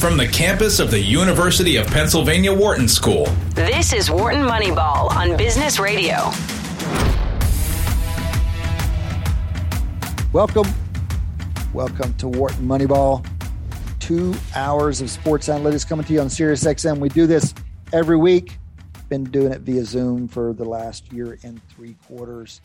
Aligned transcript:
from 0.00 0.16
the 0.16 0.26
campus 0.26 0.80
of 0.80 0.90
the 0.90 0.98
University 0.98 1.76
of 1.76 1.86
Pennsylvania 1.88 2.50
Wharton 2.50 2.88
School. 2.88 3.26
This 3.50 3.92
is 3.92 4.10
Wharton 4.10 4.46
Moneyball 4.46 5.10
on 5.14 5.36
Business 5.36 5.78
Radio. 5.78 6.14
Welcome. 10.32 10.66
Welcome 11.74 12.14
to 12.14 12.28
Wharton 12.28 12.66
Moneyball. 12.66 13.26
Two 13.98 14.32
hours 14.54 15.02
of 15.02 15.10
sports 15.10 15.48
analytics 15.48 15.86
coming 15.86 16.06
to 16.06 16.14
you 16.14 16.20
on 16.22 16.30
Sirius 16.30 16.64
XM. 16.64 16.96
We 16.96 17.10
do 17.10 17.26
this 17.26 17.52
every 17.92 18.16
week. 18.16 18.56
Been 19.10 19.24
doing 19.24 19.52
it 19.52 19.60
via 19.60 19.84
Zoom 19.84 20.28
for 20.28 20.54
the 20.54 20.64
last 20.64 21.12
year 21.12 21.38
and 21.42 21.60
three 21.68 21.94
quarters. 22.06 22.62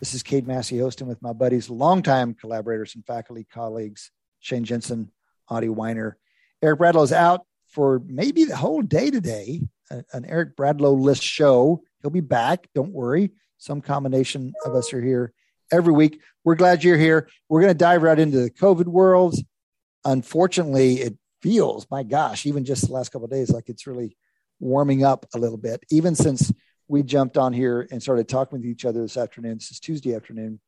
This 0.00 0.14
is 0.14 0.22
Cade 0.22 0.48
Massey 0.48 0.78
hosting 0.78 1.06
with 1.06 1.20
my 1.20 1.34
buddies, 1.34 1.68
longtime 1.68 2.32
collaborators 2.32 2.94
and 2.94 3.04
faculty 3.04 3.44
colleagues, 3.44 4.10
Shane 4.40 4.64
Jensen, 4.64 5.10
Adi 5.50 5.68
Wyner, 5.68 6.14
Eric 6.62 6.80
Bradlow 6.80 7.04
is 7.04 7.12
out 7.12 7.46
for 7.68 8.02
maybe 8.06 8.44
the 8.44 8.56
whole 8.56 8.82
day 8.82 9.10
today, 9.10 9.62
an 9.90 10.24
Eric 10.24 10.56
Bradlow 10.56 10.98
list 10.98 11.22
show. 11.22 11.82
He'll 12.02 12.10
be 12.10 12.20
back. 12.20 12.68
Don't 12.74 12.92
worry. 12.92 13.30
Some 13.58 13.80
combination 13.80 14.52
of 14.64 14.74
us 14.74 14.92
are 14.92 15.02
here 15.02 15.32
every 15.72 15.92
week. 15.92 16.20
We're 16.44 16.54
glad 16.54 16.82
you're 16.82 16.96
here. 16.96 17.28
We're 17.48 17.60
going 17.60 17.72
to 17.72 17.78
dive 17.78 18.02
right 18.02 18.18
into 18.18 18.40
the 18.40 18.50
COVID 18.50 18.86
world. 18.86 19.36
Unfortunately, 20.04 21.00
it 21.00 21.16
feels, 21.42 21.86
my 21.90 22.02
gosh, 22.02 22.46
even 22.46 22.64
just 22.64 22.86
the 22.86 22.92
last 22.92 23.10
couple 23.10 23.26
of 23.26 23.30
days, 23.30 23.50
like 23.50 23.68
it's 23.68 23.86
really 23.86 24.16
warming 24.60 25.04
up 25.04 25.26
a 25.34 25.38
little 25.38 25.58
bit. 25.58 25.84
Even 25.90 26.14
since 26.14 26.52
we 26.88 27.02
jumped 27.02 27.36
on 27.36 27.52
here 27.52 27.86
and 27.90 28.02
started 28.02 28.28
talking 28.28 28.58
with 28.58 28.66
each 28.66 28.84
other 28.84 29.02
this 29.02 29.16
afternoon, 29.16 29.58
this 29.58 29.70
is 29.70 29.80
Tuesday 29.80 30.14
afternoon, 30.14 30.60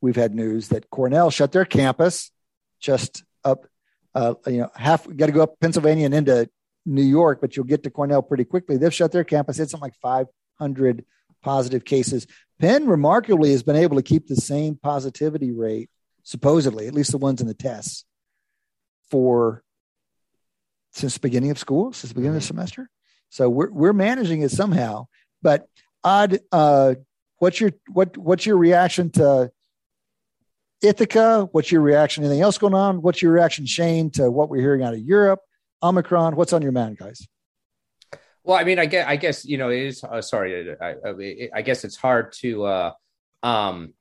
we've 0.00 0.16
had 0.16 0.34
news 0.34 0.68
that 0.68 0.90
Cornell 0.90 1.30
shut 1.30 1.52
their 1.52 1.64
campus 1.64 2.30
just 2.80 3.22
up 3.44 3.66
uh, 4.14 4.34
you 4.46 4.58
know, 4.58 4.70
half 4.74 5.06
got 5.16 5.26
to 5.26 5.32
go 5.32 5.42
up 5.42 5.60
Pennsylvania 5.60 6.06
and 6.06 6.14
into 6.14 6.48
New 6.86 7.02
York, 7.02 7.40
but 7.40 7.56
you'll 7.56 7.66
get 7.66 7.82
to 7.84 7.90
Cornell 7.90 8.22
pretty 8.22 8.44
quickly. 8.44 8.76
They've 8.76 8.94
shut 8.94 9.12
their 9.12 9.24
campus. 9.24 9.58
It's 9.58 9.70
something 9.70 9.86
like 9.86 10.26
500 10.60 11.04
positive 11.42 11.84
cases. 11.84 12.26
Penn 12.58 12.86
remarkably 12.86 13.52
has 13.52 13.62
been 13.62 13.76
able 13.76 13.96
to 13.96 14.02
keep 14.02 14.26
the 14.26 14.36
same 14.36 14.76
positivity 14.76 15.52
rate, 15.52 15.88
supposedly, 16.22 16.86
at 16.86 16.94
least 16.94 17.12
the 17.12 17.18
ones 17.18 17.40
in 17.40 17.46
the 17.46 17.54
tests, 17.54 18.04
for 19.10 19.62
since 20.92 21.14
the 21.14 21.20
beginning 21.20 21.50
of 21.50 21.58
school, 21.58 21.92
since 21.92 22.10
the 22.10 22.14
beginning 22.14 22.36
of 22.36 22.42
the 22.42 22.46
semester. 22.46 22.90
So 23.30 23.48
we're 23.48 23.70
we're 23.70 23.92
managing 23.92 24.42
it 24.42 24.50
somehow. 24.50 25.06
But 25.40 25.66
Adi, 26.04 26.40
uh, 26.52 26.96
what's 27.38 27.60
your 27.60 27.72
what 27.88 28.16
what's 28.16 28.44
your 28.44 28.56
reaction 28.56 29.10
to 29.12 29.50
Ithaca, 30.82 31.48
what's 31.52 31.70
your 31.70 31.82
reaction? 31.82 32.24
Anything 32.24 32.40
else 32.40 32.56
going 32.56 32.74
on? 32.74 33.02
What's 33.02 33.20
your 33.20 33.32
reaction, 33.32 33.66
Shane, 33.66 34.10
to 34.12 34.30
what 34.30 34.48
we're 34.48 34.62
hearing 34.62 34.82
out 34.82 34.94
of 34.94 35.00
Europe? 35.00 35.40
Omicron, 35.82 36.36
what's 36.36 36.52
on 36.52 36.62
your 36.62 36.72
mind, 36.72 36.98
guys? 36.98 37.26
Well, 38.44 38.58
I 38.58 38.64
mean, 38.64 38.78
I 38.78 38.86
guess, 38.86 39.06
I 39.06 39.16
guess 39.16 39.44
you 39.44 39.58
know, 39.58 39.68
it 39.68 39.82
is. 39.82 40.02
Uh, 40.02 40.22
sorry, 40.22 40.74
I, 40.80 40.94
I, 41.54 41.62
guess 41.62 41.84
it's 41.84 41.96
hard 41.96 42.32
to, 42.40 42.64
uh, 42.64 42.92
um, 43.42 43.92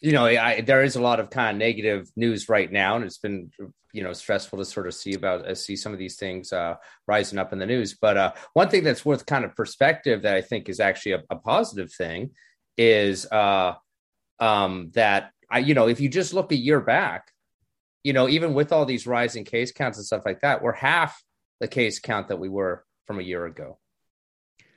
you 0.00 0.12
know, 0.12 0.24
I, 0.24 0.60
there 0.60 0.84
is 0.84 0.94
a 0.94 1.02
lot 1.02 1.18
of 1.18 1.30
kind 1.30 1.56
of 1.56 1.58
negative 1.58 2.08
news 2.16 2.48
right 2.48 2.70
now, 2.70 2.96
and 2.96 3.04
it's 3.04 3.18
been, 3.18 3.50
you 3.92 4.04
know, 4.04 4.12
stressful 4.12 4.58
to 4.58 4.64
sort 4.64 4.86
of 4.86 4.94
see 4.94 5.14
about 5.14 5.44
uh, 5.44 5.54
see 5.56 5.74
some 5.74 5.92
of 5.92 5.98
these 5.98 6.16
things 6.16 6.52
uh, 6.52 6.76
rising 7.08 7.38
up 7.38 7.52
in 7.52 7.58
the 7.58 7.66
news. 7.66 7.96
But 8.00 8.16
uh, 8.16 8.32
one 8.52 8.68
thing 8.68 8.84
that's 8.84 9.04
worth 9.04 9.26
kind 9.26 9.44
of 9.44 9.56
perspective 9.56 10.22
that 10.22 10.36
I 10.36 10.40
think 10.40 10.68
is 10.68 10.78
actually 10.78 11.12
a, 11.12 11.22
a 11.28 11.36
positive 11.36 11.92
thing 11.92 12.30
is 12.78 13.26
uh, 13.30 13.74
um, 14.38 14.92
that 14.94 15.32
I, 15.50 15.58
you 15.58 15.74
know, 15.74 15.88
if 15.88 16.00
you 16.00 16.08
just 16.08 16.32
look 16.32 16.52
a 16.52 16.56
year 16.56 16.80
back, 16.80 17.32
you 18.02 18.12
know, 18.12 18.28
even 18.28 18.54
with 18.54 18.72
all 18.72 18.86
these 18.86 19.06
rising 19.06 19.44
case 19.44 19.72
counts 19.72 19.98
and 19.98 20.06
stuff 20.06 20.22
like 20.24 20.40
that, 20.40 20.62
we're 20.62 20.72
half 20.72 21.22
the 21.60 21.68
case 21.68 21.98
count 21.98 22.28
that 22.28 22.38
we 22.38 22.48
were 22.48 22.84
from 23.06 23.18
a 23.18 23.22
year 23.22 23.44
ago. 23.44 23.78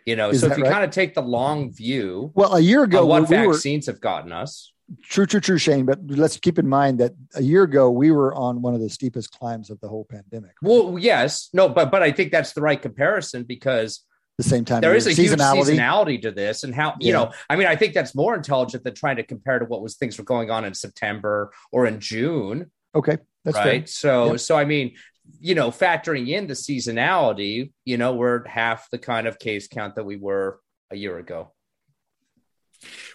You 0.06 0.18
know, 0.18 0.32
Is 0.32 0.42
so 0.42 0.48
if 0.48 0.58
you 0.58 0.64
right? 0.64 0.72
kind 0.74 0.84
of 0.84 0.92
take 0.92 1.14
the 1.14 1.22
long 1.22 1.72
view, 1.72 2.32
well, 2.36 2.56
a 2.56 2.60
year 2.60 2.84
ago, 2.84 3.06
what 3.06 3.22
we 3.22 3.28
vaccines 3.28 3.88
were, 3.88 3.94
have 3.94 4.02
gotten 4.02 4.34
us. 4.34 4.74
True, 5.04 5.26
true, 5.26 5.40
true, 5.40 5.58
Shane. 5.58 5.86
But 5.86 6.00
let's 6.08 6.38
keep 6.38 6.60
in 6.60 6.68
mind 6.68 7.00
that 7.00 7.14
a 7.36 7.42
year 7.42 7.64
ago 7.64 7.90
we 7.90 8.12
were 8.12 8.36
on 8.36 8.62
one 8.62 8.74
of 8.74 8.82
the 8.82 8.90
steepest 8.90 9.32
climbs 9.32 9.70
of 9.70 9.80
the 9.80 9.88
whole 9.88 10.04
pandemic. 10.04 10.52
Right? 10.62 10.70
Well, 10.70 11.00
yes, 11.00 11.50
no, 11.54 11.70
but 11.70 11.90
but 11.90 12.04
I 12.04 12.12
think 12.12 12.32
that's 12.34 12.52
the 12.52 12.62
right 12.62 12.82
comparison 12.82 13.44
because 13.44 14.04
the 14.38 14.44
same 14.44 14.66
time. 14.66 14.82
There 14.82 14.96
is 14.96 15.08
a 15.08 15.12
seasonality. 15.12 15.56
huge 15.56 15.68
seasonality 15.68 16.22
to 16.24 16.32
this, 16.32 16.64
and 16.64 16.74
how 16.74 16.96
you 17.00 17.08
yeah. 17.08 17.14
know. 17.14 17.32
I 17.50 17.56
mean, 17.56 17.68
I 17.68 17.76
think 17.76 17.94
that's 17.94 18.16
more 18.16 18.36
intelligent 18.36 18.84
than 18.84 18.96
trying 18.96 19.18
to 19.18 19.24
compare 19.24 19.60
to 19.60 19.66
what 19.66 19.82
was 19.82 19.96
things 19.96 20.18
were 20.18 20.24
going 20.24 20.50
on 20.50 20.66
in 20.66 20.74
September 20.74 21.52
or 21.72 21.86
in 21.86 22.00
June. 22.00 22.72
Okay, 22.96 23.18
that's 23.46 23.58
right. 23.58 23.82
Fair. 23.82 23.88
So, 23.88 24.32
yep. 24.32 24.40
so 24.40 24.58
I 24.58 24.66
mean, 24.66 24.96
you 25.40 25.56
know, 25.56 25.70
factoring 25.70 26.30
in 26.30 26.48
the 26.48 26.54
seasonality, 26.54 27.72
you 27.86 27.98
know, 27.98 28.14
we're 28.14 28.48
half 28.48 28.90
the 28.90 28.98
kind 28.98 29.28
of 29.28 29.40
case 29.40 29.68
count 29.68 29.96
that 29.96 30.06
we 30.06 30.16
were 30.16 30.60
a 30.92 30.96
year 30.96 31.18
ago. 31.18 31.54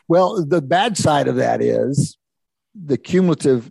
Well, 0.06 0.44
the 0.44 0.62
bad 0.62 0.96
side 0.96 1.28
of 1.28 1.36
that 1.36 1.60
is 1.60 2.16
the 2.74 2.96
cumulative 2.96 3.70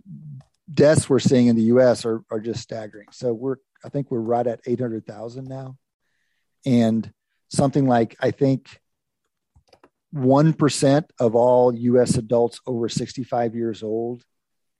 deaths 0.72 1.08
we're 1.08 1.18
seeing 1.18 1.46
in 1.46 1.56
the 1.56 1.62
U.S. 1.62 2.04
are 2.04 2.22
are 2.30 2.40
just 2.40 2.60
staggering. 2.60 3.08
So 3.10 3.32
we're, 3.32 3.56
I 3.84 3.88
think 3.88 4.10
we're 4.10 4.20
right 4.20 4.46
at 4.46 4.60
eight 4.66 4.80
hundred 4.80 5.06
thousand 5.06 5.46
now, 5.46 5.76
and 6.66 7.10
something 7.48 7.86
like 7.86 8.16
I 8.20 8.30
think 8.30 8.80
1% 10.14 11.04
of 11.20 11.34
all 11.34 11.74
US 11.74 12.16
adults 12.16 12.60
over 12.66 12.88
65 12.88 13.54
years 13.54 13.82
old 13.82 14.22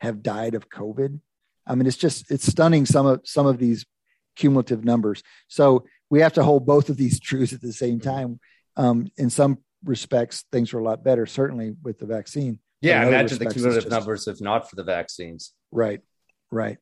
have 0.01 0.23
died 0.23 0.55
of 0.55 0.69
COVID. 0.69 1.21
I 1.67 1.75
mean, 1.75 1.87
it's 1.87 1.97
just, 1.97 2.31
it's 2.31 2.47
stunning 2.47 2.87
some 2.87 3.07
of, 3.07 3.21
some 3.25 3.47
of 3.47 3.59
these 3.59 3.85
cumulative 4.37 4.85
numbers. 4.85 5.23
So 5.49 5.85
we 6.09 6.21
have 6.21 6.33
to 6.35 6.43
hold 6.43 6.65
both 6.65 6.89
of 6.89 6.97
these 6.97 7.21
truths 7.29 7.53
at 7.53 7.61
the 7.61 7.73
same 7.73 8.01
time. 8.01 8.41
Um, 8.77 9.09
in 9.17 9.29
some 9.29 9.59
respects, 9.85 10.45
things 10.53 10.73
are 10.73 10.79
a 10.79 10.85
lot 10.85 11.05
better, 11.05 11.27
certainly 11.27 11.75
with 11.83 11.99
the 11.99 12.07
vaccine. 12.07 12.61
Yeah, 12.81 13.07
imagine 13.07 13.39
the 13.39 13.47
cumulative 13.47 13.85
just, 13.85 13.91
numbers 13.91 14.29
if 14.29 14.41
not 14.41 14.71
for 14.71 14.77
the 14.77 14.85
vaccines. 14.85 15.53
Right, 15.73 16.01
right. 16.53 16.79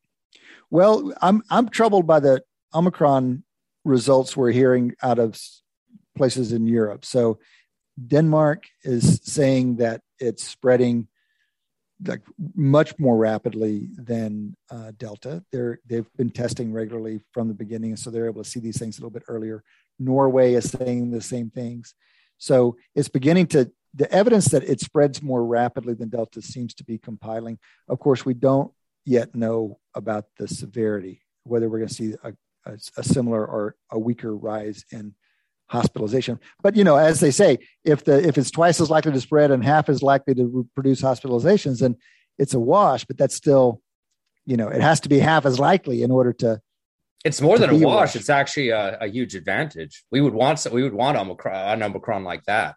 Well, 0.69 1.11
I'm 1.21 1.41
I'm 1.49 1.69
troubled 1.69 2.05
by 2.05 2.19
the 2.19 2.43
Omicron 2.71 3.43
results 3.83 4.37
we're 4.37 4.51
hearing 4.51 4.93
out 5.01 5.17
of 5.17 5.39
places 6.17 6.51
in 6.51 6.67
Europe. 6.67 7.05
So 7.05 7.39
Denmark 8.05 8.65
is 8.83 9.19
saying 9.23 9.77
that 9.77 10.01
it's 10.19 10.43
spreading 10.43 11.07
like 12.05 12.21
much 12.55 12.97
more 12.99 13.17
rapidly 13.17 13.89
than 13.95 14.55
uh, 14.69 14.91
Delta. 14.97 15.43
They're 15.51 15.79
they've 15.87 16.07
been 16.15 16.29
testing 16.29 16.71
regularly 16.71 17.21
from 17.31 17.47
the 17.47 17.55
beginning, 17.55 17.95
so 17.95 18.09
they're 18.09 18.27
able 18.27 18.43
to 18.43 18.49
see 18.49 18.59
these 18.59 18.77
things 18.77 18.97
a 18.97 19.01
little 19.01 19.09
bit 19.09 19.23
earlier. 19.27 19.63
Norway 19.97 20.53
is 20.53 20.69
saying 20.69 21.09
the 21.09 21.21
same 21.21 21.49
things. 21.49 21.95
So 22.37 22.77
it's 22.93 23.09
beginning 23.09 23.47
to 23.47 23.71
the 23.95 24.11
evidence 24.11 24.49
that 24.49 24.63
it 24.63 24.79
spreads 24.79 25.23
more 25.23 25.43
rapidly 25.43 25.95
than 25.95 26.09
Delta 26.09 26.41
seems 26.41 26.75
to 26.75 26.83
be 26.83 26.99
compiling. 26.99 27.57
Of 27.87 27.99
course, 27.99 28.25
we 28.25 28.35
don't 28.35 28.71
yet 29.05 29.33
know 29.33 29.79
about 29.95 30.25
the 30.37 30.47
severity, 30.47 31.21
whether 31.45 31.67
we're 31.67 31.79
going 31.79 31.87
to 31.87 31.93
see 31.93 32.13
a, 32.23 32.33
a, 32.65 32.73
a 32.97 33.03
similar 33.03 33.43
or 33.43 33.75
a 33.89 33.97
weaker 33.97 34.35
rise 34.35 34.85
in 34.91 35.15
hospitalization. 35.69 36.39
But 36.61 36.75
you 36.75 36.83
know, 36.83 36.95
as 36.95 37.19
they 37.19 37.31
say, 37.31 37.59
if 37.83 38.03
the 38.03 38.25
if 38.25 38.37
it's 38.37 38.51
twice 38.51 38.79
as 38.81 38.89
likely 38.89 39.11
to 39.11 39.21
spread 39.21 39.51
and 39.51 39.63
half 39.63 39.89
as 39.89 40.01
likely 40.01 40.35
to 40.35 40.67
produce 40.75 41.01
hospitalizations, 41.01 41.79
then 41.79 41.97
it's 42.37 42.53
a 42.53 42.59
wash. 42.59 43.05
But 43.05 43.17
that's 43.17 43.35
still, 43.35 43.81
you 44.45 44.57
know, 44.57 44.67
it 44.69 44.81
has 44.81 44.99
to 45.01 45.09
be 45.09 45.19
half 45.19 45.45
as 45.45 45.59
likely 45.59 46.03
in 46.03 46.11
order 46.11 46.33
to. 46.33 46.61
It's 47.25 47.41
more 47.41 47.57
than 47.57 47.71
a 47.71 47.73
wash. 47.73 47.83
wash. 47.83 48.15
It's 48.15 48.29
actually 48.29 48.69
a, 48.69 48.97
a, 49.01 49.07
huge 49.07 49.35
advantage. 49.35 50.05
We 50.11 50.21
would 50.21 50.33
want 50.33 50.65
we 50.71 50.83
would 50.83 50.93
want 50.93 51.17
Omicron, 51.17 51.55
an 51.55 51.83
Omicron 51.83 52.23
like 52.23 52.43
that. 52.45 52.75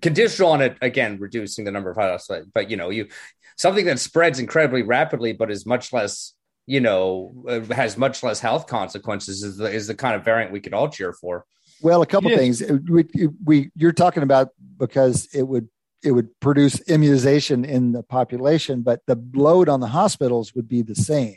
Conditional 0.00 0.50
on 0.50 0.62
it 0.62 0.76
again, 0.80 1.18
reducing 1.20 1.64
the 1.64 1.70
number 1.70 1.90
of 1.90 1.96
hospitals. 1.96 2.48
But 2.52 2.70
you 2.70 2.76
know, 2.76 2.90
you 2.90 3.08
something 3.56 3.84
that 3.84 4.00
spreads 4.00 4.40
incredibly 4.40 4.82
rapidly, 4.82 5.32
but 5.32 5.50
is 5.50 5.66
much 5.66 5.92
less 5.92 6.34
you 6.66 6.80
know 6.80 7.44
uh, 7.48 7.60
has 7.74 7.96
much 7.96 8.22
less 8.22 8.40
health 8.40 8.66
consequences 8.66 9.42
is 9.42 9.56
the, 9.58 9.70
is 9.70 9.86
the 9.86 9.94
kind 9.94 10.14
of 10.14 10.24
variant 10.24 10.52
we 10.52 10.60
could 10.60 10.74
all 10.74 10.88
cheer 10.88 11.12
for. 11.12 11.44
Well, 11.82 12.02
a 12.02 12.06
couple 12.06 12.30
things. 12.30 12.62
Uh, 12.62 12.78
we, 12.88 13.06
we 13.44 13.70
you're 13.74 13.92
talking 13.92 14.22
about 14.22 14.48
because 14.78 15.28
it 15.34 15.42
would 15.42 15.68
it 16.02 16.12
would 16.12 16.28
produce 16.40 16.80
immunization 16.88 17.64
in 17.64 17.92
the 17.92 18.02
population, 18.02 18.82
but 18.82 19.00
the 19.06 19.22
load 19.34 19.68
on 19.68 19.80
the 19.80 19.88
hospitals 19.88 20.54
would 20.54 20.68
be 20.68 20.82
the 20.82 20.94
same. 20.94 21.36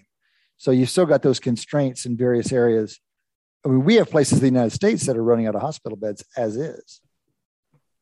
So 0.58 0.72
you've 0.72 0.90
still 0.90 1.06
got 1.06 1.22
those 1.22 1.40
constraints 1.40 2.06
in 2.06 2.18
various 2.18 2.52
areas. 2.52 3.00
I 3.66 3.70
mean, 3.70 3.84
we 3.84 3.96
have 3.96 4.10
places 4.10 4.34
in 4.34 4.40
the 4.40 4.48
United 4.48 4.72
States 4.72 5.06
that 5.06 5.18
are 5.18 5.24
running 5.24 5.48
out 5.48 5.56
of 5.56 5.62
hospital 5.62 5.98
beds 5.98 6.24
as 6.38 6.56
is. 6.56 7.02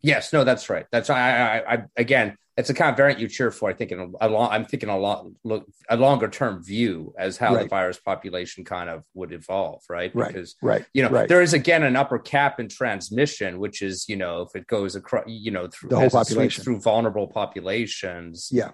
Yes, 0.01 0.33
no, 0.33 0.43
that's 0.43 0.69
right. 0.69 0.85
That's 0.91 1.09
I, 1.09 1.19
I, 1.19 1.73
I 1.73 1.83
again, 1.95 2.37
it's 2.55 2.69
a 2.69 2.73
kind 2.73 2.91
of 2.91 2.97
variant 2.97 3.19
you 3.19 3.27
cheer 3.27 3.51
for. 3.51 3.69
I 3.69 3.73
think 3.73 3.91
in 3.91 4.13
a, 4.21 4.27
long, 4.27 4.49
I'm 4.51 4.65
thinking 4.65 4.89
a 4.89 4.97
lot, 4.97 5.25
look, 5.43 5.65
a 5.89 5.97
longer 5.97 6.27
term 6.27 6.63
view 6.63 7.13
as 7.17 7.37
how 7.37 7.55
right. 7.55 7.63
the 7.63 7.67
virus 7.67 7.99
population 7.99 8.63
kind 8.63 8.89
of 8.89 9.03
would 9.13 9.31
evolve, 9.33 9.81
right? 9.89 10.13
right. 10.15 10.27
Because 10.27 10.55
right, 10.61 10.85
you 10.93 11.03
know, 11.03 11.09
right. 11.09 11.27
there 11.27 11.41
is 11.41 11.53
again 11.53 11.83
an 11.83 11.95
upper 11.95 12.19
cap 12.19 12.59
in 12.59 12.69
transmission, 12.69 13.59
which 13.59 13.81
is 13.81 14.07
you 14.07 14.15
know 14.15 14.41
if 14.41 14.55
it 14.55 14.67
goes 14.67 14.95
across, 14.95 15.25
you 15.27 15.51
know, 15.51 15.67
through 15.67 15.89
the 15.89 15.99
whole 15.99 16.09
population 16.09 16.63
through 16.63 16.79
vulnerable 16.79 17.27
populations. 17.27 18.49
Yeah, 18.51 18.71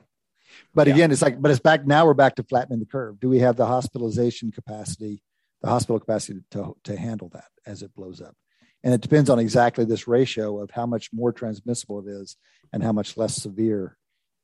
but 0.75 0.87
yeah. 0.87 0.93
again, 0.93 1.11
it's 1.11 1.21
like, 1.21 1.41
but 1.41 1.51
it's 1.51 1.59
back 1.59 1.85
now. 1.85 2.05
We're 2.05 2.13
back 2.13 2.35
to 2.35 2.43
flattening 2.43 2.79
the 2.79 2.85
curve. 2.85 3.19
Do 3.19 3.29
we 3.29 3.39
have 3.39 3.55
the 3.55 3.65
hospitalization 3.65 4.51
capacity 4.51 5.21
the 5.61 5.69
hospital 5.69 5.99
capacity 5.99 6.39
to, 6.51 6.75
to 6.83 6.97
handle 6.97 7.29
that 7.29 7.49
as 7.65 7.81
it 7.81 7.93
blows 7.95 8.21
up. 8.21 8.35
And 8.83 8.93
it 8.93 9.01
depends 9.01 9.29
on 9.29 9.39
exactly 9.39 9.83
this 9.83 10.07
ratio 10.07 10.61
of 10.61 10.71
how 10.71 10.85
much 10.85 11.09
more 11.11 11.33
transmissible 11.33 11.99
it 11.99 12.09
is 12.09 12.37
and 12.73 12.83
how 12.83 12.91
much 12.91 13.17
less 13.17 13.35
severe 13.35 13.97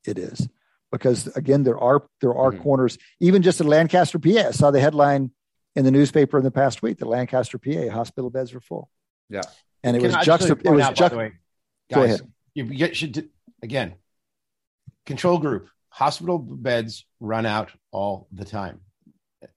it 0.05 0.17
is. 0.17 0.47
Because 0.91 1.27
again, 1.35 1.63
there 1.63 1.77
are 1.77 2.07
there 2.21 2.35
are 2.35 2.51
mm-hmm. 2.51 2.61
corners, 2.61 2.97
even 3.19 3.41
just 3.41 3.59
in 3.59 3.67
Lancaster, 3.67 4.19
PA. 4.19 4.47
I 4.47 4.51
saw 4.51 4.71
the 4.71 4.79
headline 4.79 5.31
in 5.75 5.83
the 5.83 5.91
newspaper 5.91 6.37
in 6.37 6.43
the 6.43 6.51
past 6.51 6.81
week 6.81 6.99
that 6.99 7.07
Lancaster, 7.07 7.57
PA, 7.57 7.89
hospital 7.89 8.29
beds 8.29 8.53
were 8.53 8.61
full. 8.61 8.89
Yeah, 9.29 9.41
and 9.83 9.97
it 9.97 10.01
Can 10.01 10.15
was 10.15 10.25
juxtaposed. 10.25 10.65
It 10.65 10.71
was 10.71 10.85
juxtaposed. 10.89 11.33
Go 11.91 12.03
ahead. 12.03 12.21
You 12.53 12.63
get, 12.65 12.95
should 12.95 13.29
again 13.61 13.95
control 15.05 15.37
group 15.37 15.69
hospital 15.89 16.37
beds 16.39 17.05
run 17.19 17.45
out 17.45 17.71
all 17.91 18.27
the 18.31 18.45
time 18.45 18.79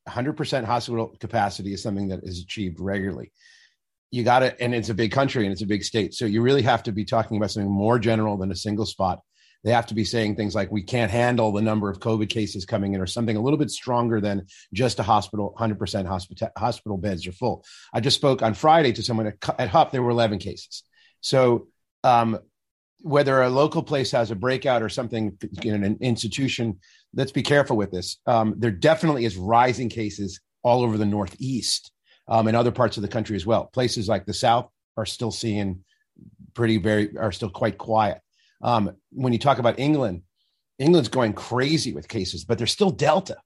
100% 0.09 0.65
hospital 0.65 1.17
capacity 1.21 1.73
is 1.73 1.83
something 1.83 2.09
that 2.09 2.21
is 2.23 2.41
achieved 2.41 2.81
regularly 2.81 3.33
you 4.11 4.25
got 4.25 4.43
it 4.43 4.57
and 4.61 4.75
it's 4.75 4.89
a 4.89 4.95
big 4.95 5.13
country 5.13 5.45
and 5.45 5.53
it's 5.53 5.63
a 5.63 5.67
big 5.67 5.85
state. 5.85 6.15
So 6.15 6.25
you 6.25 6.43
really 6.43 6.63
have 6.63 6.83
to 6.85 6.93
be 6.93 7.05
talking 7.05 7.37
about 7.37 7.51
something 7.51 7.71
more 7.71 7.99
general 7.99 8.37
than 8.37 8.51
a 8.51 8.57
single 8.57 8.87
spot. 8.87 9.21
They 9.65 9.73
have 9.73 9.87
to 9.87 9.95
be 9.95 10.05
saying 10.05 10.37
things 10.37 10.55
like 10.55 10.71
we 10.71 10.83
can't 10.83 11.11
handle 11.11 11.53
the 11.53 11.61
number 11.61 11.91
of 11.91 11.99
covid 11.99 12.29
cases 12.29 12.65
coming 12.65 12.95
in 12.95 13.01
or 13.01 13.07
something 13.07 13.37
a 13.37 13.41
little 13.41 13.59
bit 13.59 13.71
stronger 13.71 14.21
than 14.21 14.47
just 14.73 15.01
a 15.01 15.03
hospital 15.03 15.55
100% 15.59 16.07
hospital 16.07 16.51
hospital 16.57 16.97
beds 16.97 17.27
are 17.27 17.33
full. 17.33 17.65
I 17.93 18.01
just 18.01 18.17
spoke 18.17 18.41
on 18.43 18.55
friday 18.55 18.93
to 18.93 19.03
someone 19.03 19.27
at, 19.27 19.61
at 19.61 19.69
HUP 19.69 19.91
there 19.91 20.03
were 20.03 20.11
11 20.11 20.39
cases. 20.39 20.85
So 21.21 21.67
um, 22.05 22.39
whether 23.01 23.43
a 23.43 23.51
local 23.51 23.83
place 23.83 24.13
has 24.13 24.31
a 24.31 24.37
breakout 24.37 24.83
or 24.83 24.89
something 24.89 25.37
in 25.63 25.85
an 25.85 25.99
institution, 26.01 26.79
let's 27.15 27.33
be 27.33 27.43
careful 27.43 27.77
with 27.77 27.91
this. 27.91 28.19
Um, 28.27 28.55
there 28.59 28.71
definitely 28.71 29.25
is 29.25 29.37
rising 29.37 29.89
cases 29.89 30.41
all 30.63 30.83
over 30.83 30.97
the 30.97 31.07
Northeast 31.07 31.93
um, 32.29 32.47
and 32.47 32.57
other 32.57 32.71
parts 32.71 32.97
of 32.97 33.03
the 33.03 33.09
country 33.09 33.37
as 33.37 33.47
well. 33.47 33.67
Places 33.67 34.09
like 34.09 34.27
the 34.27 34.35
South 34.35 34.71
are 34.97 35.07
still 35.07 35.31
seeing 35.31 35.85
pretty 36.55 36.79
very 36.79 37.17
are 37.17 37.33
still 37.33 37.51
quite 37.51 37.79
quiet. 37.79 38.21
Um, 38.63 38.97
when 39.11 39.33
you 39.33 39.39
talk 39.39 39.59
about 39.59 39.79
England, 39.79 40.23
England's 40.79 41.09
going 41.09 41.33
crazy 41.33 41.93
with 41.93 42.09
cases, 42.09 42.45
but 42.45 42.59
there's 42.59 42.73
still 42.73 42.91
Delta, 42.91 43.37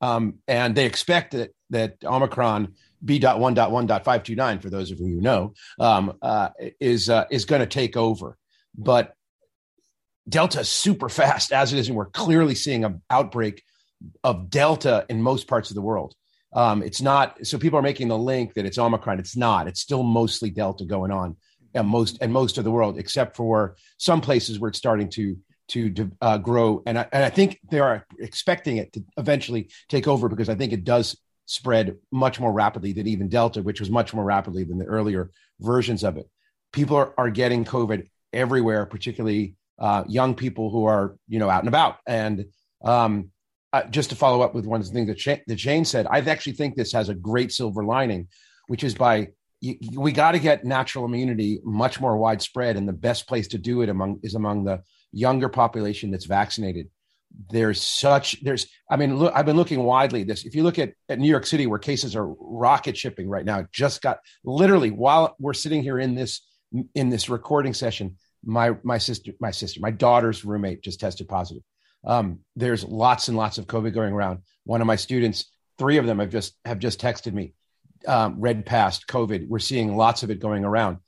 um, 0.00 0.38
and 0.48 0.74
they 0.74 0.86
expect 0.86 1.32
that 1.32 1.50
that 1.70 1.96
Omicron 2.04 2.74
B.1.1.529, 3.04 4.62
for 4.62 4.70
those 4.70 4.90
of 4.90 5.00
you 5.00 5.16
who 5.16 5.20
know, 5.20 5.54
um, 5.80 6.16
uh, 6.22 6.50
is 6.80 7.08
uh, 7.10 7.24
is 7.30 7.44
going 7.44 7.60
to 7.60 7.66
take 7.66 7.96
over 7.96 8.36
but 8.76 9.14
Delta 10.28 10.60
is 10.60 10.68
super 10.68 11.08
fast 11.08 11.52
as 11.52 11.72
it 11.72 11.78
is, 11.78 11.88
and 11.88 11.96
we're 11.96 12.06
clearly 12.06 12.54
seeing 12.54 12.84
an 12.84 13.02
outbreak 13.10 13.62
of 14.24 14.50
Delta 14.50 15.06
in 15.08 15.22
most 15.22 15.46
parts 15.46 15.70
of 15.70 15.74
the 15.74 15.82
world. 15.82 16.14
Um, 16.54 16.82
it's 16.82 17.00
not 17.00 17.46
so 17.46 17.58
people 17.58 17.78
are 17.78 17.82
making 17.82 18.08
the 18.08 18.18
link 18.18 18.54
that 18.54 18.66
it's 18.66 18.78
Omicron. 18.78 19.18
It's 19.18 19.36
not. 19.36 19.68
It's 19.68 19.80
still 19.80 20.02
mostly 20.02 20.50
Delta 20.50 20.84
going 20.84 21.10
on, 21.10 21.36
and 21.74 21.88
most 21.88 22.18
and 22.20 22.32
most 22.32 22.58
of 22.58 22.64
the 22.64 22.70
world, 22.70 22.98
except 22.98 23.36
for 23.36 23.76
some 23.96 24.20
places 24.20 24.58
where 24.58 24.68
it's 24.68 24.78
starting 24.78 25.08
to 25.10 25.36
to 25.68 26.10
uh, 26.20 26.38
grow. 26.38 26.82
And 26.86 26.98
I, 26.98 27.06
and 27.12 27.24
I 27.24 27.30
think 27.30 27.58
they 27.70 27.80
are 27.80 28.06
expecting 28.18 28.76
it 28.76 28.92
to 28.92 29.04
eventually 29.16 29.70
take 29.88 30.06
over 30.06 30.28
because 30.28 30.48
I 30.48 30.54
think 30.54 30.72
it 30.72 30.84
does 30.84 31.16
spread 31.46 31.96
much 32.10 32.38
more 32.38 32.52
rapidly 32.52 32.92
than 32.92 33.06
even 33.06 33.28
Delta, 33.28 33.62
which 33.62 33.80
was 33.80 33.90
much 33.90 34.12
more 34.12 34.24
rapidly 34.24 34.64
than 34.64 34.78
the 34.78 34.84
earlier 34.84 35.30
versions 35.60 36.04
of 36.04 36.16
it. 36.16 36.28
People 36.72 36.96
are, 36.96 37.14
are 37.16 37.30
getting 37.30 37.64
COVID 37.64 38.06
everywhere, 38.32 38.86
particularly 38.86 39.56
uh, 39.78 40.04
young 40.06 40.34
people 40.34 40.70
who 40.70 40.84
are 40.84 41.16
you 41.28 41.38
know 41.38 41.48
out 41.48 41.60
and 41.60 41.68
about. 41.68 41.96
And 42.06 42.46
um, 42.84 43.30
uh, 43.72 43.84
just 43.84 44.10
to 44.10 44.16
follow 44.16 44.42
up 44.42 44.54
with 44.54 44.66
one 44.66 44.80
of 44.80 44.86
the 44.86 44.92
things 44.92 45.08
that 45.08 45.20
Shane, 45.20 45.40
that 45.46 45.58
Shane 45.58 45.84
said, 45.84 46.06
I 46.10 46.18
actually 46.18 46.52
think 46.52 46.74
this 46.74 46.92
has 46.92 47.08
a 47.08 47.14
great 47.14 47.52
silver 47.52 47.84
lining, 47.84 48.28
which 48.66 48.84
is 48.84 48.94
by 48.94 49.28
we 49.94 50.10
got 50.10 50.32
to 50.32 50.40
get 50.40 50.64
natural 50.64 51.04
immunity 51.04 51.60
much 51.64 52.00
more 52.00 52.16
widespread, 52.16 52.76
and 52.76 52.88
the 52.88 52.92
best 52.92 53.28
place 53.28 53.48
to 53.48 53.58
do 53.58 53.82
it 53.82 53.88
among 53.88 54.20
is 54.22 54.34
among 54.34 54.64
the 54.64 54.82
younger 55.12 55.48
population 55.48 56.10
that's 56.10 56.24
vaccinated. 56.24 56.88
There's 57.50 57.80
such 57.80 58.42
there's 58.42 58.66
I 58.90 58.96
mean 58.96 59.16
look 59.16 59.32
I've 59.34 59.46
been 59.46 59.56
looking 59.56 59.84
widely 59.84 60.22
at 60.22 60.26
this. 60.26 60.44
If 60.44 60.54
you 60.54 60.64
look 60.64 60.78
at, 60.78 60.92
at 61.08 61.18
New 61.18 61.28
York 61.28 61.46
City 61.46 61.66
where 61.66 61.78
cases 61.78 62.16
are 62.16 62.26
rocket 62.26 62.96
shipping 62.96 63.28
right 63.28 63.44
now, 63.44 63.66
just 63.72 64.02
got 64.02 64.18
literally 64.44 64.90
while 64.90 65.36
we're 65.38 65.54
sitting 65.54 65.82
here 65.82 65.98
in 65.98 66.14
this 66.14 66.42
in 66.94 67.08
this 67.08 67.30
recording 67.30 67.72
session, 67.72 68.16
my 68.44 68.76
my 68.82 68.98
sister, 68.98 69.32
my 69.40 69.50
sister, 69.50 69.80
my 69.80 69.90
daughter's 69.90 70.44
roommate 70.44 70.82
just 70.82 71.00
tested 71.00 71.28
positive. 71.28 71.62
Um, 72.04 72.40
there's 72.56 72.84
lots 72.84 73.28
and 73.28 73.36
lots 73.36 73.58
of 73.58 73.66
COVID 73.66 73.94
going 73.94 74.12
around. 74.12 74.40
One 74.64 74.80
of 74.80 74.86
my 74.86 74.96
students, 74.96 75.50
three 75.78 75.98
of 75.98 76.06
them 76.06 76.18
have 76.18 76.30
just 76.30 76.54
have 76.64 76.78
just 76.78 77.00
texted 77.00 77.32
me, 77.32 77.54
um, 78.06 78.40
read 78.40 78.66
past 78.66 79.06
COVID. 79.06 79.48
We're 79.48 79.58
seeing 79.58 79.96
lots 79.96 80.22
of 80.22 80.30
it 80.30 80.40
going 80.40 80.64
around. 80.64 80.98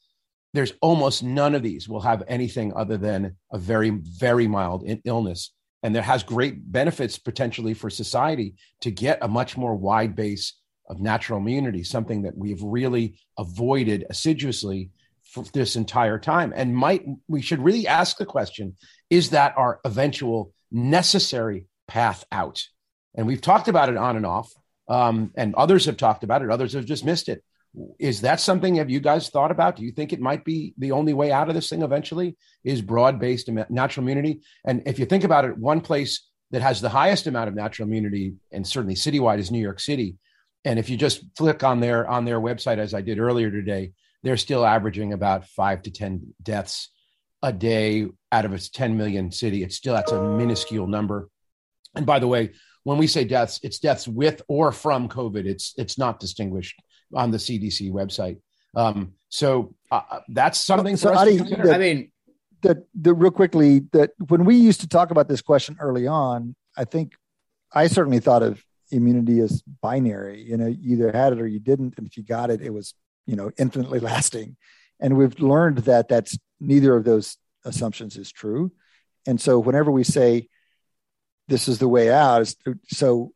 There's 0.52 0.72
almost 0.80 1.22
none 1.22 1.54
of 1.54 1.62
these 1.62 1.88
will 1.88 2.00
have 2.00 2.22
anything 2.28 2.72
other 2.74 2.96
than 2.96 3.36
a 3.52 3.58
very 3.58 3.90
very 3.90 4.46
mild 4.46 4.88
illness, 5.04 5.52
and 5.82 5.94
there 5.94 6.02
has 6.02 6.22
great 6.22 6.70
benefits 6.70 7.18
potentially 7.18 7.74
for 7.74 7.90
society 7.90 8.54
to 8.82 8.90
get 8.90 9.18
a 9.20 9.28
much 9.28 9.56
more 9.56 9.74
wide 9.74 10.14
base 10.14 10.54
of 10.88 11.00
natural 11.00 11.38
immunity, 11.38 11.82
something 11.82 12.22
that 12.22 12.36
we've 12.36 12.62
really 12.62 13.18
avoided 13.38 14.04
assiduously 14.10 14.90
for 15.24 15.44
this 15.52 15.74
entire 15.74 16.18
time 16.18 16.52
and 16.54 16.76
might 16.76 17.04
we 17.28 17.42
should 17.42 17.58
really 17.58 17.88
ask 17.88 18.18
the 18.18 18.26
question 18.26 18.76
is 19.10 19.30
that 19.30 19.54
our 19.56 19.80
eventual 19.84 20.52
necessary 20.74 21.66
path 21.88 22.24
out. 22.32 22.62
And 23.14 23.26
we've 23.26 23.40
talked 23.40 23.68
about 23.68 23.88
it 23.88 23.96
on 23.96 24.16
and 24.16 24.26
off 24.26 24.52
um, 24.88 25.32
and 25.36 25.54
others 25.54 25.86
have 25.86 25.96
talked 25.96 26.24
about 26.24 26.42
it 26.42 26.50
others 26.50 26.74
have 26.74 26.84
just 26.84 27.04
missed 27.04 27.28
it. 27.28 27.42
Is 27.98 28.20
that 28.20 28.40
something 28.40 28.76
have 28.76 28.90
you 28.90 29.00
guys 29.00 29.30
thought 29.30 29.50
about? 29.50 29.76
Do 29.76 29.84
you 29.84 29.90
think 29.90 30.12
it 30.12 30.20
might 30.20 30.44
be 30.44 30.74
the 30.78 30.92
only 30.92 31.12
way 31.12 31.32
out 31.32 31.48
of 31.48 31.54
this 31.54 31.68
thing 31.68 31.82
eventually 31.82 32.36
is 32.62 32.82
broad-based 32.82 33.48
natural 33.48 34.04
immunity? 34.04 34.42
And 34.64 34.82
if 34.86 34.98
you 34.98 35.06
think 35.06 35.24
about 35.24 35.44
it 35.44 35.56
one 35.56 35.80
place 35.80 36.28
that 36.50 36.62
has 36.62 36.80
the 36.80 36.88
highest 36.88 37.26
amount 37.26 37.48
of 37.48 37.54
natural 37.54 37.88
immunity 37.88 38.34
and 38.52 38.66
certainly 38.66 38.94
citywide 38.94 39.38
is 39.38 39.50
new 39.50 39.60
york 39.60 39.80
city. 39.80 40.16
And 40.64 40.78
if 40.78 40.88
you 40.88 40.96
just 40.96 41.24
flick 41.36 41.64
on 41.64 41.80
their 41.80 42.06
on 42.08 42.24
their 42.24 42.40
website 42.40 42.78
as 42.78 42.94
i 42.94 43.00
did 43.00 43.18
earlier 43.18 43.50
today 43.50 43.92
they're 44.22 44.36
still 44.36 44.64
averaging 44.64 45.12
about 45.12 45.46
five 45.46 45.82
to 45.82 45.90
10 45.90 46.34
deaths 46.42 46.90
a 47.44 47.52
day 47.52 48.06
out 48.32 48.46
of 48.46 48.54
its 48.54 48.70
10 48.70 48.96
million 48.96 49.30
city. 49.30 49.62
It's 49.62 49.76
still, 49.76 49.92
that's 49.92 50.12
a 50.12 50.22
minuscule 50.22 50.86
number. 50.86 51.28
And 51.94 52.06
by 52.06 52.18
the 52.18 52.26
way, 52.26 52.52
when 52.84 52.96
we 52.96 53.06
say 53.06 53.24
deaths, 53.24 53.60
it's 53.62 53.78
deaths 53.78 54.08
with 54.08 54.40
or 54.48 54.72
from 54.72 55.10
COVID. 55.10 55.44
It's, 55.44 55.74
it's 55.76 55.98
not 55.98 56.18
distinguished 56.18 56.80
on 57.14 57.30
the 57.30 57.36
CDC 57.36 57.92
website. 57.92 58.38
Um, 58.74 59.12
so 59.28 59.74
uh, 59.92 60.00
uh 60.10 60.20
that's 60.28 60.58
something. 60.58 60.96
So, 60.96 61.14
Adi, 61.14 61.36
the, 61.36 61.74
I 61.74 61.78
mean, 61.78 62.10
the, 62.62 62.82
the 62.94 63.12
real 63.12 63.30
quickly 63.30 63.80
that 63.92 64.12
when 64.26 64.46
we 64.46 64.56
used 64.56 64.80
to 64.80 64.88
talk 64.88 65.10
about 65.10 65.28
this 65.28 65.42
question 65.42 65.76
early 65.78 66.06
on, 66.06 66.56
I 66.78 66.84
think 66.84 67.12
I 67.72 67.88
certainly 67.88 68.20
thought 68.20 68.42
of 68.42 68.64
immunity 68.90 69.40
as 69.40 69.62
binary. 69.82 70.42
You 70.42 70.56
know, 70.56 70.66
you 70.66 70.94
either 70.94 71.12
had 71.12 71.34
it 71.34 71.40
or 71.40 71.46
you 71.46 71.60
didn't, 71.60 71.94
and 71.98 72.06
if 72.06 72.16
you 72.16 72.22
got 72.22 72.50
it, 72.50 72.62
it 72.62 72.70
was 72.70 72.94
you 73.26 73.36
know 73.36 73.50
infinitely 73.58 74.00
lasting 74.10 74.56
and 75.00 75.16
we've 75.16 75.38
learned 75.40 75.78
that 75.78 76.08
that's 76.08 76.38
neither 76.66 76.96
of 76.96 77.04
those 77.04 77.36
assumptions 77.64 78.16
is 78.16 78.30
true. 78.30 78.72
And 79.26 79.40
so 79.40 79.58
whenever 79.58 79.90
we 79.90 80.04
say 80.04 80.48
this 81.48 81.68
is 81.68 81.78
the 81.78 81.88
way 81.88 82.10
out 82.10 82.54
so 82.88 83.32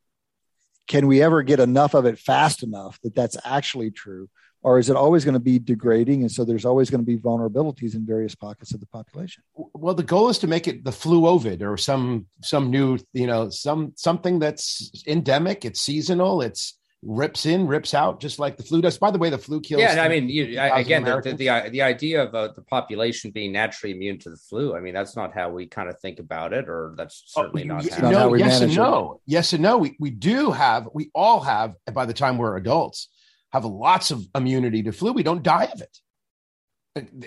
can 0.86 1.06
we 1.06 1.22
ever 1.22 1.42
get 1.42 1.60
enough 1.60 1.94
of 1.94 2.06
it 2.06 2.18
fast 2.18 2.62
enough 2.62 2.98
that 3.02 3.14
that's 3.14 3.36
actually 3.44 3.90
true? 3.90 4.28
Or 4.62 4.78
is 4.78 4.90
it 4.90 4.96
always 4.96 5.24
going 5.24 5.34
to 5.34 5.40
be 5.40 5.60
degrading? 5.60 6.22
And 6.22 6.32
so 6.32 6.44
there's 6.44 6.64
always 6.64 6.90
going 6.90 7.00
to 7.00 7.06
be 7.06 7.18
vulnerabilities 7.18 7.94
in 7.94 8.04
various 8.04 8.34
pockets 8.34 8.74
of 8.74 8.80
the 8.80 8.86
population. 8.86 9.44
Well 9.54 9.94
the 9.94 10.02
goal 10.02 10.30
is 10.30 10.38
to 10.40 10.46
make 10.46 10.66
it 10.66 10.82
the 10.82 10.92
flu 10.92 11.26
ovid 11.26 11.62
or 11.62 11.76
some 11.76 12.26
some 12.42 12.70
new 12.70 12.98
you 13.12 13.26
know 13.26 13.50
some 13.50 13.92
something 13.96 14.38
that's 14.38 14.90
endemic 15.06 15.64
it's 15.64 15.80
seasonal 15.80 16.42
it's 16.42 16.77
rips 17.02 17.46
in, 17.46 17.66
rips 17.66 17.94
out, 17.94 18.20
just 18.20 18.38
like 18.38 18.56
the 18.56 18.62
flu 18.62 18.80
does. 18.80 18.98
By 18.98 19.10
the 19.10 19.18
way, 19.18 19.30
the 19.30 19.38
flu 19.38 19.60
kills. 19.60 19.80
Yeah, 19.80 20.02
I 20.02 20.08
mean, 20.08 20.28
you, 20.28 20.58
I, 20.58 20.80
again, 20.80 21.04
the, 21.04 21.20
the, 21.20 21.32
the, 21.32 21.68
the 21.70 21.82
idea 21.82 22.22
of 22.22 22.34
uh, 22.34 22.48
the 22.54 22.62
population 22.62 23.30
being 23.30 23.52
naturally 23.52 23.94
immune 23.94 24.18
to 24.20 24.30
the 24.30 24.36
flu. 24.36 24.76
I 24.76 24.80
mean, 24.80 24.94
that's 24.94 25.16
not 25.16 25.32
how 25.32 25.50
we 25.50 25.66
kind 25.66 25.88
of 25.88 25.98
think 26.00 26.18
about 26.18 26.52
it, 26.52 26.68
or 26.68 26.94
that's 26.96 27.32
oh, 27.36 27.42
certainly 27.42 27.64
oh, 27.64 27.74
not. 27.74 27.88
how, 27.88 28.10
no, 28.10 28.34
yes 28.34 28.60
and 28.60 28.74
no, 28.74 29.12
it. 29.12 29.20
yes 29.26 29.52
and 29.52 29.62
no. 29.62 29.78
We 29.78 29.96
we 30.00 30.10
do 30.10 30.50
have, 30.50 30.88
we 30.92 31.10
all 31.14 31.40
have. 31.40 31.74
By 31.92 32.06
the 32.06 32.14
time 32.14 32.36
we're 32.36 32.56
adults, 32.56 33.08
have 33.52 33.64
lots 33.64 34.10
of 34.10 34.26
immunity 34.34 34.82
to 34.82 34.92
flu. 34.92 35.12
We 35.12 35.22
don't 35.22 35.42
die 35.42 35.68
of 35.72 35.80
it. 35.80 35.98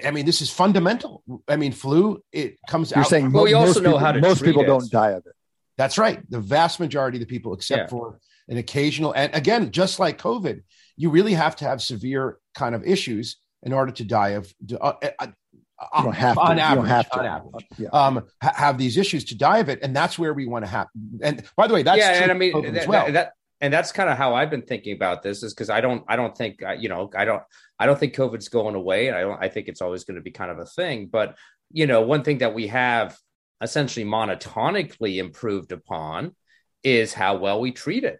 I 0.06 0.12
mean, 0.12 0.26
this 0.26 0.42
is 0.42 0.50
fundamental. 0.50 1.24
I 1.48 1.56
mean, 1.56 1.72
flu 1.72 2.22
it 2.34 2.58
comes 2.68 2.92
You're 2.92 3.02
out. 3.02 3.08
saying 3.08 3.32
well, 3.32 3.46
we 3.46 3.54
also 3.54 3.80
know 3.80 3.92
people, 3.92 4.00
how 4.00 4.12
to 4.12 4.20
most 4.20 4.44
people 4.44 4.64
it. 4.64 4.68
don't 4.68 4.92
die 4.92 5.12
of 5.12 5.26
it. 5.26 5.34
That's 5.78 5.98
right. 5.98 6.20
The 6.30 6.42
vast 6.42 6.80
majority 6.80 7.18
of 7.18 7.22
the 7.22 7.26
people, 7.26 7.54
except 7.54 7.84
yeah. 7.84 7.88
for 7.88 8.20
an 8.52 8.58
occasional, 8.58 9.14
and 9.14 9.34
again, 9.34 9.72
just 9.72 9.98
like 10.00 10.22
COVID, 10.22 10.62
you 10.98 11.10
really 11.10 11.34
have 11.34 11.56
to 11.58 11.66
have 11.66 11.82
severe 11.82 12.38
kind 12.54 12.76
of 12.76 12.86
issues 12.86 13.38
in 13.64 13.74
order 13.74 13.92
to 13.94 14.04
die 14.04 14.30
of. 14.30 14.54
Uh, 14.80 14.94
uh, 15.18 15.28
you 15.98 16.04
don't 16.04 16.14
have 16.14 16.38
on 16.38 16.58
to. 16.58 16.62
Average, 16.62 16.88
have 16.90 17.10
to. 17.10 17.20
On 17.20 17.26
average, 17.26 17.66
yeah. 17.80 17.90
um, 17.90 18.28
ha- 18.44 18.54
have 18.56 18.78
these 18.78 18.98
issues 18.98 19.26
to 19.26 19.36
die 19.36 19.60
of 19.60 19.70
it, 19.70 19.80
and 19.82 19.96
that's 19.96 20.20
where 20.20 20.34
we 20.34 20.46
want 20.46 20.64
to 20.64 20.70
have. 20.70 20.88
And 21.24 21.44
by 21.58 21.66
the 21.66 21.74
way, 21.74 21.82
that's 21.82 21.98
yeah, 21.98 22.22
and 22.22 22.32
I 22.32 22.36
mean 22.36 22.74
that, 22.74 22.88
well. 22.88 23.12
that, 23.12 23.34
and 23.62 23.72
that's 23.72 23.92
kind 23.92 24.10
of 24.10 24.18
how 24.18 24.34
I've 24.34 24.50
been 24.50 24.64
thinking 24.64 24.96
about 24.96 25.24
this 25.24 25.44
is 25.44 25.54
because 25.54 25.70
I 25.70 25.82
don't 25.82 26.04
I 26.08 26.16
don't 26.16 26.36
think 26.36 26.62
uh, 26.64 26.74
you 26.74 26.90
know 26.90 27.10
I 27.16 27.26
don't 27.26 27.44
I 27.80 27.86
don't 27.86 27.98
think 27.98 28.16
COVID's 28.16 28.50
going 28.50 28.76
away 28.76 29.08
and 29.08 29.16
I 29.16 29.22
don't 29.22 29.42
I 29.42 29.48
think 29.48 29.68
it's 29.68 29.82
always 29.82 30.04
going 30.04 30.16
to 30.16 30.22
be 30.22 30.32
kind 30.32 30.52
of 30.52 30.60
a 30.60 30.66
thing 30.66 31.08
but 31.08 31.38
you 31.72 31.86
know 31.88 32.02
one 32.02 32.24
thing 32.24 32.40
that 32.40 32.54
we 32.54 32.68
have 32.68 33.18
essentially 33.62 34.06
monotonically 34.06 35.18
improved 35.18 35.72
upon 35.72 36.36
is 36.84 37.14
how 37.14 37.38
well 37.38 37.62
we 37.62 37.72
treat 37.72 38.04
it 38.04 38.20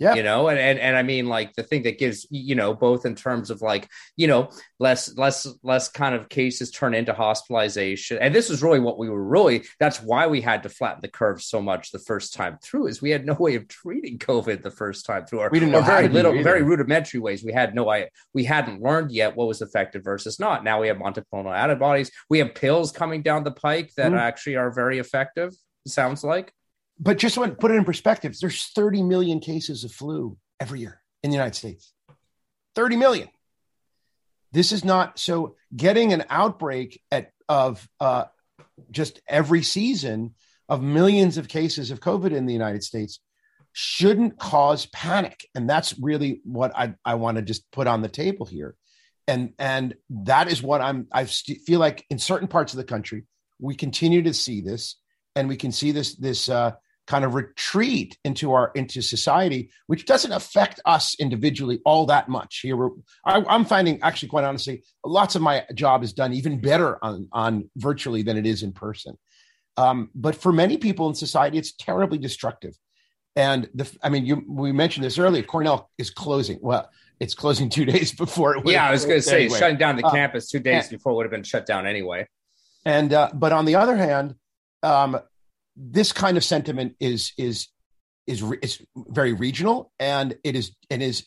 Yeah. 0.00 0.14
you 0.14 0.22
know 0.22 0.46
and, 0.48 0.58
and 0.60 0.78
and 0.78 0.96
i 0.96 1.02
mean 1.02 1.26
like 1.26 1.54
the 1.54 1.64
thing 1.64 1.82
that 1.82 1.98
gives 1.98 2.24
you 2.30 2.54
know 2.54 2.72
both 2.72 3.04
in 3.04 3.16
terms 3.16 3.50
of 3.50 3.62
like 3.62 3.88
you 4.16 4.28
know 4.28 4.48
less 4.78 5.16
less 5.16 5.46
less 5.64 5.88
kind 5.88 6.14
of 6.14 6.28
cases 6.28 6.70
turn 6.70 6.94
into 6.94 7.12
hospitalization. 7.12 8.18
And 8.18 8.34
this 8.34 8.50
is 8.50 8.62
really 8.62 8.80
what 8.80 8.98
we 8.98 9.08
were 9.08 9.22
really 9.22 9.64
that's 9.80 10.00
why 10.02 10.26
we 10.26 10.40
had 10.40 10.62
to 10.62 10.68
flatten 10.68 11.00
the 11.02 11.08
curve 11.08 11.42
so 11.42 11.60
much 11.60 11.90
the 11.90 11.98
first 11.98 12.34
time 12.34 12.58
through 12.62 12.86
is 12.86 13.02
we 13.02 13.10
had 13.10 13.26
no 13.26 13.34
way 13.34 13.54
of 13.56 13.66
treating 13.68 14.18
covid 14.18 14.62
the 14.62 14.70
first 14.70 15.04
time 15.06 15.26
through 15.26 15.40
or, 15.40 15.50
We 15.50 15.58
didn't 15.60 15.72
know 15.72 15.82
very 15.82 16.08
little 16.08 16.42
very 16.42 16.62
rudimentary 16.62 17.20
ways. 17.20 17.42
We 17.44 17.52
had 17.52 17.74
no 17.74 17.88
i 17.90 18.08
we 18.34 18.44
hadn't 18.44 18.80
learned 18.82 19.10
yet 19.12 19.34
what 19.36 19.48
was 19.48 19.62
effective 19.62 20.04
versus 20.04 20.38
not. 20.38 20.62
Now 20.64 20.80
we 20.80 20.88
have 20.88 20.98
monoclonal 20.98 21.56
antibodies. 21.56 22.10
We 22.30 22.38
have 22.38 22.54
pills 22.54 22.92
coming 22.92 23.22
down 23.22 23.44
the 23.44 23.50
pike 23.52 23.92
that 23.96 24.12
Mhm. 24.12 24.18
actually 24.20 24.56
are 24.56 24.70
very 24.70 24.98
effective 24.98 25.54
sounds 25.86 26.22
like 26.22 26.52
But 27.00 27.18
just 27.18 27.36
to 27.36 27.48
put 27.48 27.70
it 27.70 27.74
in 27.74 27.84
perspective, 27.84 28.36
there's 28.40 28.66
30 28.66 29.02
million 29.02 29.40
cases 29.40 29.84
of 29.84 29.92
flu 29.92 30.36
every 30.58 30.80
year 30.80 31.00
in 31.22 31.30
the 31.30 31.36
United 31.36 31.54
States. 31.54 31.92
30 32.74 32.96
million. 32.96 33.28
This 34.52 34.72
is 34.72 34.84
not 34.84 35.18
so 35.18 35.56
getting 35.74 36.12
an 36.12 36.24
outbreak 36.30 37.00
at 37.12 37.32
of 37.48 37.88
uh, 38.00 38.24
just 38.90 39.20
every 39.28 39.62
season 39.62 40.34
of 40.68 40.82
millions 40.82 41.38
of 41.38 41.48
cases 41.48 41.90
of 41.90 42.00
COVID 42.00 42.32
in 42.32 42.46
the 42.46 42.52
United 42.52 42.82
States 42.82 43.20
shouldn't 43.72 44.38
cause 44.38 44.86
panic. 44.86 45.46
And 45.54 45.68
that's 45.68 45.98
really 45.98 46.40
what 46.44 46.76
I, 46.76 46.94
I 47.04 47.14
want 47.14 47.36
to 47.36 47.42
just 47.42 47.70
put 47.70 47.86
on 47.86 48.02
the 48.02 48.08
table 48.08 48.44
here. 48.44 48.74
And 49.26 49.52
and 49.58 49.94
that 50.10 50.50
is 50.50 50.62
what 50.62 50.80
I'm 50.80 51.06
I 51.12 51.26
st- 51.26 51.60
feel 51.60 51.80
like 51.80 52.04
in 52.10 52.18
certain 52.18 52.48
parts 52.48 52.72
of 52.72 52.78
the 52.78 52.84
country 52.84 53.24
we 53.60 53.74
continue 53.74 54.22
to 54.22 54.32
see 54.32 54.60
this 54.60 54.96
and 55.36 55.48
we 55.48 55.56
can 55.56 55.72
see 55.72 55.92
this 55.92 56.16
this 56.16 56.48
uh, 56.48 56.72
kind 57.08 57.24
of 57.24 57.34
retreat 57.34 58.16
into 58.24 58.52
our 58.52 58.70
into 58.74 59.00
society, 59.02 59.70
which 59.86 60.04
doesn't 60.04 60.32
affect 60.32 60.78
us 60.84 61.16
individually 61.18 61.80
all 61.84 62.06
that 62.06 62.28
much. 62.28 62.60
Here, 62.62 62.76
we're, 62.76 62.90
I, 63.24 63.42
I'm 63.48 63.64
finding 63.64 64.00
actually, 64.02 64.28
quite 64.28 64.44
honestly, 64.44 64.84
lots 65.04 65.34
of 65.34 65.42
my 65.42 65.64
job 65.74 66.04
is 66.04 66.12
done 66.12 66.32
even 66.34 66.60
better 66.60 67.02
on 67.02 67.28
on 67.32 67.70
virtually 67.76 68.22
than 68.22 68.36
it 68.36 68.46
is 68.46 68.62
in 68.62 68.72
person. 68.72 69.16
Um, 69.76 70.10
but 70.14 70.34
for 70.36 70.52
many 70.52 70.76
people 70.76 71.08
in 71.08 71.14
society, 71.14 71.56
it's 71.58 71.72
terribly 71.72 72.18
destructive. 72.18 72.74
And 73.36 73.68
the, 73.74 73.90
I 74.02 74.08
mean, 74.10 74.26
you 74.26 74.44
we 74.48 74.70
mentioned 74.72 75.04
this 75.04 75.18
earlier. 75.18 75.42
Cornell 75.42 75.90
is 75.98 76.10
closing. 76.10 76.58
Well, 76.60 76.88
it's 77.20 77.34
closing 77.34 77.68
two 77.76 77.84
days 77.86 78.12
before 78.12 78.54
it. 78.54 78.64
would 78.64 78.72
yeah 78.72 78.86
i 78.88 78.92
was 78.92 79.04
going 79.04 79.18
to 79.18 79.22
say 79.22 79.44
anyway. 79.44 79.58
shutting 79.58 79.76
down 79.78 79.96
the 79.96 80.04
Uh, 80.06 80.12
campus 80.12 80.48
two 80.50 80.60
days 80.60 80.84
and- 80.84 80.98
before 80.98 81.14
would 81.16 81.24
have 81.26 81.32
been 81.32 81.42
shut 81.42 81.66
down 81.66 81.84
anyway 81.86 82.26
And 82.84 83.12
uh, 83.12 83.30
but 83.34 83.50
on 83.52 83.64
the 83.64 83.74
other 83.76 83.96
hand, 83.96 84.34
um, 84.84 85.18
this 85.78 86.12
kind 86.12 86.36
of 86.36 86.44
sentiment 86.44 86.96
is 87.00 87.32
is 87.38 87.68
is 88.26 88.42
is 88.62 88.82
very 88.96 89.32
regional, 89.32 89.92
and 89.98 90.36
it 90.42 90.56
is 90.56 90.72
it 90.90 91.00
is 91.00 91.26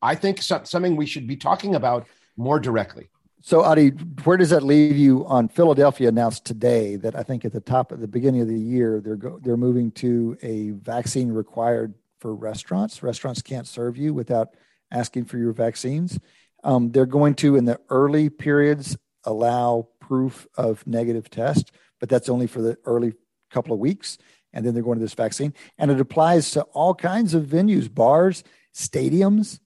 I 0.00 0.14
think 0.14 0.40
so- 0.40 0.62
something 0.64 0.96
we 0.96 1.06
should 1.06 1.26
be 1.26 1.36
talking 1.36 1.74
about 1.74 2.06
more 2.36 2.60
directly. 2.60 3.10
So, 3.40 3.62
Adi, 3.62 3.90
where 4.24 4.36
does 4.36 4.50
that 4.50 4.62
leave 4.62 4.96
you 4.96 5.24
on 5.26 5.48
Philadelphia 5.48 6.08
announced 6.08 6.44
today 6.44 6.96
that 6.96 7.14
I 7.14 7.22
think 7.22 7.44
at 7.44 7.52
the 7.52 7.60
top 7.60 7.92
at 7.92 8.00
the 8.00 8.08
beginning 8.08 8.40
of 8.40 8.48
the 8.48 8.58
year 8.58 9.00
they're 9.00 9.16
go, 9.16 9.38
they're 9.42 9.56
moving 9.56 9.90
to 9.92 10.36
a 10.42 10.70
vaccine 10.70 11.30
required 11.30 11.94
for 12.20 12.34
restaurants. 12.34 13.02
Restaurants 13.02 13.42
can't 13.42 13.66
serve 13.66 13.96
you 13.96 14.12
without 14.12 14.54
asking 14.90 15.26
for 15.26 15.38
your 15.38 15.52
vaccines. 15.52 16.18
Um, 16.64 16.90
they're 16.90 17.06
going 17.06 17.34
to 17.36 17.56
in 17.56 17.64
the 17.64 17.78
early 17.90 18.28
periods 18.28 18.96
allow 19.24 19.88
proof 20.00 20.46
of 20.56 20.84
negative 20.86 21.30
test, 21.30 21.70
but 22.00 22.08
that's 22.08 22.28
only 22.28 22.48
for 22.48 22.60
the 22.60 22.76
early 22.84 23.12
couple 23.50 23.72
of 23.72 23.78
weeks, 23.78 24.18
and 24.52 24.64
then 24.64 24.74
they're 24.74 24.82
going 24.82 24.98
to 24.98 25.04
this 25.04 25.14
vaccine, 25.14 25.52
and 25.78 25.90
it 25.90 26.00
applies 26.00 26.50
to 26.52 26.62
all 26.72 26.94
kinds 26.94 27.34
of 27.34 27.44
venues, 27.44 27.92
bars, 27.92 28.44
stadiums. 28.74 29.60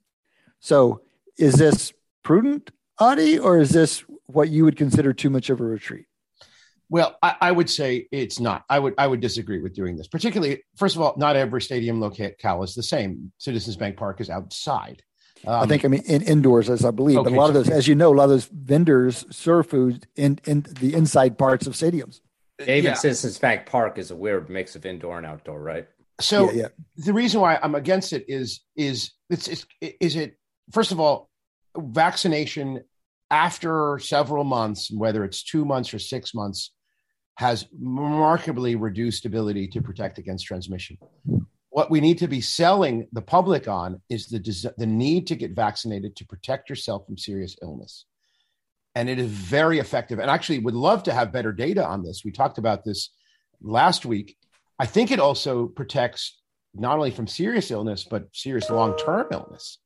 So, 0.60 1.02
is 1.38 1.54
this 1.54 1.92
prudent? 2.22 2.70
Adi, 2.98 3.38
or 3.38 3.58
is 3.58 3.70
this 3.70 4.04
what 4.26 4.48
you 4.50 4.64
would 4.64 4.76
consider 4.76 5.12
too 5.12 5.30
much 5.30 5.50
of 5.50 5.60
a 5.60 5.64
retreat? 5.64 6.06
Well, 6.88 7.16
I, 7.22 7.36
I 7.40 7.52
would 7.52 7.70
say 7.70 8.06
it's 8.12 8.38
not. 8.38 8.64
I 8.68 8.78
would 8.78 8.94
I 8.98 9.06
would 9.06 9.20
disagree 9.20 9.60
with 9.60 9.74
doing 9.74 9.96
this. 9.96 10.08
Particularly, 10.08 10.62
first 10.76 10.94
of 10.94 11.00
all, 11.02 11.14
not 11.16 11.36
every 11.36 11.62
stadium 11.62 12.00
locale 12.00 12.62
is 12.62 12.74
the 12.74 12.82
same. 12.82 13.32
Citizens 13.38 13.76
Bank 13.76 13.96
Park 13.96 14.20
is 14.20 14.28
outside. 14.30 15.02
I 15.46 15.60
Um, 15.62 15.68
think 15.68 15.84
I 15.84 15.88
mean 15.88 16.02
in 16.06 16.22
indoors, 16.22 16.68
as 16.70 16.84
I 16.84 16.90
believe, 16.92 17.16
but 17.16 17.26
Okay, 17.28 17.34
a 17.34 17.40
lot 17.40 17.48
of 17.50 17.56
so- 17.56 17.62
those, 17.62 17.70
as 17.70 17.88
you 17.88 17.94
know, 17.94 18.12
a 18.12 18.16
lot 18.16 18.24
of 18.24 18.30
those 18.30 18.44
vendors 18.44 19.24
serve 19.30 19.66
food 19.68 20.06
in 20.16 20.38
in 20.44 20.66
the 20.80 20.94
inside 20.94 21.38
parts 21.38 21.66
of 21.66 21.72
stadiums. 21.72 22.20
Even 22.62 22.84
yeah. 22.84 22.94
Citizens 22.94 23.38
Bank 23.38 23.66
Park 23.66 23.98
is 23.98 24.10
a 24.10 24.16
weird 24.16 24.48
mix 24.48 24.76
of 24.76 24.86
indoor 24.86 25.18
and 25.18 25.26
outdoor, 25.26 25.60
right? 25.60 25.86
So 26.20 26.50
yeah, 26.50 26.62
yeah. 26.62 26.68
the 26.96 27.12
reason 27.12 27.40
why 27.40 27.58
I'm 27.62 27.74
against 27.74 28.12
it 28.12 28.24
is 28.28 28.60
is 28.76 29.12
it's, 29.30 29.48
it's 29.48 29.66
is 29.80 30.16
it 30.16 30.36
first 30.70 30.92
of 30.92 31.00
all 31.00 31.30
vaccination 31.76 32.82
after 33.30 33.98
several 33.98 34.44
months, 34.44 34.90
whether 34.90 35.24
it's 35.24 35.42
two 35.42 35.64
months 35.64 35.94
or 35.94 35.98
six 35.98 36.34
months, 36.34 36.72
has 37.36 37.66
remarkably 37.80 38.76
reduced 38.76 39.24
ability 39.24 39.66
to 39.68 39.80
protect 39.80 40.18
against 40.18 40.46
transmission. 40.46 40.98
What 41.70 41.90
we 41.90 42.00
need 42.00 42.18
to 42.18 42.28
be 42.28 42.42
selling 42.42 43.08
the 43.12 43.22
public 43.22 43.66
on 43.66 44.02
is 44.10 44.28
the 44.28 44.38
des- 44.38 44.74
the 44.76 44.86
need 44.86 45.26
to 45.28 45.34
get 45.34 45.52
vaccinated 45.52 46.14
to 46.16 46.26
protect 46.26 46.68
yourself 46.68 47.06
from 47.06 47.16
serious 47.16 47.56
illness. 47.62 48.04
And 48.94 49.08
it 49.08 49.18
is 49.18 49.30
very 49.30 49.78
effective. 49.78 50.18
And 50.18 50.30
actually, 50.30 50.58
would 50.58 50.74
love 50.74 51.04
to 51.04 51.12
have 51.12 51.32
better 51.32 51.52
data 51.52 51.84
on 51.84 52.02
this. 52.02 52.22
We 52.24 52.32
talked 52.32 52.58
about 52.58 52.84
this 52.84 53.10
last 53.62 54.04
week. 54.04 54.36
I 54.78 54.86
think 54.86 55.10
it 55.10 55.20
also 55.20 55.66
protects 55.66 56.38
not 56.74 56.96
only 56.96 57.10
from 57.10 57.26
serious 57.26 57.70
illness 57.70 58.04
but 58.04 58.28
serious 58.32 58.70
long-term 58.70 59.28
illness. 59.30 59.78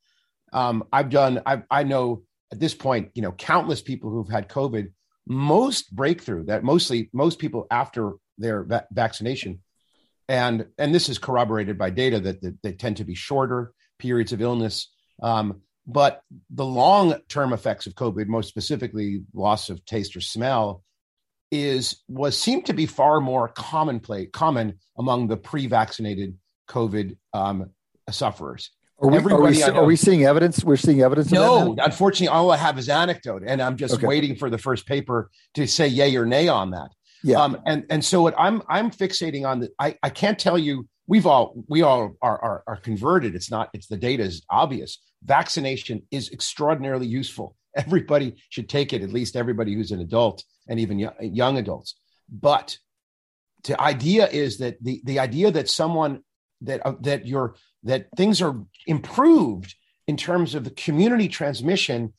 Um, 0.52 0.84
I've 0.92 1.10
done. 1.10 1.42
I, 1.44 1.62
I 1.70 1.82
know 1.82 2.22
at 2.52 2.60
this 2.60 2.74
point, 2.74 3.10
you 3.14 3.22
know, 3.22 3.32
countless 3.32 3.82
people 3.82 4.10
who've 4.10 4.28
had 4.28 4.48
COVID. 4.48 4.92
Most 5.28 5.94
breakthrough 5.94 6.44
that 6.44 6.62
mostly 6.62 7.10
most 7.12 7.40
people 7.40 7.66
after 7.68 8.12
their 8.38 8.62
va- 8.62 8.86
vaccination, 8.92 9.60
and 10.28 10.66
and 10.78 10.94
this 10.94 11.08
is 11.08 11.18
corroborated 11.18 11.76
by 11.76 11.90
data 11.90 12.20
that, 12.20 12.40
that 12.42 12.62
they 12.62 12.72
tend 12.72 12.98
to 12.98 13.04
be 13.04 13.16
shorter 13.16 13.72
periods 13.98 14.32
of 14.32 14.40
illness. 14.40 14.88
Um, 15.20 15.62
but 15.86 16.20
the 16.50 16.64
long-term 16.64 17.52
effects 17.52 17.86
of 17.86 17.94
COVID, 17.94 18.26
most 18.26 18.48
specifically 18.48 19.22
loss 19.34 19.70
of 19.70 19.84
taste 19.84 20.16
or 20.16 20.20
smell, 20.20 20.82
is 21.52 22.02
was 22.08 22.36
seemed 22.36 22.66
to 22.66 22.72
be 22.72 22.86
far 22.86 23.20
more 23.20 23.48
commonplace 23.48 24.28
common 24.32 24.78
among 24.98 25.28
the 25.28 25.36
pre-vaccinated 25.36 26.36
COVID 26.68 27.16
um, 27.32 27.70
sufferers. 28.10 28.70
Are 28.98 29.08
we, 29.08 29.18
are, 29.18 29.42
we, 29.42 29.62
are 29.62 29.84
we 29.84 29.94
seeing 29.96 30.24
evidence? 30.24 30.64
We're 30.64 30.76
seeing 30.76 31.02
evidence. 31.02 31.26
Of 31.26 31.32
that 31.32 31.36
No, 31.36 31.76
unfortunately, 31.78 32.28
all 32.28 32.50
I 32.50 32.56
have 32.56 32.78
is 32.78 32.88
anecdote, 32.88 33.42
and 33.46 33.60
I'm 33.60 33.76
just 33.76 33.94
Okay. 33.94 34.06
waiting 34.06 34.36
for 34.36 34.48
the 34.48 34.56
first 34.56 34.86
paper 34.86 35.30
to 35.54 35.66
say 35.66 35.86
yay 35.86 36.16
or 36.16 36.24
nay 36.24 36.48
on 36.48 36.70
that. 36.70 36.88
Yeah. 37.22 37.42
Um, 37.42 37.60
and 37.66 37.84
and 37.90 38.04
so 38.04 38.22
what 38.22 38.34
I'm 38.38 38.62
I'm 38.68 38.90
fixating 38.90 39.46
on 39.46 39.60
the 39.60 39.70
I, 39.78 39.96
I 40.02 40.10
can't 40.10 40.38
tell 40.38 40.58
you 40.58 40.88
we've 41.06 41.26
all 41.26 41.62
we 41.68 41.82
all 41.82 42.16
are, 42.22 42.38
are 42.42 42.62
are 42.66 42.76
converted. 42.76 43.34
It's 43.34 43.50
not 43.50 43.68
it's 43.74 43.86
the 43.86 43.96
data 43.96 44.22
is 44.22 44.42
obvious. 44.48 44.98
Vaccination 45.26 46.02
is 46.10 46.30
extraordinarily 46.30 47.06
useful. 47.06 47.56
Everybody 47.76 48.36
should 48.48 48.68
take 48.68 48.92
it. 48.92 49.02
At 49.02 49.12
least 49.12 49.36
everybody 49.36 49.74
who's 49.74 49.90
an 49.90 50.00
adult 50.00 50.42
and 50.66 50.80
even 50.80 50.98
young, 51.20 51.58
adults. 51.58 51.96
But 52.30 52.78
the 53.64 53.78
idea 53.80 54.28
is 54.28 54.58
that 54.58 54.82
the 54.82 55.02
the 55.04 55.18
idea 55.18 55.50
that 55.50 55.68
someone 55.68 56.22
that 56.62 56.86
uh, 56.86 56.94
that 57.00 57.26
you're 57.26 57.56
that 57.82 58.06
things 58.16 58.40
are 58.40 58.56
improved 58.86 59.74
in 60.06 60.16
terms 60.16 60.54
of 60.54 60.64
the 60.64 60.70
community 60.70 61.28
transmission 61.28 62.14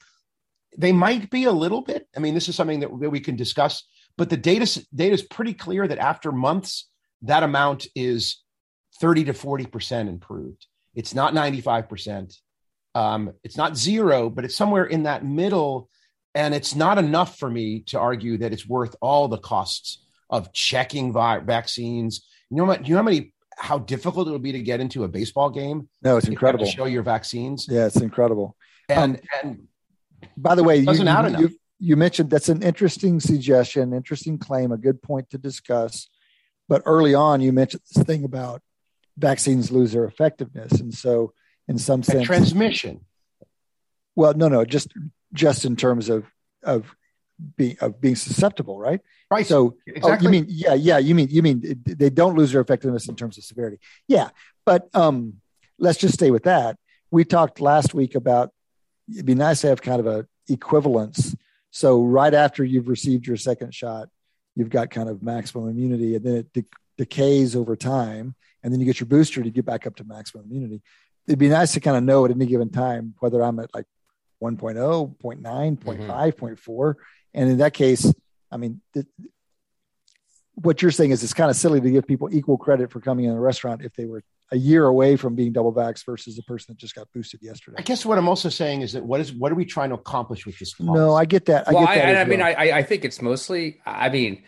they 0.77 0.91
might 0.91 1.29
be 1.31 1.45
a 1.45 1.51
little 1.51 1.81
bit 1.81 2.07
i 2.15 2.19
mean 2.19 2.33
this 2.33 2.49
is 2.49 2.55
something 2.55 2.81
that 2.81 2.91
we 2.91 3.19
can 3.19 3.35
discuss 3.35 3.83
but 4.17 4.29
the 4.29 4.37
data 4.37 4.85
data 4.93 5.13
is 5.13 5.23
pretty 5.23 5.53
clear 5.53 5.87
that 5.87 5.97
after 5.97 6.31
months 6.31 6.89
that 7.21 7.43
amount 7.43 7.87
is 7.95 8.43
30 8.99 9.25
to 9.25 9.33
40% 9.33 10.07
improved 10.07 10.67
it's 10.93 11.15
not 11.15 11.33
95% 11.33 12.35
um, 12.95 13.31
it's 13.43 13.57
not 13.57 13.77
zero 13.77 14.29
but 14.29 14.45
it's 14.45 14.55
somewhere 14.55 14.85
in 14.85 15.03
that 15.03 15.23
middle 15.25 15.89
and 16.35 16.53
it's 16.53 16.75
not 16.75 16.97
enough 16.97 17.37
for 17.37 17.49
me 17.49 17.81
to 17.87 17.99
argue 17.99 18.37
that 18.37 18.53
it's 18.53 18.67
worth 18.67 18.95
all 19.01 19.27
the 19.27 19.37
costs 19.37 20.03
of 20.29 20.51
checking 20.53 21.11
vi- 21.13 21.39
vaccines 21.39 22.25
you 22.49 22.57
know 22.57 22.65
what 22.65 22.87
you 22.87 22.93
know 22.93 22.99
how 22.99 23.03
many 23.03 23.33
how 23.59 23.79
difficult 23.79 24.27
it 24.27 24.31
would 24.31 24.43
be 24.43 24.51
to 24.51 24.61
get 24.61 24.79
into 24.79 25.03
a 25.03 25.07
baseball 25.07 25.49
game 25.49 25.89
No, 26.03 26.17
it's 26.17 26.27
if 26.27 26.31
you 26.33 26.37
had 26.37 26.41
to 26.41 26.57
incredible. 26.57 26.65
show 26.71 26.85
your 26.85 27.03
vaccines 27.03 27.67
Yeah, 27.69 27.87
it's 27.87 27.95
incredible. 28.01 28.55
and 28.89 29.19
and 29.43 29.67
By 30.37 30.53
the 30.55 30.63
way, 30.63 30.77
you, 30.77 30.91
you, 30.91 31.39
you, 31.39 31.49
you 31.79 31.95
mentioned 31.95 32.29
that's 32.29 32.49
an 32.49 32.61
interesting 32.63 33.19
suggestion, 33.19 33.93
interesting 33.93 34.37
claim, 34.37 34.71
a 34.71 34.77
good 34.77 35.01
point 35.01 35.29
to 35.31 35.37
discuss. 35.37 36.07
But 36.69 36.81
early 36.85 37.13
on, 37.15 37.41
you 37.41 37.51
mentioned 37.51 37.81
this 37.93 38.03
thing 38.03 38.23
about 38.23 38.61
vaccines 39.17 39.71
lose 39.71 39.91
their 39.93 40.05
effectiveness, 40.05 40.73
and 40.79 40.93
so 40.93 41.33
in 41.67 41.77
some 41.77 42.03
sense, 42.03 42.25
transmission. 42.25 43.01
Well, 44.15 44.33
no, 44.33 44.47
no, 44.47 44.65
just 44.65 44.93
just 45.33 45.65
in 45.65 45.75
terms 45.75 46.09
of 46.09 46.25
of 46.63 46.95
being 47.55 47.77
of 47.81 48.01
being 48.01 48.15
susceptible, 48.15 48.79
right? 48.79 49.01
Right. 49.29 49.45
So, 49.45 49.77
exactly. 49.85 50.11
oh, 50.11 50.21
you 50.21 50.29
mean 50.29 50.45
yeah, 50.47 50.73
yeah, 50.73 50.97
you 50.97 51.15
mean 51.15 51.27
you 51.29 51.41
mean 51.41 51.83
they 51.85 52.09
don't 52.09 52.35
lose 52.35 52.51
their 52.51 52.61
effectiveness 52.61 53.07
in 53.07 53.15
terms 53.15 53.37
of 53.37 53.43
severity. 53.43 53.79
Yeah, 54.07 54.29
but 54.65 54.87
um, 54.93 55.35
let's 55.77 55.99
just 55.99 56.13
stay 56.15 56.31
with 56.31 56.43
that. 56.43 56.77
We 57.11 57.25
talked 57.25 57.61
last 57.61 57.93
week 57.93 58.15
about 58.15 58.51
it'd 59.11 59.25
be 59.25 59.35
nice 59.35 59.61
to 59.61 59.67
have 59.67 59.81
kind 59.81 59.99
of 59.99 60.07
a 60.07 60.27
equivalence. 60.49 61.35
So 61.71 62.01
right 62.03 62.33
after 62.33 62.63
you've 62.63 62.87
received 62.87 63.27
your 63.27 63.37
second 63.37 63.73
shot, 63.73 64.09
you've 64.55 64.69
got 64.69 64.89
kind 64.89 65.09
of 65.09 65.21
maximum 65.21 65.69
immunity, 65.69 66.15
and 66.15 66.25
then 66.25 66.35
it 66.35 66.53
de- 66.53 66.65
decays 66.97 67.55
over 67.55 67.75
time, 67.75 68.35
and 68.63 68.73
then 68.73 68.79
you 68.79 68.85
get 68.85 68.99
your 68.99 69.07
booster 69.07 69.43
to 69.43 69.49
get 69.51 69.65
back 69.65 69.85
up 69.85 69.95
to 69.97 70.03
maximum 70.03 70.45
immunity. 70.45 70.81
It'd 71.27 71.39
be 71.39 71.49
nice 71.49 71.73
to 71.73 71.79
kind 71.79 71.97
of 71.97 72.03
know 72.03 72.25
at 72.25 72.31
any 72.31 72.45
given 72.45 72.69
time 72.69 73.15
whether 73.19 73.41
I'm 73.41 73.59
at 73.59 73.73
like 73.73 73.85
1.0, 74.41 75.17
0.9, 75.17 75.41
0.5, 75.41 75.79
mm-hmm. 75.79 76.45
0.4. 76.45 76.95
And 77.33 77.49
in 77.51 77.57
that 77.57 77.73
case, 77.73 78.13
I 78.51 78.57
mean, 78.57 78.81
th- 78.93 79.05
what 80.55 80.81
you're 80.81 80.91
saying 80.91 81.11
is 81.11 81.23
it's 81.23 81.33
kind 81.33 81.49
of 81.49 81.55
silly 81.55 81.81
to 81.81 81.89
give 81.89 82.07
people 82.07 82.33
equal 82.33 82.57
credit 82.57 82.91
for 82.91 82.99
coming 82.99 83.25
in 83.25 83.31
a 83.31 83.39
restaurant 83.39 83.83
if 83.83 83.93
they 83.93 84.05
were 84.05 84.23
a 84.51 84.57
year 84.57 84.85
away 84.85 85.17
from 85.17 85.35
being 85.35 85.51
double 85.51 85.73
vax 85.73 86.05
versus 86.05 86.39
a 86.39 86.43
person 86.43 86.73
that 86.73 86.79
just 86.79 86.95
got 86.95 87.07
boosted 87.13 87.41
yesterday. 87.43 87.75
I 87.77 87.81
guess 87.81 88.05
what 88.05 88.17
I'm 88.17 88.29
also 88.29 88.49
saying 88.49 88.81
is 88.81 88.93
that 88.93 89.03
what 89.03 89.19
is 89.19 89.33
what 89.33 89.51
are 89.51 89.55
we 89.55 89.65
trying 89.65 89.89
to 89.89 89.95
accomplish 89.95 90.45
with 90.45 90.57
this? 90.57 90.73
Policy? 90.73 90.99
No, 90.99 91.13
I 91.13 91.25
get 91.25 91.45
that. 91.45 91.67
I 91.67 91.73
well, 91.73 91.85
get 91.85 91.95
that. 91.95 92.15
I, 92.15 92.21
I 92.21 92.25
mean, 92.25 92.41
I 92.41 92.77
I 92.77 92.83
think 92.83 93.05
it's 93.05 93.21
mostly. 93.21 93.81
I 93.85 94.09
mean. 94.09 94.43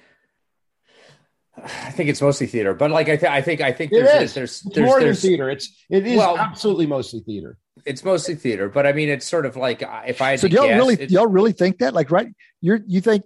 I 1.63 1.91
think 1.91 2.09
it's 2.09 2.21
mostly 2.21 2.47
theater, 2.47 2.73
but 2.73 2.91
like 2.91 3.09
I, 3.09 3.17
th- 3.17 3.31
I 3.31 3.41
think 3.41 3.61
I 3.61 3.71
think 3.71 3.91
there's, 3.91 4.07
there's, 4.07 4.33
there's, 4.33 4.61
there's 4.61 4.85
more 4.85 4.99
there's, 4.99 5.21
than 5.21 5.29
theater. 5.29 5.49
It's 5.49 5.73
it 5.89 6.05
is 6.05 6.17
well, 6.17 6.37
absolutely 6.37 6.85
mostly 6.85 7.21
theater. 7.21 7.57
It's 7.85 8.03
mostly 8.03 8.35
theater, 8.35 8.69
but 8.69 8.85
I 8.85 8.93
mean, 8.93 9.09
it's 9.09 9.25
sort 9.25 9.45
of 9.45 9.55
like 9.55 9.83
if 10.05 10.21
I 10.21 10.35
so 10.35 10.47
do 10.47 10.55
y'all 10.55 10.67
guess, 10.67 10.77
really 10.77 11.05
y'all 11.07 11.27
really 11.27 11.51
think 11.51 11.79
that 11.79 11.93
like 11.93 12.11
right? 12.11 12.27
You're 12.61 12.81
you 12.87 13.01
think 13.01 13.23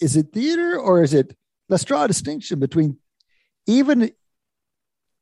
is 0.00 0.16
it 0.16 0.32
theater 0.32 0.78
or 0.78 1.02
is 1.02 1.14
it? 1.14 1.36
Let's 1.68 1.84
draw 1.84 2.04
a 2.04 2.08
distinction 2.08 2.60
between 2.60 2.98
even 3.66 4.10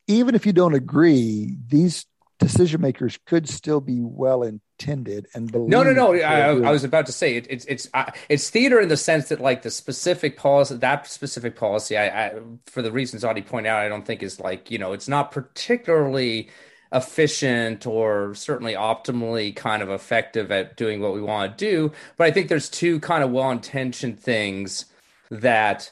even 0.06 0.34
if 0.34 0.46
you 0.46 0.52
don't 0.52 0.74
agree, 0.74 1.56
these 1.66 2.06
decision 2.44 2.80
makers 2.80 3.18
could 3.24 3.48
still 3.48 3.80
be 3.80 4.00
well 4.00 4.42
intended 4.42 5.26
and 5.34 5.50
believe. 5.50 5.70
No, 5.70 5.82
no, 5.82 5.92
no. 5.92 6.14
I, 6.14 6.50
I, 6.50 6.70
was 6.70 6.84
about 6.84 7.06
to 7.06 7.12
say 7.12 7.36
it, 7.36 7.46
it's 7.48 7.64
it's 7.64 7.88
uh, 7.94 8.10
it's 8.28 8.50
theater 8.50 8.80
in 8.80 8.88
the 8.88 8.98
sense 8.98 9.30
that 9.30 9.40
like 9.40 9.62
the 9.62 9.70
specific 9.70 10.36
policy, 10.36 10.76
that 10.76 11.06
specific 11.06 11.56
policy, 11.56 11.96
I, 11.96 12.26
I 12.26 12.34
for 12.66 12.82
the 12.82 12.92
reasons 12.92 13.24
Adi 13.24 13.40
pointed 13.40 13.70
out, 13.70 13.78
I 13.78 13.88
don't 13.88 14.04
think 14.04 14.22
is 14.22 14.40
like 14.40 14.70
you 14.70 14.78
know 14.78 14.92
it's 14.92 15.08
not 15.08 15.32
particularly 15.32 16.50
efficient 16.92 17.86
or 17.86 18.34
certainly 18.34 18.74
optimally 18.74 19.56
kind 19.56 19.82
of 19.82 19.88
effective 19.88 20.52
at 20.52 20.76
doing 20.76 21.00
what 21.00 21.14
we 21.14 21.22
want 21.22 21.56
to 21.56 21.64
do. 21.64 21.92
But 22.16 22.26
I 22.26 22.30
think 22.30 22.48
there's 22.48 22.68
two 22.68 23.00
kind 23.00 23.24
of 23.24 23.30
well 23.30 23.50
intentioned 23.50 24.20
things 24.20 24.84
that 25.30 25.90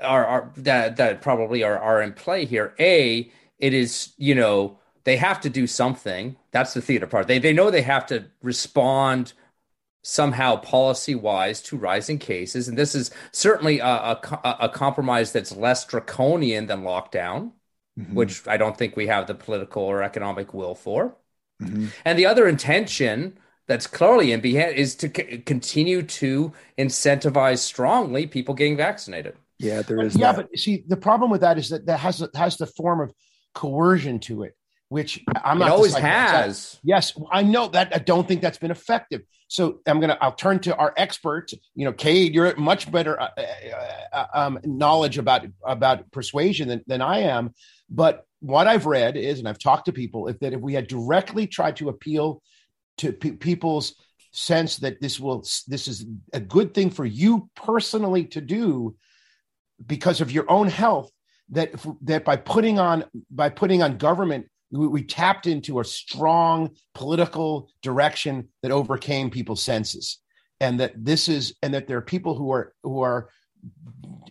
are, 0.00 0.24
are 0.24 0.52
that 0.58 0.96
that 0.96 1.22
probably 1.22 1.64
are 1.64 1.78
are 1.78 2.00
in 2.00 2.12
play 2.12 2.44
here. 2.44 2.72
A, 2.78 3.28
it 3.58 3.74
is 3.74 4.12
you 4.16 4.36
know 4.36 4.78
they 5.04 5.16
have 5.16 5.40
to 5.42 5.50
do 5.50 5.66
something. 5.66 6.36
That's 6.50 6.74
the 6.74 6.82
theater 6.82 7.06
part. 7.06 7.26
They 7.26 7.38
they 7.38 7.52
know 7.52 7.70
they 7.70 7.82
have 7.82 8.06
to 8.06 8.26
respond 8.42 9.32
somehow 10.02 10.56
policy 10.56 11.14
wise 11.14 11.62
to 11.62 11.76
rising 11.76 12.18
cases, 12.18 12.68
and 12.68 12.76
this 12.76 12.94
is 12.94 13.10
certainly 13.30 13.78
a, 13.78 13.86
a, 13.86 14.56
a 14.60 14.68
compromise 14.68 15.32
that's 15.32 15.54
less 15.54 15.84
draconian 15.84 16.66
than 16.66 16.82
lockdown, 16.82 17.52
mm-hmm. 17.98 18.14
which 18.14 18.46
I 18.48 18.56
don't 18.56 18.76
think 18.76 18.96
we 18.96 19.06
have 19.06 19.26
the 19.26 19.34
political 19.34 19.82
or 19.82 20.02
economic 20.02 20.52
will 20.52 20.74
for. 20.74 21.16
Mm-hmm. 21.62 21.86
And 22.04 22.18
the 22.18 22.26
other 22.26 22.48
intention 22.48 23.38
that's 23.66 23.86
clearly 23.86 24.32
in 24.32 24.40
behind 24.40 24.74
is 24.74 24.94
to 24.96 25.08
c- 25.08 25.38
continue 25.38 26.02
to 26.02 26.52
incentivize 26.78 27.58
strongly 27.58 28.26
people 28.26 28.54
getting 28.54 28.76
vaccinated. 28.76 29.36
Yeah, 29.58 29.82
there 29.82 30.00
is. 30.02 30.16
Yeah, 30.16 30.32
that. 30.32 30.48
but 30.50 30.58
see, 30.58 30.84
the 30.88 30.96
problem 30.96 31.30
with 31.30 31.42
that 31.42 31.58
is 31.58 31.68
that 31.68 31.86
that 31.86 32.00
has 32.00 32.26
has 32.34 32.56
the 32.56 32.66
form 32.66 33.00
of 33.00 33.12
coercion 33.54 34.18
to 34.20 34.42
it, 34.42 34.56
which 34.92 35.24
I'm 35.42 35.58
not. 35.58 35.68
It 35.68 35.70
always 35.70 35.94
has. 35.94 36.78
Yes, 36.84 37.18
I 37.32 37.42
know 37.42 37.68
that. 37.68 37.96
I 37.96 37.98
don't 37.98 38.28
think 38.28 38.42
that's 38.42 38.58
been 38.58 38.70
effective. 38.70 39.22
So 39.48 39.80
I'm 39.86 40.00
gonna. 40.00 40.18
I'll 40.20 40.34
turn 40.34 40.58
to 40.60 40.76
our 40.76 40.92
experts. 40.98 41.54
You 41.74 41.86
know, 41.86 41.94
Cade, 41.94 42.34
you're 42.34 42.54
much 42.56 42.92
better 42.92 43.18
uh, 43.18 43.28
uh, 43.38 44.06
uh, 44.12 44.26
um, 44.34 44.60
knowledge 44.64 45.16
about 45.16 45.46
about 45.66 46.10
persuasion 46.10 46.68
than, 46.68 46.84
than 46.86 47.00
I 47.00 47.20
am. 47.20 47.54
But 47.88 48.26
what 48.40 48.66
I've 48.66 48.84
read 48.84 49.16
is, 49.16 49.38
and 49.38 49.48
I've 49.48 49.58
talked 49.58 49.86
to 49.86 49.92
people, 49.92 50.28
if 50.28 50.38
that 50.40 50.52
if 50.52 50.60
we 50.60 50.74
had 50.74 50.88
directly 50.88 51.46
tried 51.46 51.76
to 51.76 51.88
appeal 51.88 52.42
to 52.98 53.14
pe- 53.14 53.30
people's 53.30 53.94
sense 54.32 54.76
that 54.78 55.00
this 55.00 55.18
will 55.18 55.40
this 55.68 55.88
is 55.88 56.04
a 56.34 56.40
good 56.40 56.74
thing 56.74 56.90
for 56.90 57.06
you 57.06 57.48
personally 57.56 58.26
to 58.26 58.42
do 58.42 58.94
because 59.86 60.20
of 60.20 60.30
your 60.30 60.50
own 60.50 60.68
health 60.68 61.10
that 61.48 61.72
that 62.02 62.26
by 62.26 62.36
putting 62.36 62.78
on 62.78 63.04
by 63.30 63.48
putting 63.48 63.82
on 63.82 63.96
government 63.96 64.46
we, 64.72 64.86
we, 64.88 65.02
tapped 65.02 65.46
into 65.46 65.80
a 65.80 65.84
strong 65.84 66.70
political 66.94 67.68
direction 67.82 68.48
that 68.62 68.72
overcame 68.72 69.30
people's 69.30 69.62
senses 69.62 70.18
and 70.60 70.80
that 70.80 70.92
this 70.96 71.28
is 71.28 71.54
and 71.62 71.74
that 71.74 71.86
there 71.86 71.98
are 71.98 72.02
people 72.02 72.34
who 72.34 72.50
are 72.50 72.72
who 72.82 73.00
are 73.00 73.28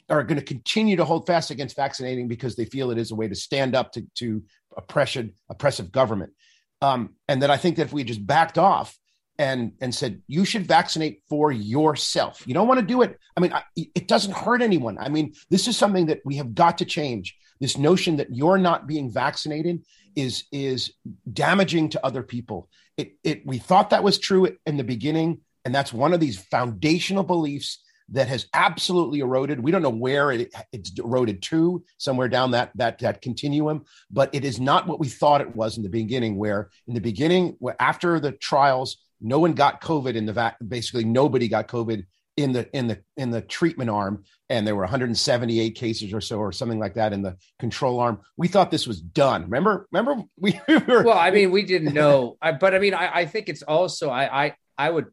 are 0.09 0.23
going 0.23 0.39
to 0.39 0.45
continue 0.45 0.97
to 0.97 1.05
hold 1.05 1.25
fast 1.25 1.51
against 1.51 1.75
vaccinating 1.75 2.27
because 2.27 2.55
they 2.55 2.65
feel 2.65 2.91
it 2.91 2.97
is 2.97 3.11
a 3.11 3.15
way 3.15 3.27
to 3.27 3.35
stand 3.35 3.75
up 3.75 3.91
to, 3.93 4.05
to 4.15 4.43
oppression 4.75 5.33
oppressive 5.49 5.91
government 5.91 6.33
um, 6.81 7.15
and 7.27 7.41
that 7.41 7.51
i 7.51 7.57
think 7.57 7.77
that 7.77 7.83
if 7.83 7.93
we 7.93 8.03
just 8.03 8.25
backed 8.25 8.57
off 8.57 8.97
and 9.41 9.71
and 9.81 9.93
said 9.93 10.21
you 10.27 10.45
should 10.45 10.67
vaccinate 10.67 11.23
for 11.27 11.51
yourself. 11.51 12.43
You 12.45 12.53
don't 12.53 12.67
want 12.67 12.79
to 12.79 12.85
do 12.85 13.01
it. 13.01 13.17
I 13.35 13.39
mean, 13.39 13.51
I, 13.51 13.63
it 13.75 14.07
doesn't 14.07 14.35
hurt 14.35 14.61
anyone. 14.61 14.97
I 14.99 15.09
mean, 15.09 15.33
this 15.49 15.67
is 15.67 15.75
something 15.75 16.05
that 16.07 16.19
we 16.23 16.35
have 16.35 16.53
got 16.53 16.77
to 16.77 16.85
change. 16.85 17.35
This 17.59 17.77
notion 17.77 18.17
that 18.17 18.35
you're 18.35 18.59
not 18.59 18.87
being 18.87 19.11
vaccinated 19.11 19.83
is 20.15 20.45
is 20.51 20.93
damaging 21.31 21.89
to 21.89 22.05
other 22.05 22.23
people. 22.23 22.69
It 22.97 23.17
it 23.23 23.45
we 23.45 23.57
thought 23.57 23.91
that 23.91 24.03
was 24.03 24.17
true 24.17 24.57
in 24.65 24.77
the 24.77 24.83
beginning, 24.83 25.41
and 25.65 25.73
that's 25.73 25.93
one 25.93 26.13
of 26.13 26.19
these 26.19 26.39
foundational 26.39 27.23
beliefs 27.23 27.79
that 28.09 28.27
has 28.27 28.47
absolutely 28.53 29.19
eroded. 29.19 29.59
We 29.61 29.71
don't 29.71 29.81
know 29.81 29.89
where 29.89 30.31
it, 30.31 30.53
it's 30.73 30.91
eroded 30.99 31.41
to, 31.43 31.83
somewhere 31.97 32.27
down 32.27 32.51
that 32.51 32.71
that 32.75 32.99
that 32.99 33.21
continuum, 33.21 33.85
but 34.09 34.29
it 34.33 34.43
is 34.43 34.59
not 34.59 34.87
what 34.87 34.99
we 34.99 35.07
thought 35.07 35.41
it 35.41 35.55
was 35.55 35.77
in 35.77 35.83
the 35.83 35.89
beginning. 35.89 36.35
Where 36.35 36.69
in 36.87 36.93
the 36.93 37.01
beginning, 37.01 37.57
after 37.79 38.19
the 38.19 38.33
trials, 38.33 38.97
no 39.21 39.39
one 39.39 39.53
got 39.53 39.81
COVID 39.81 40.15
in 40.15 40.25
the 40.25 40.33
vac. 40.33 40.57
Basically, 40.65 41.05
nobody 41.05 41.47
got 41.47 41.67
COVID 41.67 42.05
in 42.43 42.53
the 42.53 42.69
in 42.75 42.87
the 42.87 43.01
in 43.17 43.31
the 43.31 43.41
treatment 43.41 43.89
arm, 43.89 44.23
and 44.49 44.65
there 44.65 44.75
were 44.75 44.83
178 44.83 45.75
cases 45.75 46.13
or 46.13 46.21
so, 46.21 46.37
or 46.39 46.51
something 46.51 46.79
like 46.79 46.95
that 46.95 47.13
in 47.13 47.21
the 47.21 47.37
control 47.59 47.99
arm. 47.99 48.21
We 48.37 48.47
thought 48.47 48.71
this 48.71 48.87
was 48.87 49.01
done. 49.01 49.43
Remember? 49.43 49.87
Remember? 49.91 50.23
We 50.37 50.59
were. 50.67 51.03
Well, 51.03 51.17
I 51.17 51.31
mean, 51.31 51.51
we 51.51 51.63
didn't 51.63 51.93
know, 51.93 52.37
I, 52.41 52.51
but 52.53 52.73
I 52.73 52.79
mean, 52.79 52.93
I, 52.93 53.19
I 53.19 53.25
think 53.25 53.49
it's 53.49 53.63
also 53.63 54.09
I 54.09 54.45
I 54.45 54.55
I 54.77 54.89
would 54.89 55.07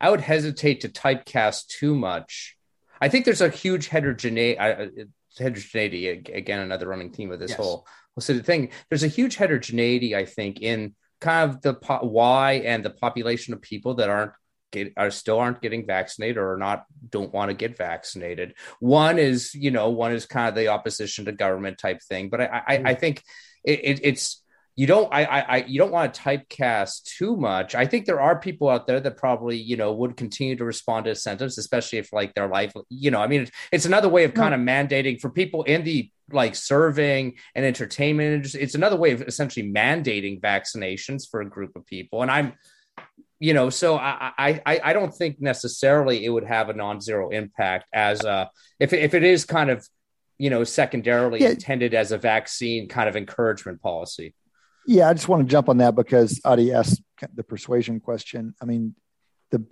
I 0.00 0.10
would 0.10 0.20
hesitate 0.20 0.82
to 0.82 0.88
typecast 0.88 1.68
too 1.68 1.94
much. 1.94 2.56
I 3.00 3.08
think 3.08 3.24
there's 3.24 3.40
a 3.40 3.48
huge 3.48 3.88
heterogeneity. 3.88 4.58
Uh, 4.58 4.86
heterogeneity 5.38 6.08
again, 6.08 6.60
another 6.60 6.88
running 6.88 7.12
theme 7.12 7.30
of 7.30 7.38
this 7.38 7.50
yes. 7.50 7.58
whole 7.58 7.86
so 8.20 8.32
the 8.32 8.42
thing. 8.42 8.70
There's 8.88 9.02
a 9.02 9.08
huge 9.08 9.36
heterogeneity, 9.36 10.16
I 10.16 10.24
think, 10.24 10.60
in 10.60 10.94
kind 11.20 11.50
of 11.50 11.62
the 11.62 11.74
po- 11.74 12.06
why 12.06 12.54
and 12.54 12.84
the 12.84 12.90
population 12.90 13.54
of 13.54 13.62
people 13.62 13.94
that 13.94 14.10
aren't 14.10 14.32
get 14.70 14.92
are 14.96 15.10
still 15.10 15.38
aren't 15.38 15.62
getting 15.62 15.86
vaccinated 15.86 16.38
or 16.38 16.56
not 16.56 16.84
don't 17.08 17.32
want 17.32 17.50
to 17.50 17.54
get 17.54 17.76
vaccinated. 17.76 18.54
One 18.80 19.18
is 19.18 19.54
you 19.54 19.70
know 19.70 19.90
one 19.90 20.12
is 20.12 20.26
kind 20.26 20.48
of 20.48 20.54
the 20.54 20.68
opposition 20.68 21.24
to 21.26 21.32
government 21.32 21.78
type 21.78 22.02
thing, 22.02 22.28
but 22.28 22.40
I 22.40 22.46
I, 22.46 22.62
I 22.66 22.94
mm. 22.94 23.00
think 23.00 23.22
it, 23.64 23.80
it, 23.82 24.00
it's 24.02 24.42
you 24.76 24.86
don't 24.86 25.12
I, 25.12 25.24
I 25.24 25.56
you 25.66 25.80
don't 25.80 25.90
want 25.90 26.14
to 26.14 26.20
typecast 26.20 27.02
too 27.02 27.36
much. 27.36 27.74
I 27.74 27.84
think 27.84 28.06
there 28.06 28.20
are 28.20 28.38
people 28.38 28.68
out 28.68 28.86
there 28.86 29.00
that 29.00 29.16
probably 29.16 29.56
you 29.56 29.76
know 29.76 29.92
would 29.92 30.16
continue 30.16 30.54
to 30.54 30.64
respond 30.64 31.04
to 31.04 31.10
incentives, 31.10 31.58
especially 31.58 31.98
if 31.98 32.12
like 32.12 32.34
their 32.34 32.46
life 32.46 32.72
you 32.88 33.10
know 33.10 33.20
I 33.20 33.26
mean 33.26 33.48
it's 33.72 33.86
another 33.86 34.08
way 34.08 34.22
of 34.22 34.34
kind 34.34 34.54
of 34.54 34.60
mandating 34.60 35.20
for 35.20 35.30
people 35.30 35.64
in 35.64 35.82
the 35.82 36.10
like 36.30 36.54
serving 36.54 37.34
and 37.56 37.64
entertainment. 37.64 38.54
It's 38.54 38.76
another 38.76 38.96
way 38.96 39.12
of 39.12 39.22
essentially 39.22 39.68
mandating 39.68 40.40
vaccinations 40.40 41.28
for 41.28 41.40
a 41.40 41.48
group 41.48 41.74
of 41.74 41.84
people. 41.84 42.22
And 42.22 42.30
I'm 42.30 42.52
you 43.40 43.54
know 43.54 43.70
so 43.70 43.96
I, 43.96 44.32
I 44.38 44.80
i 44.82 44.92
don't 44.92 45.14
think 45.14 45.40
necessarily 45.40 46.24
it 46.24 46.28
would 46.28 46.44
have 46.44 46.68
a 46.68 46.74
non-zero 46.74 47.30
impact 47.30 47.86
as 47.92 48.24
a 48.24 48.50
if, 48.80 48.92
if 48.92 49.14
it 49.14 49.22
is 49.22 49.44
kind 49.44 49.70
of 49.70 49.86
you 50.38 50.50
know 50.50 50.64
secondarily 50.64 51.40
yeah. 51.40 51.50
intended 51.50 51.94
as 51.94 52.12
a 52.12 52.18
vaccine 52.18 52.88
kind 52.88 53.08
of 53.08 53.16
encouragement 53.16 53.80
policy 53.80 54.34
yeah, 54.88 55.10
I 55.10 55.12
just 55.12 55.28
want 55.28 55.46
to 55.46 55.50
jump 55.50 55.68
on 55.68 55.76
that 55.78 55.94
because 55.94 56.40
Adi 56.46 56.72
asked 56.72 57.02
the 57.34 57.42
persuasion 57.44 58.00
question. 58.00 58.54
I 58.62 58.64
mean, 58.64 58.94
the 59.50 59.62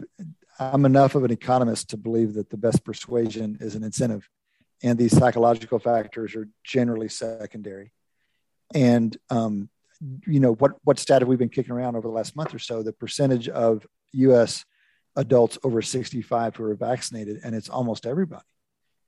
I'm 0.60 0.84
enough 0.84 1.14
of 1.14 1.24
an 1.24 1.30
economist 1.30 1.88
to 1.90 1.96
believe 1.96 2.34
that 2.34 2.50
the 2.50 2.58
best 2.58 2.84
persuasion 2.84 3.56
is 3.58 3.76
an 3.76 3.82
incentive, 3.82 4.28
and 4.82 4.98
these 4.98 5.16
psychological 5.16 5.78
factors 5.78 6.36
are 6.36 6.46
generally 6.64 7.08
secondary. 7.08 7.92
And 8.74 9.16
um, 9.30 9.70
you 10.26 10.40
know 10.40 10.54
what 10.54 10.72
what 10.84 10.98
stat 10.98 11.22
have 11.22 11.28
we 11.28 11.36
been 11.36 11.48
kicking 11.48 11.72
around 11.72 11.96
over 11.96 12.08
the 12.08 12.14
last 12.14 12.36
month 12.36 12.54
or 12.54 12.58
so? 12.58 12.82
The 12.82 12.92
percentage 12.92 13.48
of 13.48 13.86
U.S. 14.12 14.64
adults 15.16 15.58
over 15.64 15.82
65 15.82 16.56
who 16.56 16.64
are 16.64 16.74
vaccinated, 16.74 17.40
and 17.44 17.54
it's 17.54 17.68
almost 17.68 18.06
everybody. 18.06 18.44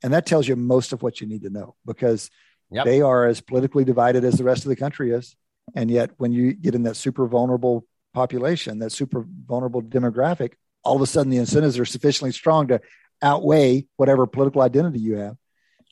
And 0.03 0.13
that 0.13 0.27
tells 0.27 0.47
you 0.47 0.57
most 0.57 0.93
of 0.93 1.03
what 1.03 1.21
you 1.21 1.27
need 1.27 1.43
to 1.43 1.51
know 1.51 1.75
because 1.85 2.31
yep. 2.71 2.85
they 2.85 3.03
are 3.03 3.27
as 3.27 3.41
politically 3.41 3.85
divided 3.85 4.25
as 4.25 4.35
the 4.35 4.45
rest 4.45 4.65
of 4.65 4.69
the 4.69 4.77
country 4.77 5.11
is. 5.11 5.37
And 5.75 5.91
yet, 5.91 6.13
when 6.17 6.33
you 6.33 6.55
get 6.55 6.75
in 6.75 6.85
that 6.85 6.97
super 6.97 7.27
vulnerable 7.27 7.85
population, 8.15 8.79
that 8.79 8.91
super 8.91 9.27
vulnerable 9.47 9.83
demographic, 9.83 10.53
all 10.85 10.97
of 10.97 11.03
a 11.03 11.07
sudden 11.07 11.31
the 11.31 11.37
incentives 11.37 11.79
are 11.79 11.85
sufficiently 11.85 12.33
strong 12.33 12.69
to 12.69 12.81
outweigh 13.23 13.87
whatever 13.97 14.27
political 14.27 14.63
identity 14.63 15.01
you 15.01 15.17
have. 15.17 15.37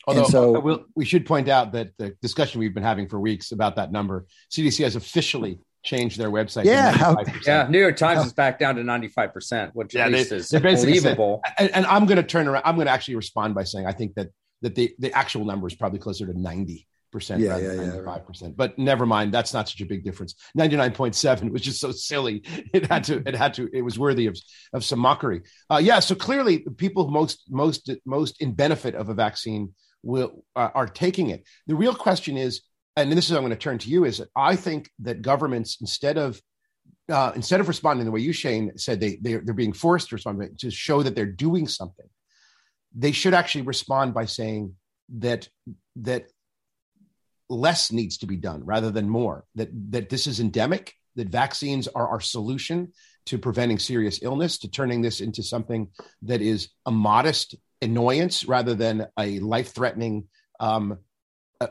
Although 0.07 0.23
and 0.23 0.31
so 0.31 0.61
we'll, 0.61 0.85
we 0.95 1.05
should 1.05 1.27
point 1.27 1.49
out 1.49 1.73
that 1.73 1.90
the 1.99 2.14
discussion 2.23 2.61
we've 2.61 2.75
been 2.75 2.83
having 2.83 3.09
for 3.09 3.19
weeks 3.19 3.53
about 3.53 3.77
that 3.77 3.90
number, 3.90 4.27
CDC 4.53 4.85
has 4.85 4.95
officially 4.95 5.59
changed 5.83 6.19
their 6.19 6.31
website. 6.31 6.64
Yeah, 6.64 7.14
yeah. 7.45 7.66
New 7.69 7.81
York 7.81 7.97
Times 7.97 8.27
is 8.27 8.33
back 8.33 8.59
down 8.59 8.77
to 8.77 8.85
ninety 8.85 9.09
five 9.09 9.33
percent, 9.33 9.73
which 9.75 9.95
yeah, 9.95 10.07
at 10.07 10.12
least 10.12 10.31
they, 10.31 10.37
is 10.37 10.51
believable. 10.51 11.40
Said, 11.45 11.55
and, 11.59 11.77
and, 11.77 11.87
I'm 11.87 12.07
going 12.07 12.16
to 12.16 12.23
turn 12.23 12.47
around. 12.47 12.62
I'm 12.64 12.77
going 12.77 12.87
to 12.87 12.92
actually 12.92 13.16
respond 13.16 13.55
by 13.55 13.64
saying 13.64 13.87
I 13.87 13.92
think 13.92 14.14
that 14.14 14.29
that 14.62 14.75
the 14.75 14.95
the 14.99 15.12
actual 15.12 15.45
number 15.45 15.66
is 15.66 15.75
probably 15.75 15.99
closer 15.99 16.27
to 16.27 16.38
ninety 16.38 16.87
percent 17.12 17.40
yeah, 17.40 17.51
rather 17.51 17.62
yeah, 17.62 17.75
than 17.77 17.87
95 17.88 18.27
percent. 18.27 18.51
Yeah, 18.51 18.55
but 18.57 18.79
never 18.79 19.07
mind, 19.07 19.33
that's 19.33 19.55
not 19.55 19.69
such 19.69 19.81
a 19.81 19.87
big 19.87 20.05
difference. 20.05 20.35
99.7 20.59 21.51
was 21.51 21.62
just 21.62 21.81
so 21.81 21.90
silly. 21.90 22.42
It 22.75 22.87
had 22.87 23.05
to, 23.05 23.23
it 23.27 23.35
had 23.35 23.55
to, 23.55 23.71
it 23.73 23.81
was 23.81 23.99
worthy 23.99 24.27
of, 24.27 24.37
of 24.75 24.85
some 24.85 24.99
mockery. 24.99 25.42
Uh, 25.71 25.81
yeah, 25.83 26.01
so 26.01 26.14
clearly 26.14 26.59
people 26.77 27.09
most 27.11 27.45
most 27.49 27.90
most 28.05 28.42
in 28.42 28.53
benefit 28.53 28.95
of 28.95 29.09
a 29.09 29.14
vaccine 29.14 29.73
will 30.07 30.45
uh, 30.55 30.71
are 30.75 30.87
taking 30.87 31.31
it. 31.31 31.45
The 31.66 31.75
real 31.75 31.95
question 31.95 32.37
is, 32.37 32.62
and 32.97 33.12
this 33.12 33.29
is 33.29 33.37
I'm 33.37 33.42
going 33.42 33.51
to 33.51 33.57
turn 33.57 33.79
to 33.79 33.90
you, 33.90 34.05
is 34.05 34.19
that 34.19 34.29
I 34.37 34.57
think 34.57 34.90
that 35.01 35.23
governments 35.23 35.79
instead 35.81 36.16
of 36.16 36.40
uh, 37.11 37.33
instead 37.35 37.61
of 37.61 37.69
responding 37.69 38.07
the 38.07 38.12
way 38.12 38.21
you 38.21 38.33
Shane 38.33 38.77
said 38.79 39.01
they 39.01 39.19
they're, 39.21 39.42
they're 39.45 39.55
being 39.55 39.73
forced 39.73 40.09
to 40.09 40.14
respond 40.14 40.59
to 40.59 40.71
show 40.71 41.03
that 41.03 41.14
they're 41.14 41.27
doing 41.27 41.66
something, 41.66 42.07
they 42.97 43.12
should 43.12 43.35
actually 43.35 43.62
respond 43.62 44.14
by 44.14 44.25
saying 44.25 44.75
that 45.19 45.49
that 45.97 46.31
less 47.49 47.92
needs 47.92 48.19
to 48.19 48.27
be 48.27 48.37
done 48.37 48.64
rather 48.64 48.90
than 48.90 49.09
more 49.09 49.45
that 49.55 49.69
that 49.90 50.09
this 50.09 50.27
is 50.27 50.40
endemic 50.40 50.95
that 51.14 51.29
vaccines 51.29 51.88
are 51.88 52.09
our 52.09 52.21
solution 52.21 52.92
to 53.27 53.38
preventing 53.38 53.79
serious 53.79 54.21
illness 54.23 54.59
to 54.59 54.69
turning 54.69 55.01
this 55.01 55.21
into 55.21 55.42
something 55.42 55.88
that 56.23 56.42
is 56.42 56.69
a 56.87 56.90
modest 56.90 57.55
annoyance 57.83 58.45
rather 58.45 58.75
than 58.75 59.07
a 59.19 59.39
life-threatening 59.41 60.25
um, 60.61 60.99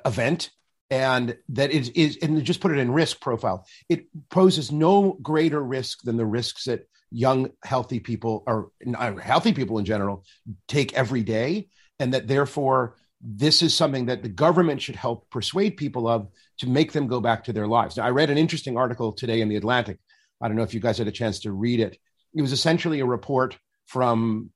event 0.05 0.51
and 0.91 1.35
that 1.49 1.71
it 1.71 1.95
is 1.97 2.17
and 2.21 2.43
just 2.43 2.61
put 2.61 2.71
it 2.71 2.77
in 2.77 2.91
risk 2.91 3.19
profile 3.19 3.65
it 3.89 4.05
poses 4.29 4.71
no 4.71 5.17
greater 5.21 5.61
risk 5.61 6.01
than 6.03 6.15
the 6.15 6.25
risks 6.25 6.65
that 6.65 6.87
young 7.11 7.49
healthy 7.63 7.99
people 7.99 8.43
or 8.45 8.69
uh, 8.95 9.15
healthy 9.15 9.51
people 9.51 9.79
in 9.79 9.85
general 9.85 10.23
take 10.67 10.93
every 10.93 11.23
day 11.23 11.67
and 11.99 12.13
that 12.13 12.27
therefore 12.27 12.95
this 13.21 13.61
is 13.61 13.73
something 13.73 14.05
that 14.05 14.21
the 14.21 14.29
government 14.29 14.81
should 14.81 14.95
help 14.95 15.29
persuade 15.29 15.77
people 15.77 16.07
of 16.07 16.27
to 16.59 16.69
make 16.69 16.91
them 16.91 17.07
go 17.07 17.19
back 17.19 17.43
to 17.45 17.53
their 17.53 17.67
lives. 17.67 17.97
Now, 17.97 18.05
I 18.05 18.11
read 18.11 18.29
an 18.29 18.37
interesting 18.37 18.77
article 18.77 19.13
today 19.13 19.41
in 19.41 19.49
the 19.49 19.55
Atlantic. 19.55 19.97
I 20.41 20.47
don't 20.47 20.57
know 20.57 20.63
if 20.63 20.73
you 20.73 20.79
guys 20.79 20.97
had 20.97 21.07
a 21.07 21.11
chance 21.11 21.39
to 21.41 21.51
read 21.51 21.79
it. 21.79 21.97
It 22.35 22.41
was 22.41 22.51
essentially 22.51 22.99
a 22.99 23.05
report 23.05 23.57
from 23.87 24.51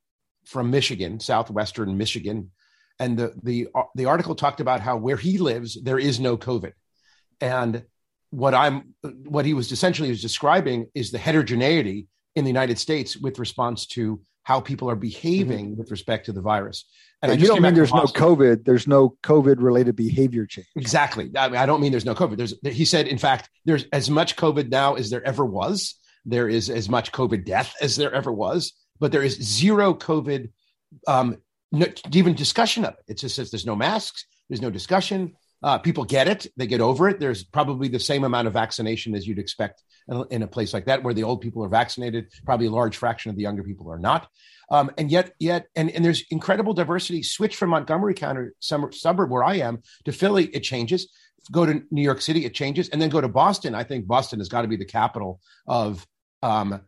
from 0.50 0.72
Michigan, 0.72 1.20
southwestern 1.20 1.98
Michigan, 1.98 2.52
and 3.00 3.18
the 3.18 3.34
the 3.44 3.68
the 3.96 4.06
article 4.06 4.36
talked 4.36 4.60
about 4.60 4.82
how 4.82 4.98
where 4.98 5.18
he 5.18 5.38
lives 5.38 5.82
there 5.82 6.00
is 6.00 6.20
no 6.20 6.38
COVID, 6.38 6.74
and 7.40 7.84
what 8.32 8.54
I'm 8.54 8.96
what 9.02 9.46
he 9.46 9.54
was 9.54 9.72
essentially 9.72 10.10
was 10.10 10.22
describing 10.22 10.88
is 10.94 11.12
the 11.12 11.18
heterogeneity 11.18 12.08
in 12.36 12.44
the 12.44 12.50
United 12.50 12.80
States 12.80 13.16
with 13.16 13.40
response 13.40 13.86
to 13.88 14.22
how 14.44 14.60
people 14.60 14.90
are 14.90 14.96
behaving 14.96 15.72
mm-hmm. 15.72 15.80
with 15.80 15.92
respect 15.92 16.26
to 16.26 16.32
the 16.32 16.42
virus. 16.42 16.86
And 17.22 17.40
you 17.40 17.48
don't 17.48 17.62
mean 17.62 17.74
there's 17.74 17.94
no 17.94 18.06
COVID. 18.06 18.64
There's 18.64 18.88
no 18.88 19.16
COVID 19.24 19.58
related 19.60 19.96
behavior 19.96 20.46
change. 20.46 20.68
Exactly. 20.76 21.30
I, 21.38 21.50
mean, 21.50 21.58
I 21.58 21.66
don't 21.66 21.82
mean 21.82 21.92
there's 21.92 22.06
no 22.06 22.16
COVID. 22.16 22.38
There's 22.38 22.56
he 22.64 22.86
said, 22.86 23.08
in 23.08 23.18
fact, 23.18 23.50
there's 23.66 23.86
as 23.92 24.10
much 24.10 24.38
COVID 24.38 24.70
now 24.70 24.96
as 24.96 25.10
there 25.10 25.24
ever 25.24 25.46
was. 25.46 25.96
There 26.26 26.48
is 26.48 26.70
as 26.70 26.90
much 26.90 27.12
COVID 27.12 27.46
death 27.46 27.76
as 27.82 27.96
there 27.96 28.14
ever 28.14 28.32
was, 28.32 28.74
but 29.00 29.12
there 29.12 29.24
is 29.24 29.36
zero 29.42 29.94
COVID, 29.94 30.50
um, 31.08 31.38
no, 31.72 31.86
even 32.12 32.34
discussion 32.34 32.86
of 32.86 32.94
it. 32.94 33.14
It 33.14 33.18
just 33.20 33.36
says 33.36 33.52
there's 33.52 33.66
no 33.66 33.76
masks, 33.76 34.26
there's 34.50 34.62
no 34.62 34.72
discussion. 34.72 35.34
Uh, 35.62 35.78
people 35.78 36.06
get 36.06 36.28
it, 36.28 36.48
they 36.56 36.68
get 36.68 36.80
over 36.80 37.10
it. 37.10 37.20
There's 37.20 37.44
probably 37.44 37.90
the 37.90 38.00
same 38.00 38.24
amount 38.24 38.48
of 38.48 38.54
vaccination 38.54 39.14
as 39.14 39.28
you'd 39.28 39.40
expect 39.40 39.84
in 40.32 40.42
a 40.42 40.48
place 40.48 40.74
like 40.74 40.86
that, 40.86 41.04
where 41.04 41.14
the 41.14 41.24
old 41.24 41.42
people 41.42 41.64
are 41.64 41.70
vaccinated. 41.70 42.32
Probably 42.46 42.68
a 42.68 42.72
large 42.72 42.98
fraction 42.98 43.30
of 43.30 43.36
the 43.36 43.44
younger 43.44 43.64
people 43.64 43.92
are 43.92 44.00
not. 44.00 44.28
Um, 44.72 44.92
and 44.98 45.12
yet, 45.12 45.34
yet, 45.40 45.68
and, 45.76 45.90
and 45.92 46.04
there's 46.04 46.24
incredible 46.32 46.74
diversity. 46.74 47.24
Switch 47.24 47.56
from 47.56 47.70
Montgomery 47.70 48.14
County 48.14 48.50
suburb 48.60 49.30
where 49.30 49.44
I 49.44 49.56
am 49.56 49.82
to 50.06 50.12
Philly, 50.12 50.46
it 50.46 50.62
changes. 50.62 51.12
Go 51.52 51.66
to 51.66 51.82
New 51.92 52.02
York 52.02 52.22
City, 52.22 52.46
it 52.46 52.54
changes, 52.54 52.90
and 52.90 53.02
then 53.02 53.10
go 53.10 53.22
to 53.22 53.28
Boston. 53.28 53.74
I 53.74 53.84
think 53.84 54.08
Boston 54.08 54.40
has 54.40 54.50
got 54.50 54.62
to 54.62 54.68
be 54.68 54.76
the 54.78 54.86
capital 54.86 55.40
of 55.68 56.06
um, 56.44 56.82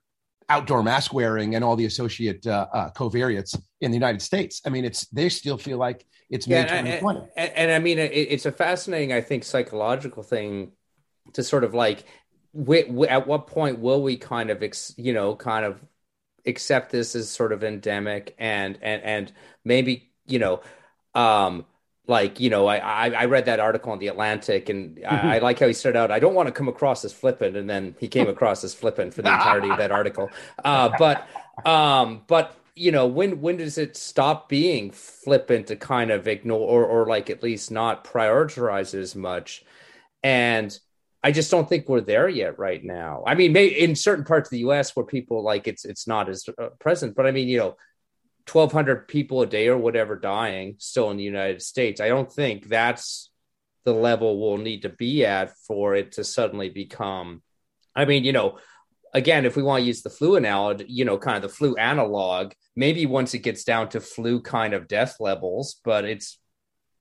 outdoor 0.51 0.83
mask 0.83 1.13
wearing 1.13 1.55
and 1.55 1.63
all 1.63 1.75
the 1.75 1.85
associate 1.85 2.45
uh, 2.45 2.67
uh, 2.73 2.91
covariates 2.91 3.59
in 3.79 3.91
the 3.91 3.95
United 3.95 4.21
States. 4.21 4.61
I 4.65 4.69
mean, 4.69 4.85
it's 4.85 5.07
they 5.07 5.29
still 5.29 5.57
feel 5.57 5.77
like 5.77 6.05
it's 6.29 6.47
May 6.47 6.63
2020. 6.63 7.19
And, 7.19 7.29
and, 7.35 7.51
and, 7.55 7.71
I 7.71 7.79
mean, 7.79 7.99
it, 7.99 8.11
it's 8.13 8.45
a 8.45 8.51
fascinating, 8.51 9.13
I 9.13 9.21
think, 9.21 9.43
psychological 9.43 10.23
thing 10.23 10.73
to 11.33 11.43
sort 11.43 11.63
of 11.63 11.73
like, 11.73 12.05
at 12.69 13.27
what 13.27 13.47
point 13.47 13.79
will 13.79 14.03
we 14.03 14.17
kind 14.17 14.49
of, 14.49 14.61
ex, 14.61 14.93
you 14.97 15.13
know, 15.13 15.35
kind 15.35 15.65
of 15.65 15.81
accept 16.45 16.91
this 16.91 17.15
as 17.15 17.29
sort 17.29 17.53
of 17.53 17.63
endemic 17.63 18.35
and 18.37 18.77
and 18.81 19.03
and 19.03 19.31
maybe 19.63 20.11
you 20.25 20.39
know 20.39 20.61
um 21.13 21.65
like 22.11 22.39
you 22.39 22.49
know 22.49 22.67
i 22.67 23.09
i 23.09 23.25
read 23.25 23.45
that 23.45 23.59
article 23.59 23.93
in 23.93 23.99
the 23.99 24.07
atlantic 24.07 24.69
and 24.69 24.97
mm-hmm. 24.97 25.27
I, 25.27 25.37
I, 25.37 25.39
like 25.39 25.57
how 25.57 25.65
he 25.65 25.73
started 25.73 25.97
out 25.97 26.11
i 26.11 26.19
don't 26.19 26.35
want 26.35 26.47
to 26.47 26.51
come 26.51 26.67
across 26.67 27.03
as 27.05 27.13
flippant 27.13 27.55
and 27.55 27.67
then 27.67 27.95
he 27.99 28.07
came 28.07 28.27
across 28.35 28.63
as 28.63 28.75
flippant 28.75 29.13
for 29.13 29.23
the 29.23 29.33
entirety 29.33 29.69
of 29.69 29.77
that 29.77 29.91
article 29.91 30.29
uh 30.63 30.89
but 30.99 31.27
um 31.65 32.21
but 32.27 32.55
you 32.75 32.91
know 32.91 33.07
when 33.07 33.41
when 33.41 33.57
does 33.57 33.77
it 33.77 33.95
stop 33.95 34.49
being 34.49 34.91
flippant 34.91 35.67
to 35.67 35.75
kind 35.75 36.11
of 36.11 36.27
ignore 36.27 36.59
or, 36.59 36.85
or 36.85 37.05
like 37.07 37.29
at 37.29 37.41
least 37.41 37.71
not 37.71 38.03
prioritize 38.03 38.93
as 38.93 39.15
much 39.15 39.63
and 40.21 40.77
I 41.23 41.31
just 41.31 41.51
don't 41.51 41.69
think 41.69 41.87
we're 41.87 42.01
there 42.01 42.27
yet 42.27 42.57
right 42.57 42.83
now. 42.83 43.23
I 43.27 43.35
mean, 43.35 43.55
in 43.55 43.95
certain 43.95 44.25
parts 44.25 44.47
of 44.47 44.51
the 44.51 44.59
U.S. 44.59 44.95
where 44.95 45.05
people 45.05 45.43
like 45.43 45.67
it's 45.67 45.85
it's 45.85 46.07
not 46.07 46.27
as 46.29 46.49
uh, 46.57 46.69
present, 46.79 47.15
but 47.15 47.27
I 47.27 47.31
mean, 47.31 47.47
you 47.47 47.59
know, 47.59 47.77
twelve 48.45 48.71
hundred 48.71 49.07
people 49.07 49.41
a 49.41 49.47
day 49.47 49.67
or 49.67 49.77
whatever 49.77 50.15
dying 50.15 50.75
still 50.77 51.11
in 51.11 51.17
the 51.17 51.23
United 51.23 51.61
States. 51.61 52.01
I 52.01 52.07
don't 52.07 52.31
think 52.31 52.67
that's 52.67 53.29
the 53.83 53.93
level 53.93 54.39
we'll 54.39 54.57
need 54.57 54.83
to 54.83 54.89
be 54.89 55.25
at 55.25 55.53
for 55.67 55.95
it 55.95 56.13
to 56.13 56.23
suddenly 56.23 56.69
become. 56.69 57.41
I 57.95 58.05
mean, 58.05 58.23
you 58.23 58.31
know, 58.31 58.59
again, 59.13 59.45
if 59.45 59.55
we 59.55 59.63
want 59.63 59.81
to 59.81 59.87
use 59.87 60.01
the 60.01 60.09
flu 60.09 60.35
analogy, 60.35 60.85
you 60.87 61.05
know, 61.05 61.17
kind 61.17 61.35
of 61.35 61.41
the 61.43 61.55
flu 61.55 61.75
analog, 61.75 62.53
maybe 62.75 63.05
once 63.05 63.33
it 63.33 63.39
gets 63.39 63.63
down 63.63 63.89
to 63.89 63.99
flu 63.99 64.41
kind 64.41 64.73
of 64.73 64.87
death 64.87 65.17
levels, 65.19 65.79
but 65.83 66.05
it's 66.05 66.39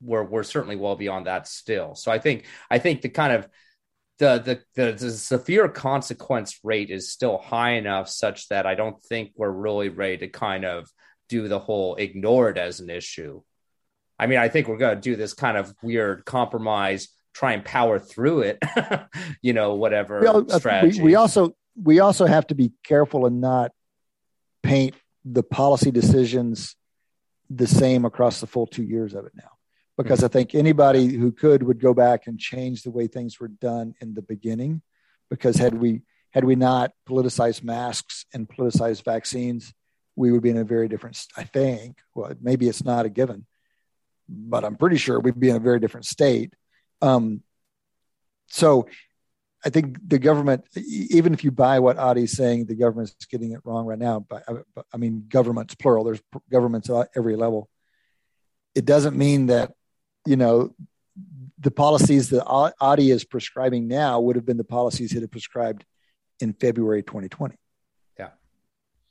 we're 0.02 0.24
we're 0.24 0.42
certainly 0.42 0.76
well 0.76 0.96
beyond 0.96 1.26
that 1.26 1.46
still. 1.46 1.94
So 1.94 2.10
I 2.10 2.18
think 2.18 2.46
I 2.70 2.78
think 2.78 3.02
the 3.02 3.10
kind 3.10 3.32
of 3.32 3.48
the, 4.18 4.62
the 4.74 4.92
the 4.92 5.10
severe 5.10 5.68
consequence 5.68 6.58
rate 6.62 6.90
is 6.90 7.12
still 7.12 7.38
high 7.38 7.72
enough 7.72 8.08
such 8.08 8.48
that 8.48 8.66
I 8.66 8.74
don't 8.74 9.02
think 9.04 9.32
we're 9.36 9.50
really 9.50 9.88
ready 9.88 10.18
to 10.18 10.28
kind 10.28 10.64
of 10.64 10.88
do 11.30 11.48
the 11.48 11.58
whole 11.58 11.94
ignore 11.94 12.50
it 12.50 12.58
as 12.58 12.80
an 12.80 12.90
issue. 12.90 13.40
I 14.18 14.26
mean, 14.26 14.38
I 14.38 14.48
think 14.48 14.68
we're 14.68 14.76
going 14.76 14.96
to 14.96 15.00
do 15.00 15.16
this 15.16 15.32
kind 15.32 15.56
of 15.56 15.74
weird 15.82 16.26
compromise, 16.26 17.08
try 17.32 17.52
and 17.52 17.64
power 17.64 17.98
through 17.98 18.40
it, 18.42 18.58
you 19.42 19.54
know, 19.54 19.76
whatever 19.76 20.20
we, 20.20 20.26
uh, 20.26 20.58
strategy. 20.58 20.98
We, 20.98 21.04
we 21.04 21.14
also 21.14 21.56
we 21.82 22.00
also 22.00 22.26
have 22.26 22.46
to 22.48 22.54
be 22.54 22.72
careful 22.84 23.24
and 23.24 23.40
not 23.40 23.72
paint 24.62 24.94
the 25.24 25.42
policy 25.42 25.90
decisions 25.90 26.76
the 27.48 27.66
same 27.66 28.04
across 28.04 28.40
the 28.40 28.46
full 28.46 28.66
two 28.66 28.82
years 28.82 29.14
of 29.14 29.24
it 29.24 29.32
now 29.34 29.50
because 29.96 30.20
hmm. 30.20 30.26
I 30.26 30.28
think 30.28 30.54
anybody 30.54 31.08
who 31.08 31.32
could 31.32 31.62
would 31.62 31.80
go 31.80 31.94
back 31.94 32.26
and 32.26 32.38
change 32.38 32.82
the 32.82 32.90
way 32.90 33.06
things 33.06 33.40
were 33.40 33.48
done 33.48 33.94
in 34.00 34.14
the 34.14 34.22
beginning. 34.22 34.82
Because 35.30 35.56
had 35.56 35.74
we 35.74 36.02
had 36.30 36.44
we 36.44 36.56
not 36.56 36.92
politicized 37.08 37.62
masks 37.62 38.24
and 38.34 38.48
politicized 38.48 39.04
vaccines, 39.04 39.72
we 40.20 40.30
would 40.30 40.42
be 40.42 40.50
in 40.50 40.58
a 40.58 40.64
very 40.64 40.88
different. 40.88 41.18
I 41.36 41.44
think. 41.44 41.98
Well, 42.14 42.32
maybe 42.40 42.68
it's 42.68 42.84
not 42.84 43.06
a 43.06 43.08
given, 43.08 43.46
but 44.28 44.64
I'm 44.64 44.76
pretty 44.76 44.98
sure 44.98 45.18
we'd 45.18 45.40
be 45.40 45.50
in 45.50 45.56
a 45.56 45.60
very 45.60 45.80
different 45.80 46.06
state. 46.06 46.54
Um, 47.00 47.42
so, 48.48 48.86
I 49.64 49.70
think 49.70 49.96
the 50.06 50.18
government, 50.18 50.64
even 50.76 51.32
if 51.32 51.44
you 51.44 51.50
buy 51.50 51.78
what 51.78 51.98
Adi's 51.98 52.32
saying, 52.32 52.66
the 52.66 52.74
government's 52.74 53.14
getting 53.30 53.52
it 53.52 53.60
wrong 53.64 53.86
right 53.86 53.98
now. 53.98 54.20
But 54.20 54.44
I 54.92 54.96
mean, 54.96 55.26
governments 55.28 55.74
plural. 55.74 56.04
There's 56.04 56.22
governments 56.50 56.90
at 56.90 57.08
every 57.16 57.36
level. 57.36 57.68
It 58.74 58.84
doesn't 58.84 59.16
mean 59.16 59.46
that 59.46 59.72
you 60.26 60.36
know 60.36 60.74
the 61.58 61.70
policies 61.70 62.30
that 62.30 62.44
Adi 62.46 63.10
is 63.10 63.24
prescribing 63.24 63.88
now 63.88 64.20
would 64.20 64.36
have 64.36 64.46
been 64.46 64.56
the 64.56 64.64
policies 64.64 65.12
he 65.12 65.20
had 65.20 65.30
prescribed 65.30 65.84
in 66.40 66.54
February 66.54 67.02
2020. 67.02 67.56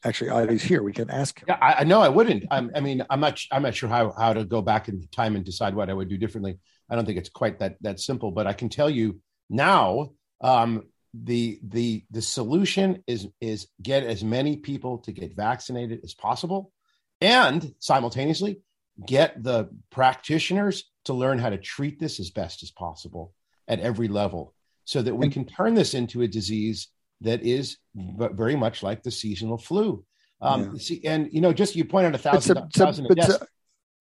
Actually, 0.04 0.30
Adi's 0.30 0.64
here. 0.64 0.82
We 0.82 0.94
can 0.94 1.10
ask 1.10 1.40
him. 1.40 1.46
Yeah, 1.50 1.58
I, 1.62 1.82
I 1.82 1.84
know 1.84 2.02
I 2.02 2.10
wouldn't. 2.10 2.46
I'm, 2.50 2.72
I 2.74 2.80
mean, 2.80 3.04
I'm 3.10 3.20
not. 3.20 3.40
I'm 3.52 3.64
not 3.64 3.76
sure 3.76 3.90
how 3.90 4.12
how 4.12 4.34
to 4.34 4.46
go 4.46 4.62
back 4.62 4.88
in 4.88 5.06
time 5.12 5.36
and 5.36 5.44
decide 5.44 5.76
what 5.76 5.90
I 5.90 5.94
would 5.94 6.10
do 6.10 6.18
differently. 6.18 6.58
I 6.90 6.96
don't 6.96 7.06
think 7.06 7.18
it's 7.18 7.30
quite 7.30 7.60
that 7.60 7.76
that 7.82 8.00
simple. 8.00 8.32
But 8.32 8.48
I 8.48 8.54
can 8.54 8.70
tell 8.70 8.90
you 8.90 9.20
now, 9.50 10.12
um, 10.40 10.84
the 11.14 11.60
the 11.64 12.06
the 12.12 12.22
solution 12.22 13.04
is 13.08 13.28
is 13.42 13.68
get 13.82 14.04
as 14.04 14.24
many 14.24 14.58
people 14.58 15.00
to 15.00 15.12
get 15.12 15.36
vaccinated 15.36 16.00
as 16.04 16.14
possible, 16.14 16.72
and 17.20 17.74
simultaneously 17.80 18.62
get 19.06 19.44
the 19.44 19.70
practitioners 19.90 20.90
to 21.06 21.14
learn 21.14 21.40
how 21.40 21.50
to 21.50 21.58
treat 21.58 22.00
this 22.00 22.20
as 22.20 22.30
best 22.32 22.64
as 22.64 22.72
possible 22.72 23.34
at 23.68 23.80
every 23.80 24.08
level 24.08 24.54
so 24.86 25.02
that 25.02 25.16
we 25.16 25.30
can 25.30 25.46
turn 25.46 25.74
this 25.74 25.94
into 25.94 26.22
a 26.22 26.28
disease 26.28 26.88
that 27.22 27.44
is 27.44 27.78
very 27.96 28.56
much 28.56 28.84
like 28.84 29.04
the 29.04 29.12
seasonal 29.12 29.58
flu. 29.58 30.04
Um, 30.42 30.74
yeah. 30.74 30.80
see, 30.80 31.02
and 31.06 31.30
you 31.32 31.42
know, 31.42 31.52
just 31.52 31.76
you 31.76 31.86
point 31.86 32.08
out 32.08 32.16
a 32.16 32.18
thousand, 32.18 32.58
a, 32.58 32.70
thousand 32.74 33.08
but, 33.08 33.18
deaths, 33.18 33.38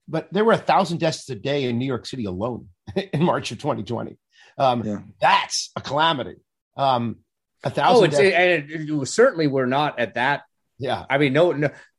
but 0.06 0.32
there 0.32 0.44
were 0.44 0.52
a 0.52 0.58
thousand 0.58 0.98
deaths 0.98 1.28
a 1.30 1.34
day 1.34 1.64
in 1.64 1.78
New 1.78 1.86
York 1.86 2.06
City 2.06 2.24
alone 2.24 2.68
in 3.12 3.22
March 3.22 3.50
of 3.50 3.58
2020. 3.58 4.16
Um, 4.56 4.82
yeah. 4.84 4.98
That's 5.20 5.70
a 5.76 5.80
calamity. 5.80 6.36
Um, 6.76 7.16
a 7.64 7.70
thousand. 7.70 8.02
Oh, 8.02 8.04
it's, 8.04 8.16
deaths- 8.16 8.34
and 8.36 8.70
it, 8.70 8.90
it, 8.90 9.06
certainly 9.06 9.46
we're 9.46 9.66
not 9.66 9.98
at 9.98 10.14
that. 10.14 10.42
Yeah, 10.78 11.04
I 11.10 11.18
mean, 11.18 11.32
no, 11.32 11.52
no. 11.52 11.70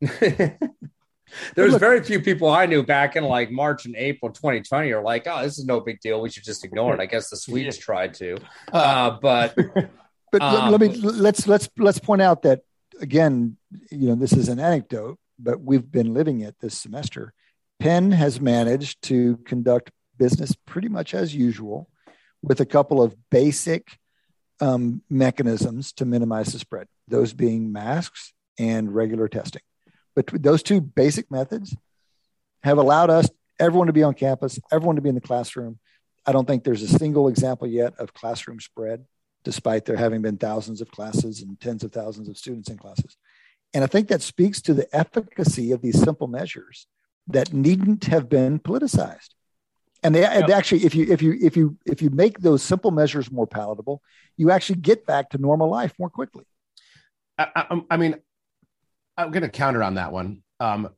There's 1.54 1.72
look, 1.72 1.80
very 1.80 2.02
few 2.02 2.20
people 2.20 2.48
I 2.48 2.66
knew 2.66 2.82
back 2.82 3.14
in 3.16 3.24
like 3.24 3.50
March 3.50 3.86
and 3.86 3.94
April 3.96 4.32
2020 4.32 4.90
are 4.92 5.02
like, 5.02 5.26
oh, 5.26 5.42
this 5.42 5.58
is 5.58 5.64
no 5.64 5.80
big 5.80 6.00
deal. 6.00 6.20
We 6.20 6.30
should 6.30 6.44
just 6.44 6.64
ignore 6.64 6.94
it. 6.94 7.00
I 7.00 7.06
guess 7.06 7.30
the 7.30 7.36
Swedes 7.36 7.76
yeah. 7.76 7.82
tried 7.82 8.14
to, 8.14 8.38
uh, 8.72 8.76
uh 8.76 9.18
but 9.20 9.54
but 10.30 10.42
um, 10.42 10.70
let 10.70 10.80
me 10.80 10.88
let's 10.88 11.46
let's 11.46 11.68
let's 11.76 11.98
point 11.98 12.22
out 12.22 12.42
that 12.42 12.62
again, 13.00 13.56
you 13.90 14.08
know, 14.08 14.14
this 14.14 14.32
is 14.32 14.48
an 14.48 14.60
anecdote, 14.60 15.18
but 15.38 15.60
we've 15.60 15.90
been 15.90 16.14
living 16.14 16.40
it 16.40 16.56
this 16.60 16.76
semester. 16.76 17.32
Penn 17.78 18.12
has 18.12 18.40
managed 18.40 19.02
to 19.02 19.38
conduct 19.38 19.90
business 20.18 20.54
pretty 20.66 20.88
much 20.88 21.14
as 21.14 21.34
usual, 21.34 21.88
with 22.42 22.60
a 22.60 22.66
couple 22.66 23.02
of 23.02 23.16
basic 23.30 23.98
um, 24.60 25.02
mechanisms 25.08 25.92
to 25.94 26.04
minimize 26.04 26.52
the 26.52 26.58
spread. 26.58 26.86
Those 27.08 27.32
being 27.32 27.72
masks 27.72 28.32
and 28.58 28.94
regular 28.94 29.28
testing. 29.28 29.62
But 30.14 30.30
those 30.42 30.62
two 30.62 30.80
basic 30.80 31.30
methods 31.30 31.74
have 32.62 32.78
allowed 32.78 33.10
us, 33.10 33.28
everyone 33.58 33.86
to 33.86 33.92
be 33.92 34.02
on 34.02 34.14
campus, 34.14 34.60
everyone 34.70 34.96
to 34.96 35.02
be 35.02 35.08
in 35.08 35.14
the 35.14 35.20
classroom. 35.20 35.78
I 36.26 36.32
don't 36.32 36.46
think 36.46 36.64
there's 36.64 36.82
a 36.82 36.98
single 36.98 37.28
example 37.28 37.66
yet 37.66 37.94
of 37.98 38.12
classroom 38.12 38.60
spread, 38.60 39.06
despite 39.44 39.84
there 39.84 39.96
having 39.96 40.22
been 40.22 40.36
thousands 40.36 40.80
of 40.80 40.90
classes 40.90 41.42
and 41.42 41.60
tens 41.60 41.84
of 41.84 41.92
thousands 41.92 42.28
of 42.28 42.36
students 42.36 42.68
in 42.70 42.76
classes. 42.76 43.16
And 43.72 43.84
I 43.84 43.86
think 43.86 44.08
that 44.08 44.22
speaks 44.22 44.60
to 44.62 44.74
the 44.74 44.94
efficacy 44.94 45.72
of 45.72 45.80
these 45.80 46.00
simple 46.00 46.26
measures 46.26 46.86
that 47.28 47.52
needn't 47.52 48.04
have 48.04 48.28
been 48.28 48.58
politicized. 48.58 49.30
And 50.02 50.14
they 50.14 50.22
yep. 50.22 50.48
actually, 50.50 50.84
if 50.84 50.94
you 50.94 51.06
if 51.10 51.20
you 51.20 51.36
if 51.40 51.56
you 51.56 51.76
if 51.84 52.00
you 52.00 52.08
make 52.10 52.40
those 52.40 52.62
simple 52.62 52.90
measures 52.90 53.30
more 53.30 53.46
palatable, 53.46 54.02
you 54.36 54.50
actually 54.50 54.80
get 54.80 55.06
back 55.06 55.30
to 55.30 55.38
normal 55.38 55.68
life 55.68 55.92
more 55.98 56.08
quickly. 56.08 56.44
I, 57.38 57.82
I 57.90 57.96
mean, 57.96 58.16
I'm 59.16 59.30
going 59.30 59.42
to 59.42 59.48
counter 59.48 59.82
on 59.82 59.94
that 59.94 60.12
one. 60.12 60.42
Um, 60.58 60.90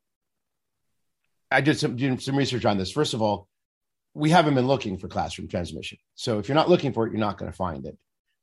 I 1.51 1.61
did 1.61 1.79
some, 1.79 1.97
did 1.97 2.23
some 2.23 2.37
research 2.37 2.65
on 2.65 2.79
this. 2.79 2.91
First 2.91 3.15
of 3.15 3.23
all, 3.23 3.49
we 4.15 4.31
haven't 4.31 4.55
been 4.55 4.67
looking 4.67 4.99
for 4.99 5.09
classroom 5.09 5.49
transmission. 5.49 5.99
So 6.15 6.39
if 6.39 6.49
you're 6.49 6.57
not 6.57 6.69
looking 6.69 6.93
for 6.93 7.07
it, 7.07 7.11
you're 7.11 7.21
not 7.21 7.39
going 7.39 7.51
to 7.51 7.57
find 7.57 7.87
it. 7.87 7.97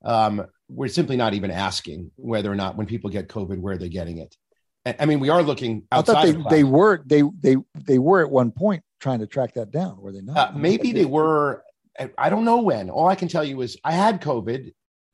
Um, 0.04 0.46
we're 0.68 0.88
simply 0.88 1.16
not 1.16 1.34
even 1.34 1.50
asking 1.50 2.10
whether 2.16 2.50
or 2.50 2.54
not 2.54 2.76
when 2.76 2.86
people 2.86 3.10
get 3.10 3.28
COVID, 3.28 3.58
where 3.58 3.76
they're 3.76 3.88
getting 3.88 4.18
it. 4.18 4.36
I 4.86 5.04
mean, 5.04 5.20
we 5.20 5.28
are 5.28 5.42
looking. 5.42 5.86
I 5.92 6.00
thought 6.00 6.24
they, 6.24 6.32
they 6.48 6.64
were 6.64 7.02
they 7.04 7.22
they 7.38 7.56
they 7.74 7.98
were 7.98 8.22
at 8.22 8.30
one 8.30 8.50
point 8.50 8.82
trying 8.98 9.18
to 9.18 9.26
track 9.26 9.54
that 9.54 9.70
down. 9.70 10.00
Were 10.00 10.12
they 10.12 10.22
not? 10.22 10.36
Uh, 10.36 10.52
maybe 10.56 10.92
they 10.92 11.04
were. 11.04 11.62
I 12.16 12.30
don't 12.30 12.46
know 12.46 12.62
when. 12.62 12.88
All 12.88 13.06
I 13.06 13.14
can 13.14 13.28
tell 13.28 13.44
you 13.44 13.60
is 13.60 13.76
I 13.84 13.92
had 13.92 14.22
COVID. 14.22 14.72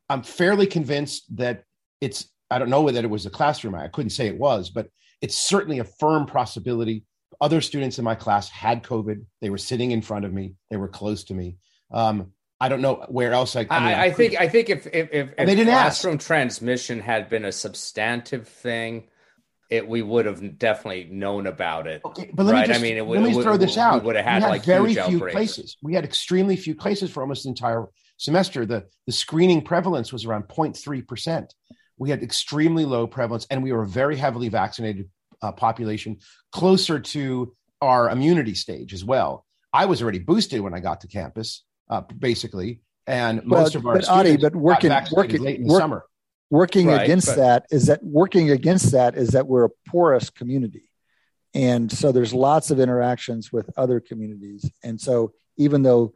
I'm 0.08 0.22
fairly 0.22 0.68
convinced 0.68 1.36
that 1.36 1.64
it's 2.00 2.28
I 2.48 2.60
don't 2.60 2.70
know 2.70 2.82
whether 2.82 3.00
it 3.00 3.10
was 3.10 3.26
a 3.26 3.30
classroom. 3.30 3.74
I 3.74 3.88
couldn't 3.88 4.10
say 4.10 4.28
it 4.28 4.38
was, 4.38 4.70
but 4.70 4.88
it's 5.20 5.36
certainly 5.36 5.80
a 5.80 5.84
firm 5.84 6.26
possibility. 6.26 7.04
Other 7.40 7.60
students 7.60 7.98
in 7.98 8.04
my 8.04 8.14
class 8.14 8.48
had 8.48 8.84
COVID. 8.84 9.24
They 9.40 9.50
were 9.50 9.58
sitting 9.58 9.90
in 9.90 10.00
front 10.00 10.24
of 10.24 10.32
me. 10.32 10.54
They 10.70 10.76
were 10.76 10.88
close 10.88 11.24
to 11.24 11.34
me. 11.34 11.56
Um, 11.90 12.32
I 12.60 12.68
don't 12.68 12.80
know 12.80 13.04
where 13.08 13.32
else 13.32 13.54
I. 13.54 13.66
I, 13.68 13.80
mean, 13.80 13.88
I, 13.88 14.04
I 14.04 14.10
think. 14.10 14.40
I 14.40 14.48
think 14.48 14.70
if 14.70 14.86
if, 14.86 15.08
if, 15.12 15.28
if 15.30 15.36
they 15.36 15.44
didn't 15.46 15.66
classroom 15.66 16.14
ask. 16.14 16.26
transmission 16.26 17.00
had 17.00 17.28
been 17.28 17.44
a 17.44 17.52
substantive 17.52 18.48
thing, 18.48 19.08
it 19.70 19.86
we 19.86 20.02
would 20.02 20.26
have 20.26 20.58
definitely 20.58 21.08
known 21.10 21.46
about 21.46 21.86
it. 21.86 22.00
Okay, 22.04 22.30
but 22.32 22.46
let 22.46 22.52
right? 22.52 22.60
me 22.62 22.66
just, 22.68 22.80
I 22.80 22.82
mean, 22.82 22.96
it 22.96 23.06
would, 23.06 23.20
let 23.20 23.30
me 23.30 23.42
throw 23.42 23.56
this 23.56 23.76
out. 23.76 24.00
We 24.00 24.06
would 24.06 24.16
have 24.16 24.24
had, 24.24 24.42
had 24.42 24.48
like 24.48 24.64
very 24.64 24.94
few 24.94 25.02
outbreaks. 25.02 25.36
cases. 25.36 25.76
We 25.82 25.94
had 25.94 26.04
extremely 26.04 26.56
few 26.56 26.74
places 26.74 27.10
for 27.10 27.20
almost 27.22 27.42
the 27.42 27.50
entire 27.50 27.86
semester. 28.16 28.64
The 28.64 28.86
the 29.06 29.12
screening 29.12 29.62
prevalence 29.62 30.12
was 30.12 30.24
around 30.24 30.44
0.3 30.44 31.06
percent 31.06 31.54
we 31.98 32.10
had 32.10 32.22
extremely 32.22 32.84
low 32.84 33.06
prevalence 33.06 33.46
and 33.50 33.62
we 33.62 33.72
were 33.72 33.82
a 33.82 33.86
very 33.86 34.16
heavily 34.16 34.48
vaccinated 34.48 35.08
uh, 35.42 35.52
population 35.52 36.18
closer 36.52 36.98
to 36.98 37.54
our 37.80 38.10
immunity 38.10 38.54
stage 38.54 38.94
as 38.94 39.04
well 39.04 39.44
i 39.72 39.84
was 39.84 40.02
already 40.02 40.18
boosted 40.18 40.60
when 40.60 40.74
i 40.74 40.80
got 40.80 41.00
to 41.00 41.08
campus 41.08 41.64
uh, 41.88 42.00
basically 42.18 42.80
and 43.06 43.44
most 43.44 43.74
of 43.74 43.86
our 43.86 43.94
but 43.94 44.08
Adi, 44.08 44.36
but 44.36 44.54
working 44.54 44.92
working 45.12 45.42
late 45.42 45.60
in 45.60 45.66
work, 45.66 45.80
summer 45.80 46.04
working 46.50 46.88
right, 46.88 47.02
against 47.02 47.28
but, 47.28 47.36
that 47.36 47.66
is 47.70 47.86
that 47.86 48.02
working 48.02 48.50
against 48.50 48.92
that 48.92 49.16
is 49.16 49.30
that 49.30 49.46
we're 49.46 49.64
a 49.64 49.70
porous 49.88 50.30
community 50.30 50.90
and 51.54 51.90
so 51.90 52.12
there's 52.12 52.34
lots 52.34 52.70
of 52.70 52.80
interactions 52.80 53.52
with 53.52 53.70
other 53.76 54.00
communities 54.00 54.70
and 54.82 55.00
so 55.00 55.32
even 55.56 55.82
though 55.82 56.12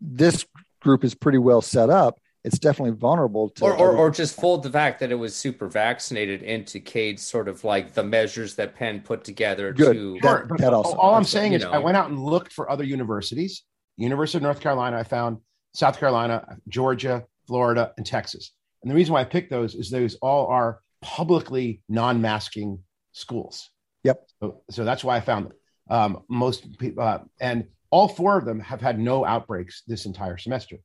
this 0.00 0.46
group 0.80 1.04
is 1.04 1.14
pretty 1.14 1.38
well 1.38 1.62
set 1.62 1.90
up 1.90 2.18
it's 2.46 2.60
definitely 2.60 2.96
vulnerable 2.96 3.48
to 3.50 3.64
or, 3.64 3.76
or, 3.76 3.96
or, 3.96 4.10
just 4.10 4.36
fold 4.36 4.62
the 4.62 4.70
fact 4.70 5.00
that 5.00 5.10
it 5.10 5.16
was 5.16 5.34
super 5.34 5.66
vaccinated 5.66 6.44
into 6.44 6.78
Cade's 6.78 7.24
sort 7.24 7.48
of 7.48 7.64
like 7.64 7.92
the 7.92 8.04
measures 8.04 8.54
that 8.54 8.76
Penn 8.76 9.00
put 9.00 9.24
together 9.24 9.72
Good. 9.72 9.94
to 9.94 10.18
that, 10.22 10.58
that 10.58 10.72
also 10.72 10.94
all 10.94 11.16
I'm 11.16 11.24
saying 11.24 11.54
is 11.54 11.62
know. 11.62 11.72
I 11.72 11.78
went 11.78 11.96
out 11.96 12.08
and 12.08 12.20
looked 12.20 12.52
for 12.52 12.70
other 12.70 12.84
universities. 12.84 13.64
University 13.96 14.38
of 14.38 14.42
North 14.42 14.60
Carolina, 14.60 14.98
I 14.98 15.02
found 15.02 15.38
South 15.74 15.98
Carolina, 15.98 16.58
Georgia, 16.68 17.24
Florida, 17.46 17.92
and 17.96 18.06
Texas. 18.06 18.52
And 18.82 18.90
the 18.90 18.94
reason 18.94 19.12
why 19.12 19.20
I 19.20 19.24
picked 19.24 19.50
those 19.50 19.74
is 19.74 19.90
those 19.90 20.16
all 20.16 20.46
are 20.46 20.80
publicly 21.02 21.82
non-masking 21.88 22.78
schools. 23.12 23.70
Yep. 24.04 24.26
So, 24.40 24.62
so 24.70 24.84
that's 24.84 25.04
why 25.04 25.16
I 25.16 25.20
found 25.20 25.46
them. 25.46 25.52
Um, 25.88 26.22
most 26.28 26.78
people, 26.78 27.02
uh, 27.02 27.20
and 27.40 27.66
all 27.90 28.08
four 28.08 28.36
of 28.36 28.44
them 28.44 28.60
have 28.60 28.80
had 28.80 28.98
no 28.98 29.24
outbreaks 29.24 29.82
this 29.86 30.06
entire 30.06 30.36
semester 30.36 30.78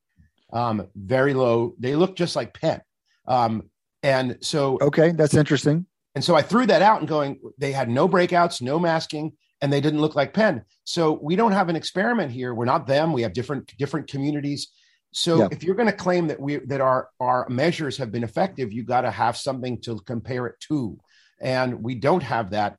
um, 0.53 0.87
very 0.95 1.33
low. 1.33 1.75
They 1.79 1.95
look 1.95 2.15
just 2.15 2.35
like 2.35 2.53
Penn. 2.53 2.81
Um, 3.27 3.69
and 4.03 4.37
so, 4.41 4.77
okay, 4.81 5.11
that's 5.11 5.35
interesting. 5.35 5.85
And 6.15 6.23
so 6.23 6.35
I 6.35 6.41
threw 6.41 6.65
that 6.65 6.81
out 6.81 6.99
and 6.99 7.07
going, 7.07 7.39
they 7.57 7.71
had 7.71 7.89
no 7.89 8.07
breakouts, 8.09 8.61
no 8.61 8.79
masking, 8.79 9.33
and 9.61 9.71
they 9.71 9.81
didn't 9.81 10.01
look 10.01 10.15
like 10.15 10.33
Penn. 10.33 10.63
So 10.83 11.19
we 11.21 11.35
don't 11.35 11.51
have 11.51 11.69
an 11.69 11.75
experiment 11.75 12.31
here. 12.31 12.53
We're 12.53 12.65
not 12.65 12.87
them. 12.87 13.13
We 13.13 13.21
have 13.21 13.33
different 13.33 13.75
different 13.77 14.07
communities. 14.07 14.71
So 15.13 15.39
yeah. 15.39 15.47
if 15.51 15.63
you're 15.63 15.75
going 15.75 15.89
to 15.89 15.95
claim 15.95 16.27
that 16.27 16.39
we 16.39 16.57
that 16.57 16.81
our 16.81 17.09
our 17.19 17.47
measures 17.49 17.97
have 17.97 18.11
been 18.11 18.23
effective, 18.23 18.71
you 18.71 18.83
got 18.83 19.01
to 19.01 19.11
have 19.11 19.37
something 19.37 19.79
to 19.81 19.99
compare 19.99 20.47
it 20.47 20.55
to, 20.67 20.99
and 21.39 21.83
we 21.83 21.95
don't 21.95 22.23
have 22.23 22.51
that 22.51 22.77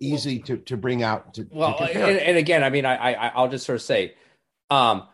easy 0.00 0.40
to 0.40 0.56
to 0.58 0.76
bring 0.76 1.02
out. 1.02 1.34
To, 1.34 1.46
well, 1.50 1.76
to 1.76 1.84
and, 1.84 2.18
and, 2.18 2.36
again, 2.36 2.64
I 2.64 2.70
mean, 2.70 2.86
I, 2.86 3.14
I 3.14 3.28
I'll 3.28 3.48
just 3.48 3.66
sort 3.66 3.76
of 3.76 3.82
say, 3.82 4.14
um, 4.70 5.06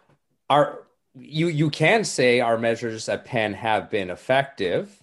our 0.48 0.87
you 1.14 1.48
you 1.48 1.70
can 1.70 2.04
say 2.04 2.40
our 2.40 2.56
measures 2.56 3.09
at 3.09 3.24
Penn 3.24 3.52
have 3.54 3.90
been 3.90 4.11
effective 4.11 5.00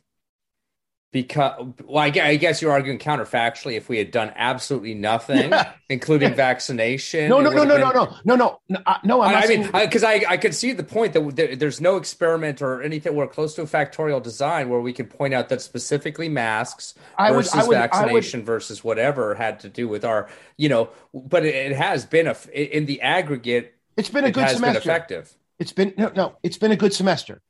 because 1.12 1.65
well 1.86 2.04
I 2.04 2.10
guess, 2.10 2.26
I 2.26 2.36
guess 2.36 2.62
you're 2.62 2.72
arguing 2.72 3.00
counterfactually 3.00 3.78
if 3.78 3.88
we 3.88 3.98
had 3.98 4.12
done 4.12 4.34
absolutely 4.36 4.93
nothing 4.93 5.52
yeah. 5.52 5.72
including 5.89 6.34
vaccination 6.34 7.30
no 7.30 7.39
no 7.39 7.50
no 7.50 7.63
no, 7.63 7.76
been... 7.76 7.80
no 7.80 7.91
no 7.91 8.17
no 8.26 8.36
no 8.36 8.60
no 8.67 8.80
uh, 8.86 8.98
no 9.04 9.22
i 9.22 9.41
I 9.41 9.48
mean 9.48 9.70
because 9.72 10.04
I, 10.04 10.24
I 10.28 10.38
could 10.38 10.54
see 10.54 10.74
the 10.74 10.84
point 10.84 11.13
that 11.13 11.58
there's 11.60 11.80
no 11.80 11.96
experiment 11.96 12.62
or 12.62 12.82
anything 12.82 13.15
we're 13.15 13.28
close 13.28 13.56
to 13.56 13.62
a 13.62 13.65
factorial 13.65 14.22
design 14.22 14.70
where 14.70 14.82
we 14.82 14.91
can 14.91 15.06
point 15.06 15.34
out 15.34 15.50
that 15.50 15.62
specifically 15.62 16.28
masks 16.28 16.93
I 17.17 17.32
versus 17.32 17.54
would, 17.54 17.67
would, 17.70 17.76
vaccination 17.76 18.41
would... 18.41 18.46
versus 18.46 18.84
whatever 18.84 19.34
had 19.36 19.62
to 19.62 19.70
do 19.70 19.88
with 19.88 20.04
our 20.04 20.28
you 20.58 20.67
know 20.67 20.89
but 21.13 21.46
it, 21.46 21.56
it 21.56 21.76
has 21.78 22.06
been 22.06 22.28
a 22.28 22.36
in 22.54 22.86
the 22.86 23.02
aggregate 23.02 23.76
it's 23.96 24.10
been 24.10 24.26
a 24.26 24.32
good 24.32 24.50
semester. 24.50 24.82
Been 24.82 24.91
effective 24.91 25.38
it's 25.60 25.72
been 25.72 25.93
no, 25.98 26.12
no, 26.15 26.38
it's 26.43 26.58
been 26.58 26.72
a 26.72 26.76
good 26.76 26.93
semester. 26.93 27.41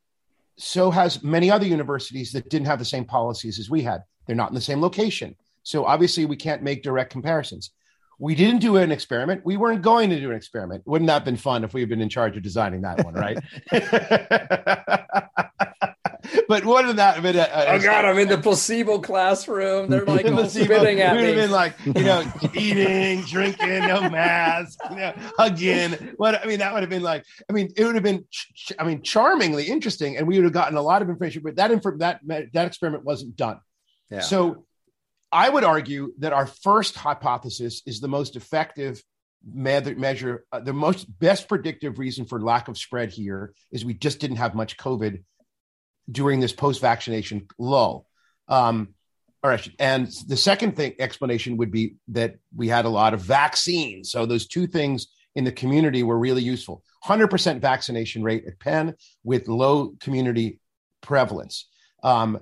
So 0.58 0.90
has 0.92 1.24
many 1.24 1.52
other 1.52 1.66
universities 1.66 2.32
that 2.32 2.50
didn't 2.50 2.68
have 2.68 2.80
the 2.80 2.86
same 2.86 3.06
policies 3.06 3.60
as 3.60 3.70
we 3.70 3.82
had. 3.84 4.02
They're 4.26 4.36
not 4.36 4.50
in 4.50 4.56
the 4.56 4.62
same 4.62 4.82
location. 4.82 5.36
So 5.64 5.86
obviously 5.86 6.26
we 6.26 6.36
can't 6.36 6.64
make 6.64 6.82
direct 6.84 7.12
comparisons. 7.12 7.72
we 8.20 8.34
didn't 8.36 8.60
do 8.60 8.78
an 8.78 8.92
experiment. 8.92 9.46
We 9.46 9.58
weren't 9.58 9.82
going 9.82 10.10
to 10.10 10.20
do 10.20 10.32
an 10.32 10.36
experiment. 10.36 10.84
Wouldn't 10.86 11.08
that 11.08 11.14
have 11.14 11.26
been 11.26 11.38
fun 11.38 11.64
if 11.64 11.74
we 11.74 11.82
had 11.82 11.90
been 11.90 12.02
in 12.02 12.10
charge 12.10 12.36
of 12.36 12.44
designing 12.44 12.82
that 12.82 13.04
one, 13.06 13.14
right? 13.14 13.38
but 16.48 16.66
wouldn't 16.66 16.98
that 16.98 17.16
have 17.16 17.24
been 17.24 17.36
a, 17.36 17.42
a 17.42 17.66
oh 17.74 17.80
god, 17.80 18.06
I'm 18.06 18.18
in 18.18 18.28
the 18.28 18.38
placebo 18.38 19.00
classroom. 19.00 19.90
They're 19.90 20.06
like 20.06 20.26
the 20.26 20.32
all 20.32 20.38
placebo, 20.40 20.76
spitting 20.76 21.02
at 21.02 21.16
we 21.16 21.22
would 21.22 21.28
have 21.28 21.36
me. 21.36 21.42
been 21.42 21.52
like, 21.52 21.76
you 21.86 22.04
know, 22.04 22.32
eating, 22.54 23.22
drinking, 23.22 23.80
no 23.80 24.10
mask, 24.10 24.80
you 24.90 24.96
know, 24.98 25.14
hugging. 25.38 25.92
What 26.18 26.44
I 26.44 26.48
mean, 26.48 26.60
that 26.60 26.74
would 26.74 26.84
have 26.84 26.90
been 26.90 27.04
like, 27.04 27.26
I 27.50 27.54
mean, 27.54 27.70
it 27.76 27.84
would 27.84 27.96
have 27.96 28.04
been, 28.04 28.26
ch- 28.32 28.54
ch- 28.56 28.74
I 28.80 28.84
mean, 28.84 29.02
charmingly 29.02 29.66
interesting, 29.66 30.18
and 30.18 30.28
we 30.28 30.36
would 30.36 30.44
have 30.44 30.54
gotten 30.54 30.78
a 30.78 30.82
lot 30.82 31.02
of 31.02 31.10
information. 31.10 31.42
But 31.44 31.56
that 31.58 31.72
infor- 31.72 32.00
that 32.00 32.22
that 32.26 32.68
experiment 32.68 33.04
wasn't 33.04 33.36
done. 33.36 33.60
Yeah. 34.10 34.22
So, 34.22 34.66
I 35.32 35.50
would 35.50 35.64
argue 35.66 36.14
that 36.20 36.32
our 36.32 36.48
first 36.48 36.96
hypothesis 36.96 37.82
is 37.86 38.00
the 38.00 38.08
most 38.08 38.36
effective 38.38 39.04
measure. 39.44 40.46
Uh, 40.52 40.60
the 40.60 40.74
most 40.74 41.06
best 41.20 41.48
predictive 41.48 42.00
reason 42.00 42.26
for 42.26 42.42
lack 42.42 42.68
of 42.68 42.78
spread 42.78 43.12
here 43.12 43.54
is 43.72 43.86
we 43.86 43.94
just 43.94 44.20
didn't 44.20 44.38
have 44.38 44.56
much 44.56 44.78
COVID 44.78 45.24
during 46.12 46.40
this 46.40 46.54
post-vaccination 46.54 47.48
lull. 47.58 48.08
Um, 48.48 48.90
all 49.44 49.52
right, 49.52 49.70
and 49.80 50.08
the 50.28 50.38
second 50.38 50.76
thing 50.76 50.96
explanation 51.00 51.58
would 51.58 51.72
be 51.72 51.96
that 52.10 52.36
we 52.56 52.68
had 52.68 52.86
a 52.86 52.90
lot 52.90 53.14
of 53.14 53.22
vaccines. 53.22 54.12
So 54.12 54.26
those 54.26 54.48
two 54.48 54.68
things 54.68 55.08
in 55.36 55.44
the 55.44 55.52
community 55.52 56.02
were 56.04 56.18
really 56.18 56.42
useful. 56.42 56.84
100% 57.06 57.60
vaccination 57.60 58.24
rate 58.24 58.46
at 58.48 58.60
Penn 58.60 58.96
with 59.24 59.48
low 59.48 59.94
community 60.00 60.60
prevalence. 61.02 61.68
Um, 62.04 62.40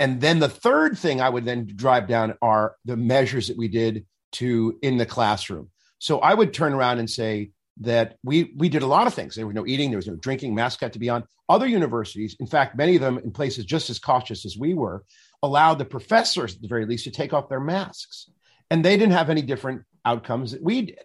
and 0.00 0.20
then 0.20 0.38
the 0.38 0.48
third 0.48 0.96
thing 0.96 1.20
I 1.20 1.28
would 1.28 1.44
then 1.44 1.66
drive 1.66 2.08
down 2.08 2.34
are 2.40 2.76
the 2.84 2.96
measures 2.96 3.48
that 3.48 3.58
we 3.58 3.68
did 3.68 4.06
to 4.32 4.78
in 4.82 4.96
the 4.96 5.06
classroom. 5.06 5.70
So 5.98 6.20
I 6.20 6.34
would 6.34 6.54
turn 6.54 6.72
around 6.72 6.98
and 6.98 7.10
say 7.10 7.50
that 7.80 8.16
we 8.24 8.52
we 8.56 8.68
did 8.68 8.82
a 8.82 8.86
lot 8.86 9.06
of 9.06 9.14
things. 9.14 9.34
There 9.34 9.46
was 9.46 9.54
no 9.54 9.66
eating, 9.66 9.90
there 9.90 9.98
was 9.98 10.08
no 10.08 10.16
drinking, 10.16 10.54
masks 10.54 10.80
had 10.80 10.92
to 10.94 10.98
be 10.98 11.08
on. 11.08 11.24
Other 11.48 11.66
universities, 11.66 12.36
in 12.40 12.46
fact, 12.46 12.76
many 12.76 12.96
of 12.96 13.00
them 13.00 13.18
in 13.18 13.30
places 13.30 13.64
just 13.64 13.88
as 13.90 13.98
cautious 13.98 14.44
as 14.44 14.56
we 14.56 14.74
were, 14.74 15.04
allowed 15.42 15.78
the 15.78 15.84
professors 15.84 16.56
at 16.56 16.62
the 16.62 16.68
very 16.68 16.86
least 16.86 17.04
to 17.04 17.10
take 17.10 17.32
off 17.32 17.48
their 17.48 17.60
masks, 17.60 18.30
and 18.70 18.84
they 18.84 18.96
didn't 18.96 19.14
have 19.14 19.30
any 19.30 19.42
different 19.42 19.82
outcomes 20.04 20.52
that 20.52 20.62
we 20.62 20.82
did. 20.82 21.04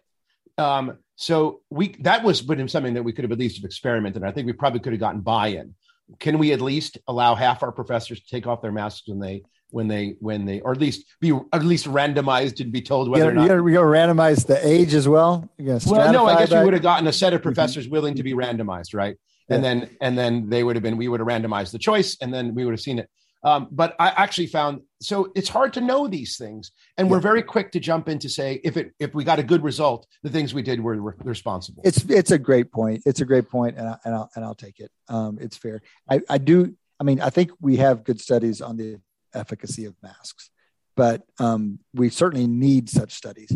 Um, 0.58 0.98
so 1.16 1.62
we 1.70 1.96
that 2.00 2.24
was 2.24 2.42
been 2.42 2.68
something 2.68 2.96
that 2.96 3.04
we 3.04 3.14
could 3.14 3.24
have 3.24 3.32
at 3.32 3.40
least 3.40 3.58
have 3.58 3.66
experimented. 3.66 4.24
I 4.24 4.32
think 4.32 4.48
we 4.48 4.54
probably 4.54 4.80
could 4.80 4.94
have 4.94 5.00
gotten 5.00 5.22
buy-in. 5.22 5.76
Can 6.20 6.38
we 6.38 6.52
at 6.52 6.62
least 6.62 6.98
allow 7.08 7.36
half 7.36 7.64
our 7.64 7.72
professors 7.72 8.20
to 8.20 8.28
take 8.28 8.48
off 8.48 8.62
their 8.62 8.72
masks 8.72 9.08
when 9.08 9.20
they 9.20 9.44
when 9.74 9.88
they 9.88 10.16
when 10.20 10.46
they 10.46 10.62
or 10.62 10.72
at 10.72 10.80
least 10.80 11.06
be 11.20 11.38
at 11.52 11.66
least 11.66 11.88
randomized 11.88 12.62
and 12.62 12.72
be 12.72 12.82
told 12.82 13.10
whether 13.10 13.26
You 13.26 13.32
or 13.32 13.34
not 13.34 13.42
you 13.42 13.48
gotta, 13.50 13.64
you 13.64 13.74
gotta 13.74 13.86
randomize 13.88 14.46
the 14.46 14.66
age 14.66 14.94
as 14.94 15.08
well. 15.08 15.50
You're 15.58 15.80
well, 15.88 16.14
no, 16.14 16.28
I 16.28 16.38
guess 16.38 16.52
that? 16.52 16.64
would 16.64 16.74
have 16.74 16.84
gotten 16.84 17.08
a 17.08 17.14
set 17.14 17.34
of 17.34 17.42
professors 17.42 17.90
willing 17.90 18.16
to 18.16 18.24
be 18.24 18.34
randomized, 18.34 18.94
right? 18.94 19.18
And 19.50 19.64
then 19.64 19.90
and 20.00 20.18
then 20.18 20.50
they 20.50 20.64
would 20.64 20.76
have 20.76 20.84
been 20.84 20.96
we 20.96 21.08
would 21.08 21.20
have 21.20 21.28
randomized 21.28 21.72
the 21.72 21.80
choice, 21.80 22.18
and 22.22 22.34
then 22.34 22.54
we 22.54 22.66
would 22.66 22.72
have 22.72 22.82
seen 22.82 23.00
it. 23.00 23.10
Um, 23.44 23.68
but 23.72 23.96
I 24.00 24.10
actually 24.10 24.48
found 24.48 24.82
so 25.02 25.32
it's 25.36 25.50
hard 25.50 25.74
to 25.74 25.82
know 25.82 26.08
these 26.08 26.38
things, 26.38 26.72
and 26.98 27.10
we're 27.10 27.20
very 27.20 27.44
quick 27.44 27.72
to 27.74 27.80
jump 27.80 28.08
in 28.08 28.20
to 28.20 28.30
say 28.30 28.62
if 28.64 28.78
it 28.78 28.94
if 29.00 29.14
we 29.14 29.24
got 29.24 29.40
a 29.40 29.44
good 29.44 29.64
result, 29.64 30.08
the 30.22 30.30
things 30.30 30.54
we 30.54 30.62
did 30.62 30.80
were, 30.80 31.02
were 31.02 31.16
responsible. 31.24 31.82
It's 31.84 32.04
it's 32.06 32.32
a 32.32 32.38
great 32.38 32.72
point. 32.72 33.04
It's 33.06 33.22
a 33.22 33.26
great 33.26 33.50
point, 33.50 33.78
and 33.78 33.90
I, 33.90 33.98
and 34.06 34.16
I'll 34.16 34.30
and 34.36 34.46
I'll 34.46 34.56
take 34.56 34.80
it. 34.80 34.92
Um, 35.10 35.40
it's 35.42 35.58
fair. 35.58 35.82
I, 36.10 36.22
I 36.30 36.38
do. 36.38 36.76
I 37.00 37.04
mean, 37.04 37.20
I 37.20 37.32
think 37.32 37.52
we 37.60 37.78
have 37.78 38.04
good 38.04 38.22
studies 38.22 38.62
on 38.62 38.78
the 38.78 39.00
efficacy 39.34 39.86
of 39.86 39.96
masks, 40.02 40.50
but 40.96 41.24
um, 41.40 41.80
we 41.94 42.10
certainly 42.10 42.48
need 42.48 42.90
such 42.90 43.14
studies. 43.14 43.56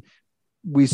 We 0.64 0.88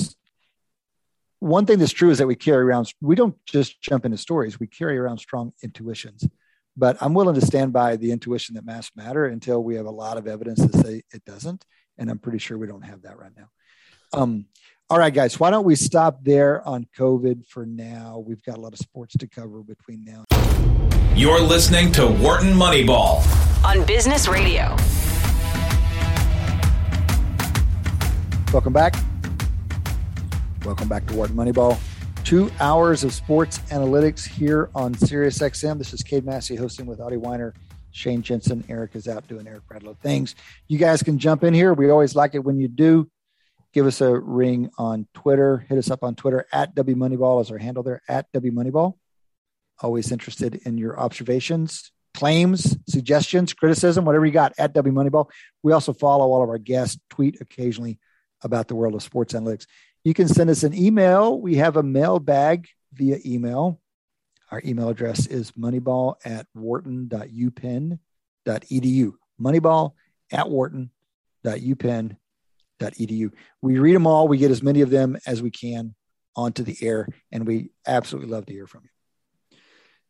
one 1.39 1.65
thing 1.65 1.77
that's 1.77 1.91
true 1.91 2.09
is 2.09 2.19
that 2.19 2.27
we 2.27 2.35
carry 2.35 2.63
around. 2.63 2.93
We 3.01 3.15
don't 3.15 3.35
just 3.45 3.81
jump 3.81 4.05
into 4.05 4.17
stories. 4.17 4.61
We 4.61 4.67
carry 4.67 4.97
around 4.97 5.17
strong 5.17 5.51
intuitions. 5.61 6.25
But 6.77 6.97
I'm 7.01 7.13
willing 7.13 7.35
to 7.35 7.45
stand 7.45 7.73
by 7.73 7.97
the 7.97 8.11
intuition 8.11 8.55
that 8.55 8.65
masks 8.65 8.95
matter 8.95 9.25
until 9.25 9.61
we 9.61 9.75
have 9.75 9.85
a 9.85 9.91
lot 9.91 10.17
of 10.17 10.25
evidence 10.25 10.65
to 10.65 10.77
say 10.77 11.03
it 11.11 11.23
doesn't, 11.25 11.65
and 11.97 12.09
I'm 12.09 12.17
pretty 12.17 12.39
sure 12.39 12.57
we 12.57 12.67
don't 12.67 12.85
have 12.85 13.01
that 13.03 13.19
right 13.19 13.31
now. 13.35 13.49
Um, 14.13 14.45
all 14.93 14.99
right, 14.99 15.11
guys, 15.11 15.39
why 15.39 15.49
don't 15.49 15.65
we 15.65 15.75
stop 15.75 16.23
there 16.23 16.61
on 16.67 16.85
COVID 16.95 17.47
for 17.47 17.65
now? 17.65 18.23
We've 18.23 18.43
got 18.43 18.59
a 18.59 18.61
lot 18.61 18.73
of 18.73 18.77
sports 18.77 19.15
to 19.17 19.25
cover 19.27 19.63
between 19.63 20.05
now. 20.05 20.23
You're 21.15 21.41
listening 21.41 21.91
to 21.93 22.05
Wharton 22.05 22.53
Moneyball. 22.53 23.25
on 23.65 23.83
Business 23.87 24.27
Radio. 24.27 24.75
Welcome 28.53 28.71
back. 28.71 28.93
Welcome 30.63 30.89
back 30.89 31.07
to 31.07 31.15
Wharton 31.15 31.35
Moneyball. 31.35 31.79
Two 32.23 32.51
hours 32.59 33.03
of 33.03 33.15
sports 33.15 33.57
analytics 33.71 34.27
here 34.27 34.69
on 34.75 34.93
Sirius 34.93 35.39
XM. 35.39 35.79
This 35.79 35.91
is 35.91 36.03
Cade 36.03 36.23
Massey 36.23 36.55
hosting 36.55 36.85
with 36.85 37.01
Adi 37.01 37.15
Wyner, 37.15 37.53
Shane 37.89 38.21
Jensen. 38.21 38.63
Eric 38.69 38.91
is 38.95 39.07
out 39.07 39.27
doing 39.27 39.47
Eric 39.47 39.63
Bradlow 39.67 39.97
things. 39.97 40.35
You 40.67 40.77
guys 40.77 41.01
can 41.01 41.17
jump 41.17 41.43
in 41.43 41.55
here. 41.55 41.73
We 41.73 41.89
always 41.89 42.15
like 42.15 42.35
it 42.35 42.43
when 42.43 42.59
you 42.59 42.67
do. 42.67 43.09
Give 43.73 43.85
us 43.87 44.01
a 44.01 44.19
ring 44.19 44.69
on 44.77 45.07
Twitter. 45.15 45.65
Hit 45.67 45.79
us 45.79 45.89
up 45.89 46.03
on 46.03 46.13
Twitter 46.13 46.45
at 46.53 46.75
W 46.75 46.95
Moneyball 46.95 47.41
is 47.41 47.49
our 47.49 47.57
handle 47.57 47.81
there 47.81 48.03
at 48.07 48.31
W 48.31 48.53
Moneyball. 48.53 48.97
Always 49.81 50.11
interested 50.11 50.61
in 50.65 50.77
your 50.77 50.99
observations, 50.99 51.91
claims, 52.13 52.77
suggestions, 52.87 53.51
criticism, 53.53 54.05
whatever 54.05 54.27
you 54.27 54.31
got 54.31 54.53
at 54.59 54.73
W 54.73 54.93
Moneyball. 54.93 55.27
We 55.63 55.73
also 55.73 55.91
follow 55.91 56.31
all 56.31 56.43
of 56.43 56.49
our 56.49 56.59
guests, 56.59 56.99
tweet 57.09 57.41
occasionally 57.41 57.97
about 58.43 58.67
the 58.67 58.75
world 58.75 58.93
of 58.93 59.01
sports 59.01 59.33
analytics. 59.33 59.65
You 60.03 60.13
can 60.13 60.27
send 60.27 60.51
us 60.51 60.61
an 60.61 60.75
email. 60.75 61.41
We 61.41 61.55
have 61.55 61.75
a 61.75 61.83
mailbag 61.83 62.67
via 62.93 63.17
email. 63.25 63.81
Our 64.51 64.61
email 64.63 64.89
address 64.89 65.25
is 65.25 65.49
moneyball 65.53 66.17
at 66.23 66.45
wharton.upenn.edu. 66.53 69.13
Moneyball 69.41 69.93
at 70.31 70.47
wharton.upenn.edu. 70.47 72.17
We 72.79 73.79
read 73.79 73.95
them 73.95 74.07
all. 74.07 74.27
We 74.27 74.37
get 74.37 74.51
as 74.51 74.63
many 74.63 74.81
of 74.81 74.89
them 74.89 75.17
as 75.25 75.41
we 75.41 75.51
can 75.51 75.95
onto 76.35 76.63
the 76.63 76.77
air, 76.81 77.07
and 77.31 77.45
we 77.45 77.69
absolutely 77.87 78.31
love 78.31 78.45
to 78.47 78.53
hear 78.53 78.67
from 78.67 78.83
you. 78.83 78.89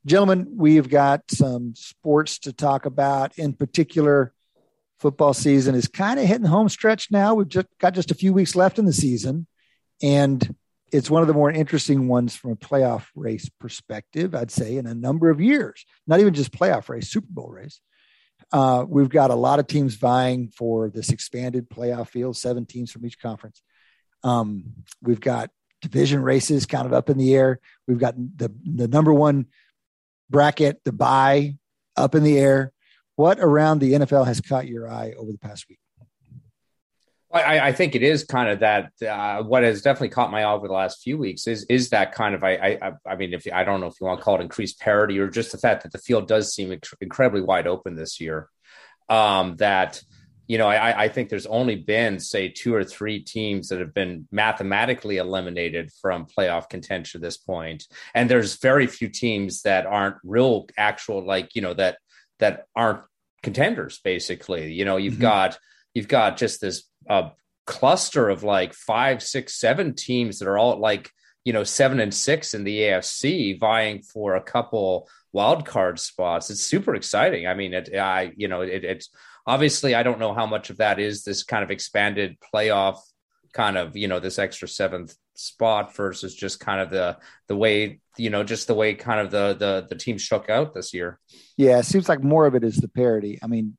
Gentlemen, 0.06 0.56
we've 0.58 0.89
got 0.89 1.30
some 1.30 1.76
sports 1.76 2.39
to 2.39 2.54
talk 2.54 2.86
about. 2.86 3.38
In 3.38 3.54
particular, 3.54 4.34
football 4.99 5.34
season 5.34 5.76
is 5.76 5.88
kind 5.88 6.19
of 6.19 6.26
hitting 6.26 6.45
home 6.45 6.69
stretch 6.69 7.10
now. 7.12 7.36
We've 7.36 7.47
just 7.47 7.67
got 7.80 7.93
just 7.93 8.12
a 8.12 8.15
few 8.15 8.34
weeks 8.34 8.56
left 8.56 8.80
in 8.80 8.86
the 8.86 8.93
season, 8.93 9.47
and 10.02 10.56
it's 10.91 11.10
one 11.10 11.21
of 11.21 11.28
the 11.28 11.34
more 11.34 11.52
interesting 11.52 12.08
ones 12.08 12.36
from 12.36 12.52
a 12.52 12.56
playoff 12.56 13.06
race 13.15 13.49
perspective, 13.60 14.36
I'd 14.36 14.52
say, 14.52 14.78
in 14.78 14.86
a 14.86 14.93
number 14.93 15.30
of 15.30 15.41
years. 15.41 15.86
Not 16.06 16.19
even 16.19 16.34
just 16.34 16.52
playoff 16.52 16.89
race, 16.89 17.10
Super 17.10 17.28
Bowl 17.30 17.49
race. 17.49 17.82
Uh, 18.54 18.86
we've 18.88 19.10
got 19.10 19.32
a 19.32 19.36
lot 19.36 19.60
of 19.60 19.66
teams 19.66 19.96
vying 19.96 20.48
for 20.50 20.88
this 20.89 21.10
expanded 21.10 21.68
playoff 21.70 22.10
field, 22.10 22.38
seven 22.38 22.68
teams 22.68 22.92
from 22.92 23.04
each 23.04 23.20
conference. 23.20 23.63
Um, 24.24 24.76
we've 25.02 25.20
got 25.20 25.50
division 25.82 26.22
races 26.22 26.68
kind 26.68 26.86
of 26.86 26.94
up 26.94 27.10
in 27.10 27.18
the 27.18 27.34
air. 27.34 27.60
We've 27.88 27.98
got 27.98 28.16
the 28.16 28.54
the 28.63 28.88
number 28.88 29.12
one 29.12 29.48
bracket, 30.30 30.82
the 30.86 30.92
buy 30.92 31.58
up 31.98 32.13
in 32.13 32.24
the 32.24 32.38
air. 32.38 32.72
What 33.16 33.39
around 33.39 33.80
the 33.80 33.94
NFL 33.94 34.28
has 34.28 34.39
caught 34.39 34.68
your 34.68 34.88
eye 34.88 35.13
over 35.18 35.32
the 35.32 35.39
past 35.39 35.68
week? 35.68 35.80
I, 37.34 37.69
I 37.69 37.72
think 37.72 37.96
it 37.96 38.04
is 38.04 38.24
kind 38.24 38.50
of 38.50 38.60
that. 38.60 38.91
Uh, 39.02 39.41
what 39.43 39.63
has 39.63 39.82
definitely 39.82 40.10
caught 40.10 40.32
my 40.32 40.43
eye 40.43 40.54
over 40.54 40.67
the 40.67 40.74
last 40.74 41.02
few 41.02 41.17
weeks 41.17 41.48
is 41.48 41.63
is 41.65 41.89
that 41.89 42.13
kind 42.13 42.36
of. 42.36 42.43
I 42.43 42.78
I, 42.82 42.91
I 43.08 43.15
mean, 43.15 43.34
if 43.34 43.48
I 43.52 43.63
don't 43.63 43.82
know 43.82 43.88
if 43.88 43.96
you 44.00 44.06
want 44.06 44.19
to 44.19 44.24
call 44.24 44.36
it 44.36 44.41
increased 44.41 44.80
parity 44.80 45.17
or 45.19 45.28
just 45.28 45.52
the 45.52 45.58
fact 45.58 45.84
that 45.84 45.91
the 45.91 45.98
field 45.98 46.28
does 46.28 46.54
seem 46.54 46.69
inc- 46.69 46.93
incredibly 47.02 47.41
wide 47.41 47.67
open 47.67 47.96
this 47.96 48.22
year. 48.22 48.50
Um, 49.10 49.58
that 49.58 50.02
you 50.46 50.58
know, 50.58 50.67
I, 50.67 51.04
I 51.06 51.08
think 51.08 51.30
there's 51.30 51.46
only 51.46 51.76
been 51.76 52.19
say 52.19 52.50
two 52.50 52.76
or 52.76 52.84
three 52.84 53.22
teams 53.22 53.69
that 53.69 53.80
have 53.80 53.93
been 53.93 54.28
mathematically 54.32 55.17
eliminated 55.17 55.89
from 56.02 56.28
playoff 56.28 56.69
contention 56.69 57.19
at 57.19 57.24
this 57.24 57.38
point, 57.38 57.86
and 58.13 58.30
there's 58.30 58.60
very 58.60 58.86
few 58.86 59.10
teams 59.10 59.62
that 59.64 59.86
aren't 59.86 60.18
real 60.24 60.68
actual 60.78 61.26
like 61.26 61.55
you 61.55 61.62
know 61.62 61.74
that 61.74 61.97
that 62.39 62.66
aren't 62.76 63.01
contenders. 63.41 63.99
Basically, 64.03 64.72
you 64.74 64.86
know, 64.86 64.97
you've 64.97 65.16
Mhm. 65.16 65.22
got 65.22 65.57
you've 65.93 66.07
got 66.07 66.38
just 66.38 66.60
this 66.62 66.84
uh, 67.10 67.30
cluster 67.66 68.30
of 68.30 68.43
like 68.43 68.74
five, 68.74 69.24
six, 69.24 69.60
seven 69.60 69.95
teams 69.95 70.39
that 70.39 70.47
are 70.47 70.58
all 70.58 70.78
like 70.78 71.12
you 71.43 71.54
know 71.54 71.64
seven 71.64 71.99
and 71.99 72.14
six 72.14 72.54
in 72.54 72.64
the 72.64 72.80
AFC 72.80 73.60
vying 73.60 74.01
for 74.01 74.36
a 74.36 74.43
couple 74.43 75.10
wild 75.32 75.66
card 75.66 75.99
spots. 75.99 76.49
It's 76.49 76.62
super 76.62 76.95
exciting. 76.95 77.47
I 77.47 77.54
mean, 77.54 77.74
it 77.74 77.95
I 77.95 78.32
you 78.36 78.47
know 78.47 78.62
it, 78.62 78.84
it's 78.84 79.10
obviously 79.45 79.95
I 79.95 80.04
don't 80.04 80.20
know 80.20 80.34
how 80.34 80.45
much 80.45 80.70
of 80.70 80.78
that 80.78 80.99
is 80.99 81.24
this 81.24 81.43
kind 81.43 81.64
of 81.64 81.72
expanded 81.72 82.38
playoff 82.54 82.99
kind 83.54 83.78
of 83.78 83.95
you 83.95 84.08
know 84.08 84.20
this 84.20 84.39
extra 84.39 84.68
seventh 84.68 85.16
spot 85.36 85.95
versus 85.95 86.36
just 86.36 86.60
kind 86.60 86.82
of 86.82 86.89
the 86.89 87.18
the 87.47 87.56
way 87.56 87.99
you 88.18 88.30
know 88.30 88.43
just 88.43 88.68
the 88.68 88.74
way 88.74 88.93
kind 88.93 89.20
of 89.20 89.32
the 89.32 89.54
the 89.54 89.88
the 89.89 89.95
team 89.95 90.18
shook 90.18 90.49
out 90.49 90.74
this 90.74 90.93
year. 90.93 91.20
Yeah, 91.58 91.80
it 91.80 91.86
seems 91.86 92.10
like 92.10 92.24
more 92.24 92.45
of 92.45 92.56
it 92.56 92.64
is 92.64 92.78
the 92.78 92.88
parity. 92.88 93.39
I 93.41 93.47
mean, 93.47 93.78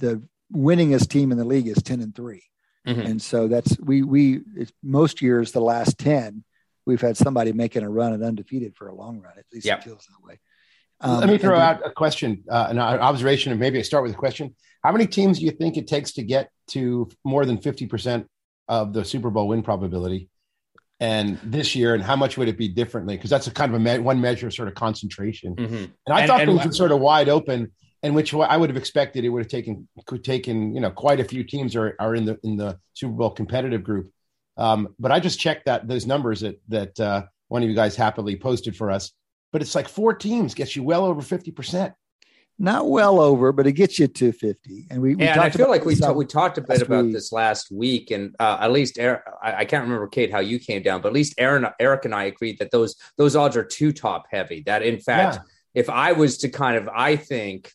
the 0.00 0.22
winningest 0.52 1.08
team 1.08 1.32
in 1.32 1.38
the 1.38 1.44
league 1.44 1.68
is 1.68 1.82
10 1.82 2.00
and 2.00 2.14
3. 2.14 2.42
Mm-hmm. 2.86 3.00
And 3.00 3.22
so 3.22 3.48
that's 3.48 3.78
we 3.80 4.02
we 4.02 4.40
most 4.82 5.20
years 5.20 5.52
the 5.52 5.60
last 5.60 5.98
ten 5.98 6.44
we've 6.86 7.00
had 7.00 7.16
somebody 7.16 7.52
making 7.52 7.82
a 7.82 7.90
run 7.90 8.12
and 8.12 8.22
undefeated 8.22 8.76
for 8.76 8.88
a 8.88 8.94
long 8.94 9.20
run. 9.20 9.34
At 9.36 9.44
least 9.52 9.66
yep. 9.66 9.80
it 9.80 9.84
feels 9.84 10.06
that 10.06 10.26
way. 10.26 10.38
Um, 11.00 11.20
Let 11.20 11.28
me 11.28 11.38
throw 11.38 11.58
out 11.58 11.84
a 11.84 11.90
question, 11.90 12.44
uh, 12.48 12.68
an 12.70 12.78
observation, 12.78 13.52
and 13.52 13.60
maybe 13.60 13.78
I 13.78 13.82
start 13.82 14.02
with 14.02 14.12
a 14.12 14.16
question. 14.16 14.54
How 14.82 14.92
many 14.92 15.06
teams 15.06 15.40
do 15.40 15.44
you 15.44 15.50
think 15.50 15.76
it 15.76 15.88
takes 15.88 16.12
to 16.12 16.22
get 16.22 16.50
to 16.68 17.10
more 17.24 17.44
than 17.44 17.58
fifty 17.58 17.86
percent 17.86 18.28
of 18.68 18.92
the 18.92 19.04
Super 19.04 19.30
Bowl 19.30 19.48
win 19.48 19.62
probability? 19.62 20.28
And 20.98 21.38
this 21.44 21.74
year, 21.76 21.92
and 21.92 22.02
how 22.02 22.16
much 22.16 22.38
would 22.38 22.48
it 22.48 22.56
be 22.56 22.68
differently? 22.68 23.16
Because 23.16 23.28
that's 23.28 23.46
a 23.46 23.50
kind 23.50 23.74
of 23.74 23.78
a 23.78 23.84
me- 23.84 23.98
one 23.98 24.20
measure 24.20 24.50
sort 24.50 24.68
of 24.68 24.74
concentration. 24.74 25.54
Mm-hmm. 25.54 25.74
And 25.74 25.92
I 26.08 26.20
and, 26.20 26.28
thought 26.28 26.40
and, 26.40 26.50
things 26.50 26.64
were 26.64 26.72
sort 26.72 26.92
of 26.92 27.00
wide 27.00 27.28
open 27.28 27.72
and 28.06 28.14
which 28.14 28.32
I 28.32 28.56
would 28.56 28.70
have 28.70 28.76
expected 28.76 29.24
it 29.24 29.28
would 29.28 29.42
have 29.42 29.50
taken 29.50 29.88
could 30.06 30.22
taken 30.22 30.72
you 30.72 30.80
know 30.80 30.92
quite 30.92 31.18
a 31.18 31.24
few 31.24 31.42
teams 31.42 31.74
are, 31.74 31.96
are 31.98 32.14
in 32.14 32.24
the 32.24 32.38
in 32.44 32.56
the 32.56 32.78
Super 32.94 33.14
Bowl 33.14 33.30
competitive 33.30 33.82
group. 33.82 34.12
Um, 34.56 34.94
but 35.00 35.10
I 35.10 35.18
just 35.18 35.40
checked 35.40 35.66
that 35.66 35.88
those 35.88 36.06
numbers 36.06 36.40
that 36.40 36.60
that 36.68 37.00
uh, 37.00 37.24
one 37.48 37.64
of 37.64 37.68
you 37.68 37.74
guys 37.74 37.96
happily 37.96 38.36
posted 38.36 38.76
for 38.76 38.92
us. 38.92 39.12
But 39.52 39.60
it's 39.60 39.74
like 39.74 39.88
four 39.88 40.14
teams 40.14 40.54
gets 40.54 40.76
you 40.76 40.84
well 40.84 41.04
over 41.04 41.20
fifty 41.20 41.50
percent. 41.50 41.94
Not 42.60 42.88
well 42.88 43.20
over, 43.20 43.52
but 43.52 43.66
it 43.66 43.72
gets 43.72 43.98
you 43.98 44.06
to 44.06 44.32
fifty. 44.32 44.86
And 44.88 45.02
we, 45.02 45.16
we 45.16 45.26
and 45.26 45.40
I 45.40 45.50
feel 45.50 45.68
like 45.68 45.84
we 45.84 45.96
ta- 45.96 46.12
we 46.12 46.26
talked 46.26 46.58
a 46.58 46.62
bit 46.62 46.82
about 46.82 47.06
week. 47.06 47.12
this 47.12 47.32
last 47.32 47.72
week, 47.72 48.12
and 48.12 48.36
uh, 48.38 48.58
at 48.60 48.70
least 48.70 48.98
Eric, 49.00 49.22
I, 49.42 49.56
I, 49.56 49.64
can't 49.64 49.82
remember 49.82 50.06
Cade 50.06 50.30
how 50.30 50.38
you 50.38 50.60
came 50.60 50.82
down, 50.82 51.02
but 51.02 51.08
at 51.08 51.14
least 51.14 51.34
Aaron, 51.38 51.66
Eric, 51.80 52.04
and 52.04 52.14
I 52.14 52.24
agreed 52.24 52.60
that 52.60 52.70
those 52.70 52.94
those 53.18 53.34
odds 53.34 53.56
are 53.56 53.64
too 53.64 53.92
top 53.92 54.26
heavy. 54.30 54.62
That 54.64 54.82
in 54.82 55.00
fact, 55.00 55.36
yeah. 55.36 55.42
if 55.74 55.90
I 55.90 56.12
was 56.12 56.38
to 56.38 56.48
kind 56.48 56.76
of, 56.76 56.88
I 56.88 57.16
think 57.16 57.72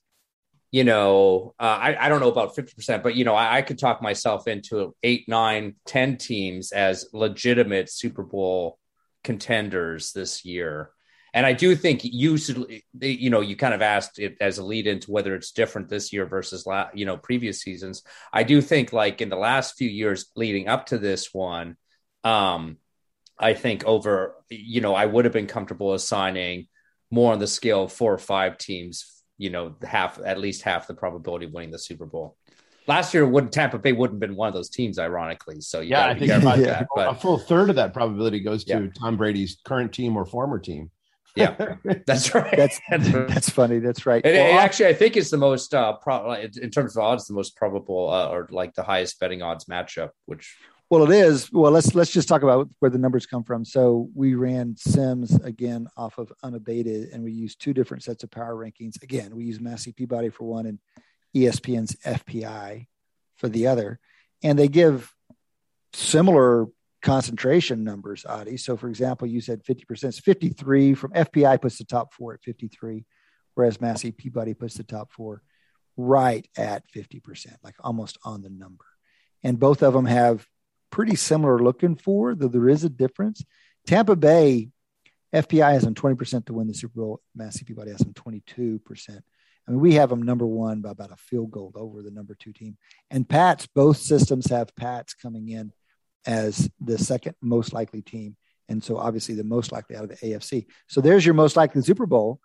you 0.72 0.86
know, 0.86 1.54
uh, 1.60 1.64
I, 1.64 2.06
I 2.06 2.10
don't 2.10 2.22
know 2.22 2.32
about 2.32 2.56
50%, 2.56 3.04
but, 3.04 3.16
you 3.16 3.26
know, 3.26 3.36
I, 3.36 3.58
I, 3.58 3.62
could 3.62 3.78
talk 3.78 4.02
myself 4.02 4.48
into 4.48 4.96
eight, 5.04 5.28
nine, 5.28 5.76
10 5.86 6.18
teams 6.18 6.72
as 6.72 7.10
legitimate 7.12 7.92
Super 7.92 8.24
Bowl 8.24 8.80
contenders 9.22 10.14
this 10.14 10.46
year. 10.46 10.92
And 11.34 11.46
I 11.46 11.54
do 11.54 11.76
think 11.76 12.02
usually, 12.04 12.86
you 13.00 13.30
know, 13.30 13.42
you 13.42 13.58
kind 13.58 13.74
of 13.74 13.82
asked 13.82 14.18
it 14.20 14.38
as 14.40 14.58
a 14.58 14.66
lead 14.66 14.88
into 14.88 15.12
whether 15.12 15.36
it's 15.36 15.52
different 15.52 15.90
this 15.90 16.14
year 16.14 16.26
versus, 16.26 16.66
la- 16.66 16.90
you 16.94 17.06
know, 17.06 17.18
previous 17.18 17.62
seasons. 17.62 18.04
I 18.32 18.44
do 18.44 18.62
think 18.62 18.94
like 18.94 19.22
in 19.22 19.30
the 19.30 19.38
last 19.38 19.78
few 19.78 19.90
years 19.90 20.32
leading 20.36 20.70
up 20.70 20.88
to 20.88 20.98
this 20.98 21.34
one, 21.34 21.76
um, 22.24 22.78
I 23.38 23.56
think 23.56 23.86
over, 23.86 24.36
you 24.50 24.80
know, 24.82 24.94
I 24.94 25.06
would 25.06 25.26
have 25.26 25.34
been 25.34 25.48
comfortable 25.48 25.94
assigning 25.94 26.68
more 27.10 27.34
on 27.34 27.40
the 27.40 27.48
scale 27.48 27.84
of 27.84 27.94
four 27.94 28.14
or 28.14 28.18
five 28.18 28.58
teams 28.58 29.21
you 29.42 29.50
know 29.50 29.76
half 29.82 30.20
at 30.24 30.40
least 30.40 30.62
half 30.62 30.86
the 30.86 30.94
probability 30.94 31.48
of 31.48 31.52
winning 31.52 31.72
the 31.72 31.80
Super 31.80 32.06
Bowl. 32.06 32.38
Last 32.88 33.14
year, 33.14 33.26
would 33.28 33.52
Tampa 33.52 33.80
Bay 33.80 33.92
wouldn't 33.92 34.22
have 34.22 34.30
been 34.30 34.36
one 34.36 34.48
of 34.48 34.54
those 34.54 34.70
teams, 34.70 35.00
ironically. 35.00 35.62
So 35.62 35.82
yeah, 35.82 36.08
I 36.08 36.18
think 36.18 36.32
about 36.32 36.60
yeah. 36.60 36.66
that. 36.66 36.88
But, 36.96 37.10
a 37.10 37.16
full 37.16 37.40
third 37.40 37.70
of 37.70 37.76
that 37.76 37.94
probability 37.94 38.40
goes 38.40 38.64
to 38.66 38.84
yeah. 38.84 38.88
Tom 39.00 39.18
Brady's 39.18 39.58
current 39.66 39.94
team 39.94 40.16
or 40.16 40.26
former 40.26 40.60
team. 40.60 40.92
yeah, 41.36 41.76
that's 42.06 42.36
right. 42.36 42.56
That's 42.56 42.80
that's 42.90 43.50
funny. 43.50 43.80
That's 43.80 44.06
right. 44.06 44.24
And 44.24 44.36
well, 44.36 44.60
actually, 44.60 44.88
I 44.88 44.94
think 44.94 45.18
it's 45.18 45.32
the 45.32 45.38
most 45.38 45.74
uh, 45.74 45.94
pro- 45.94 46.34
in 46.34 46.70
terms 46.70 46.96
of 46.96 47.04
odds, 47.04 47.26
the 47.26 47.34
most 47.34 47.56
probable 47.56 48.12
uh, 48.12 48.30
or 48.30 48.48
like 48.52 48.76
the 48.76 48.84
highest 48.84 49.20
betting 49.20 49.42
odds 49.42 49.66
matchup. 49.66 50.10
Which 50.26 50.56
well, 50.92 51.10
it 51.10 51.16
is. 51.16 51.50
Well, 51.54 51.72
let's 51.72 51.96
let's 51.96 52.12
just 52.12 52.28
talk 52.28 52.44
about 52.44 52.70
where 52.80 52.92
the 52.92 52.98
numbers 52.98 53.26
come 53.26 53.46
from. 53.46 53.64
So 53.64 54.10
we 54.14 54.36
ran 54.36 54.76
Sims 54.76 55.34
again 55.36 55.88
off 55.96 56.18
of 56.18 56.34
unabated, 56.44 57.12
and 57.14 57.24
we 57.24 57.32
used 57.32 57.62
two 57.62 57.74
different 57.74 58.04
sets 58.04 58.26
of 58.26 58.32
power 58.32 58.54
rankings. 58.54 59.02
Again, 59.02 59.34
we 59.34 59.46
use 59.46 59.62
Massey 59.62 59.94
Peabody 59.94 60.28
for 60.28 60.44
one 60.44 60.66
and 60.66 60.80
ESPN's 61.34 61.96
FPI 62.06 62.88
for 63.38 63.48
the 63.48 63.68
other, 63.68 64.02
and 64.44 64.60
they 64.60 64.68
give 64.68 65.16
similar 65.94 66.68
concentration 67.02 67.86
numbers, 67.86 68.26
Adi. 68.26 68.58
So, 68.58 68.76
for 68.76 68.90
example, 68.90 69.30
you 69.30 69.40
said 69.40 69.64
50%. 69.64 70.04
It's 70.04 70.20
53 70.20 70.94
from 70.94 71.14
FPI 71.14 71.62
puts 71.62 71.78
the 71.78 71.86
top 71.86 72.14
four 72.14 72.34
at 72.34 72.44
53, 72.44 73.06
whereas 73.56 73.80
Massey 73.80 74.12
Peabody 74.12 74.54
puts 74.54 74.76
the 74.76 74.84
top 74.84 75.14
four 75.14 75.42
right 75.96 76.46
at 76.58 76.84
50%, 76.92 77.56
like 77.64 77.76
almost 77.80 78.18
on 78.26 78.42
the 78.42 78.50
number. 78.50 78.84
And 79.42 79.58
both 79.58 79.84
of 79.84 79.94
them 79.94 80.06
have 80.06 80.46
pretty 80.92 81.16
similar 81.16 81.60
looking 81.60 81.96
for, 81.96 82.36
though 82.36 82.48
there 82.48 82.70
is 82.70 82.84
a 82.84 82.90
difference. 82.90 83.44
Tampa 83.88 84.16
Bay, 84.16 84.70
FPI 85.34 85.72
has 85.74 85.84
them 85.84 85.96
20% 85.96 86.46
to 86.46 86.54
win 86.54 86.68
the 86.68 86.74
Super 86.74 87.00
Bowl. 87.00 87.22
Massey 87.36 87.64
Peabody 87.66 87.92
has 87.92 88.00
them 88.00 88.14
22%. 88.14 89.22
I 89.68 89.72
mean, 89.72 89.80
we 89.80 89.94
have 89.96 90.10
them 90.10 90.24
number 90.24 90.46
one 90.46 90.82
by 90.82 90.92
about 90.92 91.12
a 91.12 91.16
field 91.16 91.52
goal 91.52 91.72
over 91.76 92.02
the 92.02 92.12
number 92.12 92.36
two 92.36 92.52
team. 92.52 92.78
And 93.10 93.28
Pats, 93.28 93.68
both 93.68 93.98
systems 93.98 94.50
have 94.50 94.76
Pats 94.76 95.14
coming 95.14 95.50
in 95.50 95.72
as 96.26 96.70
the 96.80 96.98
second 96.98 97.36
most 97.42 97.74
likely 97.74 98.02
team. 98.02 98.36
And 98.70 98.84
so 98.84 98.98
obviously 98.98 99.36
the 99.36 99.44
most 99.44 99.72
likely 99.72 99.96
out 99.96 100.06
of 100.06 100.10
the 100.10 100.16
AFC. 100.16 100.66
So 100.88 101.02
there's 101.02 101.26
your 101.26 101.36
most 101.36 101.56
likely 101.56 101.82
Super 101.82 102.06
Bowl, 102.06 102.40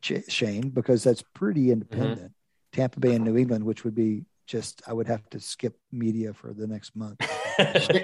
Shane, 0.00 0.70
because 0.70 1.02
that's 1.04 1.22
pretty 1.34 1.70
independent. 1.70 2.18
Mm-hmm. 2.18 2.26
Tampa 2.72 3.00
Bay 3.00 3.14
and 3.14 3.24
New 3.24 3.36
England, 3.36 3.64
which 3.64 3.84
would 3.84 3.94
be 3.94 4.24
just 4.48 4.82
I 4.86 4.94
would 4.94 5.06
have 5.06 5.28
to 5.30 5.38
skip 5.38 5.78
media 5.92 6.32
for 6.32 6.54
the 6.54 6.66
next 6.66 6.96
month. 6.96 7.20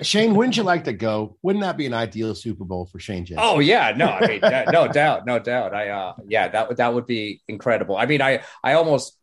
Shane, 0.02 0.34
wouldn't 0.34 0.56
you 0.56 0.62
like 0.62 0.84
to 0.84 0.92
go? 0.92 1.36
Wouldn't 1.42 1.64
that 1.64 1.76
be 1.76 1.86
an 1.86 1.94
ideal 1.94 2.34
Super 2.34 2.64
Bowl 2.64 2.84
for 2.84 3.00
Shane 3.00 3.24
Jensen? 3.24 3.42
Oh 3.42 3.58
yeah, 3.60 3.92
no, 3.96 4.06
I 4.06 4.26
mean, 4.26 4.40
no 4.70 4.86
doubt, 4.86 5.26
no 5.26 5.38
doubt. 5.38 5.74
I 5.74 5.88
uh, 5.88 6.14
yeah, 6.28 6.48
that 6.48 6.68
would 6.68 6.76
that 6.76 6.92
would 6.92 7.06
be 7.06 7.40
incredible. 7.48 7.96
I 7.96 8.06
mean, 8.06 8.20
I 8.20 8.42
I 8.62 8.74
almost 8.74 9.16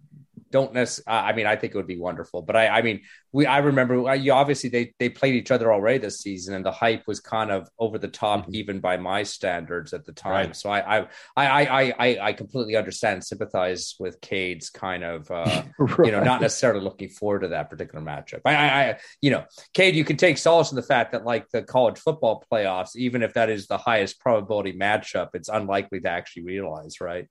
don't 0.52 0.74
necessarily. 0.74 1.22
I 1.30 1.34
mean, 1.34 1.48
I 1.48 1.56
think 1.56 1.74
it 1.74 1.78
would 1.78 1.88
be 1.88 1.98
wonderful, 1.98 2.42
but 2.42 2.56
I, 2.56 2.68
I 2.68 2.82
mean, 2.82 3.02
we. 3.32 3.46
I 3.46 3.60
remember 3.60 4.16
you 4.16 4.34
obviously 4.34 4.70
they 4.70 4.94
they 5.00 5.10
played 5.10 5.36
each 5.36 5.52
other 5.52 5.72
already 5.74 6.00
this 6.00 6.20
season, 6.20 6.54
and 6.54 6.66
the 6.66 6.72
hype 6.72 7.08
was 7.08 7.20
kind 7.20 7.52
of 7.52 7.70
over 7.80 7.98
the 7.98 8.08
top, 8.08 8.42
mm-hmm. 8.42 8.56
even 8.56 8.80
by 8.80 8.98
my 8.98 9.24
standards 9.24 9.94
at 9.94 10.06
the 10.06 10.12
time. 10.12 10.48
Right. 10.48 10.56
So 10.56 10.70
I, 10.70 11.00
I, 11.00 11.08
I, 11.38 11.94
I, 11.98 12.18
I 12.22 12.34
completely 12.34 12.76
understand, 12.76 13.24
sympathize 13.24 13.96
with 14.00 14.22
Cade's 14.22 14.70
kind 14.70 15.04
of, 15.04 15.30
uh, 15.32 15.64
right. 15.78 16.06
you 16.06 16.12
know, 16.12 16.24
not 16.24 16.42
necessarily 16.42 16.82
looking 16.82 17.10
forward 17.10 17.42
to 17.42 17.50
that 17.50 17.70
particular 17.70 18.04
matchup. 18.04 18.42
I, 18.46 18.56
I, 18.56 18.98
you 19.22 19.32
know, 19.32 19.46
Cade, 19.74 19.96
you 19.96 20.04
can 20.04 20.18
take 20.18 20.38
solace 20.38 20.72
in 20.72 20.76
the 20.76 20.84
fact 20.84 21.14
that 21.14 21.26
like 21.26 21.50
the 21.50 21.64
college 21.64 21.98
football 21.98 22.44
playoffs, 22.52 22.96
even 22.96 23.24
if 23.24 23.34
that 23.34 23.50
is 23.50 23.68
the 23.68 23.78
highest 23.78 24.20
probability 24.20 24.74
matchup, 24.74 25.30
it's 25.34 25.50
unlikely 25.50 26.02
to 26.02 26.10
actually 26.10 26.44
realize, 26.44 27.00
right? 27.02 27.28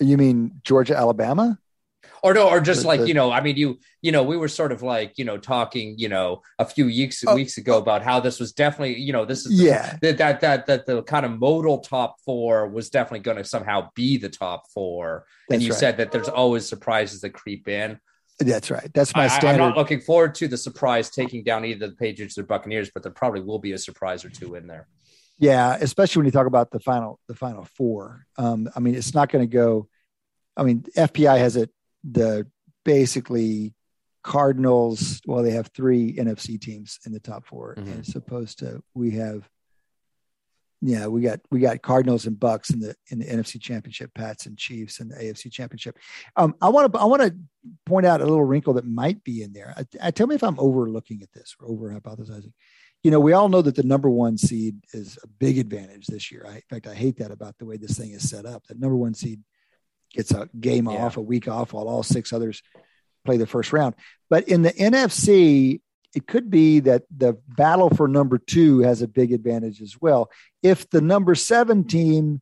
You 0.00 0.16
mean 0.16 0.60
Georgia, 0.62 0.96
Alabama? 0.96 1.58
Or 2.22 2.34
no 2.34 2.48
or 2.48 2.60
just 2.60 2.84
like 2.84 3.06
you 3.06 3.14
know 3.14 3.30
i 3.30 3.40
mean 3.40 3.56
you 3.56 3.78
you 4.02 4.12
know 4.12 4.22
we 4.22 4.36
were 4.36 4.48
sort 4.48 4.72
of 4.72 4.82
like 4.82 5.18
you 5.18 5.24
know 5.24 5.36
talking 5.36 5.94
you 5.98 6.08
know 6.08 6.42
a 6.58 6.64
few 6.64 6.86
weeks 6.86 7.24
oh, 7.26 7.34
weeks 7.34 7.58
ago 7.58 7.78
about 7.78 8.02
how 8.02 8.20
this 8.20 8.38
was 8.38 8.52
definitely 8.52 8.98
you 8.98 9.12
know 9.12 9.24
this 9.24 9.46
is 9.46 9.60
yeah. 9.60 9.96
the, 10.00 10.12
that 10.12 10.40
that 10.40 10.66
that 10.66 10.86
the 10.86 11.02
kind 11.02 11.24
of 11.26 11.38
modal 11.38 11.78
top 11.78 12.16
four 12.24 12.68
was 12.68 12.90
definitely 12.90 13.20
going 13.20 13.36
to 13.36 13.44
somehow 13.44 13.88
be 13.94 14.16
the 14.16 14.28
top 14.28 14.64
four. 14.72 15.24
That's 15.48 15.56
and 15.56 15.62
you 15.62 15.70
right. 15.70 15.78
said 15.78 15.96
that 15.98 16.12
there's 16.12 16.28
always 16.28 16.66
surprises 16.68 17.20
that 17.22 17.30
creep 17.30 17.68
in. 17.68 17.98
That's 18.38 18.70
right. 18.70 18.90
That's 18.94 19.14
my 19.16 19.24
I, 19.24 19.28
standard 19.28 19.62
i'm 19.62 19.70
not 19.70 19.76
looking 19.76 20.00
forward 20.00 20.34
to 20.36 20.48
the 20.48 20.56
surprise 20.56 21.10
taking 21.10 21.42
down 21.42 21.64
either 21.64 21.88
the 21.88 21.96
patriots 21.96 22.38
or 22.38 22.44
buccaneers 22.44 22.90
but 22.92 23.02
there 23.02 23.12
probably 23.12 23.40
will 23.40 23.58
be 23.58 23.72
a 23.72 23.78
surprise 23.78 24.24
or 24.24 24.30
two 24.30 24.54
in 24.54 24.66
there. 24.66 24.86
Yeah 25.38 25.76
especially 25.80 26.20
when 26.20 26.26
you 26.26 26.32
talk 26.32 26.46
about 26.46 26.70
the 26.70 26.80
final 26.80 27.18
the 27.26 27.34
final 27.34 27.64
four. 27.64 28.26
Um 28.36 28.68
i 28.76 28.80
mean 28.80 28.94
it's 28.94 29.14
not 29.14 29.30
going 29.30 29.48
to 29.48 29.52
go 29.52 29.88
I 30.58 30.64
mean, 30.64 30.82
FPI 30.96 31.38
has 31.38 31.54
it 31.54 31.70
the 32.10 32.46
basically 32.84 33.74
Cardinals. 34.22 35.20
Well, 35.26 35.42
they 35.42 35.52
have 35.52 35.68
three 35.68 36.14
NFC 36.14 36.60
teams 36.60 36.98
in 37.06 37.12
the 37.12 37.20
top 37.20 37.46
4 37.46 37.76
mm-hmm. 37.76 38.00
as 38.00 38.14
opposed 38.14 38.58
to 38.60 38.82
we 38.94 39.12
have. 39.12 39.48
Yeah, 40.80 41.06
we 41.08 41.22
got 41.22 41.40
we 41.50 41.58
got 41.58 41.82
Cardinals 41.82 42.26
and 42.26 42.38
Bucks 42.38 42.70
in 42.70 42.78
the 42.78 42.94
in 43.08 43.18
the 43.18 43.24
NFC 43.24 43.60
Championship, 43.60 44.14
Pats 44.14 44.46
and 44.46 44.56
Chiefs 44.56 45.00
in 45.00 45.08
the 45.08 45.16
AFC 45.16 45.50
Championship. 45.50 45.98
Um, 46.36 46.54
I 46.62 46.68
want 46.68 46.92
to 46.92 47.00
I 47.00 47.04
want 47.04 47.22
to 47.22 47.34
point 47.84 48.06
out 48.06 48.20
a 48.20 48.24
little 48.24 48.44
wrinkle 48.44 48.74
that 48.74 48.86
might 48.86 49.24
be 49.24 49.42
in 49.42 49.52
there. 49.52 49.74
I, 49.76 49.84
I, 50.00 50.10
tell 50.12 50.28
me 50.28 50.36
if 50.36 50.44
I'm 50.44 50.60
overlooking 50.60 51.20
at 51.22 51.32
this 51.32 51.56
or 51.60 51.68
over 51.68 51.90
hypothesizing. 51.90 52.52
You 53.02 53.10
know, 53.10 53.18
we 53.18 53.32
all 53.32 53.48
know 53.48 53.62
that 53.62 53.74
the 53.74 53.82
number 53.82 54.08
one 54.08 54.38
seed 54.38 54.76
is 54.92 55.18
a 55.24 55.26
big 55.26 55.58
advantage 55.58 56.06
this 56.06 56.30
year. 56.30 56.44
I, 56.48 56.56
in 56.56 56.62
fact, 56.70 56.86
I 56.86 56.94
hate 56.94 57.16
that 57.18 57.32
about 57.32 57.58
the 57.58 57.64
way 57.64 57.76
this 57.76 57.98
thing 57.98 58.12
is 58.12 58.28
set 58.28 58.46
up. 58.46 58.64
That 58.68 58.78
number 58.78 58.96
one 58.96 59.14
seed 59.14 59.40
gets 60.12 60.30
a 60.32 60.48
game 60.58 60.88
yeah. 60.88 61.04
off, 61.04 61.16
a 61.16 61.22
week 61.22 61.48
off, 61.48 61.72
while 61.72 61.88
all 61.88 62.02
six 62.02 62.32
others 62.32 62.62
play 63.24 63.36
the 63.36 63.46
first 63.46 63.72
round. 63.72 63.94
But 64.30 64.48
in 64.48 64.62
the 64.62 64.72
NFC, 64.72 65.80
it 66.14 66.26
could 66.26 66.50
be 66.50 66.80
that 66.80 67.02
the 67.14 67.38
battle 67.48 67.90
for 67.90 68.08
number 68.08 68.38
two 68.38 68.80
has 68.80 69.02
a 69.02 69.08
big 69.08 69.32
advantage 69.32 69.80
as 69.82 69.96
well. 70.00 70.30
If 70.62 70.88
the 70.90 71.00
number 71.00 71.34
seven 71.34 71.84
team 71.84 72.40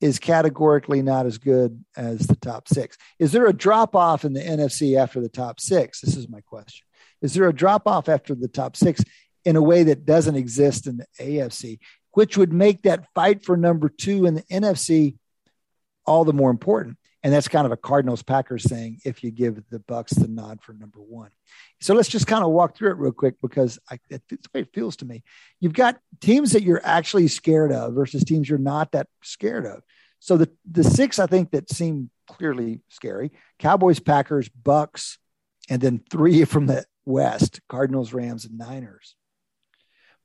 is 0.00 0.20
categorically 0.20 1.02
not 1.02 1.26
as 1.26 1.38
good 1.38 1.84
as 1.96 2.20
the 2.26 2.36
top 2.36 2.68
six, 2.68 2.96
is 3.18 3.32
there 3.32 3.46
a 3.46 3.52
drop 3.52 3.96
off 3.96 4.24
in 4.24 4.32
the 4.32 4.40
NFC 4.40 4.96
after 4.96 5.20
the 5.20 5.28
top 5.28 5.60
six? 5.60 6.00
This 6.00 6.16
is 6.16 6.28
my 6.28 6.40
question. 6.42 6.84
Is 7.20 7.34
there 7.34 7.48
a 7.48 7.52
drop 7.52 7.88
off 7.88 8.08
after 8.08 8.34
the 8.34 8.48
top 8.48 8.76
six 8.76 9.02
in 9.44 9.56
a 9.56 9.62
way 9.62 9.82
that 9.84 10.06
doesn't 10.06 10.36
exist 10.36 10.86
in 10.86 10.98
the 10.98 11.06
AFC, 11.20 11.80
which 12.12 12.36
would 12.36 12.52
make 12.52 12.82
that 12.82 13.08
fight 13.14 13.44
for 13.44 13.56
number 13.56 13.88
two 13.88 14.26
in 14.26 14.34
the 14.34 14.42
NFC 14.42 15.16
all 16.06 16.24
the 16.24 16.32
more 16.32 16.50
important? 16.50 16.96
And 17.22 17.32
that's 17.32 17.48
kind 17.48 17.66
of 17.66 17.72
a 17.72 17.76
Cardinals 17.76 18.22
Packers 18.22 18.64
thing. 18.64 18.98
If 19.04 19.24
you 19.24 19.30
give 19.30 19.62
the 19.70 19.80
Bucks 19.80 20.12
the 20.12 20.28
nod 20.28 20.62
for 20.62 20.72
number 20.72 21.00
one, 21.00 21.30
so 21.80 21.94
let's 21.94 22.08
just 22.08 22.26
kind 22.26 22.44
of 22.44 22.50
walk 22.50 22.76
through 22.76 22.90
it 22.90 22.98
real 22.98 23.12
quick 23.12 23.34
because 23.42 23.78
I, 23.90 23.98
the 24.08 24.20
way 24.54 24.60
it 24.60 24.72
feels 24.72 24.96
to 24.96 25.04
me. 25.04 25.24
You've 25.60 25.72
got 25.72 25.98
teams 26.20 26.52
that 26.52 26.62
you're 26.62 26.84
actually 26.84 27.28
scared 27.28 27.72
of 27.72 27.94
versus 27.94 28.24
teams 28.24 28.48
you're 28.48 28.58
not 28.58 28.92
that 28.92 29.08
scared 29.22 29.66
of. 29.66 29.82
So 30.20 30.36
the 30.36 30.50
the 30.70 30.84
six 30.84 31.18
I 31.18 31.26
think 31.26 31.50
that 31.52 31.70
seem 31.70 32.10
clearly 32.28 32.80
scary: 32.88 33.32
Cowboys, 33.58 34.00
Packers, 34.00 34.48
Bucks, 34.48 35.18
and 35.68 35.80
then 35.80 36.02
three 36.10 36.44
from 36.44 36.66
the 36.66 36.84
West: 37.04 37.60
Cardinals, 37.68 38.12
Rams, 38.12 38.44
and 38.44 38.58
Niners. 38.58 39.16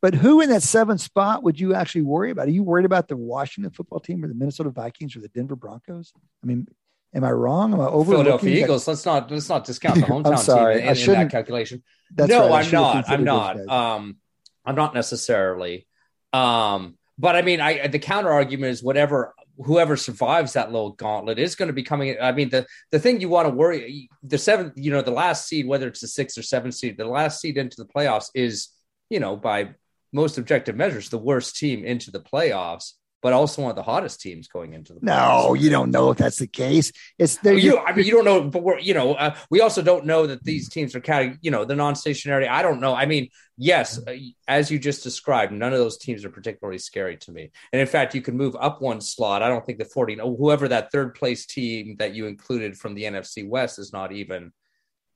But 0.01 0.15
who 0.15 0.41
in 0.41 0.49
that 0.49 0.63
seventh 0.63 0.99
spot 0.99 1.43
would 1.43 1.57
you 1.57 1.73
actually 1.73 2.01
worry 2.01 2.29
about? 2.31 2.47
Are 2.49 2.51
you 2.51 2.61
worried 2.61 2.85
about 2.85 3.07
the 3.07 3.15
Washington 3.15 3.71
football 3.71 4.01
team 4.01 4.21
or 4.21 4.27
the 4.27 4.33
Minnesota 4.33 4.69
Vikings 4.69 5.15
or 5.15 5.21
the 5.21 5.29
Denver 5.29 5.55
Broncos? 5.55 6.11
I 6.43 6.45
mean, 6.45 6.67
am 7.13 7.23
I 7.23 7.31
wrong? 7.31 7.73
Am 7.73 7.81
I 7.81 7.85
over 7.85 8.11
Philadelphia 8.11 8.63
Eagles? 8.63 8.87
Let's 8.87 9.05
not 9.05 9.31
let's 9.31 9.49
not 9.49 9.65
discount 9.65 9.95
the 9.95 10.01
hometown 10.05 10.39
sorry, 10.39 10.81
team 10.81 10.87
in, 10.87 10.97
in, 10.97 11.11
that 11.13 11.31
calculation. 11.31 11.83
no, 12.17 12.49
right, 12.49 12.65
I'm 12.65 12.71
not. 12.71 13.09
I'm 13.09 13.23
not. 13.23 13.67
Um, 13.67 14.17
I'm 14.65 14.75
not 14.75 14.93
necessarily. 14.93 15.87
Um, 16.31 16.97
but 17.17 17.35
I 17.35 17.41
mean, 17.41 17.61
I 17.61 17.87
the 17.87 17.99
counter 17.99 18.31
argument 18.31 18.71
is 18.71 18.83
whatever 18.83 19.33
whoever 19.57 19.95
survives 19.95 20.53
that 20.53 20.71
little 20.71 20.91
gauntlet 20.91 21.37
is 21.37 21.55
going 21.55 21.67
to 21.67 21.73
be 21.73 21.83
coming. 21.83 22.15
I 22.19 22.31
mean, 22.31 22.49
the 22.49 22.65
the 22.91 22.99
thing 22.99 23.21
you 23.21 23.29
want 23.29 23.47
to 23.47 23.53
worry 23.53 24.09
the 24.23 24.37
seventh, 24.37 24.73
you 24.75 24.91
know, 24.91 25.01
the 25.01 25.11
last 25.11 25.47
seed, 25.47 25.67
whether 25.67 25.87
it's 25.87 26.01
the 26.01 26.07
sixth 26.07 26.37
or 26.37 26.43
seventh 26.43 26.75
seed, 26.75 26.97
the 26.97 27.05
last 27.05 27.39
seed 27.39 27.57
into 27.57 27.77
the 27.77 27.85
playoffs 27.85 28.29
is, 28.33 28.69
you 29.09 29.19
know, 29.19 29.35
by 29.35 29.75
most 30.11 30.37
objective 30.37 30.75
measures, 30.75 31.09
the 31.09 31.17
worst 31.17 31.55
team 31.55 31.83
into 31.83 32.11
the 32.11 32.19
playoffs, 32.19 32.93
but 33.23 33.31
also 33.31 33.61
one 33.61 33.69
of 33.69 33.77
the 33.77 33.83
hottest 33.83 34.19
teams 34.19 34.49
going 34.49 34.73
into 34.73 34.93
the 34.93 34.99
playoffs. 34.99 35.45
No, 35.45 35.53
you 35.53 35.69
don't 35.69 35.91
know 35.91 36.11
if 36.11 36.17
that's 36.17 36.39
the 36.39 36.45
case. 36.45 36.91
It's 37.17 37.37
there. 37.37 37.53
You, 37.53 37.79
I 37.79 37.95
mean, 37.95 38.05
you 38.05 38.11
don't 38.11 38.25
know, 38.25 38.43
but 38.43 38.61
we're, 38.61 38.79
you 38.79 38.93
know, 38.93 39.13
uh, 39.13 39.33
we 39.49 39.61
also 39.61 39.81
don't 39.81 40.05
know 40.05 40.27
that 40.27 40.43
these 40.43 40.67
teams 40.67 40.93
are 40.93 40.99
kind 40.99 41.31
of, 41.31 41.37
you 41.41 41.49
know, 41.49 41.63
the 41.63 41.75
non-stationary. 41.75 42.49
I 42.49 42.61
don't 42.61 42.81
know. 42.81 42.93
I 42.93 43.05
mean, 43.05 43.29
yes, 43.57 43.97
uh, 44.05 44.13
as 44.45 44.69
you 44.69 44.77
just 44.77 45.03
described, 45.03 45.53
none 45.53 45.71
of 45.71 45.79
those 45.79 45.97
teams 45.97 46.25
are 46.25 46.29
particularly 46.29 46.79
scary 46.79 47.15
to 47.17 47.31
me. 47.31 47.49
And 47.71 47.79
in 47.79 47.87
fact, 47.87 48.13
you 48.13 48.21
can 48.21 48.35
move 48.35 48.57
up 48.59 48.81
one 48.81 48.99
slot. 48.99 49.41
I 49.41 49.47
don't 49.47 49.65
think 49.65 49.79
the 49.79 49.85
40, 49.85 50.17
whoever 50.17 50.67
that 50.67 50.91
third 50.91 51.15
place 51.15 51.45
team 51.45 51.95
that 51.99 52.13
you 52.13 52.27
included 52.27 52.77
from 52.77 52.93
the 52.93 53.03
NFC 53.03 53.47
West 53.47 53.79
is 53.79 53.93
not 53.93 54.11
even 54.11 54.51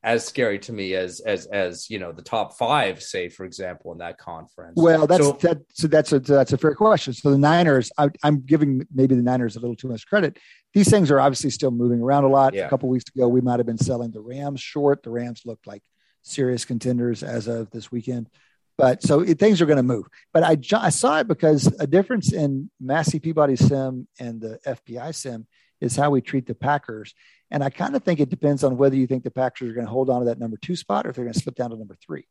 as 0.03 0.25
scary 0.25 0.59
to 0.59 0.73
me 0.73 0.93
as 0.93 1.19
as 1.21 1.47
as 1.47 1.89
you 1.89 1.99
know 1.99 2.11
the 2.11 2.21
top 2.21 2.57
five, 2.57 3.01
say 3.01 3.29
for 3.29 3.45
example, 3.45 3.91
in 3.91 3.97
that 3.97 4.17
conference. 4.17 4.73
Well, 4.75 5.07
that's 5.07 5.25
so, 5.25 5.31
that, 5.41 5.57
so 5.73 5.87
that's 5.87 6.11
a 6.13 6.19
that's 6.19 6.53
a 6.53 6.57
fair 6.57 6.75
question. 6.75 7.13
So 7.13 7.31
the 7.31 7.37
Niners, 7.37 7.91
I, 7.97 8.09
am 8.23 8.41
giving 8.41 8.85
maybe 8.93 9.15
the 9.15 9.23
Niners 9.23 9.55
a 9.55 9.59
little 9.59 9.75
too 9.75 9.87
much 9.87 10.07
credit. 10.07 10.37
These 10.73 10.89
things 10.89 11.09
are 11.09 11.19
obviously 11.19 11.49
still 11.49 11.71
moving 11.71 12.01
around 12.01 12.25
a 12.25 12.29
lot. 12.29 12.53
Yeah. 12.53 12.67
A 12.67 12.69
couple 12.69 12.89
weeks 12.89 13.05
ago, 13.13 13.27
we 13.27 13.41
might 13.41 13.59
have 13.59 13.65
been 13.65 13.77
selling 13.77 14.11
the 14.11 14.21
Rams 14.21 14.61
short. 14.61 15.03
The 15.03 15.09
Rams 15.09 15.41
looked 15.45 15.65
like 15.65 15.81
serious 16.21 16.65
contenders 16.65 17.23
as 17.23 17.47
of 17.47 17.71
this 17.71 17.91
weekend. 17.91 18.29
But 18.77 19.01
so 19.01 19.21
it, 19.21 19.39
things 19.39 19.61
are 19.61 19.65
going 19.65 19.77
to 19.77 19.83
move. 19.83 20.05
But 20.33 20.43
I, 20.43 20.57
I 20.77 20.89
saw 20.89 21.19
it 21.19 21.27
because 21.27 21.67
a 21.79 21.87
difference 21.87 22.31
in 22.31 22.69
Massey 22.79 23.19
Peabody 23.19 23.55
sim 23.55 24.07
and 24.19 24.39
the 24.39 24.59
FPI 24.65 25.15
sim 25.15 25.47
is 25.81 25.95
how 25.95 26.11
we 26.11 26.21
treat 26.21 26.45
the 26.45 26.55
Packers. 26.55 27.13
And 27.51 27.63
I 27.63 27.69
kind 27.69 27.95
of 27.95 28.03
think 28.03 28.19
it 28.19 28.29
depends 28.29 28.63
on 28.63 28.77
whether 28.77 28.95
you 28.95 29.07
think 29.07 29.23
the 29.23 29.31
Packers 29.31 29.69
are 29.69 29.73
going 29.73 29.85
to 29.85 29.91
hold 29.91 30.09
on 30.09 30.19
to 30.19 30.25
that 30.25 30.39
number 30.39 30.57
two 30.61 30.75
spot 30.75 31.05
or 31.05 31.09
if 31.09 31.15
they're 31.15 31.25
going 31.25 31.33
to 31.33 31.39
slip 31.39 31.55
down 31.55 31.69
to 31.69 31.77
number 31.77 31.97
3 32.05 32.25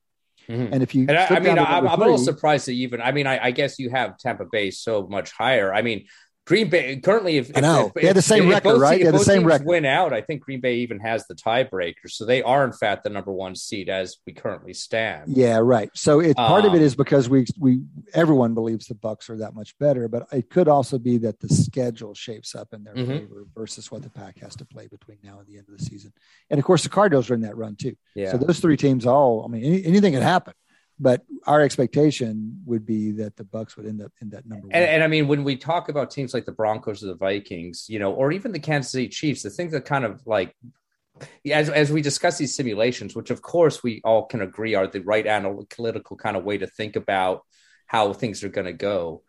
mm-hmm. 0.49 0.73
And 0.73 0.83
if 0.83 0.95
you, 0.95 1.07
and 1.09 1.17
I, 1.19 1.27
I, 1.27 1.41
mean, 1.41 1.59
I'm, 1.59 1.89
I'm, 1.89 2.01
a 2.01 2.05
little 2.05 2.19
surprised 2.19 2.69
that 2.69 2.73
even, 2.73 3.01
I 3.01 3.13
mean, 3.13 3.27
I, 3.27 3.47
I, 3.47 3.51
guess 3.51 3.79
you 3.79 3.91
have 3.91 4.19
Tampa 4.19 4.45
Bay 4.45 4.71
so 4.71 5.07
much 5.07 5.33
higher. 5.33 5.73
I 5.73 5.83
mean, 5.83 6.07
Green 6.47 6.71
Bay 6.71 6.97
currently, 6.99 7.39
if, 7.39 7.51
I 7.57 7.61
know 7.61 7.87
if, 7.89 7.95
they 7.95 8.07
had 8.07 8.15
the 8.15 8.23
same 8.23 8.49
record, 8.49 8.75
both, 8.75 8.81
right? 8.81 9.01
They 9.01 9.07
had 9.07 9.15
the 9.15 9.19
same 9.19 9.45
record. 9.45 9.67
Win 9.67 9.85
out. 9.85 10.13
I 10.13 10.21
think 10.21 10.43
Green 10.43 10.61
Bay 10.61 10.77
even 10.77 11.01
has 11.01 11.27
the 11.27 11.35
tiebreaker, 11.35 12.09
so 12.09 12.25
they 12.25 12.41
are 12.41 12.65
in 12.65 12.73
fact 12.73 13.03
the 13.03 13.11
number 13.11 13.33
one 13.33 13.57
seed 13.57 13.89
as 13.89 14.19
we 14.25 14.33
currently 14.33 14.73
stand. 14.73 15.37
Yeah, 15.37 15.59
right. 15.59 15.91
So 15.95 16.21
it 16.21 16.37
part 16.37 16.65
um, 16.65 16.71
of 16.71 16.81
it 16.81 16.87
um, 16.87 16.95
because 16.97 17.29
we 17.29 17.47
we 17.59 17.83
everyone 18.15 18.55
believes 18.55 18.87
the 18.87 18.95
Bucks 18.95 19.29
are 19.29 19.39
that 19.39 19.55
much 19.55 19.77
better, 19.79 20.07
but 20.07 20.29
it 20.33 20.49
could 20.49 20.69
also 20.69 20.99
be 20.99 21.19
that 21.19 21.41
the 21.41 21.49
schedule 21.49 22.15
shapes 22.15 22.55
up 22.55 22.69
in 22.73 22.85
their 22.85 22.95
mm-hmm. 22.95 23.11
favor 23.11 23.47
versus 23.53 23.91
what 23.91 24.03
the 24.03 24.11
pack 24.11 24.39
has 24.39 24.55
to 24.57 24.65
play 24.65 24.87
between 24.87 25.19
now 25.25 25.41
and 25.41 25.49
the 25.49 25.59
end 25.59 25.67
of 25.69 25.77
the 25.77 25.85
season. 25.85 26.13
And 26.49 26.61
of 26.61 26.65
course, 26.65 26.85
the 26.85 26.91
Cardinals 26.91 27.29
are 27.29 27.35
in 27.35 27.41
that 27.41 27.57
run 27.57 27.75
too. 27.75 27.97
Yeah. 28.15 28.31
So 28.31 28.39
those 28.39 28.61
three 28.61 28.77
teams 28.77 29.05
all, 29.05 29.45
I 29.45 29.49
mean, 29.49 29.65
any, 29.65 29.85
anything 29.85 30.13
can 30.13 30.23
happen 30.23 30.55
but 30.99 31.23
our 31.47 31.61
expectation 31.61 32.61
would 32.65 32.87
be 32.87 33.13
that 33.13 33.37
the 33.37 33.45
bucks 33.45 33.77
would 33.77 33.87
end 33.87 34.01
up 34.01 34.13
in 34.21 34.31
that 34.31 34.47
number 34.47 34.69
and, 34.71 34.85
and, 34.85 35.03
i 35.03 35.07
mean 35.07 35.29
when 35.29 35.45
we 35.45 35.57
talk 35.57 35.89
about 35.89 36.11
teams 36.11 36.33
like 36.33 36.47
the 36.47 36.53
broncos 36.53 37.03
or 37.03 37.09
the 37.09 37.15
vikings 37.15 37.87
you 37.89 37.99
know 37.99 38.13
or 38.13 38.33
even 38.33 38.53
the 38.53 38.59
kansas 38.59 38.93
city 38.93 39.09
chiefs 39.09 39.43
the 39.43 39.51
things 39.51 39.73
that 39.73 39.85
kind 39.85 40.05
of 40.05 40.27
like 40.27 40.55
as, 41.51 41.71
as 41.71 41.91
we 41.91 42.03
discuss 42.03 42.39
these 42.39 42.55
simulations 42.55 43.15
which 43.15 43.31
of 43.31 43.43
course 43.43 43.83
we 43.83 44.01
all 44.05 44.25
can 44.25 44.43
agree 44.43 44.75
are 44.75 44.87
the 44.87 45.01
right 45.01 45.27
analytical 45.27 46.17
kind 46.17 46.37
of 46.37 46.45
way 46.45 46.59
to 46.59 46.67
think 46.67 46.97
about 46.97 47.43
how 47.87 48.13
things 48.13 48.43
are 48.45 48.49
going 48.49 48.67
to 48.67 48.73
go. 48.73 49.23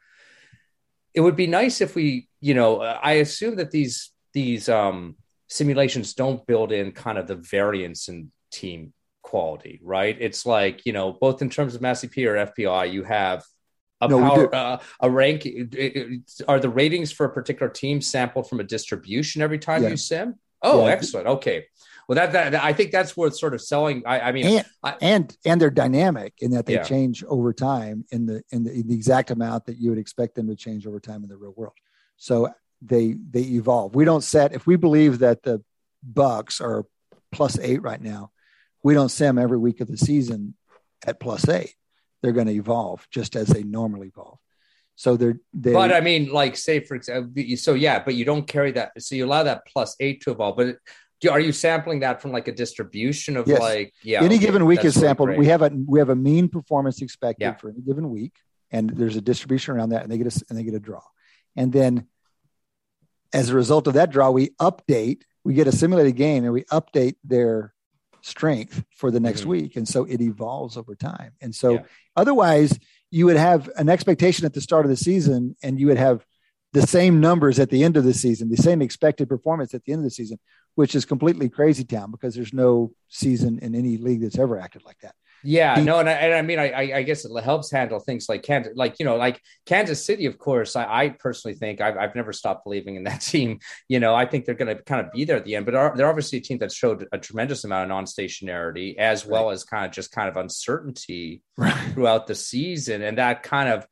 It 1.13 1.21
would 1.21 1.35
be 1.35 1.47
nice 1.47 1.81
if 1.81 1.95
we 1.95 2.27
you 2.41 2.53
know 2.53 2.79
i 2.79 3.13
assume 3.13 3.55
that 3.55 3.71
these 3.71 4.11
these 4.33 4.69
um 4.69 5.15
simulations 5.47 6.13
don't 6.13 6.45
build 6.45 6.71
in 6.71 6.91
kind 6.91 7.17
of 7.17 7.25
the 7.25 7.35
variance 7.35 8.07
in 8.07 8.31
team 8.51 8.93
quality, 9.27 9.81
right? 9.83 10.15
It's 10.17 10.45
like, 10.45 10.85
you 10.85 10.93
know, 10.93 11.11
both 11.11 11.41
in 11.41 11.49
terms 11.49 11.75
of 11.75 11.81
Massey 11.81 12.07
P 12.07 12.25
or 12.25 12.35
FPI, 12.35 12.93
you 12.93 13.03
have 13.03 13.43
a 13.99 14.07
no, 14.07 14.19
power, 14.21 14.55
uh, 14.55 14.79
a 15.01 15.09
rank. 15.11 15.45
It, 15.45 15.75
it, 15.75 16.21
are 16.47 16.61
the 16.61 16.69
ratings 16.69 17.11
for 17.11 17.25
a 17.25 17.29
particular 17.29 17.69
team 17.69 17.99
sampled 17.99 18.47
from 18.47 18.61
a 18.61 18.63
distribution 18.63 19.41
every 19.41 19.59
time 19.59 19.83
yeah. 19.83 19.89
you 19.89 19.97
sim? 19.97 20.35
Oh, 20.61 20.85
yeah. 20.85 20.93
excellent. 20.93 21.27
Okay. 21.27 21.65
Well, 22.07 22.15
that, 22.15 22.31
that, 22.31 22.63
I 22.63 22.71
think 22.71 22.91
that's 22.91 23.17
worth 23.17 23.35
sort 23.35 23.53
of 23.53 23.61
selling. 23.61 24.03
I, 24.05 24.21
I 24.21 24.31
mean, 24.31 24.45
and, 24.45 24.65
I, 24.81 24.95
and, 25.01 25.37
and 25.45 25.59
they're 25.59 25.69
dynamic 25.69 26.35
in 26.39 26.51
that 26.51 26.65
they 26.65 26.75
yeah. 26.75 26.83
change 26.83 27.21
over 27.25 27.51
time 27.51 28.05
in 28.11 28.25
the 28.25 28.41
in 28.51 28.63
the, 28.63 28.71
in 28.71 28.87
the 28.87 28.95
exact 28.95 29.29
amount 29.29 29.65
that 29.65 29.77
you 29.77 29.89
would 29.89 29.99
expect 29.99 30.35
them 30.35 30.47
to 30.47 30.55
change 30.55 30.87
over 30.87 31.01
time 31.01 31.23
in 31.23 31.29
the 31.29 31.35
real 31.35 31.53
world. 31.57 31.73
So 32.15 32.49
they 32.81 33.15
they 33.29 33.41
evolve. 33.41 33.93
We 33.93 34.05
don't 34.05 34.23
set 34.23 34.53
if 34.53 34.65
we 34.65 34.77
believe 34.77 35.19
that 35.19 35.43
the 35.43 35.61
Bucks 36.01 36.61
are 36.61 36.85
plus 37.33 37.59
eight 37.59 37.81
right 37.81 38.01
now 38.01 38.31
we 38.87 38.93
don't 38.93 39.09
see 39.09 39.25
them 39.25 39.37
every 39.37 39.57
week 39.57 39.81
of 39.81 39.89
the 39.89 39.97
season 39.97 40.55
at 41.05 41.19
plus 41.19 41.49
eight. 41.49 41.75
They're 42.21 42.31
going 42.31 42.47
to 42.47 42.53
evolve 42.53 43.05
just 43.11 43.35
as 43.35 43.47
they 43.49 43.63
normally 43.63 44.07
evolve. 44.07 44.39
So 44.95 45.17
they're, 45.17 45.41
they 45.53 45.73
but 45.73 45.91
I 45.91 45.99
mean, 45.99 46.31
like 46.31 46.55
say 46.55 46.79
for 46.79 46.95
example, 46.95 47.43
so 47.57 47.73
yeah, 47.73 48.01
but 48.01 48.15
you 48.15 48.23
don't 48.23 48.47
carry 48.47 48.71
that. 48.71 48.93
So 48.99 49.15
you 49.15 49.25
allow 49.25 49.43
that 49.43 49.63
plus 49.67 49.97
eight 49.99 50.21
to 50.21 50.31
evolve, 50.31 50.55
but 50.55 50.77
are 51.29 51.39
you 51.41 51.51
sampling 51.51 51.99
that 51.99 52.21
from 52.21 52.31
like 52.31 52.47
a 52.47 52.53
distribution 52.53 53.35
of 53.35 53.45
yes. 53.45 53.59
like, 53.59 53.93
yeah, 54.03 54.23
any 54.23 54.35
okay, 54.35 54.45
given 54.45 54.65
week 54.65 54.85
is 54.85 54.95
sampled. 54.95 55.35
We 55.35 55.47
have 55.47 55.63
a, 55.63 55.69
we 55.85 55.99
have 55.99 56.09
a 56.09 56.15
mean 56.15 56.47
performance 56.47 57.01
expected 57.01 57.43
yeah. 57.43 57.55
for 57.55 57.69
any 57.69 57.81
given 57.81 58.09
week 58.09 58.35
and 58.71 58.89
there's 58.89 59.17
a 59.17 59.21
distribution 59.21 59.75
around 59.75 59.89
that 59.89 60.03
and 60.03 60.09
they 60.09 60.17
get 60.17 60.33
a, 60.33 60.45
and 60.49 60.57
they 60.57 60.63
get 60.63 60.75
a 60.75 60.79
draw. 60.79 61.03
And 61.57 61.73
then 61.73 62.07
as 63.33 63.49
a 63.49 63.55
result 63.55 63.87
of 63.87 63.95
that 63.95 64.11
draw, 64.11 64.31
we 64.31 64.51
update, 64.61 65.23
we 65.43 65.55
get 65.55 65.67
a 65.67 65.73
simulated 65.73 66.15
game 66.15 66.45
and 66.45 66.53
we 66.53 66.63
update 66.71 67.15
their 67.25 67.73
strength 68.27 68.83
for 68.95 69.09
the 69.09 69.19
next 69.19 69.41
mm-hmm. 69.41 69.49
week. 69.51 69.75
And 69.75 69.87
so 69.87 70.03
it 70.05 70.21
evolves 70.21 70.77
over 70.77 70.95
time. 70.95 71.31
And 71.41 71.55
so 71.55 71.73
yeah. 71.73 71.83
otherwise, 72.15 72.77
you 73.09 73.25
would 73.25 73.37
have 73.37 73.69
an 73.77 73.89
expectation 73.89 74.45
at 74.45 74.53
the 74.53 74.61
start 74.61 74.85
of 74.85 74.89
the 74.89 74.97
season 74.97 75.55
and 75.63 75.79
you 75.79 75.87
would 75.87 75.97
have 75.97 76.25
the 76.73 76.85
same 76.85 77.21
numbers 77.21 77.59
at 77.59 77.69
the 77.69 77.83
end 77.83 77.95
of 77.95 78.03
the 78.03 78.13
season, 78.13 78.49
the 78.49 78.57
same 78.57 78.81
expected 78.81 79.29
performance 79.29 79.73
at 79.73 79.83
the 79.85 79.93
end 79.93 79.99
of 79.99 80.03
the 80.03 80.11
season, 80.11 80.37
which 80.75 80.93
is 80.93 81.05
completely 81.05 81.49
crazy 81.49 81.85
town 81.85 82.11
because 82.11 82.35
there's 82.35 82.53
no 82.53 82.91
season 83.07 83.59
in 83.59 83.73
any 83.73 83.97
league 83.97 84.21
that's 84.21 84.37
ever 84.37 84.59
acted 84.59 84.83
like 84.83 84.99
that. 84.99 85.15
Yeah, 85.43 85.75
no, 85.81 85.99
and 85.99 86.09
I, 86.09 86.13
and 86.13 86.33
I 86.33 86.41
mean, 86.41 86.59
I, 86.59 86.97
I 86.97 87.03
guess 87.03 87.23
it 87.23 87.43
helps 87.43 87.71
handle 87.71 87.99
things 87.99 88.27
like 88.27 88.43
Kansas, 88.43 88.73
like 88.75 88.95
you 88.99 89.05
know, 89.05 89.17
like 89.17 89.41
Kansas 89.65 90.05
City. 90.05 90.25
Of 90.25 90.37
course, 90.37 90.75
I, 90.75 90.85
I 90.85 91.09
personally 91.09 91.55
think 91.55 91.79
I've, 91.79 91.97
I've 91.97 92.15
never 92.15 92.33
stopped 92.33 92.63
believing 92.63 92.95
in 92.95 93.03
that 93.03 93.21
team. 93.21 93.59
You 93.87 93.99
know, 93.99 94.15
I 94.15 94.25
think 94.25 94.45
they're 94.45 94.55
going 94.55 94.75
to 94.75 94.81
kind 94.83 95.05
of 95.05 95.11
be 95.11 95.25
there 95.25 95.37
at 95.37 95.45
the 95.45 95.55
end, 95.55 95.65
but 95.65 95.75
are, 95.75 95.95
they're 95.95 96.09
obviously 96.09 96.39
a 96.39 96.41
team 96.41 96.57
that 96.59 96.71
showed 96.71 97.07
a 97.11 97.17
tremendous 97.17 97.63
amount 97.63 97.83
of 97.83 97.89
non-stationarity 97.89 98.97
as 98.97 99.25
well 99.25 99.51
as 99.51 99.63
kind 99.63 99.85
of 99.85 99.91
just 99.91 100.11
kind 100.11 100.29
of 100.29 100.37
uncertainty 100.37 101.41
right. 101.57 101.93
throughout 101.93 102.27
the 102.27 102.35
season, 102.35 103.01
and 103.01 103.17
that 103.17 103.43
kind 103.43 103.69
of 103.69 103.85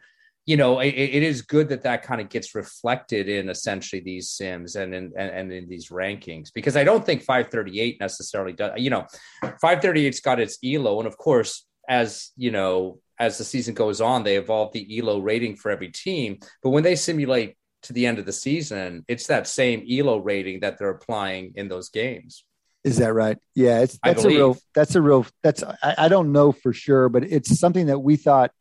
you 0.45 0.57
know, 0.57 0.79
it, 0.79 0.89
it 0.89 1.23
is 1.23 1.41
good 1.41 1.69
that 1.69 1.83
that 1.83 2.03
kind 2.03 2.21
of 2.21 2.29
gets 2.29 2.53
reflected 2.53 3.27
in 3.27 3.49
essentially 3.49 3.99
these 3.99 4.29
sims 4.29 4.75
and 4.75 4.93
in 4.93 5.11
and, 5.17 5.31
and 5.31 5.51
in 5.51 5.67
these 5.67 5.89
rankings 5.89 6.53
because 6.53 6.77
I 6.77 6.83
don't 6.83 7.05
think 7.05 7.23
538 7.23 7.99
necessarily 7.99 8.53
does. 8.53 8.73
You 8.77 8.91
know, 8.91 9.05
538's 9.43 10.19
got 10.19 10.39
its 10.39 10.59
elo, 10.63 10.99
and 10.99 11.07
of 11.07 11.17
course, 11.17 11.65
as 11.89 12.31
you 12.37 12.51
know, 12.51 12.99
as 13.19 13.37
the 13.37 13.43
season 13.43 13.73
goes 13.73 14.01
on, 14.01 14.23
they 14.23 14.37
evolve 14.37 14.71
the 14.73 14.99
elo 14.99 15.19
rating 15.19 15.55
for 15.55 15.71
every 15.71 15.89
team. 15.89 16.39
But 16.61 16.69
when 16.69 16.83
they 16.83 16.95
simulate 16.95 17.57
to 17.83 17.93
the 17.93 18.05
end 18.05 18.19
of 18.19 18.25
the 18.25 18.33
season, 18.33 19.03
it's 19.07 19.27
that 19.27 19.47
same 19.47 19.85
elo 19.89 20.17
rating 20.17 20.59
that 20.59 20.77
they're 20.77 20.89
applying 20.89 21.53
in 21.55 21.69
those 21.69 21.89
games. 21.89 22.43
Is 22.83 22.97
that 22.97 23.13
right? 23.13 23.39
Yeah, 23.55 23.81
it's 23.81 23.97
that's 24.03 24.23
a 24.23 24.27
real 24.27 24.57
that's 24.75 24.93
a 24.93 25.01
real 25.01 25.25
that's 25.41 25.63
I, 25.63 25.95
I 25.97 26.07
don't 26.07 26.31
know 26.31 26.51
for 26.51 26.71
sure, 26.71 27.09
but 27.09 27.23
it's 27.23 27.59
something 27.59 27.87
that 27.87 27.97
we 27.97 28.15
thought 28.15 28.51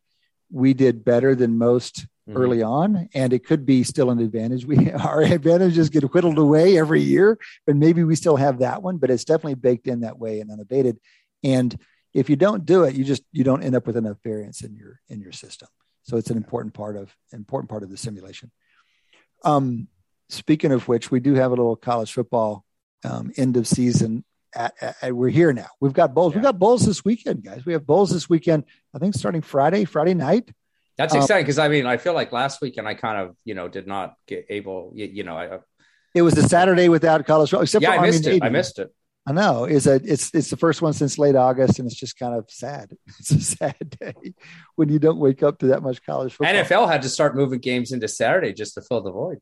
we 0.55 0.73
did 0.73 1.05
better 1.05 1.35
than 1.35 1.59
most 1.59 2.07
mm-hmm. 2.29 2.37
early 2.37 2.63
on, 2.63 3.09
and 3.13 3.33
it 3.33 3.45
could 3.45 3.67
be 3.67 3.83
still 3.83 4.11
an 4.11 4.21
advantage. 4.21 4.65
We 4.65 4.91
our 4.93 5.23
advantages 5.23 5.91
get 5.91 6.15
whittled 6.15 6.39
away 6.39 6.79
every 6.79 7.03
year, 7.03 7.39
but 7.67 7.77
maybe 7.77 8.05
we 8.05 8.15
still 8.15 8.37
have 8.37 8.61
that 8.61 8.83
one. 8.83 8.99
But 8.99 9.11
it's 9.11 9.25
definitely 9.25 9.57
baked 9.57 9.89
in 9.89 10.01
that 10.01 10.19
way 10.19 10.41
and 10.41 10.51
unabated. 10.51 10.99
And 11.43 11.77
if 12.15 12.31
you 12.31 12.37
don't 12.37 12.65
do 12.65 12.85
it, 12.85 12.95
you 12.95 13.05
just 13.05 13.25
you 13.33 13.43
don't 13.43 13.65
end 13.65 13.75
up 13.75 13.87
with 13.87 13.97
enough 13.97 14.19
variance 14.23 14.63
in 14.63 14.77
your 14.77 15.01
in 15.09 15.21
your 15.21 15.33
system. 15.33 15.69
So 16.05 16.17
it's 16.17 16.31
an 16.31 16.37
important 16.37 16.73
part 16.73 16.97
of 16.97 17.15
important 17.33 17.69
part 17.69 17.83
of 17.83 17.91
the 17.91 17.97
simulation. 17.97 18.53
Um, 19.43 19.89
speaking 20.29 20.71
of 20.71 20.87
which, 20.87 21.11
we 21.11 21.19
do 21.19 21.35
have 21.35 21.51
a 21.51 21.55
little 21.55 21.77
college 21.77 22.13
football 22.13 22.65
um, 23.05 23.33
end 23.37 23.57
of 23.57 23.67
season. 23.67 24.25
At, 24.55 24.75
at, 24.81 24.97
at, 25.03 25.13
we're 25.13 25.29
here 25.29 25.53
now. 25.53 25.69
We've 25.81 25.93
got 25.93 26.15
bowls. 26.15 26.33
Yeah. 26.33 26.39
We've 26.39 26.45
got 26.45 26.59
bowls 26.59 26.87
this 26.87 27.05
weekend, 27.05 27.43
guys. 27.43 27.65
We 27.67 27.73
have 27.73 27.87
bowls 27.87 28.11
this 28.11 28.29
weekend. 28.29 28.65
I 28.95 28.99
think 28.99 29.15
starting 29.15 29.43
Friday, 29.43 29.85
Friday 29.85 30.15
night. 30.15 30.51
That's 30.97 31.15
um, 31.15 31.21
exciting 31.21 31.45
because 31.45 31.59
I 31.59 31.69
mean, 31.69 31.87
I 31.87 31.97
feel 31.97 32.15
like 32.15 32.33
last 32.33 32.61
weekend 32.61 32.87
I 32.87 32.95
kind 32.95 33.21
of, 33.21 33.37
you 33.45 33.55
know, 33.55 33.69
did 33.69 33.87
not 33.87 34.15
get 34.27 34.47
able, 34.49 34.93
you, 34.95 35.07
you 35.07 35.25
know, 35.25 35.37
I, 35.37 35.59
it 36.15 36.23
was 36.23 36.39
a 36.39 36.49
Saturday 36.49 36.89
without 36.89 37.27
college 37.27 37.51
football. 37.51 37.65
Except 37.65 37.83
yeah, 37.83 37.95
for 37.95 38.01
I 38.01 38.07
missed 38.07 38.27
it. 38.27 38.31
Navy. 38.31 38.43
I 38.43 38.49
missed 38.49 38.79
it. 38.79 38.95
I 39.27 39.33
know. 39.33 39.65
Is 39.65 39.87
a 39.87 39.95
it's 39.95 40.33
it's 40.35 40.51
the 40.51 40.57
first 40.57 40.83
one 40.83 40.93
since 40.93 41.19
late 41.19 41.35
August, 41.35 41.79
and 41.79 41.91
it's 41.91 41.99
just 41.99 42.19
kind 42.19 42.35
of 42.35 42.51
sad. 42.51 42.93
It's 43.19 43.31
a 43.31 43.41
sad 43.41 43.97
day 43.99 44.35
when 44.77 44.91
you 44.91 44.99
don't 44.99 45.19
wake 45.19 45.43
up 45.43 45.59
to 45.61 45.69
that 45.69 45.83
much 45.83 46.05
college 46.05 46.35
football. 46.35 46.55
NFL 46.55 46.93
had 46.93 47.03
to 47.03 47.09
start 47.09 47.35
moving 47.35 47.59
games 47.59 47.93
into 47.93 48.07
Saturday 48.07 48.53
just 48.53 48.75
to 48.75 48.83
fill 48.83 49.01
the 49.01 49.11
void. 49.11 49.39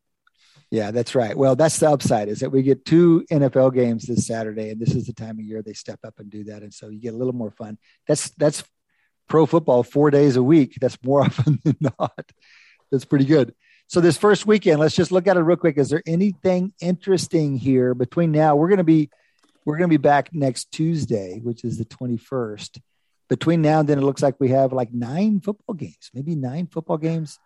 Yeah, 0.73 0.89
that's 0.89 1.13
right. 1.13 1.37
Well, 1.37 1.55
that's 1.55 1.77
the 1.77 1.91
upside 1.91 2.29
is 2.29 2.39
that 2.39 2.49
we 2.49 2.63
get 2.63 2.83
two 2.83 3.23
NFL 3.29 3.75
games 3.75 4.07
this 4.07 4.25
Saturday, 4.25 4.71
and 4.71 4.81
this 4.81 4.95
is 4.95 5.05
the 5.05 5.13
time 5.13 5.37
of 5.37 5.45
year 5.45 5.61
they 5.61 5.73
step 5.73 5.99
up 6.03 6.17
and 6.17 6.31
do 6.31 6.45
that, 6.45 6.63
and 6.63 6.73
so 6.73 6.89
you 6.89 6.99
get 6.99 7.13
a 7.13 7.17
little 7.17 7.35
more 7.35 7.51
fun. 7.51 7.77
That's 8.07 8.29
that's 8.31 8.63
pro 9.29 9.45
football 9.45 9.83
four 9.83 10.09
days 10.09 10.35
a 10.35 10.41
week. 10.41 10.79
That's 10.81 10.97
more 11.03 11.21
often 11.25 11.59
than 11.63 11.77
not. 11.79 12.31
That's 12.91 13.05
pretty 13.05 13.25
good. 13.25 13.53
So 13.85 14.01
this 14.01 14.17
first 14.17 14.47
weekend, 14.47 14.79
let's 14.79 14.95
just 14.95 15.11
look 15.11 15.27
at 15.27 15.37
it 15.37 15.41
real 15.41 15.57
quick. 15.57 15.77
Is 15.77 15.91
there 15.91 16.01
anything 16.07 16.73
interesting 16.81 17.55
here 17.55 17.93
between 17.93 18.31
now? 18.31 18.55
We're 18.55 18.69
going 18.69 18.77
to 18.79 18.83
be 18.83 19.11
we're 19.65 19.77
going 19.77 19.91
to 19.91 19.95
be 19.95 20.01
back 20.01 20.33
next 20.33 20.71
Tuesday, 20.71 21.39
which 21.43 21.63
is 21.63 21.77
the 21.77 21.85
21st. 21.85 22.81
Between 23.29 23.61
now 23.61 23.81
and 23.81 23.87
then, 23.87 23.99
it 23.99 24.03
looks 24.03 24.23
like 24.23 24.39
we 24.39 24.49
have 24.49 24.73
like 24.73 24.91
nine 24.91 25.39
football 25.39 25.75
games, 25.75 26.09
maybe 26.15 26.33
nine 26.33 26.65
football 26.65 26.97
games 26.97 27.37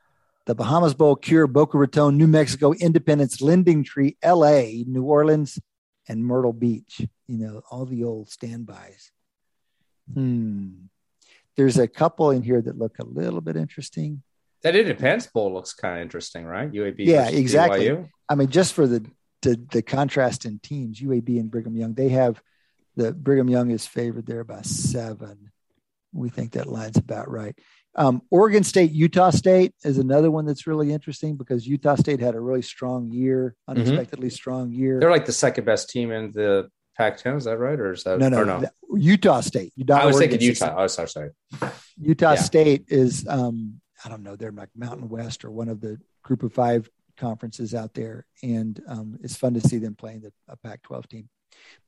the 0.47 0.55
Bahamas 0.55 0.93
Bowl, 0.93 1.17
Cure, 1.17 1.45
Boca 1.45 1.77
Raton, 1.77 2.17
New 2.17 2.25
Mexico, 2.25 2.71
Independence, 2.73 3.41
Lending 3.41 3.83
Tree, 3.83 4.17
LA, 4.25 4.83
New 4.87 5.03
Orleans, 5.03 5.59
and 6.07 6.25
Myrtle 6.25 6.53
Beach. 6.53 7.01
You 7.27 7.37
know, 7.37 7.61
all 7.69 7.85
the 7.85 8.05
old 8.05 8.29
standbys. 8.29 9.11
Hmm. 10.11 10.85
There's 11.57 11.77
a 11.77 11.87
couple 11.87 12.31
in 12.31 12.43
here 12.43 12.61
that 12.61 12.77
look 12.77 12.97
a 12.97 13.03
little 13.03 13.41
bit 13.41 13.57
interesting. 13.57 14.23
That 14.63 14.75
Independence 14.75 15.27
Bowl 15.27 15.53
looks 15.53 15.73
kind 15.73 15.97
of 15.97 16.01
interesting, 16.01 16.45
right? 16.45 16.71
UAB. 16.71 16.95
Yeah, 16.99 17.27
exactly. 17.27 17.87
BYU. 17.87 18.09
I 18.29 18.35
mean, 18.35 18.47
just 18.47 18.73
for 18.73 18.87
the, 18.87 19.05
the 19.41 19.61
the 19.71 19.81
contrast 19.81 20.45
in 20.45 20.59
teams, 20.59 21.01
UAB 21.01 21.39
and 21.39 21.51
Brigham 21.51 21.75
Young, 21.75 21.93
they 21.93 22.09
have 22.09 22.41
the 22.95 23.11
Brigham 23.11 23.49
Young 23.49 23.69
is 23.69 23.85
favored 23.85 24.25
there 24.25 24.45
by 24.45 24.61
seven. 24.61 25.46
We 26.17 26.29
think 26.29 26.53
that 26.53 26.67
line's 26.67 26.97
about 26.97 27.29
right. 27.29 27.57
Um, 27.95 28.21
Oregon 28.29 28.63
State, 28.63 28.91
Utah 28.91 29.31
State 29.31 29.73
is 29.83 29.97
another 29.97 30.29
one 30.29 30.45
that's 30.45 30.67
really 30.67 30.91
interesting 30.91 31.35
because 31.35 31.67
Utah 31.67 31.95
State 31.95 32.19
had 32.19 32.35
a 32.35 32.39
really 32.39 32.61
strong 32.61 33.11
year, 33.11 33.55
mm-hmm. 33.69 33.79
unexpectedly 33.79 34.27
mm-hmm. 34.27 34.33
strong 34.33 34.71
year. 34.71 34.99
They're 34.99 35.11
like 35.11 35.25
the 35.25 35.31
second 35.31 35.65
best 35.65 35.89
team 35.89 36.11
in 36.11 36.31
the 36.31 36.69
Pac-10. 36.95 37.37
Is 37.37 37.43
that 37.45 37.57
right, 37.57 37.79
or 37.79 37.93
is 37.93 38.03
that 38.03 38.19
no, 38.19 38.29
no, 38.29 38.43
no? 38.43 38.67
Utah 38.95 39.41
State. 39.41 39.73
I 39.91 40.05
was 40.05 40.15
Oregon 40.15 40.31
thinking 40.31 40.47
Utah. 40.47 40.75
Oh, 40.77 40.87
sorry, 40.87 41.07
sorry. 41.09 41.29
Utah 41.99 42.33
yeah. 42.33 42.41
State 42.41 42.85
is, 42.87 43.27
um, 43.27 43.81
I 44.05 44.09
don't 44.09 44.23
know, 44.23 44.35
they're 44.35 44.51
like 44.51 44.69
Mountain 44.75 45.09
West 45.09 45.43
or 45.43 45.51
one 45.51 45.69
of 45.69 45.81
the 45.81 45.99
Group 46.23 46.43
of 46.43 46.53
Five 46.53 46.89
conferences 47.17 47.73
out 47.73 47.95
there, 47.95 48.27
and 48.43 48.79
um, 48.87 49.17
it's 49.23 49.35
fun 49.35 49.55
to 49.55 49.61
see 49.61 49.79
them 49.79 49.95
playing 49.95 50.21
the 50.21 50.31
a 50.47 50.55
Pac-12 50.55 51.07
team. 51.07 51.29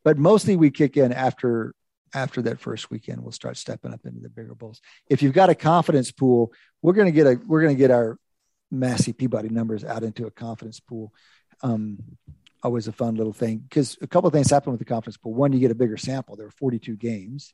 But 0.03 0.17
mostly 0.17 0.55
we 0.55 0.71
kick 0.71 0.97
in 0.97 1.13
after 1.13 1.73
after 2.13 2.41
that 2.43 2.59
first 2.59 2.89
weekend, 2.91 3.21
we'll 3.21 3.31
start 3.31 3.57
stepping 3.57 3.93
up 3.93 4.05
into 4.05 4.19
the 4.19 4.29
bigger 4.29 4.55
bowls. 4.55 4.81
If 5.09 5.21
you've 5.21 5.33
got 5.33 5.49
a 5.49 5.55
confidence 5.55 6.11
pool, 6.11 6.51
we're 6.81 6.93
going 6.93 7.07
to 7.07 7.11
get 7.11 7.27
a 7.27 7.39
we're 7.45 7.61
going 7.61 7.75
to 7.75 7.79
get 7.79 7.91
our 7.91 8.17
Massey 8.71 9.13
Peabody 9.13 9.49
numbers 9.49 9.83
out 9.83 10.03
into 10.03 10.25
a 10.25 10.31
confidence 10.31 10.79
pool. 10.79 11.13
Um, 11.61 11.97
always 12.61 12.87
a 12.87 12.91
fun 12.91 13.15
little 13.15 13.33
thing 13.33 13.57
because 13.57 13.97
a 14.01 14.07
couple 14.07 14.27
of 14.27 14.33
things 14.33 14.49
happen 14.49 14.71
with 14.71 14.79
the 14.79 14.85
confidence 14.85 15.17
pool. 15.17 15.33
One, 15.33 15.53
you 15.53 15.59
get 15.59 15.71
a 15.71 15.75
bigger 15.75 15.97
sample. 15.97 16.35
There 16.35 16.47
are 16.47 16.51
42 16.51 16.95
games, 16.95 17.53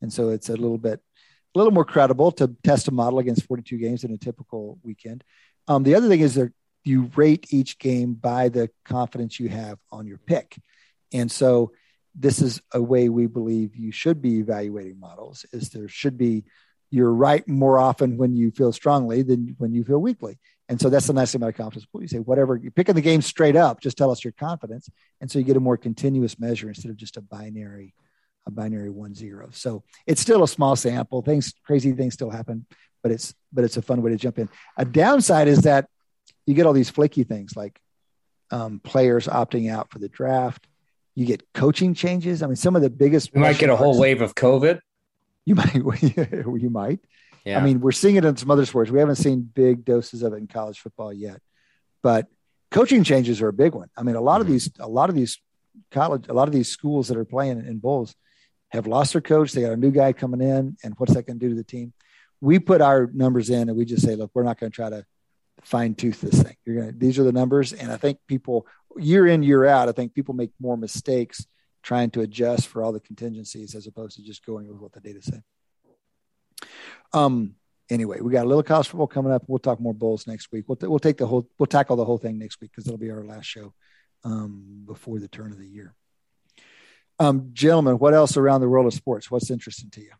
and 0.00 0.12
so 0.12 0.30
it's 0.30 0.48
a 0.48 0.56
little 0.56 0.78
bit 0.78 1.00
a 1.54 1.58
little 1.58 1.72
more 1.72 1.84
credible 1.84 2.32
to 2.32 2.54
test 2.64 2.88
a 2.88 2.90
model 2.90 3.18
against 3.18 3.46
42 3.46 3.78
games 3.78 4.04
in 4.04 4.12
a 4.12 4.18
typical 4.18 4.78
weekend. 4.82 5.24
Um, 5.68 5.84
the 5.84 5.94
other 5.94 6.08
thing 6.08 6.20
is 6.20 6.34
that 6.34 6.52
you 6.84 7.10
rate 7.16 7.46
each 7.50 7.78
game 7.78 8.12
by 8.12 8.50
the 8.50 8.70
confidence 8.84 9.40
you 9.40 9.48
have 9.48 9.78
on 9.90 10.06
your 10.06 10.18
pick, 10.18 10.56
and 11.12 11.30
so 11.30 11.72
this 12.18 12.40
is 12.40 12.60
a 12.72 12.82
way 12.82 13.08
we 13.08 13.26
believe 13.26 13.76
you 13.76 13.92
should 13.92 14.22
be 14.22 14.38
evaluating 14.38 14.98
models 14.98 15.44
is 15.52 15.70
there 15.70 15.88
should 15.88 16.16
be 16.16 16.44
you're 16.90 17.12
right 17.12 17.46
more 17.48 17.78
often 17.78 18.16
when 18.16 18.34
you 18.34 18.50
feel 18.50 18.72
strongly 18.72 19.22
than 19.22 19.54
when 19.58 19.72
you 19.72 19.84
feel 19.84 19.98
weakly. 19.98 20.38
And 20.68 20.80
so 20.80 20.88
that's 20.88 21.06
the 21.06 21.12
nice 21.12 21.32
thing 21.32 21.40
about 21.40 21.50
a 21.50 21.52
confidence 21.52 21.86
pool. 21.86 22.02
You 22.02 22.08
say 22.08 22.18
whatever 22.18 22.56
you're 22.56 22.70
picking 22.70 22.94
the 22.94 23.00
game 23.00 23.22
straight 23.22 23.56
up 23.56 23.80
just 23.80 23.98
tell 23.98 24.10
us 24.10 24.24
your 24.24 24.32
confidence. 24.32 24.88
And 25.20 25.30
so 25.30 25.38
you 25.38 25.44
get 25.44 25.56
a 25.56 25.60
more 25.60 25.76
continuous 25.76 26.38
measure 26.38 26.68
instead 26.68 26.90
of 26.90 26.96
just 26.96 27.16
a 27.16 27.20
binary 27.20 27.94
a 28.46 28.50
binary 28.50 28.90
one 28.90 29.14
zero. 29.14 29.48
So 29.52 29.82
it's 30.06 30.20
still 30.20 30.44
a 30.44 30.48
small 30.48 30.76
sample. 30.76 31.22
Things 31.22 31.52
crazy 31.64 31.92
things 31.92 32.14
still 32.14 32.30
happen 32.30 32.66
but 33.06 33.12
it's 33.12 33.34
but 33.52 33.62
it's 33.62 33.76
a 33.76 33.82
fun 33.82 34.02
way 34.02 34.10
to 34.10 34.16
jump 34.16 34.36
in. 34.36 34.48
A 34.76 34.84
downside 34.84 35.46
is 35.46 35.60
that 35.60 35.88
you 36.44 36.54
get 36.54 36.66
all 36.66 36.72
these 36.72 36.90
flaky 36.90 37.22
things 37.22 37.54
like 37.54 37.80
um, 38.50 38.80
players 38.80 39.28
opting 39.28 39.70
out 39.70 39.92
for 39.92 40.00
the 40.00 40.08
draft 40.08 40.66
you 41.16 41.26
get 41.26 41.42
coaching 41.54 41.94
changes. 41.94 42.42
I 42.42 42.46
mean, 42.46 42.56
some 42.56 42.76
of 42.76 42.82
the 42.82 42.90
biggest. 42.90 43.34
You 43.34 43.40
might 43.40 43.58
get 43.58 43.70
a 43.70 43.76
whole 43.76 43.98
wave 43.98 44.22
of 44.22 44.36
COVID. 44.36 44.78
You 45.44 45.56
might. 45.56 45.74
you 45.74 46.70
might. 46.70 47.00
Yeah. 47.44 47.58
I 47.58 47.62
mean, 47.62 47.80
we're 47.80 47.92
seeing 47.92 48.16
it 48.16 48.24
in 48.24 48.36
some 48.36 48.50
other 48.50 48.66
sports. 48.66 48.90
We 48.90 48.98
haven't 48.98 49.16
seen 49.16 49.40
big 49.40 49.84
doses 49.84 50.22
of 50.22 50.32
it 50.32 50.36
in 50.36 50.46
college 50.46 50.78
football 50.78 51.12
yet, 51.12 51.40
but 52.02 52.26
coaching 52.70 53.02
changes 53.02 53.40
are 53.40 53.48
a 53.48 53.52
big 53.52 53.74
one. 53.74 53.88
I 53.96 54.02
mean, 54.02 54.16
a 54.16 54.20
lot 54.20 54.34
mm-hmm. 54.34 54.42
of 54.42 54.46
these, 54.48 54.70
a 54.78 54.88
lot 54.88 55.08
of 55.08 55.16
these 55.16 55.40
college, 55.90 56.26
a 56.28 56.32
lot 56.34 56.48
of 56.48 56.54
these 56.54 56.68
schools 56.68 57.08
that 57.08 57.16
are 57.16 57.24
playing 57.24 57.64
in 57.64 57.78
bowls 57.78 58.14
have 58.70 58.86
lost 58.86 59.12
their 59.12 59.22
coach. 59.22 59.52
They 59.52 59.62
got 59.62 59.72
a 59.72 59.76
new 59.76 59.90
guy 59.90 60.12
coming 60.12 60.40
in, 60.40 60.76
and 60.82 60.94
what's 60.98 61.14
that 61.14 61.26
going 61.26 61.38
to 61.38 61.44
do 61.44 61.50
to 61.50 61.54
the 61.54 61.64
team? 61.64 61.92
We 62.40 62.58
put 62.58 62.80
our 62.80 63.08
numbers 63.14 63.48
in, 63.48 63.68
and 63.68 63.78
we 63.78 63.84
just 63.84 64.04
say, 64.04 64.16
look, 64.16 64.32
we're 64.34 64.42
not 64.42 64.60
going 64.60 64.70
to 64.70 64.76
try 64.76 64.90
to 64.90 65.06
fine 65.62 65.94
tooth 65.94 66.20
this 66.20 66.42
thing. 66.42 66.56
You're 66.64 66.86
to, 66.86 66.92
these 66.92 67.18
are 67.18 67.24
the 67.24 67.32
numbers. 67.32 67.72
And 67.72 67.90
I 67.90 67.96
think 67.96 68.18
people 68.26 68.66
year 68.96 69.26
in, 69.26 69.42
year 69.42 69.64
out, 69.66 69.88
I 69.88 69.92
think 69.92 70.14
people 70.14 70.34
make 70.34 70.50
more 70.60 70.76
mistakes 70.76 71.46
trying 71.82 72.10
to 72.10 72.20
adjust 72.20 72.66
for 72.66 72.82
all 72.82 72.92
the 72.92 73.00
contingencies 73.00 73.74
as 73.74 73.86
opposed 73.86 74.16
to 74.16 74.22
just 74.22 74.44
going 74.44 74.68
with 74.68 74.78
what 74.78 74.92
the 74.92 75.00
data 75.00 75.22
say. 75.22 75.42
Um, 77.12 77.54
anyway, 77.90 78.20
we 78.20 78.32
got 78.32 78.44
a 78.44 78.48
little 78.48 78.62
college 78.62 78.88
football 78.88 79.06
coming 79.06 79.32
up. 79.32 79.44
We'll 79.46 79.58
talk 79.58 79.80
more 79.80 79.94
bowls 79.94 80.26
next 80.26 80.50
week. 80.50 80.64
We'll, 80.66 80.76
t- 80.76 80.86
we'll 80.86 80.98
take 80.98 81.18
the 81.18 81.26
whole, 81.26 81.48
we'll 81.58 81.66
tackle 81.66 81.96
the 81.96 82.04
whole 82.04 82.18
thing 82.18 82.38
next 82.38 82.60
week 82.60 82.70
because 82.72 82.86
it'll 82.86 82.98
be 82.98 83.10
our 83.10 83.24
last 83.24 83.46
show 83.46 83.72
um, 84.24 84.82
before 84.86 85.20
the 85.20 85.28
turn 85.28 85.52
of 85.52 85.58
the 85.58 85.68
year. 85.68 85.94
Um, 87.18 87.50
gentlemen, 87.52 87.98
what 87.98 88.14
else 88.14 88.36
around 88.36 88.60
the 88.60 88.68
world 88.68 88.86
of 88.86 88.94
sports? 88.94 89.30
What's 89.30 89.50
interesting 89.50 89.90
to 89.90 90.00
you? 90.00 90.12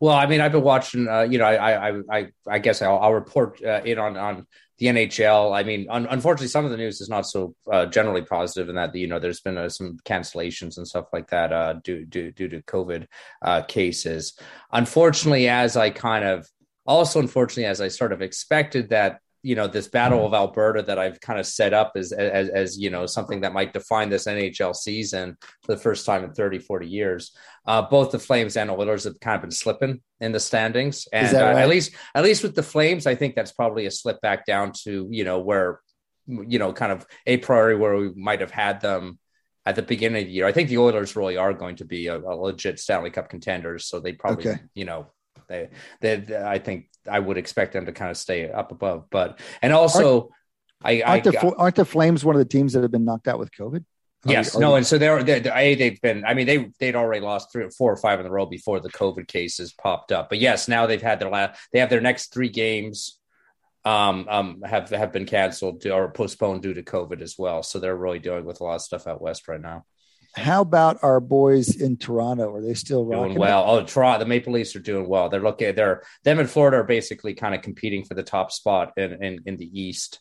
Well, 0.00 0.14
I 0.14 0.26
mean, 0.26 0.40
I've 0.40 0.52
been 0.52 0.62
watching. 0.62 1.08
Uh, 1.08 1.22
you 1.22 1.38
know, 1.38 1.44
I, 1.44 1.90
I, 1.90 2.00
I, 2.10 2.26
I 2.48 2.58
guess 2.58 2.82
I'll, 2.82 2.98
I'll 2.98 3.14
report 3.14 3.62
uh, 3.64 3.82
in 3.84 3.98
on 3.98 4.16
on 4.16 4.46
the 4.78 4.86
NHL. 4.86 5.54
I 5.56 5.62
mean, 5.62 5.86
un- 5.90 6.06
unfortunately, 6.10 6.48
some 6.48 6.64
of 6.64 6.70
the 6.70 6.76
news 6.76 7.00
is 7.00 7.08
not 7.08 7.26
so 7.26 7.54
uh, 7.70 7.86
generally 7.86 8.22
positive 8.22 8.68
in 8.68 8.74
that 8.76 8.94
you 8.94 9.06
know 9.06 9.18
there's 9.18 9.40
been 9.40 9.58
uh, 9.58 9.68
some 9.68 9.98
cancellations 10.04 10.76
and 10.76 10.86
stuff 10.86 11.06
like 11.12 11.28
that 11.28 11.52
uh, 11.52 11.74
due 11.84 12.04
due 12.04 12.32
due 12.32 12.48
to 12.48 12.62
COVID 12.62 13.06
uh, 13.42 13.62
cases. 13.62 14.38
Unfortunately, 14.72 15.48
as 15.48 15.76
I 15.76 15.90
kind 15.90 16.24
of 16.24 16.48
also 16.86 17.20
unfortunately 17.20 17.66
as 17.66 17.80
I 17.80 17.88
sort 17.88 18.12
of 18.12 18.22
expected 18.22 18.90
that 18.90 19.20
you 19.44 19.54
know 19.54 19.66
this 19.66 19.88
battle 19.88 20.26
of 20.26 20.32
Alberta 20.32 20.82
that 20.82 20.98
I've 20.98 21.20
kind 21.20 21.38
of 21.38 21.46
set 21.46 21.74
up 21.74 21.92
as, 21.96 22.12
as, 22.12 22.48
as 22.48 22.78
you 22.78 22.88
know 22.88 23.04
something 23.04 23.42
that 23.42 23.52
might 23.52 23.74
define 23.74 24.08
this 24.08 24.24
NHL 24.24 24.74
season 24.74 25.36
for 25.62 25.74
the 25.74 25.80
first 25.80 26.06
time 26.06 26.24
in 26.24 26.32
30 26.32 26.58
40 26.60 26.88
years 26.88 27.36
uh, 27.66 27.82
both 27.82 28.10
the 28.10 28.18
Flames 28.18 28.56
and 28.56 28.70
Oilers 28.70 29.04
have 29.04 29.20
kind 29.20 29.36
of 29.36 29.42
been 29.42 29.50
slipping 29.50 30.00
in 30.20 30.32
the 30.32 30.40
standings 30.40 31.06
and 31.12 31.36
uh, 31.36 31.40
right? 31.40 31.58
at 31.58 31.68
least 31.68 31.92
at 32.14 32.24
least 32.24 32.42
with 32.42 32.54
the 32.54 32.62
Flames 32.62 33.06
I 33.06 33.14
think 33.14 33.34
that's 33.34 33.52
probably 33.52 33.84
a 33.84 33.90
slip 33.90 34.20
back 34.22 34.46
down 34.46 34.72
to 34.84 35.06
you 35.10 35.24
know 35.24 35.40
where 35.40 35.80
you 36.26 36.58
know 36.58 36.72
kind 36.72 36.90
of 36.90 37.06
a 37.26 37.36
priori 37.36 37.76
where 37.76 37.96
we 37.96 38.14
might 38.14 38.40
have 38.40 38.50
had 38.50 38.80
them 38.80 39.18
at 39.66 39.76
the 39.76 39.82
beginning 39.82 40.22
of 40.22 40.28
the 40.28 40.32
year 40.32 40.46
I 40.46 40.52
think 40.52 40.70
the 40.70 40.78
Oilers 40.78 41.16
really 41.16 41.36
are 41.36 41.52
going 41.52 41.76
to 41.76 41.84
be 41.84 42.06
a, 42.06 42.16
a 42.16 42.34
legit 42.34 42.80
Stanley 42.80 43.10
Cup 43.10 43.28
contenders 43.28 43.84
so 43.84 44.00
they 44.00 44.12
probably 44.12 44.48
okay. 44.48 44.62
you 44.74 44.86
know 44.86 45.12
they, 46.00 46.16
they, 46.16 46.36
I 46.36 46.58
think 46.58 46.88
I 47.10 47.18
would 47.18 47.38
expect 47.38 47.72
them 47.72 47.86
to 47.86 47.92
kind 47.92 48.10
of 48.10 48.16
stay 48.16 48.50
up 48.50 48.72
above. 48.72 49.06
But 49.10 49.40
and 49.62 49.72
also, 49.72 50.30
aren't, 50.82 51.02
I, 51.02 51.02
aren't, 51.02 51.24
the, 51.24 51.54
aren't 51.56 51.76
the 51.76 51.84
Flames 51.84 52.24
one 52.24 52.34
of 52.34 52.40
the 52.40 52.44
teams 52.48 52.72
that 52.74 52.82
have 52.82 52.92
been 52.92 53.04
knocked 53.04 53.28
out 53.28 53.38
with 53.38 53.50
COVID? 53.52 53.84
Yes, 54.26 54.56
no, 54.56 54.74
and 54.74 54.86
so 54.86 54.96
they're, 54.96 55.22
they're, 55.22 55.40
they're 55.40 55.76
they've 55.76 56.00
been. 56.00 56.24
I 56.24 56.34
mean, 56.34 56.46
they 56.46 56.70
they'd 56.80 56.96
already 56.96 57.20
lost 57.20 57.52
three, 57.52 57.64
or 57.64 57.70
four 57.70 57.92
or 57.92 57.96
five 57.96 58.20
in 58.20 58.26
a 58.26 58.30
row 58.30 58.46
before 58.46 58.80
the 58.80 58.88
COVID 58.88 59.28
cases 59.28 59.72
popped 59.72 60.12
up. 60.12 60.30
But 60.30 60.38
yes, 60.38 60.66
now 60.66 60.86
they've 60.86 61.02
had 61.02 61.20
their 61.20 61.30
last. 61.30 61.60
They 61.72 61.80
have 61.80 61.90
their 61.90 62.00
next 62.00 62.32
three 62.32 62.48
games 62.48 63.18
um, 63.84 64.26
um, 64.30 64.62
have 64.62 64.88
have 64.90 65.12
been 65.12 65.26
canceled 65.26 65.86
or 65.86 66.10
postponed 66.10 66.62
due 66.62 66.74
to 66.74 66.82
COVID 66.82 67.20
as 67.20 67.36
well. 67.38 67.62
So 67.62 67.78
they're 67.78 67.96
really 67.96 68.18
dealing 68.18 68.46
with 68.46 68.60
a 68.60 68.64
lot 68.64 68.76
of 68.76 68.82
stuff 68.82 69.06
out 69.06 69.20
west 69.20 69.46
right 69.46 69.60
now. 69.60 69.84
How 70.36 70.62
about 70.62 70.98
our 71.02 71.20
boys 71.20 71.80
in 71.80 71.96
Toronto? 71.96 72.52
Are 72.52 72.60
they 72.60 72.74
still 72.74 73.08
doing 73.08 73.36
well? 73.36 73.64
Oh, 73.68 73.84
Toronto, 73.84 74.18
the 74.18 74.28
Maple 74.28 74.52
Leafs 74.52 74.74
are 74.74 74.80
doing 74.80 75.08
well. 75.08 75.28
They're 75.28 75.40
looking. 75.40 75.74
They're 75.74 76.02
them 76.24 76.40
and 76.40 76.50
Florida 76.50 76.78
are 76.78 76.84
basically 76.84 77.34
kind 77.34 77.54
of 77.54 77.62
competing 77.62 78.04
for 78.04 78.14
the 78.14 78.22
top 78.22 78.50
spot 78.50 78.92
in 78.96 79.22
in, 79.22 79.40
in 79.46 79.56
the 79.56 79.80
East. 79.80 80.20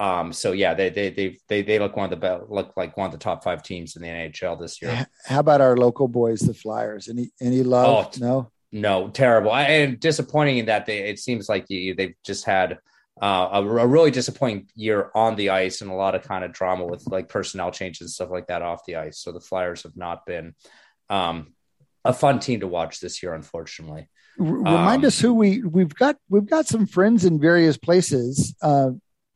Um, 0.00 0.32
so 0.32 0.52
yeah, 0.52 0.74
they 0.74 0.90
they 0.90 1.10
they 1.10 1.38
they 1.48 1.62
they 1.62 1.78
look 1.80 1.96
one 1.96 2.04
of 2.04 2.10
the 2.10 2.16
best, 2.16 2.48
look 2.48 2.72
like 2.76 2.96
one 2.96 3.06
of 3.06 3.12
the 3.12 3.18
top 3.18 3.42
five 3.42 3.64
teams 3.64 3.96
in 3.96 4.02
the 4.02 4.08
NHL 4.08 4.60
this 4.60 4.80
year. 4.80 5.08
How 5.26 5.40
about 5.40 5.60
our 5.60 5.76
local 5.76 6.06
boys, 6.06 6.40
the 6.40 6.54
Flyers? 6.54 7.08
Any 7.08 7.30
any 7.40 7.64
love? 7.64 8.12
Oh, 8.14 8.18
no, 8.20 8.52
no, 8.70 9.08
terrible. 9.08 9.50
I, 9.50 9.64
and 9.64 9.98
disappointing 9.98 10.58
in 10.58 10.66
that 10.66 10.86
they 10.86 11.08
it 11.08 11.18
seems 11.18 11.48
like 11.48 11.68
you, 11.68 11.94
they've 11.94 12.14
just 12.24 12.44
had 12.44 12.78
uh, 13.20 13.48
a, 13.52 13.62
a, 13.62 13.86
really 13.86 14.10
disappointing 14.10 14.68
year 14.74 15.10
on 15.14 15.36
the 15.36 15.50
ice 15.50 15.80
and 15.80 15.90
a 15.90 15.94
lot 15.94 16.14
of 16.14 16.22
kind 16.22 16.44
of 16.44 16.52
drama 16.52 16.84
with 16.84 17.06
like 17.06 17.28
personnel 17.28 17.70
changes 17.70 18.02
and 18.02 18.10
stuff 18.10 18.30
like 18.30 18.46
that 18.46 18.62
off 18.62 18.84
the 18.86 18.96
ice. 18.96 19.18
So 19.18 19.32
the 19.32 19.40
Flyers 19.40 19.82
have 19.82 19.96
not 19.96 20.24
been 20.24 20.54
um, 21.10 21.54
a 22.04 22.12
fun 22.12 22.38
team 22.40 22.60
to 22.60 22.68
watch 22.68 23.00
this 23.00 23.22
year, 23.22 23.34
unfortunately. 23.34 24.08
Remind 24.38 25.02
um, 25.02 25.08
us 25.08 25.20
who 25.20 25.34
we 25.34 25.62
we've 25.62 25.94
got. 25.94 26.16
We've 26.28 26.48
got 26.48 26.66
some 26.66 26.86
friends 26.86 27.24
in 27.24 27.40
various 27.40 27.76
places. 27.76 28.54
Uh, 28.62 28.90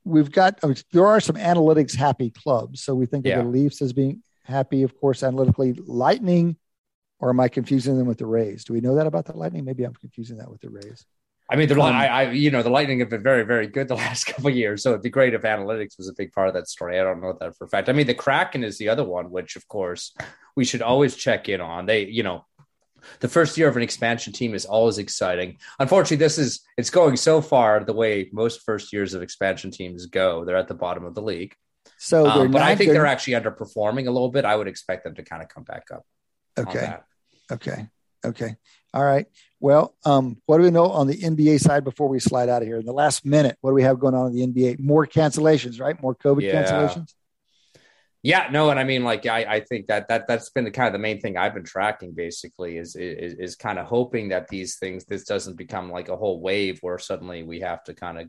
we've 0.04 0.30
got 0.30 0.60
there 0.92 1.06
are 1.06 1.20
some 1.20 1.36
analytics 1.36 1.96
happy 1.96 2.30
clubs. 2.30 2.84
So 2.84 2.94
we 2.94 3.06
think 3.06 3.26
yeah. 3.26 3.38
of 3.38 3.44
the 3.44 3.50
Leafs 3.50 3.82
as 3.82 3.92
being 3.92 4.22
happy, 4.44 4.84
of 4.84 4.96
course, 5.00 5.24
analytically. 5.24 5.72
Lightning, 5.72 6.56
or 7.18 7.30
am 7.30 7.40
I 7.40 7.48
confusing 7.48 7.98
them 7.98 8.06
with 8.06 8.18
the 8.18 8.26
Rays? 8.26 8.64
Do 8.64 8.74
we 8.74 8.80
know 8.80 8.94
that 8.94 9.08
about 9.08 9.24
the 9.24 9.36
Lightning? 9.36 9.64
Maybe 9.64 9.82
I'm 9.82 9.94
confusing 9.94 10.36
that 10.38 10.50
with 10.50 10.60
the 10.60 10.70
Rays. 10.70 11.04
I 11.50 11.56
mean, 11.56 11.68
the 11.68 11.74
um, 11.74 11.94
I, 11.94 12.08
I, 12.08 12.30
you 12.30 12.50
know, 12.50 12.62
the 12.62 12.70
Lightning 12.70 13.00
have 13.00 13.10
been 13.10 13.22
very, 13.22 13.44
very 13.44 13.66
good 13.66 13.88
the 13.88 13.94
last 14.06 14.24
couple 14.24 14.50
years. 14.50 14.82
So 14.82 14.90
it'd 14.90 15.02
be 15.02 15.10
great 15.10 15.34
if 15.34 15.42
analytics 15.42 15.98
was 15.98 16.08
a 16.08 16.14
big 16.14 16.32
part 16.32 16.48
of 16.48 16.54
that 16.54 16.68
story. 16.68 16.98
I 16.98 17.04
don't 17.04 17.20
know 17.20 17.36
that 17.38 17.56
for 17.56 17.64
a 17.64 17.68
fact. 17.68 17.88
I 17.88 17.92
mean, 17.92 18.06
the 18.06 18.14
Kraken 18.14 18.64
is 18.64 18.78
the 18.78 18.88
other 18.88 19.04
one, 19.04 19.30
which 19.30 19.56
of 19.56 19.66
course 19.68 20.14
we 20.56 20.64
should 20.64 20.82
always 20.82 21.16
check 21.16 21.48
in 21.48 21.60
on. 21.60 21.86
They, 21.86 22.06
you 22.06 22.22
know, 22.22 22.46
the 23.20 23.28
first 23.28 23.58
year 23.58 23.68
of 23.68 23.76
an 23.76 23.82
expansion 23.82 24.32
team 24.32 24.54
is 24.54 24.64
always 24.64 24.98
exciting. 24.98 25.58
Unfortunately, 25.78 26.18
this 26.18 26.38
is 26.38 26.60
it's 26.76 26.90
going 26.90 27.16
so 27.16 27.40
far 27.40 27.84
the 27.84 27.92
way 27.92 28.30
most 28.32 28.62
first 28.62 28.92
years 28.92 29.14
of 29.14 29.22
expansion 29.22 29.70
teams 29.70 30.06
go. 30.06 30.44
They're 30.44 30.56
at 30.56 30.68
the 30.68 30.74
bottom 30.74 31.04
of 31.04 31.14
the 31.14 31.22
league. 31.22 31.54
So, 31.98 32.26
um, 32.26 32.50
but 32.50 32.62
I 32.62 32.74
think 32.76 32.88
good. 32.88 32.96
they're 32.96 33.06
actually 33.06 33.34
underperforming 33.34 34.06
a 34.06 34.10
little 34.10 34.30
bit. 34.30 34.44
I 34.44 34.56
would 34.56 34.68
expect 34.68 35.04
them 35.04 35.14
to 35.16 35.22
kind 35.22 35.42
of 35.42 35.48
come 35.48 35.64
back 35.64 35.84
up. 35.92 36.04
Okay. 36.58 36.94
Okay. 37.50 37.88
Okay. 38.24 38.56
All 38.94 39.04
right. 39.04 39.26
Well, 39.60 39.94
um, 40.04 40.38
what 40.46 40.58
do 40.58 40.64
we 40.64 40.70
know 40.70 40.90
on 40.90 41.06
the 41.06 41.16
NBA 41.16 41.60
side 41.60 41.84
before 41.84 42.08
we 42.08 42.18
slide 42.18 42.48
out 42.48 42.62
of 42.62 42.68
here? 42.68 42.78
In 42.78 42.84
the 42.84 42.92
last 42.92 43.24
minute, 43.24 43.56
what 43.60 43.70
do 43.70 43.74
we 43.74 43.84
have 43.84 44.00
going 44.00 44.14
on 44.14 44.26
in 44.26 44.32
the 44.32 44.46
NBA? 44.46 44.80
More 44.80 45.06
cancellations, 45.06 45.80
right? 45.80 46.00
More 46.02 46.14
COVID 46.14 46.42
yeah. 46.42 46.64
cancellations. 46.64 47.14
Yeah, 48.24 48.48
no, 48.52 48.70
and 48.70 48.78
I 48.78 48.84
mean, 48.84 49.02
like, 49.02 49.26
I, 49.26 49.44
I 49.44 49.60
think 49.60 49.88
that 49.88 50.06
that 50.08 50.28
that's 50.28 50.50
been 50.50 50.64
the 50.64 50.70
kind 50.70 50.86
of 50.86 50.92
the 50.92 51.00
main 51.00 51.20
thing 51.20 51.36
I've 51.36 51.54
been 51.54 51.64
tracking. 51.64 52.12
Basically, 52.12 52.76
is, 52.76 52.94
is 52.94 53.34
is 53.34 53.56
kind 53.56 53.80
of 53.80 53.86
hoping 53.86 54.28
that 54.28 54.46
these 54.46 54.76
things 54.76 55.04
this 55.04 55.24
doesn't 55.24 55.56
become 55.56 55.90
like 55.90 56.08
a 56.08 56.16
whole 56.16 56.40
wave 56.40 56.78
where 56.82 56.98
suddenly 56.98 57.42
we 57.42 57.60
have 57.60 57.82
to 57.84 57.94
kind 57.94 58.20
of 58.20 58.28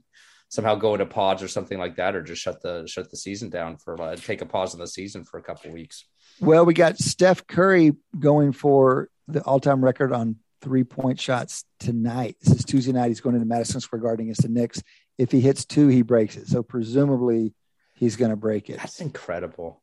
somehow 0.49 0.75
go 0.75 0.93
into 0.93 1.05
pods 1.05 1.43
or 1.43 1.47
something 1.47 1.77
like 1.77 1.97
that, 1.97 2.15
or 2.15 2.23
just 2.23 2.41
shut 2.41 2.59
the 2.63 2.87
shut 2.87 3.11
the 3.11 3.17
season 3.17 3.49
down 3.51 3.77
for 3.77 4.01
uh, 4.01 4.15
take 4.15 4.41
a 4.41 4.47
pause 4.47 4.73
in 4.73 4.79
the 4.79 4.87
season 4.87 5.25
for 5.25 5.37
a 5.37 5.43
couple 5.43 5.71
weeks. 5.71 6.05
Well, 6.39 6.65
we 6.65 6.73
got 6.73 6.97
Steph 6.97 7.45
Curry 7.45 7.93
going 8.17 8.51
for 8.51 9.09
the 9.27 9.41
all 9.43 9.59
time 9.59 9.83
record 9.83 10.11
on 10.11 10.37
three 10.63 10.83
point 10.83 11.19
shots 11.19 11.65
tonight. 11.79 12.37
This 12.41 12.55
is 12.55 12.65
Tuesday 12.65 12.93
night. 12.93 13.09
He's 13.09 13.21
going 13.21 13.35
into 13.35 13.47
Madison 13.47 13.81
Square 13.81 14.01
Garden 14.01 14.25
against 14.25 14.43
the 14.43 14.47
Knicks. 14.47 14.81
If 15.17 15.31
he 15.31 15.41
hits 15.41 15.65
two, 15.65 15.89
he 15.89 16.01
breaks 16.01 16.37
it. 16.37 16.47
So 16.47 16.63
presumably 16.63 17.53
he's 17.95 18.15
going 18.15 18.31
to 18.31 18.37
break 18.37 18.69
it. 18.69 18.77
That's 18.77 19.01
incredible. 19.01 19.81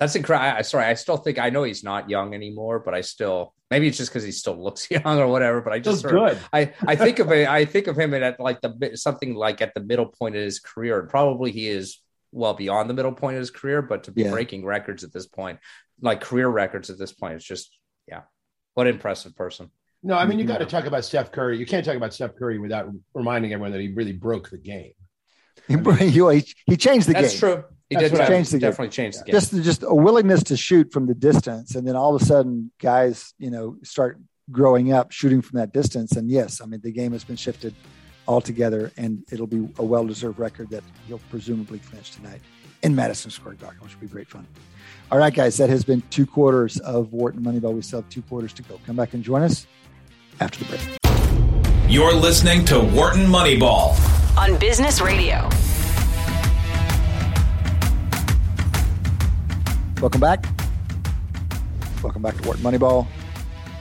That's 0.00 0.16
incredible. 0.16 0.62
Sorry, 0.64 0.84
I 0.84 0.94
still 0.94 1.16
think 1.16 1.38
I 1.38 1.50
know 1.50 1.62
he's 1.62 1.84
not 1.84 2.10
young 2.10 2.34
anymore, 2.34 2.80
but 2.80 2.94
I 2.94 3.00
still 3.00 3.54
maybe 3.70 3.88
it's 3.88 3.96
just 3.96 4.10
because 4.10 4.24
he 4.24 4.32
still 4.32 4.62
looks 4.62 4.90
young 4.90 5.18
or 5.18 5.28
whatever. 5.28 5.60
But 5.60 5.72
I 5.72 5.78
just 5.78 6.02
sort 6.02 6.14
good. 6.14 6.38
I 6.52 6.74
I 6.86 6.96
think 6.96 7.20
of 7.20 7.30
it. 7.32 7.48
I 7.48 7.64
think 7.64 7.86
of 7.86 7.96
him 7.96 8.12
at 8.12 8.40
like 8.40 8.60
the 8.60 8.92
something 8.94 9.34
like 9.34 9.62
at 9.62 9.72
the 9.74 9.80
middle 9.80 10.06
point 10.06 10.36
of 10.36 10.42
his 10.42 10.58
career, 10.58 11.00
and 11.00 11.08
probably 11.08 11.52
he 11.52 11.68
is 11.68 12.00
well 12.32 12.54
beyond 12.54 12.90
the 12.90 12.94
middle 12.94 13.12
point 13.12 13.36
of 13.36 13.40
his 13.40 13.50
career. 13.50 13.80
But 13.82 14.04
to 14.04 14.12
be 14.12 14.24
yeah. 14.24 14.30
breaking 14.32 14.66
records 14.66 15.04
at 15.04 15.12
this 15.12 15.26
point, 15.26 15.60
like 16.02 16.20
career 16.20 16.48
records 16.48 16.90
at 16.90 16.98
this 16.98 17.12
point, 17.12 17.34
it's 17.34 17.44
just 17.44 17.74
yeah, 18.06 18.22
what 18.76 18.86
an 18.86 18.94
impressive 18.94 19.34
person. 19.34 19.70
No, 20.02 20.14
I 20.14 20.26
mean 20.26 20.38
you 20.38 20.44
got 20.44 20.58
to 20.58 20.66
talk 20.66 20.84
about 20.84 21.04
Steph 21.04 21.32
Curry. 21.32 21.58
You 21.58 21.66
can't 21.66 21.84
talk 21.84 21.96
about 21.96 22.12
Steph 22.12 22.36
Curry 22.36 22.58
without 22.58 22.88
reminding 23.14 23.52
everyone 23.52 23.72
that 23.72 23.80
he 23.80 23.88
really 23.88 24.12
broke 24.12 24.50
the 24.50 24.58
game. 24.58 24.92
He, 25.66 25.74
he 25.74 26.76
changed 26.76 27.08
the 27.08 27.14
That's 27.14 27.14
game. 27.14 27.20
That's 27.22 27.38
true. 27.38 27.64
He 27.88 27.96
That's 27.96 28.10
did 28.10 28.26
change 28.28 28.50
the 28.50 28.58
definitely 28.58 28.90
change 28.90 29.16
the 29.16 29.24
game. 29.24 29.32
Just 29.32 29.54
just 29.62 29.82
a 29.82 29.94
willingness 29.94 30.42
to 30.44 30.56
shoot 30.56 30.92
from 30.92 31.06
the 31.06 31.14
distance, 31.14 31.74
and 31.74 31.88
then 31.88 31.96
all 31.96 32.14
of 32.14 32.20
a 32.20 32.24
sudden, 32.24 32.70
guys, 32.78 33.32
you 33.38 33.50
know, 33.50 33.76
start 33.82 34.20
growing 34.50 34.92
up 34.92 35.10
shooting 35.10 35.40
from 35.40 35.58
that 35.58 35.72
distance. 35.72 36.12
And 36.12 36.30
yes, 36.30 36.60
I 36.60 36.66
mean 36.66 36.80
the 36.82 36.92
game 36.92 37.12
has 37.12 37.24
been 37.24 37.36
shifted 37.36 37.74
altogether, 38.28 38.92
and 38.96 39.24
it'll 39.32 39.46
be 39.46 39.68
a 39.78 39.84
well-deserved 39.84 40.38
record 40.38 40.68
that 40.70 40.84
he'll 41.06 41.20
presumably 41.30 41.78
clinch 41.78 42.12
tonight 42.12 42.42
in 42.82 42.94
Madison 42.94 43.30
Square 43.30 43.54
Garden, 43.54 43.80
which 43.80 43.94
will 43.94 44.02
be 44.02 44.06
great 44.08 44.28
fun. 44.28 44.46
All 45.10 45.18
right, 45.18 45.32
guys, 45.32 45.56
that 45.58 45.70
has 45.70 45.84
been 45.84 46.02
two 46.10 46.26
quarters 46.26 46.78
of 46.80 47.12
Wharton 47.12 47.42
Moneyball. 47.42 47.74
We 47.74 47.82
still 47.82 48.02
have 48.02 48.10
two 48.10 48.22
quarters 48.22 48.52
to 48.54 48.62
go. 48.62 48.80
Come 48.86 48.96
back 48.96 49.14
and 49.14 49.22
join 49.22 49.42
us 49.42 49.66
after 50.40 50.64
the 50.64 50.76
break. 50.76 50.98
You're 51.88 52.14
listening 52.14 52.64
to 52.66 52.80
Wharton 52.80 53.26
Moneyball 53.26 53.96
on 54.36 54.58
Business 54.58 55.00
Radio. 55.00 55.48
Welcome 60.00 60.20
back. 60.20 60.44
Welcome 62.02 62.22
back 62.22 62.36
to 62.36 62.42
Wharton 62.42 62.62
Moneyball. 62.62 63.06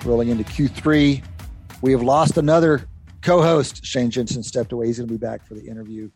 Rolling 0.05 0.29
into 0.29 0.43
Q3. 0.43 1.23
We 1.81 1.91
have 1.91 2.03
lost 2.03 2.37
another 2.37 2.87
co 3.21 3.41
host. 3.41 3.83
Shane 3.83 4.11
Jensen 4.11 4.43
stepped 4.43 4.71
away. 4.71 4.87
He's 4.87 4.97
going 4.97 5.07
to 5.07 5.13
be 5.13 5.17
back 5.17 5.45
for 5.45 5.55
the 5.55 5.67
interview 5.67 6.09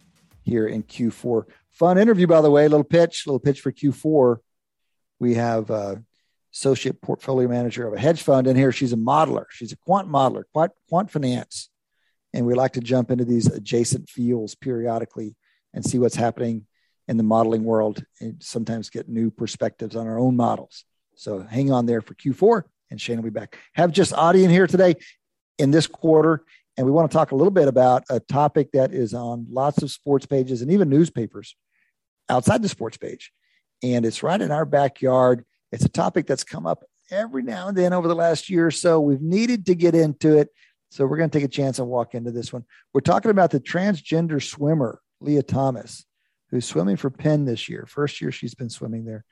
here 0.44 0.68
in 0.68 0.84
Q4. 0.84 1.46
Fun 1.80 1.98
interview, 1.98 2.28
by 2.28 2.42
the 2.42 2.52
way. 2.52 2.68
Little 2.68 2.84
pitch, 2.84 3.26
little 3.26 3.40
pitch 3.40 3.62
for 3.62 3.72
Q4. 3.72 4.40
We 5.22 5.36
have 5.36 5.72
uh, 5.72 5.96
associate 6.54 7.02
portfolio 7.02 7.48
manager 7.48 7.88
of 7.88 7.94
a 7.94 8.00
hedge 8.00 8.22
fund 8.22 8.48
in 8.48 8.58
here. 8.58 8.74
She's 8.74 8.92
a 8.92 8.98
modeler. 8.98 9.46
She's 9.50 9.72
a 9.72 9.78
quant 9.78 10.10
modeler, 10.10 10.44
quant, 10.52 10.74
quant 10.90 11.10
finance. 11.10 11.70
And 12.34 12.46
we 12.46 12.54
like 12.54 12.74
to 12.74 12.82
jump 12.82 13.12
into 13.12 13.24
these 13.24 13.48
adjacent 13.48 14.10
fields 14.10 14.56
periodically 14.56 15.38
and 15.74 15.86
see 15.86 16.00
what's 16.00 16.18
happening 16.18 16.66
in 17.08 17.16
the 17.16 17.24
modeling 17.24 17.64
world 17.64 18.04
and 18.20 18.44
sometimes 18.44 18.90
get 18.90 19.08
new 19.08 19.32
perspectives 19.32 19.96
on 19.96 20.06
our 20.06 20.20
own 20.20 20.36
models. 20.36 20.84
So 21.16 21.40
hang 21.40 21.72
on 21.72 21.86
there 21.86 22.02
for 22.02 22.14
Q4 22.14 22.64
and 22.92 23.00
Shane 23.00 23.16
will 23.16 23.24
be 23.24 23.30
back. 23.30 23.58
Have 23.76 23.94
just 23.94 24.14
Adi 24.14 24.44
in 24.44 24.50
here 24.50 24.68
today 24.68 24.96
in 25.58 25.72
this 25.72 25.88
quarter. 25.88 26.44
And 26.76 26.86
we 26.86 26.92
want 26.92 27.10
to 27.10 27.18
talk 27.18 27.32
a 27.32 27.36
little 27.36 27.52
bit 27.52 27.70
about 27.70 28.04
a 28.10 28.20
topic 28.20 28.74
that 28.74 28.94
is 28.94 29.14
on 29.14 29.48
lots 29.50 29.82
of 29.82 29.92
sports 29.92 30.26
pages 30.26 30.62
and 30.62 30.72
even 30.72 30.90
newspapers 30.90 31.56
outside 32.30 32.62
the 32.62 32.70
sports 32.70 32.98
page. 32.98 33.32
And 33.84 34.06
it's 34.06 34.24
right 34.24 34.42
in 34.42 34.52
our 34.52 34.66
backyard. 34.66 35.46
It's 35.72 35.86
a 35.86 35.90
topic 35.90 36.28
that's 36.28 36.44
come 36.44 36.66
up 36.66 36.84
every 37.12 37.44
now 37.44 37.70
and 37.70 37.78
then 37.78 37.94
over 37.94 38.08
the 38.08 38.16
last 38.16 38.50
year 38.50 38.68
or 38.68 38.72
so. 38.72 39.00
We've 39.00 39.22
needed 39.22 39.66
to 39.68 39.76
get 39.76 39.96
into 39.96 40.38
it. 40.38 40.50
So 40.92 41.06
we're 41.06 41.18
going 41.18 41.30
to 41.30 41.38
take 41.38 41.46
a 41.46 41.52
chance 41.52 41.80
and 41.80 41.88
walk 41.88 42.16
into 42.16 42.32
this 42.32 42.52
one. 42.52 42.66
We're 42.94 43.02
talking 43.02 43.32
about 43.32 43.52
the 43.52 43.60
transgender 43.60 44.42
swimmer, 44.42 45.02
Lia 45.22 45.44
Thomas 45.44 46.06
who's 46.52 46.66
swimming 46.66 46.98
for 46.98 47.10
Penn 47.10 47.46
this 47.46 47.70
year. 47.70 47.86
First 47.88 48.22
year 48.22 48.32
she's 48.32 48.56
been 48.56 48.70
swimming 48.70 49.06
there. 49.06 49.24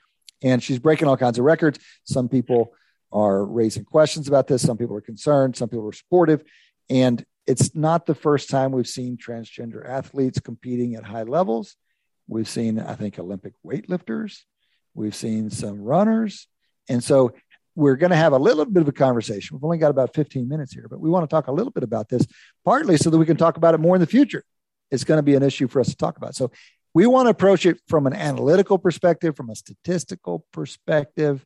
And 0.44 0.62
she's 0.62 0.80
breaking 0.80 1.08
all 1.08 1.18
kinds 1.18 1.40
of 1.40 1.46
records. 1.46 1.80
Some 2.04 2.30
people 2.30 2.74
are 3.12 3.44
raising 3.44 3.86
questions 3.86 4.28
about 4.28 4.48
this. 4.48 4.62
Some 4.62 4.78
people 4.78 4.96
are 4.96 5.02
concerned. 5.02 5.56
Some 5.56 5.70
people 5.70 5.88
are 5.88 5.94
supportive. 5.94 6.44
And 6.90 7.24
it's 7.48 7.74
not 7.74 8.06
the 8.06 8.16
first 8.16 8.50
time 8.50 8.72
we've 8.72 8.88
seen 8.88 9.18
transgender 9.18 9.88
athletes 9.88 10.40
competing 10.40 10.96
at 10.96 11.06
high 11.06 11.24
levels. 11.24 11.76
We've 12.28 12.48
seen, 12.48 12.80
I 12.80 12.96
think, 12.96 13.18
Olympic 13.20 13.54
weightlifters. 13.66 14.42
We've 14.94 15.16
seen 15.16 15.50
some 15.50 15.82
runners. 15.82 16.48
And 16.90 17.04
so 17.04 17.34
we're 17.76 17.96
going 17.96 18.10
to 18.10 18.18
have 18.18 18.34
a 18.34 18.38
little 18.38 18.66
bit 18.66 18.82
of 18.82 18.88
a 18.88 18.94
conversation. 18.94 19.56
We've 19.56 19.64
only 19.64 19.78
got 19.78 19.92
about 19.92 20.14
15 20.16 20.50
minutes 20.50 20.74
here, 20.74 20.88
but 20.90 21.00
we 21.00 21.10
want 21.10 21.30
to 21.30 21.34
talk 21.34 21.48
a 21.48 21.52
little 21.52 21.72
bit 21.72 21.84
about 21.84 22.10
this, 22.10 22.26
partly 22.66 22.98
so 22.98 23.10
that 23.10 23.18
we 23.18 23.26
can 23.26 23.38
talk 23.38 23.58
about 23.58 23.76
it 23.76 23.80
more 23.80 23.96
in 23.96 24.02
the 24.02 24.08
future. 24.08 24.44
It's 24.90 25.04
going 25.04 25.20
to 25.20 25.24
be 25.24 25.36
an 25.36 25.44
issue 25.44 25.68
for 25.68 25.80
us 25.80 25.90
to 25.90 25.96
talk 25.96 26.18
about. 26.18 26.36
So 26.36 26.52
we 26.94 27.06
want 27.06 27.28
to 27.28 27.30
approach 27.30 27.66
it 27.66 27.80
from 27.88 28.08
an 28.08 28.14
analytical 28.14 28.80
perspective, 28.80 29.36
from 29.36 29.52
a 29.52 29.56
statistical 29.56 30.46
perspective, 30.52 31.46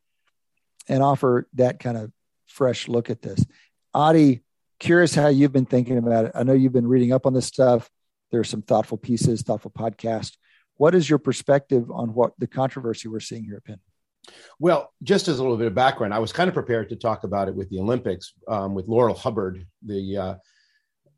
and 0.88 1.04
offer 1.04 1.48
that 1.56 1.80
kind 1.80 1.98
of 1.98 2.12
fresh 2.48 2.88
look 2.88 3.10
at 3.10 3.22
this. 3.22 3.46
Adi, 3.94 4.42
curious 4.80 5.14
how 5.14 5.28
you've 5.28 5.52
been 5.52 5.66
thinking 5.66 5.98
about 5.98 6.26
it. 6.26 6.32
I 6.34 6.44
know 6.44 6.54
you've 6.54 6.72
been 6.72 6.88
reading 6.88 7.12
up 7.12 7.26
on 7.26 7.34
this 7.34 7.46
stuff. 7.46 7.90
There 8.32 8.40
are 8.40 8.46
some 8.46 8.62
thoughtful 8.62 8.98
pieces, 8.98 9.42
thoughtful 9.42 9.72
podcasts. 9.72 10.38
What 10.82 10.96
is 10.96 11.08
your 11.08 11.20
perspective 11.20 11.92
on 11.92 12.16
what 12.16 12.32
the 12.40 12.48
controversy 12.48 13.08
we're 13.08 13.20
seeing 13.20 13.44
here 13.44 13.58
at 13.58 13.64
Penn? 13.64 13.80
Well, 14.58 14.92
just 15.04 15.28
as 15.28 15.38
a 15.38 15.44
little 15.44 15.56
bit 15.56 15.68
of 15.68 15.76
background, 15.76 16.12
I 16.12 16.18
was 16.18 16.34
kind 16.34 16.48
of 16.48 16.56
prepared 16.56 16.90
to 16.90 16.96
talk 16.96 17.24
about 17.24 17.48
it 17.48 17.54
with 17.54 17.70
the 17.70 17.78
Olympics 17.78 18.34
um, 18.48 18.74
with 18.74 18.88
Laurel 18.88 19.14
Hubbard, 19.14 19.64
the 19.86 20.18
uh, 20.18 20.36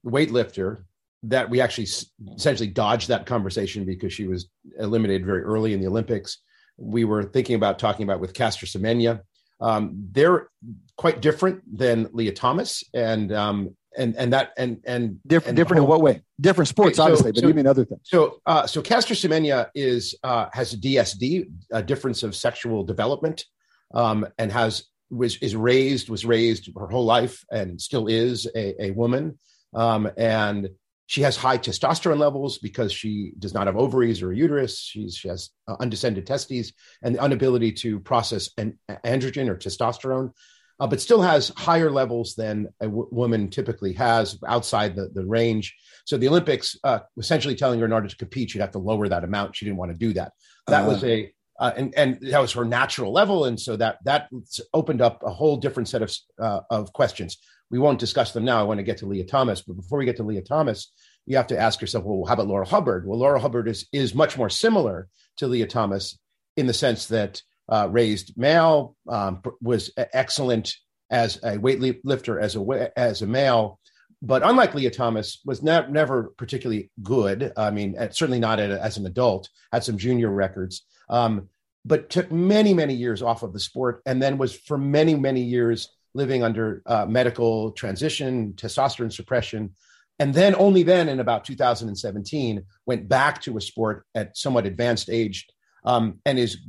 weightlifter 0.05 0.83
that 1.23 1.49
we 1.49 1.61
actually 1.61 1.87
essentially 2.35 2.67
dodged 2.67 3.07
that 3.07 3.25
conversation 3.25 3.85
because 3.85 4.11
she 4.11 4.27
was 4.27 4.49
eliminated 4.77 5.25
very 5.25 5.43
early 5.43 5.71
in 5.71 5.79
the 5.79 5.87
Olympics. 5.87 6.39
We 6.75 7.05
were 7.05 7.23
thinking 7.23 7.55
about 7.55 7.79
talking 7.79 8.03
about 8.03 8.19
with 8.19 8.33
Caster 8.33 8.65
Semenya. 8.65 9.21
Um, 9.61 10.09
they're 10.11 10.49
quite 10.97 11.21
different 11.21 11.61
than 11.73 12.09
Lia 12.11 12.33
Thomas, 12.33 12.83
and 12.93 13.31
um, 13.31 13.77
and 13.97 14.15
and 14.15 14.33
that 14.33 14.53
and 14.57 14.81
and 14.85 15.19
different 15.25 15.49
and 15.49 15.57
different 15.57 15.79
whole, 15.79 15.85
in 15.85 15.89
what 15.89 16.01
way? 16.01 16.21
Different 16.39 16.67
sports, 16.67 16.97
so, 16.97 17.03
obviously, 17.03 17.31
but 17.31 17.41
so, 17.41 17.47
you 17.47 17.53
mean 17.53 17.67
other 17.67 17.85
things. 17.85 18.01
So 18.03 18.41
uh, 18.45 18.67
so 18.67 18.81
Caster 18.81 19.13
Semenya 19.13 19.69
is 19.75 20.15
uh, 20.23 20.47
has 20.53 20.73
a 20.73 20.77
DSD, 20.77 21.49
a 21.71 21.83
difference 21.83 22.23
of 22.23 22.35
sexual 22.35 22.83
development, 22.83 23.45
um, 23.93 24.27
and 24.37 24.51
has 24.51 24.83
was 25.09 25.37
is 25.37 25.55
raised 25.55 26.09
was 26.09 26.25
raised 26.25 26.69
her 26.77 26.87
whole 26.87 27.05
life 27.05 27.43
and 27.51 27.79
still 27.79 28.07
is 28.07 28.47
a, 28.55 28.85
a 28.85 28.91
woman, 28.91 29.37
um, 29.73 30.09
and 30.17 30.69
she 31.05 31.21
has 31.21 31.35
high 31.35 31.57
testosterone 31.57 32.17
levels 32.17 32.57
because 32.57 32.91
she 32.91 33.33
does 33.37 33.53
not 33.53 33.67
have 33.67 33.75
ovaries 33.75 34.21
or 34.23 34.31
uterus. 34.31 34.79
She's, 34.79 35.15
she 35.15 35.27
has 35.27 35.49
uh, 35.67 35.75
undescended 35.79 36.25
testes 36.25 36.73
and 37.03 37.15
the 37.15 37.23
inability 37.23 37.73
to 37.73 37.99
process 37.99 38.49
an, 38.57 38.79
androgen 39.05 39.49
or 39.49 39.55
testosterone 39.55 40.31
uh, 40.79 40.87
but 40.87 41.01
still 41.01 41.21
has 41.21 41.49
higher 41.55 41.91
levels 41.91 42.35
than 42.35 42.67
a 42.79 42.85
w- 42.85 43.07
woman 43.11 43.49
typically 43.49 43.93
has 43.93 44.39
outside 44.47 44.95
the, 44.95 45.09
the 45.13 45.25
range. 45.25 45.75
So 46.05 46.17
the 46.17 46.27
Olympics 46.27 46.77
uh, 46.83 46.99
essentially 47.17 47.55
telling 47.55 47.79
her 47.79 47.85
in 47.85 47.93
order 47.93 48.07
to 48.07 48.17
compete, 48.17 48.51
she'd 48.51 48.59
have 48.59 48.71
to 48.71 48.79
lower 48.79 49.07
that 49.07 49.23
amount. 49.23 49.55
She 49.55 49.65
didn't 49.65 49.77
want 49.77 49.91
to 49.91 49.97
do 49.97 50.13
that. 50.13 50.33
That 50.67 50.85
uh, 50.85 50.87
was 50.87 51.03
a 51.03 51.33
uh, 51.59 51.71
and 51.77 51.93
and 51.95 52.17
that 52.21 52.39
was 52.39 52.53
her 52.53 52.65
natural 52.65 53.11
level, 53.11 53.45
and 53.45 53.59
so 53.59 53.75
that 53.77 53.99
that 54.05 54.29
opened 54.73 55.01
up 55.01 55.21
a 55.23 55.29
whole 55.29 55.57
different 55.57 55.87
set 55.87 56.01
of 56.01 56.15
uh, 56.41 56.61
of 56.69 56.91
questions. 56.93 57.37
We 57.69 57.79
won't 57.79 57.99
discuss 57.99 58.33
them 58.33 58.45
now. 58.45 58.59
I 58.59 58.63
want 58.63 58.79
to 58.79 58.83
get 58.83 58.97
to 58.97 59.05
Lia 59.05 59.25
Thomas, 59.25 59.61
but 59.61 59.75
before 59.75 59.99
we 59.99 60.05
get 60.05 60.17
to 60.17 60.23
Lia 60.23 60.41
Thomas, 60.41 60.91
you 61.25 61.37
have 61.37 61.47
to 61.47 61.57
ask 61.57 61.81
yourself, 61.81 62.03
well, 62.05 62.25
how 62.25 62.33
about 62.33 62.47
Laurel 62.47 62.67
Hubbard? 62.67 63.07
Well, 63.07 63.19
Laurel 63.19 63.41
Hubbard 63.41 63.67
is 63.67 63.87
is 63.91 64.15
much 64.15 64.37
more 64.37 64.49
similar 64.49 65.07
to 65.37 65.47
Lia 65.47 65.67
Thomas 65.67 66.17
in 66.57 66.67
the 66.67 66.73
sense 66.73 67.07
that 67.07 67.41
uh, 67.69 67.87
raised 67.91 68.37
male, 68.37 68.95
um, 69.07 69.41
was 69.61 69.91
excellent 69.97 70.75
as 71.09 71.37
a 71.37 71.57
weightlifter 71.57 72.41
as 72.41 72.55
a 72.55 72.99
as 72.99 73.21
a 73.21 73.27
male, 73.27 73.79
but 74.21 74.41
unlike 74.43 74.73
Lia 74.73 74.89
Thomas, 74.89 75.39
was 75.45 75.61
ne- 75.61 75.87
never 75.89 76.33
particularly 76.37 76.89
good. 77.01 77.51
I 77.57 77.71
mean, 77.71 77.95
certainly 78.11 78.39
not 78.39 78.59
a, 78.59 78.81
as 78.81 78.97
an 78.97 79.05
adult. 79.05 79.49
Had 79.71 79.83
some 79.83 79.97
junior 79.97 80.29
records, 80.29 80.85
um, 81.09 81.49
but 81.85 82.09
took 82.09 82.31
many 82.31 82.73
many 82.73 82.93
years 82.93 83.21
off 83.21 83.43
of 83.43 83.53
the 83.53 83.59
sport, 83.59 84.01
and 84.05 84.21
then 84.21 84.37
was 84.37 84.55
for 84.55 84.77
many 84.77 85.15
many 85.15 85.41
years 85.41 85.89
living 86.13 86.43
under 86.43 86.81
uh, 86.85 87.05
medical 87.05 87.71
transition, 87.71 88.53
testosterone 88.53 89.11
suppression. 89.11 89.73
And 90.19 90.33
then 90.33 90.55
only 90.55 90.83
then 90.83 91.09
in 91.09 91.19
about 91.19 91.43
2017 91.43 92.63
went 92.85 93.09
back 93.09 93.41
to 93.41 93.57
a 93.57 93.61
sport 93.61 94.05
at 94.13 94.37
somewhat 94.37 94.67
advanced 94.67 95.09
age 95.09 95.47
um, 95.85 96.19
and 96.25 96.37
is 96.37 96.59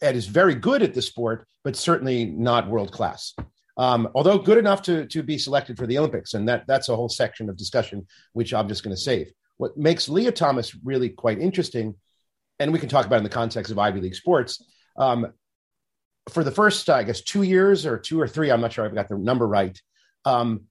and 0.00 0.16
is 0.16 0.26
very 0.26 0.54
good 0.54 0.82
at 0.82 0.94
the 0.94 1.02
sport, 1.02 1.46
but 1.64 1.76
certainly 1.76 2.24
not 2.24 2.68
world 2.68 2.92
class. 2.92 3.34
Um, 3.76 4.08
although 4.14 4.38
good 4.38 4.58
enough 4.58 4.82
to, 4.82 5.06
to 5.06 5.22
be 5.22 5.38
selected 5.38 5.76
for 5.76 5.86
the 5.86 5.98
Olympics. 5.98 6.34
And 6.34 6.48
that, 6.48 6.66
that's 6.66 6.88
a 6.88 6.96
whole 6.96 7.08
section 7.08 7.48
of 7.48 7.56
discussion, 7.56 8.06
which 8.32 8.52
I'm 8.52 8.68
just 8.68 8.82
going 8.82 8.94
to 8.94 9.00
save. 9.00 9.30
What 9.56 9.76
makes 9.76 10.08
Lia 10.08 10.32
Thomas 10.32 10.74
really 10.84 11.08
quite 11.08 11.38
interesting, 11.38 11.94
and 12.58 12.72
we 12.72 12.78
can 12.78 12.88
talk 12.88 13.06
about 13.06 13.18
in 13.18 13.24
the 13.24 13.28
context 13.30 13.70
of 13.70 13.78
Ivy 13.78 14.00
League 14.00 14.14
sports, 14.14 14.64
um, 14.96 15.32
for 16.28 16.44
the 16.44 16.50
first, 16.50 16.90
I 16.90 17.04
guess, 17.04 17.22
two 17.22 17.42
years 17.42 17.86
or 17.86 17.98
two 17.98 18.20
or 18.20 18.28
three, 18.28 18.50
I'm 18.50 18.60
not 18.60 18.72
sure 18.72 18.84
I've 18.84 18.94
got 18.94 19.08
the 19.08 19.16
number 19.16 19.46
right. 19.46 19.80
Um, 20.24 20.62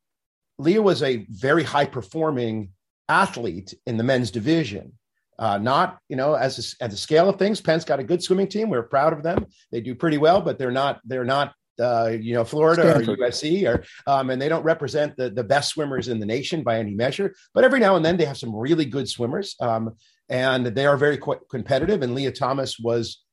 Lia 0.60 0.82
was 0.82 1.02
a 1.04 1.26
very 1.30 1.64
high 1.64 1.86
performing 1.86 2.70
athlete 3.10 3.74
in 3.86 3.98
the 3.98 4.04
men's 4.04 4.32
division. 4.32 4.97
Uh, 5.40 5.58
not, 5.58 6.00
you 6.10 6.16
know, 6.16 6.34
as 6.34 6.76
a, 6.82 6.84
as 6.84 6.94
a 6.94 6.98
scale 6.98 7.30
of 7.30 7.38
things, 7.38 7.62
Penn's 7.62 7.86
got 7.86 8.00
a 8.00 8.04
good 8.04 8.24
swimming 8.24 8.48
team. 8.48 8.70
We're 8.70 8.84
proud 8.84 9.14
of 9.14 9.22
them. 9.22 9.46
They 9.72 9.82
do 9.82 9.94
pretty 9.94 10.18
well, 10.18 10.42
but 10.42 10.58
they're 10.58 10.72
not 10.72 11.00
they're 11.06 11.26
not 11.26 11.54
uh, 11.80 12.12
you 12.20 12.34
know, 12.34 12.44
Florida 12.44 12.82
Stanford. 12.82 13.20
or 13.20 13.28
USC, 13.28 13.68
or 13.68 13.84
um, 14.12 14.30
and 14.30 14.42
they 14.42 14.50
don't 14.50 14.64
represent 14.64 15.16
the 15.16 15.30
the 15.30 15.44
best 15.44 15.70
swimmers 15.70 16.08
in 16.08 16.20
the 16.20 16.26
nation 16.26 16.64
by 16.64 16.80
any 16.80 16.94
measure. 16.94 17.36
But 17.54 17.64
every 17.64 17.80
now 17.80 17.96
and 17.96 18.06
then 18.06 18.18
they 18.18 18.26
have 18.26 18.38
some 18.38 18.56
really 18.56 18.86
good 18.86 19.08
swimmers, 19.08 19.56
um, 19.60 19.92
and 20.30 20.66
they 20.66 20.86
are 20.86 20.98
very 20.98 21.20
competitive. 21.50 22.02
And 22.02 22.16
Lia 22.16 22.32
Thomas 22.32 22.80
was, 22.80 23.24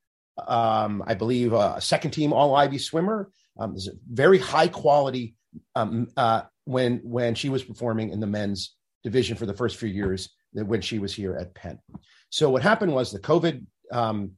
um, 0.46 1.02
I 1.06 1.14
believe, 1.14 1.52
a 1.52 1.80
second 1.80 2.10
team 2.10 2.32
All 2.32 2.54
Ivy 2.54 2.78
swimmer. 2.78 3.30
Um, 3.58 3.76
very 4.10 4.38
high 4.38 4.68
quality 4.68 5.36
um, 5.74 6.08
uh, 6.16 6.42
when 6.64 7.00
when 7.04 7.34
she 7.34 7.48
was 7.48 7.62
performing 7.62 8.10
in 8.10 8.20
the 8.20 8.26
men's 8.26 8.74
division 9.04 9.36
for 9.36 9.46
the 9.46 9.54
first 9.54 9.76
few 9.76 9.88
years 9.88 10.30
when 10.54 10.80
she 10.80 10.98
was 10.98 11.14
here 11.14 11.36
at 11.36 11.54
Penn. 11.54 11.78
So 12.30 12.50
what 12.50 12.62
happened 12.62 12.92
was 12.92 13.10
the 13.10 13.18
COVID, 13.18 13.64
um, 13.92 14.32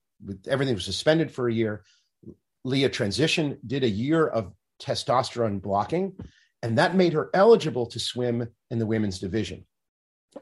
everything 0.48 0.74
was 0.74 0.84
suspended 0.84 1.30
for 1.30 1.48
a 1.48 1.52
year. 1.52 1.84
Lia 2.64 2.88
transitioned, 2.88 3.58
did 3.66 3.84
a 3.84 3.88
year 3.88 4.26
of 4.26 4.52
testosterone 4.82 5.62
blocking, 5.62 6.12
and 6.62 6.78
that 6.78 6.96
made 6.96 7.12
her 7.12 7.30
eligible 7.32 7.86
to 7.86 8.00
swim 8.00 8.48
in 8.70 8.78
the 8.78 8.86
women's 8.86 9.18
division 9.18 9.64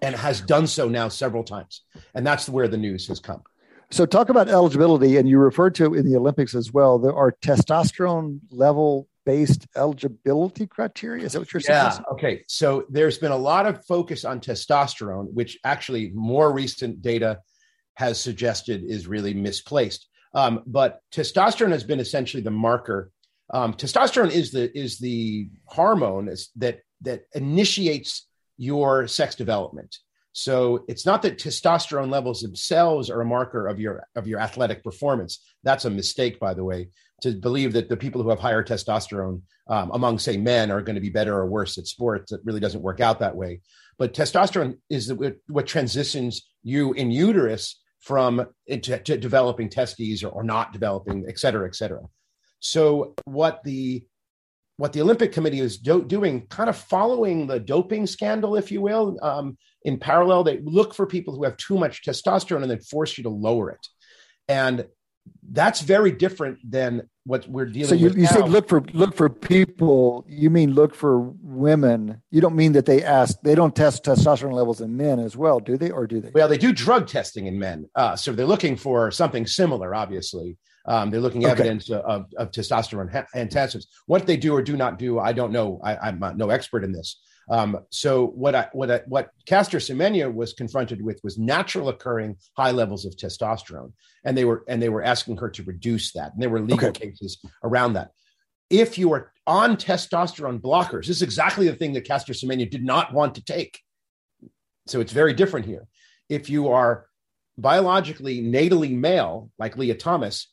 and 0.03 0.15
has 0.15 0.41
done 0.41 0.67
so 0.67 0.89
now 0.89 1.09
several 1.09 1.45
times. 1.45 1.83
And 2.15 2.27
that's 2.27 2.49
where 2.49 2.69
the 2.69 2.77
news 2.77 3.07
has 3.09 3.21
come. 3.21 3.43
So, 3.91 4.07
talk 4.07 4.29
about 4.31 4.49
eligibility, 4.49 5.19
and 5.19 5.29
you 5.29 5.39
referred 5.39 5.75
to 5.77 5.95
in 5.95 6.11
the 6.11 6.17
Olympics 6.17 6.55
as 6.55 6.73
well. 6.73 6.99
There 6.99 7.15
are 7.15 7.33
testosterone 7.43 8.41
level 8.51 9.07
based 9.25 9.67
eligibility 9.77 10.67
criteria. 10.67 11.25
Is 11.25 11.33
that 11.33 11.41
what 11.41 11.53
you're 11.53 11.61
saying? 11.61 11.79
Yeah. 11.79 11.99
Okay. 12.13 12.45
So, 12.49 12.85
there's 12.89 13.19
been 13.19 13.33
a 13.33 13.37
lot 13.37 13.67
of 13.67 13.85
focus 13.87 14.25
on 14.25 14.41
testosterone, 14.41 15.33
which 15.33 15.59
actually 15.65 16.11
more 16.15 16.53
recent 16.53 17.03
data 17.03 17.41
has 17.95 18.21
suggested 18.21 18.83
is 18.85 19.07
really 19.07 19.35
misplaced. 19.35 20.09
Um, 20.35 20.63
but 20.67 21.01
testosterone 21.13 21.71
has 21.71 21.85
been 21.85 22.01
essentially 22.01 22.43
the 22.43 22.51
marker. 22.51 23.11
Um, 23.53 23.75
testosterone 23.75 24.31
is 24.31 24.51
the 24.51 24.77
is 24.77 24.99
the 24.99 25.49
hormone 25.67 26.35
that 26.57 26.81
that 27.03 27.23
initiates 27.35 28.27
your 28.57 29.07
sex 29.07 29.35
development. 29.35 29.97
So 30.33 30.85
it's 30.89 31.07
not 31.07 31.23
that 31.23 31.39
testosterone 31.39 32.11
levels 32.11 32.41
themselves 32.41 33.09
are 33.09 33.21
a 33.21 33.25
marker 33.25 33.69
of 33.69 33.79
your 33.79 34.07
of 34.17 34.27
your 34.27 34.41
athletic 34.41 34.83
performance. 34.83 35.41
That's 35.63 35.85
a 35.85 35.91
mistake, 35.91 36.41
by 36.41 36.55
the 36.55 36.65
way, 36.65 36.89
to 37.25 37.33
believe 37.33 37.73
that 37.73 37.89
the 37.89 37.97
people 37.97 38.23
who 38.23 38.31
have 38.31 38.39
higher 38.39 38.63
testosterone 38.63 39.43
um, 39.69 39.91
among, 39.93 40.19
say, 40.19 40.37
men 40.37 40.71
are 40.71 40.83
going 40.83 40.95
to 40.95 41.01
be 41.01 41.11
better 41.11 41.35
or 41.35 41.47
worse 41.47 41.79
at 41.79 41.87
sports. 41.87 42.33
It 42.33 42.41
really 42.45 42.61
doesn't 42.61 42.83
work 42.83 43.01
out 43.01 43.21
that 43.21 43.37
way. 43.37 43.61
But 43.99 44.15
testosterone 44.15 44.77
is 44.91 45.13
what 45.49 45.67
transitions 45.67 46.49
you 46.63 46.93
in 46.93 47.11
uterus 47.11 47.81
from 48.01 48.47
into, 48.67 48.99
developing 48.99 49.71
testes 49.71 50.23
or, 50.23 50.29
or, 50.29 50.45
not 50.45 50.73
developing, 50.73 51.25
et 51.27 51.39
cetera, 51.39 51.67
et 51.67 51.75
cetera. 51.75 52.03
So 52.61 53.15
what 53.25 53.65
the 53.65 54.07
what 54.77 54.93
the 54.93 55.01
Olympic 55.01 55.33
Committee 55.33 55.61
is 55.61 55.79
do, 55.79 56.05
doing, 56.05 56.47
kind 56.49 56.69
of 56.69 56.77
following 56.77 57.47
the 57.47 57.61
doping 57.61 58.07
scandal, 58.07 58.57
if 58.57 58.73
you 58.73 58.81
will, 58.81 59.17
um, 59.23 59.57
in 59.83 59.99
parallel, 59.99 60.43
they 60.43 60.59
look 60.65 60.95
for 60.95 61.07
people 61.07 61.35
who 61.35 61.45
have 61.45 61.57
too 61.57 61.79
much 61.79 62.03
testosterone 62.03 62.63
and 62.63 62.71
then 62.71 62.81
force 62.81 63.17
you 63.17 63.23
to 63.25 63.31
lower 63.31 63.71
it. 63.71 63.87
And 64.49 64.87
that's 65.49 65.81
very 65.81 66.11
different 66.11 66.59
than 66.69 67.09
what 67.25 67.49
we're 67.49 67.67
dealing 67.67 67.81
with. 67.81 67.89
so 67.89 67.95
you, 67.95 68.07
with. 68.07 68.19
you 68.19 68.27
say 68.27 68.43
look 68.43 68.69
for 68.69 68.83
look 68.93 69.15
for 69.15 69.29
people. 69.29 70.25
You 70.29 70.51
mean 70.51 70.73
look 70.73 70.95
for 70.95 71.21
women? 71.43 72.23
You 72.31 72.41
don't 72.41 72.55
mean 72.55 72.73
that 72.73 72.87
they 72.87 73.03
ask 73.03 73.41
they 73.43 73.55
don't 73.55 73.75
test 73.75 74.05
testosterone 74.05 74.53
levels 74.53 74.81
in 74.81 74.97
men 74.97 75.19
as 75.19 75.37
well, 75.37 75.59
do 75.61 75.77
they, 75.77 75.91
or 75.91 76.07
do 76.07 76.21
they? 76.21 76.31
Well, 76.35 76.49
they 76.49 76.59
do 76.59 76.73
drug 76.73 77.07
testing 77.07 77.47
in 77.47 77.59
men, 77.59 77.89
uh, 77.95 78.17
so 78.17 78.33
they're 78.33 78.47
looking 78.47 78.77
for 78.77 79.11
something 79.11 79.47
similar. 79.47 79.95
Obviously, 79.95 80.59
um, 80.87 81.11
they're 81.11 81.21
looking 81.21 81.45
okay. 81.45 81.53
evidence 81.53 81.91
of, 81.91 82.27
of 82.37 82.51
testosterone 82.51 83.25
enhancements. 83.35 83.87
What 84.07 84.27
they 84.27 84.37
do 84.37 84.55
or 84.55 84.63
do 84.63 84.77
not 84.77 84.99
do, 84.99 85.19
I 85.19 85.33
don't 85.33 85.53
know. 85.53 85.81
I, 85.83 86.09
am 86.09 86.21
no 86.37 86.51
expert 86.51 86.85
in 86.85 86.93
this. 86.93 87.21
Um, 87.51 87.81
so 87.91 88.27
what 88.29 88.55
I, 88.55 88.69
what 88.73 88.91
I, 88.91 89.01
what 89.07 89.31
Caster 89.47 89.79
Semenya 89.79 90.33
was 90.33 90.53
confronted 90.55 91.03
with 91.03 91.21
was 91.23 91.39
natural 91.39 91.89
occurring 91.89 92.37
high 92.57 92.71
levels 92.71 93.05
of 93.05 93.17
testosterone, 93.17 93.93
and 94.25 94.37
they 94.37 94.45
were 94.45 94.65
and 94.69 94.81
they 94.81 94.89
were 94.89 95.03
asking 95.03 95.37
her 95.39 95.51
to 95.51 95.63
reduce 95.63 96.13
that, 96.13 96.33
and 96.33 96.43
there 96.43 96.51
were 96.51 96.61
legal 96.61 96.89
okay. 96.89 97.11
cases 97.11 97.39
around 97.63 97.95
that. 97.95 98.11
If 98.71 98.97
you 98.97 99.13
are 99.13 99.33
on 99.47 99.77
testosterone 99.77 100.61
blockers, 100.61 101.07
this 101.07 101.17
is 101.17 101.23
exactly 101.23 101.69
the 101.69 101.77
thing 101.77 101.93
that 101.93 102.07
Caster 102.07 102.33
Semenya 102.33 102.71
did 102.71 102.85
not 102.85 103.13
want 103.13 103.35
to 103.35 103.45
take. 103.45 103.79
So 104.87 105.01
it's 105.01 105.13
very 105.13 105.35
different 105.35 105.67
here. 105.67 105.87
If 106.29 106.49
you 106.49 106.69
are 106.69 107.07
biologically 107.59 108.43
natally 108.43 108.97
male, 108.97 109.51
like 109.59 109.77
Lia 109.77 109.95
Thomas, 109.95 110.49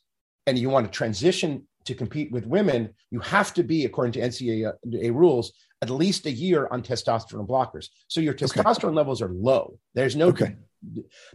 and 0.46 0.58
you 0.58 0.68
want 0.68 0.86
to 0.86 0.92
transition 0.96 1.66
to 1.84 1.94
compete 1.94 2.30
with 2.30 2.46
women, 2.46 2.94
you 3.10 3.20
have 3.20 3.52
to 3.54 3.62
be, 3.62 3.84
according 3.84 4.12
to 4.12 4.20
NCAA 4.20 5.14
rules, 5.14 5.52
at 5.80 5.90
least 5.90 6.26
a 6.26 6.30
year 6.30 6.68
on 6.70 6.82
testosterone 6.82 7.48
blockers. 7.48 7.88
So 8.08 8.20
your 8.20 8.34
testosterone 8.34 8.84
okay. 8.84 8.96
levels 8.96 9.20
are 9.20 9.32
low. 9.32 9.78
There's 9.94 10.16
no. 10.16 10.28
Okay. 10.28 10.56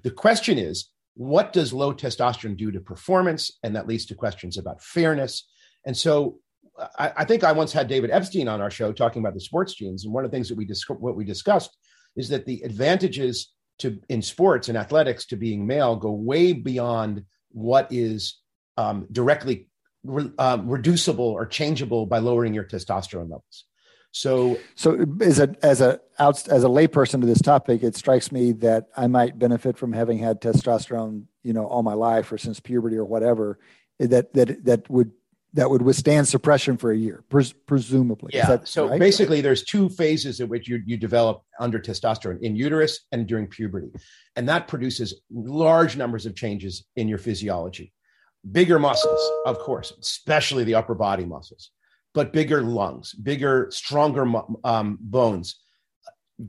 The 0.04 0.12
question 0.12 0.58
is, 0.58 0.90
what 1.16 1.52
does 1.52 1.74
low 1.74 1.94
testosterone 1.94 2.58
do 2.58 2.72
to 2.72 2.80
performance? 2.80 3.58
And 3.64 3.76
that 3.76 3.88
leads 3.88 4.06
to 4.08 4.16
questions 4.16 4.58
about 4.58 4.82
fairness. 4.82 5.48
And 5.86 5.96
so 5.96 6.40
I, 6.98 7.12
I 7.18 7.26
think 7.26 7.44
I 7.44 7.52
once 7.52 7.74
had 7.74 7.88
David 7.88 8.12
Epstein 8.12 8.48
on 8.48 8.62
our 8.62 8.72
show 8.72 8.92
talking 8.94 9.22
about 9.22 9.34
the 9.34 9.42
sports 9.42 9.74
genes. 9.74 10.06
And 10.06 10.14
one 10.14 10.24
of 10.26 10.32
the 10.32 10.36
things 10.36 10.50
that 10.50 10.58
we 10.58 10.66
dis- 10.66 10.88
what 10.88 11.16
we 11.16 11.26
discussed 11.26 11.76
is 12.16 12.30
that 12.30 12.46
the 12.46 12.62
advantages 12.62 13.54
to 13.80 14.00
in 14.10 14.22
sports 14.22 14.70
and 14.70 14.78
athletics 14.78 15.26
to 15.28 15.36
being 15.36 15.66
male 15.66 15.96
go 15.96 16.12
way 16.12 16.54
beyond 16.54 17.24
what 17.52 17.88
is 17.92 18.40
um, 18.78 19.08
directly 19.12 19.67
re, 20.08 20.32
um, 20.40 20.68
reducible 20.68 21.26
or 21.26 21.46
changeable 21.46 22.06
by 22.06 22.20
lowering 22.20 22.54
your 22.54 22.64
testosterone 22.64 23.30
levels. 23.30 23.66
So, 24.12 24.58
so 24.76 25.06
as 25.22 25.40
a 25.40 25.56
as 25.62 25.82
a 25.82 26.00
out, 26.18 26.48
as 26.48 26.64
a 26.64 26.68
layperson 26.68 27.22
to 27.22 27.28
this 27.28 27.42
topic, 27.42 27.84
it 27.84 27.96
strikes 27.96 28.32
me 28.32 28.54
that 28.54 28.88
I 28.96 29.08
might 29.08 29.38
benefit 29.38 29.78
from 29.78 29.94
having 29.94 30.18
had 30.18 30.42
testosterone, 30.42 31.26
you 31.44 31.54
know, 31.54 31.66
all 31.66 31.84
my 31.84 31.94
life 31.94 32.32
or 32.32 32.38
since 32.38 32.60
puberty 32.60 32.96
or 32.96 33.06
whatever. 33.06 33.60
That 34.00 34.34
that 34.34 34.66
that 34.66 34.90
would 34.90 35.12
that 35.54 35.70
would 35.70 35.82
withstand 35.82 36.28
suppression 36.28 36.78
for 36.78 36.92
a 36.92 36.98
year, 36.98 37.24
pres- 37.30 37.54
presumably. 37.54 38.32
Yeah. 38.34 38.60
So 38.64 38.90
right? 38.90 39.00
basically, 39.00 39.42
there's 39.42 39.64
two 39.64 39.90
phases 39.90 40.40
at 40.40 40.50
which 40.50 40.68
you, 40.68 40.82
you 40.86 40.98
develop 40.98 41.42
under 41.60 41.80
testosterone 41.80 42.42
in 42.42 42.56
uterus 42.56 43.00
and 43.12 43.26
during 43.28 43.48
puberty. 43.48 43.92
And 44.36 44.48
that 44.50 44.68
produces 44.68 45.20
large 45.32 45.98
numbers 45.98 46.26
of 46.26 46.36
changes 46.36 46.86
in 46.96 47.08
your 47.08 47.18
physiology. 47.18 47.92
Bigger 48.52 48.80
muscles, 48.80 49.32
of 49.46 49.60
course, 49.60 49.94
especially 50.00 50.64
the 50.64 50.76
upper 50.76 50.96
body 50.96 51.26
muscles, 51.26 51.72
but 52.14 52.34
bigger 52.34 52.62
lungs, 52.62 53.14
bigger, 53.14 53.68
stronger 53.72 54.26
um, 54.64 54.98
bones, 55.02 55.60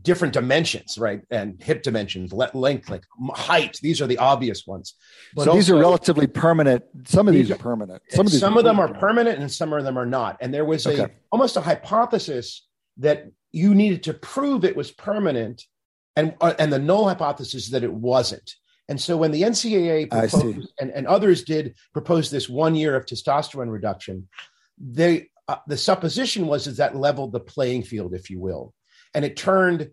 different 0.02 0.34
dimensions, 0.34 0.98
right? 0.98 1.22
And 1.30 1.60
hip 1.62 1.82
dimensions, 1.82 2.32
length, 2.32 2.90
like 2.90 3.04
height. 3.30 3.78
These 3.82 4.00
are 4.00 4.06
the 4.06 4.18
obvious 4.18 4.66
ones. 4.66 4.94
But 5.34 5.44
so 5.44 5.54
these 5.54 5.70
are 5.70 5.78
relatively 5.78 6.26
permanent. 6.26 6.84
Some 7.06 7.26
of 7.26 7.34
these, 7.34 7.50
are 7.50 7.56
permanent. 7.56 8.02
Some 8.10 8.26
of, 8.26 8.32
these 8.32 8.40
some 8.40 8.58
of 8.58 8.64
them 8.64 8.78
are 8.78 8.92
permanent 8.92 9.38
and 9.38 9.50
some 9.50 9.72
of 9.72 9.84
them 9.84 9.98
are 9.98 10.06
not. 10.06 10.36
And 10.40 10.52
there 10.52 10.64
was 10.64 10.86
a 10.86 11.10
almost 11.32 11.56
a 11.56 11.60
hypothesis 11.62 12.66
that 12.98 13.28
you 13.50 13.74
needed 13.74 14.02
to 14.04 14.14
prove 14.14 14.64
it 14.64 14.76
was 14.76 14.90
permanent 14.90 15.64
and, 16.16 16.34
uh, 16.40 16.54
and 16.58 16.72
the 16.72 16.78
null 16.78 17.08
hypothesis 17.08 17.70
that 17.70 17.82
it 17.82 17.92
wasn't. 17.92 18.54
And 18.88 19.00
so 19.00 19.16
when 19.16 19.32
the 19.32 19.42
NCAA 19.42 20.10
proposed, 20.10 20.72
and, 20.80 20.90
and 20.90 21.06
others 21.06 21.44
did 21.44 21.74
propose 21.92 22.30
this 22.30 22.48
one 22.48 22.74
year 22.74 22.96
of 22.96 23.04
testosterone 23.04 23.70
reduction, 23.70 24.28
they 24.78 25.28
uh, 25.46 25.56
the 25.66 25.76
supposition 25.76 26.46
was 26.46 26.66
is 26.66 26.76
that 26.76 26.96
leveled 26.96 27.32
the 27.32 27.40
playing 27.40 27.82
field, 27.82 28.14
if 28.14 28.28
you 28.28 28.38
will 28.38 28.74
and 29.14 29.24
it 29.24 29.36
turned 29.36 29.90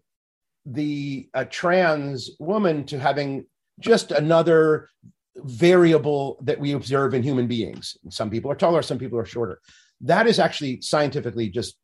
the 0.65 1.29
a 1.33 1.45
trans 1.45 2.31
woman 2.39 2.85
to 2.85 2.99
having 2.99 3.45
just 3.79 4.11
another 4.11 4.89
variable 5.37 6.37
that 6.43 6.59
we 6.59 6.71
observe 6.71 7.13
in 7.13 7.21
human 7.21 7.47
beings. 7.47 7.97
Some 8.09 8.29
people 8.29 8.51
are 8.51 8.55
taller, 8.55 8.81
some 8.81 8.97
people 8.97 9.19
are 9.19 9.25
shorter. 9.25 9.59
That 10.01 10.27
is 10.27 10.39
actually 10.39 10.81
scientifically 10.81 11.49
just 11.49 11.77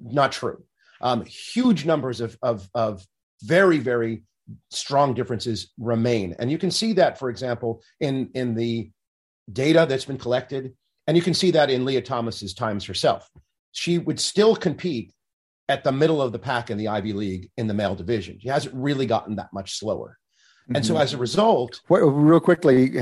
not 0.00 0.32
true. 0.32 0.62
Um, 1.00 1.24
huge 1.24 1.86
numbers 1.86 2.20
of, 2.20 2.36
of, 2.42 2.68
of 2.74 3.06
very, 3.42 3.78
very 3.78 4.22
strong 4.70 5.14
differences 5.14 5.72
remain. 5.78 6.34
And 6.38 6.50
you 6.50 6.58
can 6.58 6.70
see 6.70 6.92
that, 6.94 7.18
for 7.18 7.30
example, 7.30 7.82
in, 8.00 8.30
in 8.34 8.54
the 8.54 8.90
data 9.52 9.86
that's 9.88 10.04
been 10.04 10.18
collected. 10.18 10.74
And 11.06 11.16
you 11.16 11.22
can 11.22 11.34
see 11.34 11.50
that 11.52 11.70
in 11.70 11.84
Lia 11.84 12.02
Thomas's 12.02 12.54
times 12.54 12.84
herself. 12.84 13.28
She 13.72 13.98
would 13.98 14.20
still 14.20 14.54
compete 14.56 15.12
at 15.68 15.84
the 15.84 15.92
middle 15.92 16.20
of 16.22 16.32
the 16.32 16.38
pack 16.38 16.70
in 16.70 16.78
the 16.78 16.88
Ivy 16.88 17.12
League 17.12 17.50
in 17.56 17.66
the 17.66 17.74
male 17.74 17.94
division. 17.94 18.38
She 18.40 18.48
hasn't 18.48 18.74
really 18.74 19.06
gotten 19.06 19.36
that 19.36 19.52
much 19.52 19.78
slower. 19.78 20.18
Mm-hmm. 20.64 20.76
And 20.76 20.86
so 20.86 20.94
mm-hmm. 20.94 21.02
as 21.02 21.14
a 21.14 21.18
result, 21.18 21.80
real 21.88 22.40
quickly, 22.40 23.00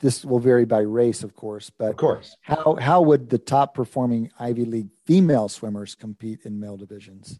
this 0.00 0.24
will 0.24 0.38
vary 0.38 0.64
by 0.64 0.80
race, 0.80 1.22
of 1.22 1.34
course, 1.34 1.70
but 1.70 1.90
of 1.90 1.96
course, 1.96 2.36
how 2.40 2.78
how 2.80 3.02
would 3.02 3.28
the 3.28 3.38
top 3.38 3.74
performing 3.74 4.30
Ivy 4.38 4.64
League 4.64 4.88
female 5.04 5.48
swimmers 5.48 5.94
compete 5.94 6.40
in 6.44 6.58
male 6.58 6.76
divisions? 6.78 7.38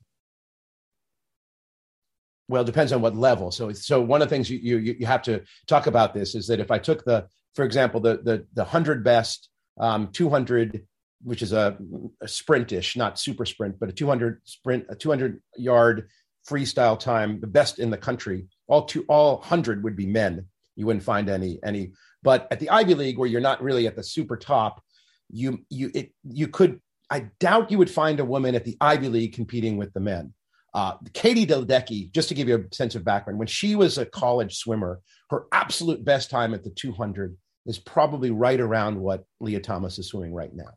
Well, 2.48 2.62
it 2.62 2.66
depends 2.66 2.92
on 2.92 3.02
what 3.02 3.16
level. 3.16 3.50
So, 3.50 3.72
so 3.72 4.00
one 4.00 4.22
of 4.22 4.28
the 4.28 4.34
things 4.34 4.48
you, 4.48 4.58
you 4.58 4.96
you 5.00 5.06
have 5.06 5.22
to 5.22 5.42
talk 5.66 5.86
about 5.86 6.14
this 6.14 6.34
is 6.34 6.46
that 6.46 6.60
if 6.60 6.70
I 6.70 6.78
took 6.78 7.04
the, 7.04 7.26
for 7.54 7.64
example, 7.64 8.00
the 8.00 8.18
the 8.18 8.46
the 8.54 8.64
hundred 8.64 9.02
best, 9.02 9.48
um, 9.78 10.08
two 10.12 10.30
hundred 10.30 10.86
which 11.22 11.42
is 11.42 11.52
a, 11.52 11.76
a 12.20 12.26
sprintish, 12.26 12.96
not 12.96 13.18
super 13.18 13.44
sprint, 13.44 13.80
but 13.80 13.88
a 13.88 13.92
200 13.92 14.40
sprint, 14.44 14.86
a 14.88 14.94
200 14.94 15.42
yard 15.56 16.08
freestyle 16.48 16.98
time, 16.98 17.40
the 17.40 17.46
best 17.46 17.78
in 17.78 17.90
the 17.90 17.96
country. 17.96 18.46
All 18.68 18.84
two, 18.84 19.04
all 19.08 19.40
hundred 19.40 19.82
would 19.82 19.96
be 19.96 20.06
men. 20.06 20.46
You 20.76 20.86
wouldn't 20.86 21.04
find 21.04 21.28
any 21.28 21.58
any. 21.64 21.92
But 22.22 22.46
at 22.50 22.60
the 22.60 22.70
Ivy 22.70 22.94
League, 22.94 23.18
where 23.18 23.28
you're 23.28 23.40
not 23.40 23.62
really 23.62 23.86
at 23.86 23.96
the 23.96 24.02
super 24.02 24.36
top, 24.36 24.82
you 25.30 25.64
you 25.70 25.90
it 25.94 26.12
you 26.24 26.48
could. 26.48 26.80
I 27.08 27.30
doubt 27.38 27.70
you 27.70 27.78
would 27.78 27.90
find 27.90 28.18
a 28.18 28.24
woman 28.24 28.54
at 28.56 28.64
the 28.64 28.76
Ivy 28.80 29.08
League 29.08 29.34
competing 29.34 29.76
with 29.76 29.92
the 29.92 30.00
men. 30.00 30.34
Uh, 30.76 30.92
Katie 31.14 31.46
Ledecky, 31.46 32.12
just 32.12 32.28
to 32.28 32.34
give 32.34 32.48
you 32.48 32.56
a 32.56 32.74
sense 32.74 32.94
of 32.94 33.02
background, 33.02 33.38
when 33.38 33.48
she 33.48 33.74
was 33.74 33.96
a 33.96 34.04
college 34.04 34.58
swimmer, 34.58 35.00
her 35.30 35.46
absolute 35.50 36.04
best 36.04 36.28
time 36.28 36.52
at 36.52 36.62
the 36.62 36.68
200 36.68 37.34
is 37.64 37.78
probably 37.78 38.30
right 38.30 38.60
around 38.60 39.00
what 39.00 39.24
Lia 39.40 39.58
Thomas 39.58 39.98
is 39.98 40.08
swimming 40.08 40.34
right 40.34 40.54
now. 40.54 40.68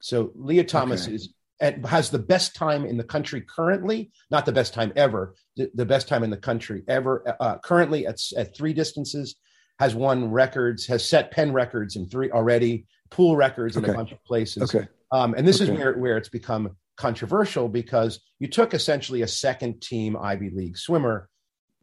So 0.00 0.32
Lia 0.34 0.64
Thomas 0.64 1.06
okay. 1.06 1.14
is 1.14 1.32
and 1.60 1.86
has 1.86 2.10
the 2.10 2.18
best 2.18 2.56
time 2.56 2.84
in 2.84 2.96
the 2.96 3.04
country 3.04 3.40
currently, 3.40 4.10
not 4.28 4.44
the 4.44 4.52
best 4.52 4.74
time 4.74 4.92
ever, 4.96 5.36
the, 5.56 5.70
the 5.74 5.86
best 5.86 6.08
time 6.08 6.24
in 6.24 6.30
the 6.30 6.36
country 6.36 6.82
ever. 6.88 7.36
Uh, 7.40 7.58
currently 7.58 8.08
at, 8.08 8.18
at 8.36 8.56
three 8.56 8.72
distances, 8.72 9.36
has 9.78 9.94
won 9.94 10.32
records, 10.32 10.84
has 10.86 11.08
set 11.08 11.30
Penn 11.30 11.52
records 11.52 11.94
in 11.94 12.08
three 12.08 12.30
already, 12.32 12.86
pool 13.10 13.36
records 13.36 13.76
in 13.76 13.84
okay. 13.84 13.92
a 13.92 13.94
bunch 13.94 14.10
of 14.10 14.22
places. 14.24 14.74
Okay. 14.74 14.88
Um, 15.12 15.34
and 15.34 15.46
this 15.46 15.60
okay. 15.60 15.72
is 15.72 15.78
where, 15.78 15.96
where 15.96 16.16
it's 16.16 16.28
become 16.28 16.76
controversial 16.98 17.68
because 17.68 18.20
you 18.38 18.48
took 18.48 18.74
essentially 18.74 19.22
a 19.22 19.28
second 19.28 19.80
team 19.80 20.16
Ivy 20.20 20.50
League 20.50 20.76
swimmer, 20.76 21.28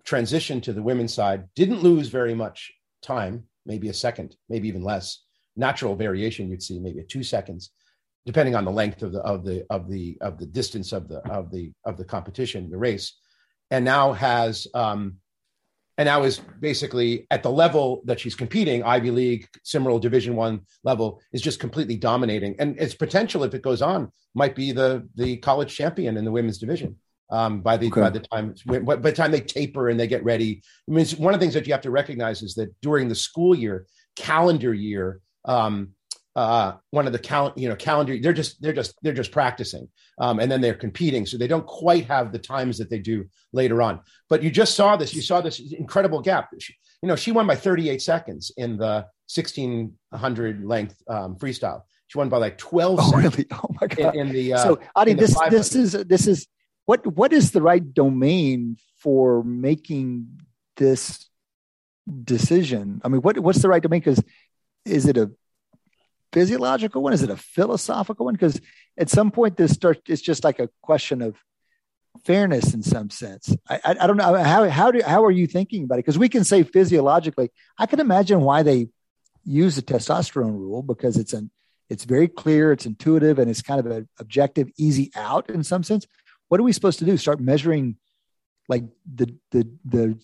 transitioned 0.03 0.63
to 0.63 0.73
the 0.73 0.83
women's 0.83 1.13
side, 1.13 1.45
didn't 1.55 1.81
lose 1.81 2.09
very 2.09 2.35
much 2.35 2.71
time, 3.01 3.45
maybe 3.65 3.89
a 3.89 3.93
second, 3.93 4.35
maybe 4.49 4.67
even 4.67 4.83
less. 4.83 5.23
Natural 5.55 5.95
variation, 5.95 6.49
you'd 6.49 6.61
see 6.61 6.79
maybe 6.79 7.01
two 7.03 7.23
seconds 7.23 7.71
depending 8.25 8.55
on 8.55 8.65
the 8.65 8.71
length 8.71 9.03
of 9.03 9.11
the 9.11 9.19
of 9.21 9.45
the 9.45 9.65
of 9.69 9.89
the 9.89 10.17
of 10.21 10.37
the 10.37 10.45
distance 10.45 10.91
of 10.91 11.07
the 11.07 11.19
of 11.29 11.51
the 11.51 11.71
of 11.85 11.97
the 11.97 12.05
competition, 12.05 12.69
the 12.69 12.77
race, 12.77 13.17
and 13.71 13.85
now 13.85 14.13
has 14.13 14.67
um, 14.73 15.17
and 15.97 16.07
now 16.07 16.23
is 16.23 16.39
basically 16.59 17.25
at 17.31 17.43
the 17.43 17.51
level 17.51 18.01
that 18.05 18.19
she's 18.19 18.35
competing, 18.35 18.83
Ivy 18.83 19.11
League, 19.11 19.47
Cimarron 19.63 20.01
Division 20.01 20.35
One 20.35 20.61
level, 20.83 21.21
is 21.31 21.41
just 21.41 21.59
completely 21.59 21.95
dominating, 21.95 22.55
and 22.59 22.77
its 22.79 22.93
potential, 22.93 23.43
if 23.43 23.53
it 23.53 23.61
goes 23.61 23.81
on, 23.81 24.11
might 24.33 24.55
be 24.55 24.71
the 24.71 25.07
the 25.15 25.37
college 25.37 25.75
champion 25.75 26.17
in 26.17 26.25
the 26.25 26.31
women's 26.31 26.57
division. 26.57 26.97
Um, 27.31 27.61
by 27.61 27.75
the 27.75 27.87
okay. 27.87 28.01
by 28.01 28.09
the 28.11 28.19
time 28.19 28.53
by 28.65 28.95
the 28.95 29.11
time 29.11 29.31
they 29.31 29.41
taper 29.41 29.89
and 29.89 29.99
they 29.99 30.07
get 30.07 30.23
ready, 30.23 30.61
I 30.87 30.91
mean, 30.91 31.07
one 31.17 31.33
of 31.33 31.39
the 31.39 31.43
things 31.43 31.55
that 31.55 31.65
you 31.65 31.73
have 31.73 31.81
to 31.81 31.91
recognize 31.91 32.43
is 32.43 32.53
that 32.55 32.69
during 32.81 33.07
the 33.07 33.15
school 33.15 33.55
year, 33.55 33.87
calendar 34.15 34.73
year, 34.73 35.21
um, 35.45 35.93
uh, 36.35 36.73
one 36.91 37.07
of 37.07 37.13
the 37.13 37.19
cal- 37.19 37.53
you 37.55 37.69
know 37.69 37.75
calendar 37.75 38.17
they're 38.19 38.33
just 38.33 38.61
they're 38.61 38.73
just 38.73 38.95
they're 39.01 39.13
just 39.13 39.31
practicing 39.31 39.87
um, 40.19 40.39
and 40.39 40.51
then 40.51 40.61
they're 40.61 40.73
competing. 40.73 41.25
So 41.25 41.37
they 41.37 41.47
don't 41.47 41.65
quite 41.65 42.05
have 42.05 42.31
the 42.31 42.39
times 42.39 42.77
that 42.77 42.89
they 42.89 42.99
do 42.99 43.25
later 43.53 43.81
on. 43.81 44.01
But 44.29 44.43
you 44.43 44.51
just 44.51 44.75
saw 44.75 44.95
this 44.95 45.13
you 45.13 45.21
saw 45.21 45.41
this 45.41 45.59
incredible 45.59 46.21
gap. 46.21 46.49
She, 46.59 46.75
you 47.01 47.07
know 47.07 47.15
she 47.15 47.31
won 47.31 47.47
by 47.47 47.55
38 47.55 48.01
seconds 48.01 48.51
in 48.57 48.77
the 48.77 49.05
1600 49.33 50.65
length 50.65 51.01
um, 51.07 51.35
freestyle. 51.35 51.83
She 52.07 52.17
won 52.17 52.29
by 52.29 52.37
like 52.37 52.57
12 52.57 52.99
oh, 53.01 53.17
really? 53.17 53.45
oh 53.51 53.69
my 53.81 53.87
god. 53.87 54.15
in, 54.15 54.27
in 54.27 54.33
the 54.33 54.53
uh, 54.53 54.57
so 54.63 54.79
Adi, 54.95 55.13
this 55.13 55.37
this 55.49 55.75
is 55.75 55.93
this 55.93 56.27
is 56.27 56.47
what 56.85 57.05
what 57.07 57.33
is 57.33 57.51
the 57.51 57.61
right 57.61 57.93
domain 57.93 58.77
for 58.97 59.43
making 59.43 60.39
this 60.75 61.29
decision? 62.23 63.01
I 63.03 63.07
mean 63.07 63.21
what 63.21 63.39
what's 63.39 63.61
the 63.61 63.69
right 63.69 63.81
domain? 63.81 64.01
Because 64.01 64.21
is 64.85 65.07
it 65.07 65.17
a 65.17 65.31
physiological 66.35 67.01
one? 67.01 67.13
Is 67.13 67.23
it 67.23 67.29
a 67.29 67.37
philosophical 67.37 68.25
one? 68.25 68.35
Because 68.35 68.59
at 68.97 69.09
some 69.09 69.31
point, 69.31 69.55
this 69.55 69.71
starts. 69.71 70.01
It's 70.07 70.21
just 70.21 70.43
like 70.43 70.59
a 70.59 70.69
question 70.81 71.21
of 71.21 71.37
fairness 72.25 72.73
in 72.73 72.83
some 72.83 73.09
sense. 73.09 73.55
I, 73.69 73.79
I, 73.83 73.95
I 74.01 74.07
don't 74.07 74.17
know 74.17 74.35
how 74.43 74.69
how 74.69 74.91
do 74.91 75.01
how 75.01 75.23
are 75.23 75.31
you 75.31 75.47
thinking 75.47 75.85
about 75.85 75.95
it? 75.95 76.05
Because 76.05 76.17
we 76.17 76.29
can 76.29 76.43
say 76.43 76.63
physiologically, 76.63 77.51
I 77.77 77.85
can 77.85 78.01
imagine 78.01 78.41
why 78.41 78.63
they 78.63 78.89
use 79.45 79.77
the 79.77 79.81
testosterone 79.81 80.57
rule 80.57 80.83
because 80.83 81.17
it's 81.17 81.33
an 81.33 81.51
it's 81.89 82.03
very 82.03 82.27
clear, 82.27 82.71
it's 82.71 82.85
intuitive, 82.85 83.39
and 83.39 83.49
it's 83.49 83.61
kind 83.61 83.79
of 83.79 83.85
an 83.85 84.09
objective, 84.19 84.69
easy 84.77 85.11
out 85.15 85.49
in 85.49 85.63
some 85.63 85.83
sense. 85.83 86.05
What 86.49 86.59
are 86.59 86.63
we 86.63 86.73
supposed 86.73 86.99
to 86.99 87.05
do? 87.05 87.15
Start 87.15 87.39
measuring 87.39 87.97
like 88.67 88.83
the 89.05 89.33
the 89.51 89.69
the 89.85 90.19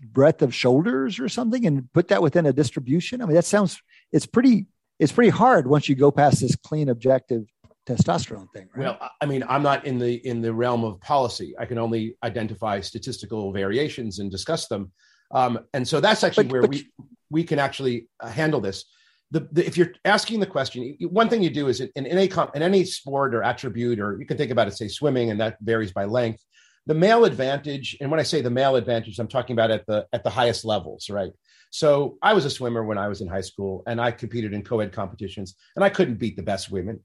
breadth 0.00 0.42
of 0.42 0.54
shoulders 0.54 1.18
or 1.18 1.28
something 1.28 1.66
and 1.66 1.92
put 1.92 2.08
that 2.08 2.22
within 2.22 2.46
a 2.46 2.52
distribution? 2.52 3.20
I 3.20 3.26
mean, 3.26 3.34
that 3.34 3.44
sounds 3.44 3.82
it's 4.12 4.26
pretty 4.26 4.66
it's 5.02 5.12
pretty 5.12 5.30
hard 5.30 5.66
once 5.66 5.88
you 5.88 5.96
go 5.96 6.12
past 6.12 6.40
this 6.40 6.54
clean 6.54 6.88
objective 6.88 7.44
testosterone 7.88 8.46
thing 8.54 8.68
right? 8.76 8.84
well 8.84 9.10
i 9.20 9.26
mean 9.26 9.42
i'm 9.48 9.62
not 9.62 9.84
in 9.84 9.98
the 9.98 10.14
in 10.26 10.40
the 10.40 10.52
realm 10.52 10.84
of 10.84 11.00
policy 11.00 11.52
i 11.58 11.66
can 11.66 11.76
only 11.76 12.16
identify 12.22 12.80
statistical 12.80 13.52
variations 13.52 14.20
and 14.20 14.30
discuss 14.30 14.68
them 14.68 14.92
um, 15.32 15.58
and 15.72 15.86
so 15.86 15.98
that's 15.98 16.22
actually 16.22 16.44
but, 16.44 16.52
where 16.52 16.60
but, 16.62 16.70
we 16.70 16.92
we 17.30 17.42
can 17.42 17.58
actually 17.58 18.06
uh, 18.20 18.28
handle 18.28 18.60
this 18.60 18.84
the, 19.32 19.48
the, 19.50 19.66
if 19.66 19.76
you're 19.76 19.92
asking 20.04 20.38
the 20.38 20.46
question 20.46 20.96
one 21.10 21.28
thing 21.28 21.42
you 21.42 21.50
do 21.50 21.66
is 21.66 21.80
in, 21.80 21.90
in 21.96 22.06
any 22.06 22.30
in 22.54 22.62
any 22.62 22.84
sport 22.84 23.34
or 23.34 23.42
attribute 23.42 23.98
or 23.98 24.20
you 24.20 24.26
can 24.26 24.36
think 24.36 24.52
about 24.52 24.68
it 24.68 24.76
say 24.76 24.86
swimming 24.86 25.30
and 25.30 25.40
that 25.40 25.56
varies 25.60 25.92
by 25.92 26.04
length 26.04 26.44
the 26.86 26.94
male 26.94 27.24
advantage, 27.24 27.96
and 28.00 28.10
when 28.10 28.18
I 28.18 28.24
say 28.24 28.40
the 28.40 28.50
male 28.50 28.76
advantage, 28.76 29.18
I'm 29.18 29.28
talking 29.28 29.54
about 29.54 29.70
at 29.70 29.86
the 29.86 30.06
at 30.12 30.24
the 30.24 30.30
highest 30.30 30.64
levels, 30.64 31.08
right? 31.08 31.30
So 31.72 32.18
I 32.20 32.34
was 32.34 32.44
a 32.44 32.50
swimmer 32.50 32.84
when 32.84 32.98
I 32.98 33.08
was 33.08 33.22
in 33.22 33.28
high 33.28 33.40
school, 33.40 33.82
and 33.86 33.98
I 33.98 34.10
competed 34.10 34.52
in 34.52 34.62
co-ed 34.62 34.92
competitions, 34.92 35.56
and 35.74 35.82
I 35.82 35.88
couldn't 35.88 36.18
beat 36.18 36.36
the 36.36 36.42
best 36.42 36.70
women, 36.70 37.00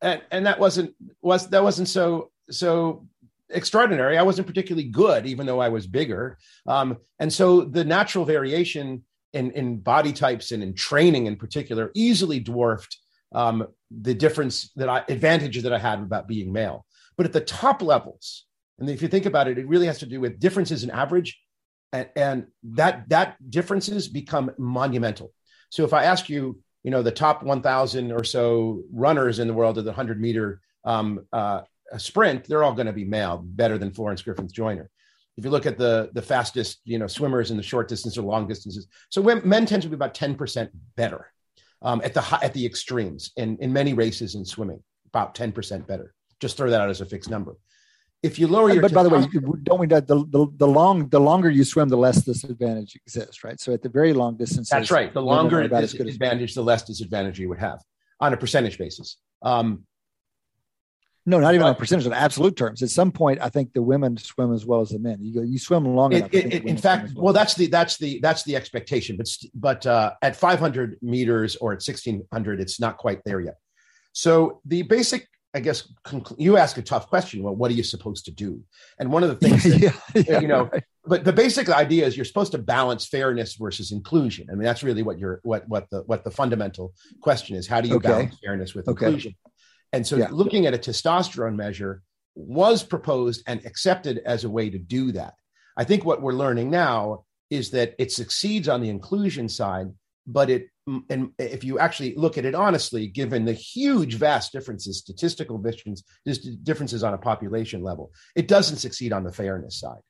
and 0.00 0.22
and 0.30 0.46
that 0.46 0.60
wasn't 0.60 0.94
was 1.20 1.48
that 1.50 1.64
wasn't 1.64 1.88
so 1.88 2.30
so 2.48 3.08
extraordinary. 3.50 4.16
I 4.16 4.22
wasn't 4.22 4.46
particularly 4.46 4.88
good, 4.88 5.26
even 5.26 5.46
though 5.46 5.58
I 5.58 5.68
was 5.68 5.88
bigger, 5.88 6.38
um, 6.68 6.98
and 7.18 7.32
so 7.32 7.62
the 7.62 7.84
natural 7.84 8.24
variation 8.24 9.02
in 9.32 9.50
in 9.50 9.78
body 9.78 10.12
types 10.12 10.52
and 10.52 10.62
in 10.62 10.74
training 10.74 11.26
in 11.26 11.34
particular 11.34 11.90
easily 11.94 12.38
dwarfed 12.38 12.96
um, 13.34 13.66
the 13.90 14.14
difference 14.14 14.70
that 14.76 14.88
I 14.88 15.02
advantages 15.08 15.64
that 15.64 15.72
I 15.72 15.78
had 15.78 15.98
about 15.98 16.28
being 16.28 16.52
male. 16.52 16.86
But 17.16 17.26
at 17.26 17.32
the 17.32 17.40
top 17.40 17.82
levels, 17.82 18.46
and 18.78 18.88
if 18.88 19.02
you 19.02 19.08
think 19.08 19.26
about 19.26 19.48
it, 19.48 19.58
it 19.58 19.66
really 19.66 19.86
has 19.86 19.98
to 19.98 20.06
do 20.06 20.20
with 20.20 20.38
differences 20.38 20.84
in 20.84 20.90
average, 20.90 21.36
and, 21.94 22.08
and 22.16 22.46
that 22.74 23.08
that 23.08 23.50
differences 23.50 24.08
become 24.08 24.50
monumental. 24.58 25.32
So 25.70 25.84
if 25.84 25.92
I 25.92 26.04
ask 26.04 26.28
you, 26.28 26.60
you 26.82 26.90
know, 26.90 27.02
the 27.02 27.12
top 27.12 27.42
1,000 27.42 28.12
or 28.12 28.24
so 28.24 28.82
runners 28.92 29.38
in 29.38 29.46
the 29.46 29.54
world 29.54 29.78
of 29.78 29.84
the 29.84 29.90
100 29.90 30.20
meter 30.20 30.60
um, 30.84 31.26
uh, 31.32 31.62
sprint, 31.96 32.44
they're 32.44 32.64
all 32.64 32.74
going 32.74 32.86
to 32.86 32.92
be 32.92 33.04
male, 33.04 33.42
better 33.42 33.78
than 33.78 33.92
Florence 33.92 34.22
Griffith 34.22 34.52
Joyner. 34.52 34.90
If 35.36 35.44
you 35.44 35.50
look 35.50 35.66
at 35.66 35.78
the 35.78 36.10
the 36.12 36.22
fastest, 36.22 36.80
you 36.84 36.98
know, 36.98 37.08
swimmers 37.08 37.50
in 37.50 37.56
the 37.56 37.62
short 37.62 37.88
distance 37.88 38.18
or 38.18 38.22
long 38.22 38.46
distances, 38.46 38.86
so 39.08 39.22
men 39.22 39.66
tend 39.66 39.82
to 39.82 39.88
be 39.88 39.94
about 39.94 40.14
10% 40.14 40.68
better 40.96 41.32
um, 41.82 42.00
at 42.04 42.14
the 42.14 42.22
at 42.42 42.54
the 42.54 42.64
extremes 42.64 43.32
in 43.36 43.56
in 43.58 43.72
many 43.72 43.94
races 43.94 44.36
in 44.36 44.44
swimming, 44.44 44.80
about 45.06 45.34
10% 45.34 45.86
better. 45.88 46.14
Just 46.40 46.56
throw 46.56 46.70
that 46.70 46.80
out 46.80 46.90
as 46.90 47.00
a 47.00 47.06
fixed 47.06 47.30
number 47.30 47.56
if 48.24 48.38
you 48.38 48.46
lower 48.48 48.70
your 48.70 48.82
but 48.82 48.92
by 48.92 49.02
the 49.02 49.10
way 49.10 49.20
don't 49.62 49.78
we 49.78 49.86
know 49.86 50.00
the, 50.00 50.24
the, 50.36 50.46
the 50.56 50.66
long 50.66 51.08
the 51.10 51.20
longer 51.20 51.50
you 51.50 51.62
swim 51.62 51.88
the 51.88 51.96
less 51.96 52.22
disadvantage 52.22 52.96
exists 52.96 53.44
right 53.44 53.60
so 53.60 53.72
at 53.72 53.82
the 53.82 53.88
very 53.88 54.12
long 54.12 54.36
distance 54.36 54.68
that's 54.70 54.90
right 54.90 55.12
the 55.12 55.22
longer 55.22 55.60
advantage 55.60 56.54
the 56.54 56.62
less 56.62 56.82
disadvantage 56.82 57.38
you 57.38 57.48
would 57.48 57.58
have 57.58 57.80
on 58.20 58.32
a 58.32 58.36
percentage 58.36 58.78
basis 58.78 59.18
um, 59.42 59.84
no, 61.26 61.40
not 61.40 61.54
even 61.54 61.66
on 61.66 61.74
percentage, 61.74 62.06
on 62.06 62.12
absolute 62.12 62.54
terms. 62.54 62.82
At 62.82 62.90
some 62.90 63.10
point, 63.10 63.40
I 63.40 63.48
think 63.48 63.72
the 63.72 63.80
women 63.80 64.18
swim 64.18 64.52
as 64.52 64.66
well 64.66 64.82
as 64.82 64.90
the 64.90 64.98
men. 64.98 65.18
You 65.22 65.34
go, 65.34 65.42
you 65.42 65.58
swim 65.58 65.86
long 65.86 66.12
it, 66.12 66.16
enough. 66.16 66.34
It, 66.34 66.64
in 66.66 66.76
fact, 66.76 67.14
well. 67.14 67.24
well. 67.24 67.32
that's 67.32 67.54
the 67.54 67.66
that's 67.66 67.96
the 67.96 68.20
that's 68.20 68.42
the 68.42 68.54
expectation. 68.54 69.16
But 69.16 69.28
but 69.54 69.86
uh, 69.86 70.12
at 70.20 70.36
500 70.36 70.98
meters 71.00 71.56
or 71.56 71.72
at 71.72 71.76
1600, 71.76 72.60
it's 72.60 72.78
not 72.78 72.98
quite 72.98 73.22
there 73.24 73.40
yet. 73.40 73.56
So 74.12 74.60
the 74.66 74.82
basic 74.82 75.26
I 75.54 75.60
guess 75.60 75.88
conclu- 76.04 76.34
you 76.38 76.56
ask 76.56 76.76
a 76.78 76.82
tough 76.82 77.08
question. 77.08 77.42
Well, 77.42 77.54
what 77.54 77.70
are 77.70 77.74
you 77.74 77.84
supposed 77.84 78.24
to 78.24 78.32
do? 78.32 78.60
And 78.98 79.12
one 79.12 79.22
of 79.22 79.28
the 79.28 79.36
things, 79.36 79.62
that, 79.64 79.80
yeah, 79.80 80.22
yeah, 80.28 80.40
you 80.40 80.48
know, 80.48 80.64
right. 80.64 80.82
but 81.06 81.24
the 81.24 81.32
basic 81.32 81.68
idea 81.68 82.06
is 82.06 82.16
you're 82.16 82.24
supposed 82.24 82.52
to 82.52 82.58
balance 82.58 83.06
fairness 83.06 83.54
versus 83.54 83.92
inclusion. 83.92 84.48
I 84.50 84.54
mean, 84.54 84.64
that's 84.64 84.82
really 84.82 85.02
what 85.02 85.18
you're 85.18 85.40
what 85.44 85.68
what 85.68 85.88
the 85.90 86.02
what 86.02 86.24
the 86.24 86.30
fundamental 86.30 86.92
question 87.20 87.56
is. 87.56 87.68
How 87.68 87.80
do 87.80 87.88
you 87.88 87.96
okay. 87.96 88.08
balance 88.08 88.36
fairness 88.44 88.74
with 88.74 88.88
okay. 88.88 89.06
inclusion? 89.06 89.36
And 89.92 90.04
so, 90.04 90.16
yeah. 90.16 90.28
looking 90.32 90.66
at 90.66 90.74
a 90.74 90.78
testosterone 90.78 91.54
measure 91.54 92.02
was 92.34 92.82
proposed 92.82 93.44
and 93.46 93.64
accepted 93.64 94.18
as 94.26 94.42
a 94.42 94.50
way 94.50 94.68
to 94.68 94.78
do 94.78 95.12
that. 95.12 95.34
I 95.76 95.84
think 95.84 96.04
what 96.04 96.20
we're 96.20 96.32
learning 96.32 96.70
now 96.70 97.24
is 97.48 97.70
that 97.70 97.94
it 97.98 98.10
succeeds 98.10 98.68
on 98.68 98.80
the 98.80 98.88
inclusion 98.88 99.48
side, 99.48 99.92
but 100.26 100.50
it 100.50 100.68
and 101.08 101.30
if 101.38 101.64
you 101.64 101.78
actually 101.78 102.14
look 102.14 102.36
at 102.36 102.44
it 102.44 102.54
honestly, 102.54 103.06
given 103.06 103.44
the 103.44 103.52
huge, 103.52 104.16
vast 104.16 104.52
differences, 104.52 104.98
statistical 104.98 105.58
differences, 105.58 106.04
differences 106.62 107.02
on 107.02 107.14
a 107.14 107.18
population 107.18 107.82
level, 107.82 108.12
it 108.34 108.48
doesn't 108.48 108.76
succeed 108.76 109.12
on 109.12 109.24
the 109.24 109.32
fairness 109.32 109.80
side. 109.80 110.00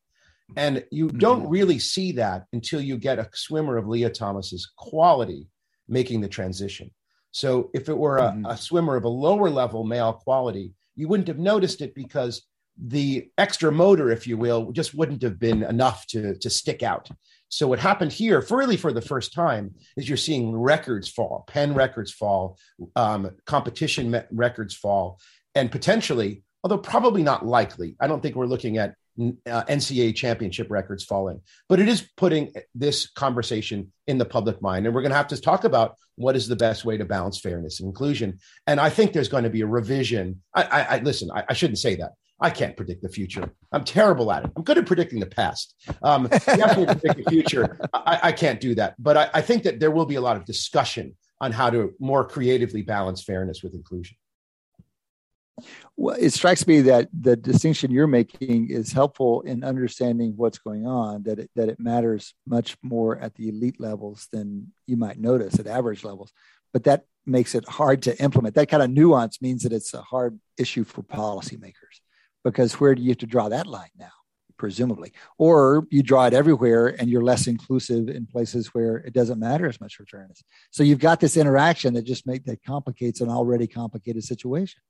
And 0.56 0.84
you 0.90 1.08
don't 1.08 1.42
mm-hmm. 1.42 1.50
really 1.50 1.78
see 1.78 2.12
that 2.12 2.44
until 2.52 2.80
you 2.80 2.96
get 2.98 3.18
a 3.18 3.30
swimmer 3.32 3.76
of 3.76 3.88
Lia 3.88 4.10
Thomas's 4.10 4.70
quality 4.76 5.48
making 5.88 6.20
the 6.20 6.28
transition. 6.28 6.90
So 7.30 7.70
if 7.74 7.88
it 7.88 7.96
were 7.96 8.18
a, 8.18 8.32
mm-hmm. 8.32 8.46
a 8.46 8.56
swimmer 8.56 8.96
of 8.96 9.04
a 9.04 9.08
lower 9.08 9.50
level 9.50 9.84
male 9.84 10.12
quality, 10.12 10.72
you 10.96 11.08
wouldn't 11.08 11.28
have 11.28 11.38
noticed 11.38 11.80
it 11.80 11.94
because 11.94 12.42
the 12.76 13.30
extra 13.38 13.72
motor, 13.72 14.10
if 14.10 14.26
you 14.26 14.36
will, 14.36 14.72
just 14.72 14.94
wouldn't 14.94 15.22
have 15.22 15.38
been 15.38 15.62
enough 15.62 16.06
to, 16.08 16.36
to 16.38 16.50
stick 16.50 16.82
out. 16.82 17.08
So 17.54 17.68
what 17.68 17.78
happened 17.78 18.10
here, 18.10 18.42
for 18.42 18.58
really 18.58 18.76
for 18.76 18.92
the 18.92 19.00
first 19.00 19.32
time, 19.32 19.76
is 19.96 20.08
you're 20.08 20.16
seeing 20.16 20.56
records 20.56 21.08
fall, 21.08 21.44
Penn 21.46 21.72
records 21.72 22.10
fall, 22.10 22.58
um, 22.96 23.30
competition 23.46 24.24
records 24.32 24.74
fall, 24.74 25.20
and 25.54 25.70
potentially, 25.70 26.42
although 26.64 26.78
probably 26.78 27.22
not 27.22 27.46
likely, 27.46 27.94
I 28.00 28.08
don't 28.08 28.20
think 28.20 28.34
we're 28.34 28.46
looking 28.46 28.78
at 28.78 28.96
uh, 29.20 29.62
NCAA 29.66 30.16
championship 30.16 30.68
records 30.68 31.04
falling, 31.04 31.42
but 31.68 31.78
it 31.78 31.86
is 31.86 32.04
putting 32.16 32.52
this 32.74 33.08
conversation 33.08 33.92
in 34.08 34.18
the 34.18 34.24
public 34.24 34.60
mind, 34.60 34.86
and 34.86 34.92
we're 34.92 35.02
going 35.02 35.12
to 35.12 35.16
have 35.16 35.28
to 35.28 35.40
talk 35.40 35.62
about 35.62 35.94
what 36.16 36.34
is 36.34 36.48
the 36.48 36.56
best 36.56 36.84
way 36.84 36.96
to 36.96 37.04
balance 37.04 37.38
fairness 37.38 37.78
and 37.78 37.86
inclusion. 37.86 38.40
And 38.66 38.80
I 38.80 38.90
think 38.90 39.12
there's 39.12 39.28
going 39.28 39.44
to 39.44 39.50
be 39.50 39.60
a 39.60 39.66
revision. 39.68 40.42
I, 40.56 40.62
I, 40.64 40.80
I 40.82 40.98
listen. 40.98 41.30
I, 41.32 41.44
I 41.50 41.52
shouldn't 41.52 41.78
say 41.78 41.94
that. 41.94 42.14
I 42.44 42.50
can't 42.50 42.76
predict 42.76 43.00
the 43.00 43.08
future. 43.08 43.54
I'm 43.72 43.84
terrible 43.84 44.30
at 44.30 44.44
it. 44.44 44.50
I'm 44.54 44.64
good 44.64 44.76
at 44.76 44.84
predicting 44.84 45.18
the 45.18 45.24
past. 45.24 45.74
Um, 46.02 46.28
to 46.28 46.38
predict 46.38 47.24
the 47.24 47.30
future. 47.30 47.78
I, 47.94 48.20
I, 48.24 48.32
can't 48.32 48.60
do 48.60 48.74
that. 48.74 49.02
But 49.02 49.16
I, 49.16 49.30
I 49.32 49.40
think 49.40 49.62
that 49.62 49.80
there 49.80 49.90
will 49.90 50.04
be 50.04 50.16
a 50.16 50.20
lot 50.20 50.36
of 50.36 50.44
discussion 50.44 51.16
on 51.40 51.52
how 51.52 51.70
to 51.70 51.94
more 51.98 52.22
creatively 52.22 52.82
balance 52.82 53.24
fairness 53.24 53.62
with 53.62 53.72
inclusion. 53.72 54.18
Well, 55.96 56.16
it 56.20 56.34
strikes 56.34 56.66
me 56.66 56.82
that 56.82 57.08
the 57.18 57.34
distinction 57.34 57.90
you're 57.90 58.06
making 58.06 58.68
is 58.68 58.92
helpful 58.92 59.40
in 59.40 59.64
understanding 59.64 60.34
what's 60.36 60.58
going 60.58 60.86
on. 60.86 61.22
That 61.22 61.38
it, 61.38 61.50
that 61.56 61.70
it 61.70 61.80
matters 61.80 62.34
much 62.46 62.76
more 62.82 63.16
at 63.16 63.34
the 63.36 63.48
elite 63.48 63.80
levels 63.80 64.28
than 64.32 64.70
you 64.86 64.98
might 64.98 65.18
notice 65.18 65.58
at 65.58 65.66
average 65.66 66.04
levels. 66.04 66.30
But 66.74 66.84
that 66.84 67.06
makes 67.24 67.54
it 67.54 67.66
hard 67.66 68.02
to 68.02 68.22
implement. 68.22 68.56
That 68.56 68.68
kind 68.68 68.82
of 68.82 68.90
nuance 68.90 69.40
means 69.40 69.62
that 69.62 69.72
it's 69.72 69.94
a 69.94 70.02
hard 70.02 70.38
issue 70.58 70.84
for 70.84 71.02
policymakers 71.02 72.03
because 72.44 72.74
where 72.74 72.94
do 72.94 73.02
you 73.02 73.08
have 73.08 73.18
to 73.18 73.26
draw 73.26 73.48
that 73.48 73.66
line 73.66 73.90
now? 73.98 74.10
Presumably, 74.56 75.12
or 75.36 75.84
you 75.90 76.02
draw 76.02 76.26
it 76.26 76.32
everywhere 76.32 76.88
and 77.00 77.10
you're 77.10 77.24
less 77.24 77.48
inclusive 77.48 78.08
in 78.08 78.24
places 78.24 78.68
where 78.68 78.98
it 78.98 79.12
doesn't 79.12 79.40
matter 79.40 79.66
as 79.66 79.80
much 79.80 79.96
for 79.96 80.06
fairness. 80.06 80.44
So 80.70 80.84
you've 80.84 81.00
got 81.00 81.18
this 81.18 81.36
interaction 81.36 81.94
that 81.94 82.02
just 82.04 82.26
make 82.26 82.44
that 82.44 82.62
complicates 82.64 83.20
an 83.20 83.28
already 83.28 83.66
complicated 83.66 84.22
situation. 84.22 84.80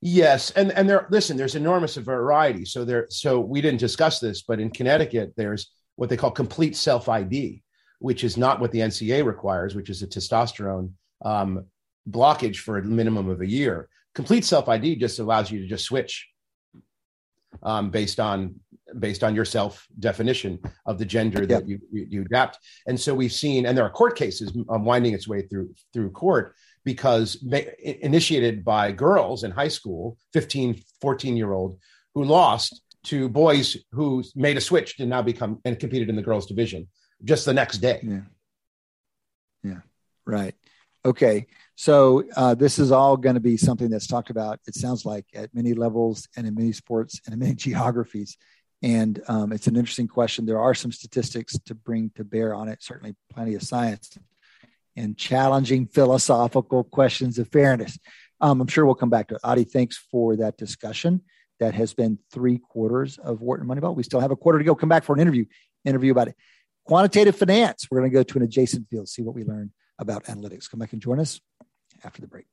Yes, 0.00 0.50
and 0.50 0.72
and 0.72 0.88
there 0.88 1.06
listen, 1.10 1.36
there's 1.36 1.54
enormous 1.54 1.96
variety. 1.96 2.64
So 2.64 2.84
there, 2.84 3.06
so 3.10 3.38
we 3.40 3.60
didn't 3.60 3.80
discuss 3.80 4.18
this, 4.18 4.42
but 4.42 4.60
in 4.60 4.70
Connecticut, 4.70 5.34
there's 5.36 5.70
what 5.96 6.08
they 6.08 6.16
call 6.16 6.30
complete 6.30 6.76
self 6.76 7.08
ID, 7.08 7.62
which 7.98 8.24
is 8.24 8.36
not 8.36 8.60
what 8.60 8.72
the 8.72 8.80
NCAA 8.80 9.24
requires, 9.24 9.74
which 9.74 9.90
is 9.90 10.02
a 10.02 10.06
testosterone 10.06 10.92
um, 11.24 11.66
blockage 12.08 12.56
for 12.56 12.78
a 12.78 12.82
minimum 12.82 13.28
of 13.28 13.40
a 13.40 13.48
year. 13.48 13.88
Complete 14.14 14.44
self 14.44 14.68
ID 14.68 14.96
just 14.96 15.18
allows 15.18 15.50
you 15.50 15.60
to 15.60 15.66
just 15.66 15.84
switch 15.84 16.28
um, 17.62 17.90
based 17.90 18.20
on 18.20 18.54
based 18.98 19.24
on 19.24 19.34
your 19.34 19.44
self 19.44 19.86
definition 19.98 20.58
of 20.86 20.98
the 20.98 21.04
gender 21.04 21.46
that 21.46 21.66
you, 21.66 21.80
you, 21.90 22.06
you 22.08 22.22
adapt. 22.22 22.58
And 22.86 23.00
so 23.00 23.14
we've 23.14 23.32
seen, 23.32 23.66
and 23.66 23.76
there 23.76 23.84
are 23.84 23.90
court 23.90 24.16
cases 24.16 24.56
um, 24.68 24.84
winding 24.84 25.14
its 25.14 25.26
way 25.26 25.42
through 25.42 25.74
through 25.92 26.10
court 26.10 26.54
because 26.84 27.42
initiated 27.82 28.64
by 28.64 28.92
girls 28.92 29.42
in 29.42 29.50
high 29.50 29.68
school, 29.68 30.18
15, 30.32 30.82
14 31.00 31.36
year 31.36 31.52
old, 31.52 31.78
who 32.14 32.24
lost 32.24 32.82
to 33.04 33.28
boys 33.28 33.76
who 33.92 34.22
made 34.34 34.56
a 34.56 34.60
switch 34.60 34.96
to 34.96 35.06
now 35.06 35.22
become 35.22 35.60
and 35.64 35.78
competed 35.78 36.08
in 36.08 36.16
the 36.16 36.22
girls 36.22 36.46
division 36.46 36.88
just 37.22 37.44
the 37.44 37.54
next 37.54 37.78
day. 37.78 38.00
Yeah. 38.02 38.20
Yeah. 39.62 39.80
Right. 40.26 40.54
Okay. 41.04 41.46
So 41.76 42.24
uh, 42.36 42.54
this 42.54 42.78
is 42.78 42.92
all 42.92 43.16
going 43.16 43.34
to 43.34 43.40
be 43.40 43.56
something 43.56 43.90
that's 43.90 44.06
talked 44.06 44.30
about. 44.30 44.60
It 44.66 44.74
sounds 44.74 45.04
like 45.04 45.26
at 45.34 45.54
many 45.54 45.74
levels 45.74 46.28
and 46.36 46.46
in 46.46 46.54
many 46.54 46.72
sports 46.72 47.20
and 47.24 47.32
in 47.32 47.40
many 47.40 47.54
geographies. 47.56 48.36
And 48.82 49.20
um, 49.28 49.52
it's 49.52 49.66
an 49.66 49.76
interesting 49.76 50.08
question. 50.08 50.46
There 50.46 50.60
are 50.60 50.74
some 50.74 50.92
statistics 50.92 51.58
to 51.66 51.74
bring 51.74 52.10
to 52.16 52.24
bear 52.24 52.54
on 52.54 52.68
it. 52.68 52.82
Certainly, 52.82 53.16
plenty 53.32 53.54
of 53.54 53.62
science 53.62 54.16
and 54.96 55.16
challenging 55.16 55.86
philosophical 55.86 56.84
questions 56.84 57.38
of 57.38 57.48
fairness. 57.48 57.98
Um, 58.40 58.60
I'm 58.60 58.66
sure 58.66 58.84
we'll 58.84 58.94
come 58.94 59.10
back 59.10 59.28
to 59.28 59.36
it. 59.36 59.40
Adi, 59.42 59.64
thanks 59.64 59.96
for 60.10 60.36
that 60.36 60.56
discussion. 60.56 61.22
That 61.60 61.74
has 61.74 61.94
been 61.94 62.18
three 62.30 62.58
quarters 62.58 63.16
of 63.18 63.40
Wharton 63.40 63.66
Moneyball. 63.66 63.96
We 63.96 64.02
still 64.02 64.20
have 64.20 64.32
a 64.32 64.36
quarter 64.36 64.58
to 64.58 64.64
go. 64.64 64.74
Come 64.74 64.88
back 64.88 65.04
for 65.04 65.14
an 65.14 65.20
interview. 65.20 65.46
Interview 65.84 66.12
about 66.12 66.28
it. 66.28 66.36
Quantitative 66.84 67.36
finance. 67.36 67.86
We're 67.90 68.00
going 68.00 68.10
to 68.10 68.14
go 68.14 68.22
to 68.22 68.38
an 68.38 68.44
adjacent 68.44 68.88
field, 68.90 69.08
see 69.08 69.22
what 69.22 69.34
we 69.34 69.44
learn 69.44 69.72
about 69.98 70.24
analytics. 70.24 70.68
Come 70.70 70.80
back 70.80 70.92
and 70.92 71.00
join 71.00 71.20
us 71.20 71.40
after 72.04 72.20
the 72.20 72.28
break. 72.28 72.46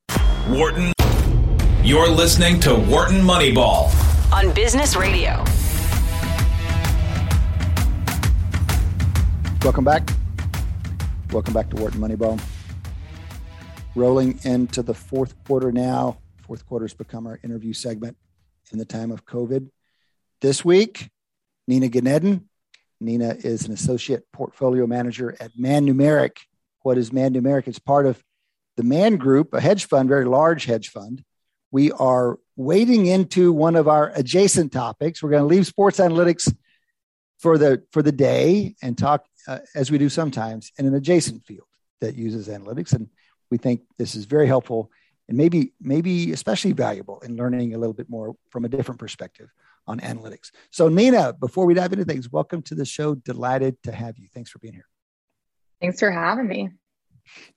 Wharton, 0.48 0.94
you're 1.84 2.10
listening 2.10 2.60
to 2.61 2.76
Wharton 2.76 3.22
Moneyball 3.22 3.91
on 4.34 4.53
Business 4.53 4.95
Radio. 4.95 5.44
Welcome 9.64 9.84
back. 9.84 10.10
Welcome 11.32 11.53
back 11.53 11.69
to 11.69 11.76
Wharton 11.76 11.99
Moneyball. 11.99 12.41
Rolling 13.95 14.40
into 14.44 14.82
the 14.82 14.94
fourth 14.94 15.36
quarter 15.44 15.72
now. 15.72 16.18
Fourth 16.48 16.65
quarter 16.65 16.86
has 16.86 16.94
become 16.94 17.28
our 17.28 17.40
interview 17.44 17.73
segment 17.73 18.18
in 18.72 18.80
the 18.80 18.86
time 18.86 19.11
of 19.11 19.26
COVID. 19.26 19.69
this 20.40 20.65
week, 20.65 21.10
Nina 21.68 21.88
Gnedin. 21.88 22.44
Nina 22.99 23.36
is 23.40 23.65
an 23.65 23.73
associate 23.73 24.26
portfolio 24.32 24.88
manager 24.88 25.36
at 25.40 25.52
Man 25.57 25.86
Numeric. 25.86 26.38
What 26.84 26.98
is 26.98 27.11
Man 27.14 27.34
Numeric? 27.34 27.68
It's 27.68 27.80
part 27.80 28.06
of 28.06 28.23
the 28.82 28.88
Man 28.88 29.18
Group, 29.18 29.53
a 29.53 29.62
hedge 29.62 29.86
fund, 29.86 30.10
very 30.10 30.26
large 30.26 30.66
hedge 30.66 30.90
fund. 30.90 31.24
We 31.70 31.91
are 31.91 32.40
wading 32.56 33.06
into 33.06 33.53
one 33.53 33.76
of 33.76 33.88
our 33.88 34.12
adjacent 34.16 34.72
topics. 34.72 35.22
We're 35.22 35.30
going 35.30 35.44
to 35.44 35.48
leave 35.48 35.68
sports 35.68 35.99
analytics 35.99 36.52
for 37.38 37.60
the 37.60 37.84
for 37.91 38.02
the 38.02 38.12
day 38.12 38.76
and 38.82 38.98
talk 38.98 39.26
uh, 39.48 39.60
as 39.76 39.91
we 39.91 39.99
do 39.99 40.10
sometimes 40.10 40.72
in 40.80 40.88
an 40.88 40.95
adjacent 40.95 41.45
field 41.45 41.68
that 41.99 42.16
uses 42.16 42.48
analytics 42.48 42.94
and 42.94 43.08
we 43.52 43.58
think 43.58 43.82
this 43.98 44.16
is 44.16 44.26
very 44.26 44.48
helpful 44.48 44.91
and 45.28 45.38
maybe 45.38 45.74
maybe 45.80 46.32
especially 46.32 46.72
valuable 46.72 47.20
in 47.20 47.36
learning 47.36 47.74
a 47.74 47.78
little 47.78 47.94
bit 47.94 48.10
more 48.10 48.36
from 48.49 48.66
a 48.66 48.70
different 48.70 48.99
perspective 48.99 49.49
on 49.88 49.99
analytics. 49.99 50.52
So 50.72 50.88
Nina, 50.88 51.34
before 51.34 51.66
we 51.66 51.74
dive 51.74 51.94
into 51.94 52.06
things, 52.06 52.32
welcome 52.32 52.62
to 52.64 52.76
the 52.76 52.86
show. 52.86 53.16
Delighted 53.16 53.82
to 53.84 53.91
have 53.91 54.18
you. 54.18 54.28
Thanks 54.34 54.49
for 54.52 54.60
being 54.60 54.74
here. 54.74 54.88
Thanks 55.80 55.99
for 55.99 56.12
having 56.12 56.48
me. 56.48 56.70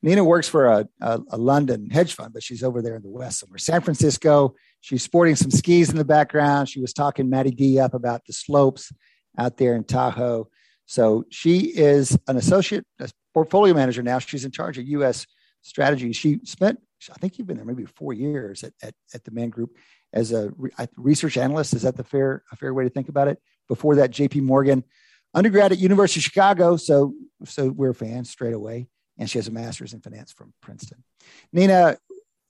Nina 0.02 0.24
works 0.24 0.48
for 0.48 0.66
a, 0.66 0.88
a, 1.00 1.20
a, 1.30 1.36
London 1.36 1.90
hedge 1.90 2.14
fund, 2.14 2.32
but 2.32 2.42
she's 2.42 2.62
over 2.62 2.82
there 2.82 2.96
in 2.96 3.02
the 3.02 3.08
West 3.08 3.40
somewhere. 3.40 3.58
San 3.58 3.80
Francisco. 3.80 4.54
She's 4.80 5.02
sporting 5.02 5.34
some 5.34 5.50
skis 5.50 5.90
in 5.90 5.96
the 5.96 6.04
background. 6.04 6.68
She 6.68 6.80
was 6.80 6.92
talking 6.92 7.30
Maddie 7.30 7.50
D 7.50 7.78
up 7.78 7.94
about 7.94 8.26
the 8.26 8.32
slopes 8.32 8.92
out 9.38 9.56
there 9.56 9.74
in 9.74 9.84
Tahoe. 9.84 10.48
So 10.86 11.24
she 11.30 11.60
is 11.74 12.18
an 12.28 12.36
associate 12.36 12.84
a 13.00 13.08
portfolio 13.32 13.74
manager 13.74 14.02
now. 14.02 14.18
She's 14.18 14.44
in 14.44 14.50
charge 14.50 14.78
of 14.78 14.86
U.S. 14.88 15.26
strategy. 15.62 16.12
She 16.12 16.40
spent, 16.44 16.80
I 17.10 17.14
think 17.14 17.38
you've 17.38 17.46
been 17.46 17.56
there 17.56 17.64
maybe 17.64 17.86
four 17.86 18.12
years 18.12 18.62
at, 18.62 18.72
at, 18.82 18.94
at 19.14 19.24
the 19.24 19.30
Man 19.30 19.48
Group 19.48 19.76
as 20.12 20.32
a 20.32 20.52
research 20.96 21.36
analyst. 21.36 21.74
Is 21.74 21.82
that 21.82 21.96
the 21.96 22.04
fair 22.04 22.42
a 22.52 22.56
fair 22.56 22.72
way 22.72 22.84
to 22.84 22.90
think 22.90 23.08
about 23.08 23.28
it? 23.28 23.38
Before 23.68 23.96
that, 23.96 24.10
J.P. 24.10 24.40
Morgan, 24.40 24.84
undergrad 25.32 25.72
at 25.72 25.78
University 25.78 26.20
of 26.20 26.24
Chicago. 26.24 26.76
So 26.76 27.14
so 27.44 27.68
we're 27.68 27.94
fans 27.94 28.30
straight 28.30 28.54
away. 28.54 28.88
And 29.18 29.30
she 29.30 29.38
has 29.38 29.48
a 29.48 29.52
master's 29.52 29.92
in 29.92 30.00
finance 30.00 30.32
from 30.32 30.52
Princeton. 30.60 31.04
Nina, 31.52 31.96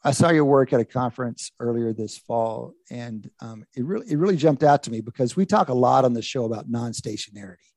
I 0.03 0.11
saw 0.11 0.31
your 0.31 0.45
work 0.45 0.73
at 0.73 0.81
a 0.81 0.85
conference 0.85 1.51
earlier 1.59 1.93
this 1.93 2.19
fall, 2.19 2.75
and 2.91 3.31
um, 3.41 3.65
it 3.75 3.85
really 3.85 4.11
it 4.11 4.17
really 4.17 4.37
jumped 4.37 4.63
out 4.63 4.83
to 4.83 4.91
me 4.91 5.01
because 5.01 5.35
we 5.35 5.47
talk 5.47 5.69
a 5.69 5.75
lot 5.75 6.05
on 6.05 6.13
the 6.13 6.21
show 6.23 6.45
about 6.45 6.69
non-stationarity, 6.69 7.71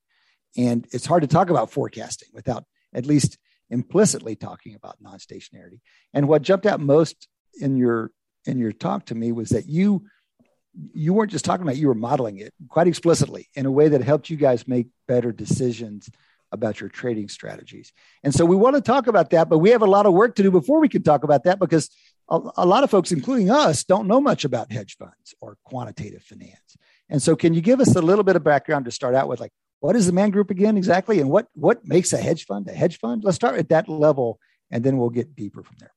and 0.57 0.85
it's 0.91 1.05
hard 1.05 1.22
to 1.22 1.27
talk 1.27 1.49
about 1.49 1.72
forecasting 1.72 2.27
without 2.34 2.65
at 2.93 3.05
least 3.05 3.38
implicitly 3.69 4.35
talking 4.35 4.76
about 4.76 4.97
non-stationarity. 5.01 5.80
And 6.14 6.27
what 6.27 6.41
jumped 6.41 6.65
out 6.65 6.81
most 6.81 7.30
in 7.59 7.77
your 7.77 8.11
in 8.45 8.57
your 8.57 8.73
talk 8.73 9.05
to 9.05 9.15
me 9.15 9.31
was 9.31 9.49
that 9.49 9.68
you 9.68 10.05
you 10.93 11.14
weren't 11.14 11.31
just 11.31 11.45
talking 11.45 11.64
about 11.64 11.77
you 11.77 11.88
were 11.88 11.95
modeling 11.95 12.38
it 12.38 12.53
quite 12.68 12.88
explicitly 12.88 13.47
in 13.55 13.65
a 13.65 13.72
way 13.72 13.88
that 13.88 14.01
helped 14.01 14.30
you 14.30 14.38
guys 14.38 14.68
make 14.68 14.88
better 15.07 15.31
decisions 15.31 16.09
about 16.52 16.80
your 16.80 16.90
trading 16.90 17.28
strategies. 17.30 17.91
And 18.24 18.34
so 18.34 18.45
we 18.45 18.56
want 18.56 18.76
to 18.76 18.82
talk 18.82 19.07
about 19.07 19.30
that 19.32 19.49
but 19.49 19.60
we 19.60 19.69
have 19.72 19.82
a 19.82 19.88
lot 19.88 20.06
of 20.06 20.14
work 20.14 20.36
to 20.36 20.44
do 20.44 20.52
before 20.52 20.80
we 20.80 20.90
can 20.90 21.03
talk 21.03 21.24
about 21.24 21.44
that 21.44 21.60
because 21.60 21.90
a, 22.30 22.40
a 22.57 22.65
lot 22.65 22.84
of 22.84 22.90
folks 22.90 23.11
including 23.11 23.49
us 23.49 23.84
don't 23.84 24.07
know 24.07 24.22
much 24.22 24.45
about 24.45 24.72
hedge 24.72 24.98
funds 24.98 25.36
or 25.41 25.57
quantitative 25.64 26.24
finance. 26.24 26.78
And 27.10 27.22
so 27.22 27.36
can 27.36 27.53
you 27.53 27.61
give 27.61 27.80
us 27.80 27.95
a 27.95 28.02
little 28.02 28.24
bit 28.24 28.36
of 28.36 28.44
background 28.44 28.86
to 28.86 28.91
start 28.91 29.15
out 29.15 29.28
with? 29.28 29.40
Like 29.40 29.52
what 29.80 29.95
is 29.95 30.07
the 30.07 30.14
man 30.14 30.32
group 30.32 30.49
again 30.49 30.78
exactly? 30.78 31.19
And 31.19 31.30
what 31.30 31.48
what 31.53 31.86
makes 31.86 32.14
a 32.14 32.18
hedge 32.18 32.45
fund 32.45 32.68
a 32.68 32.74
hedge 32.74 32.98
fund? 32.98 33.24
Let's 33.24 33.36
start 33.36 33.57
at 33.57 33.69
that 33.69 33.90
level 33.90 34.40
and 34.72 34.84
then 34.84 34.98
we'll 34.98 35.10
get 35.10 35.36
deeper 35.36 35.64
from 35.64 35.78
there. 35.80 35.94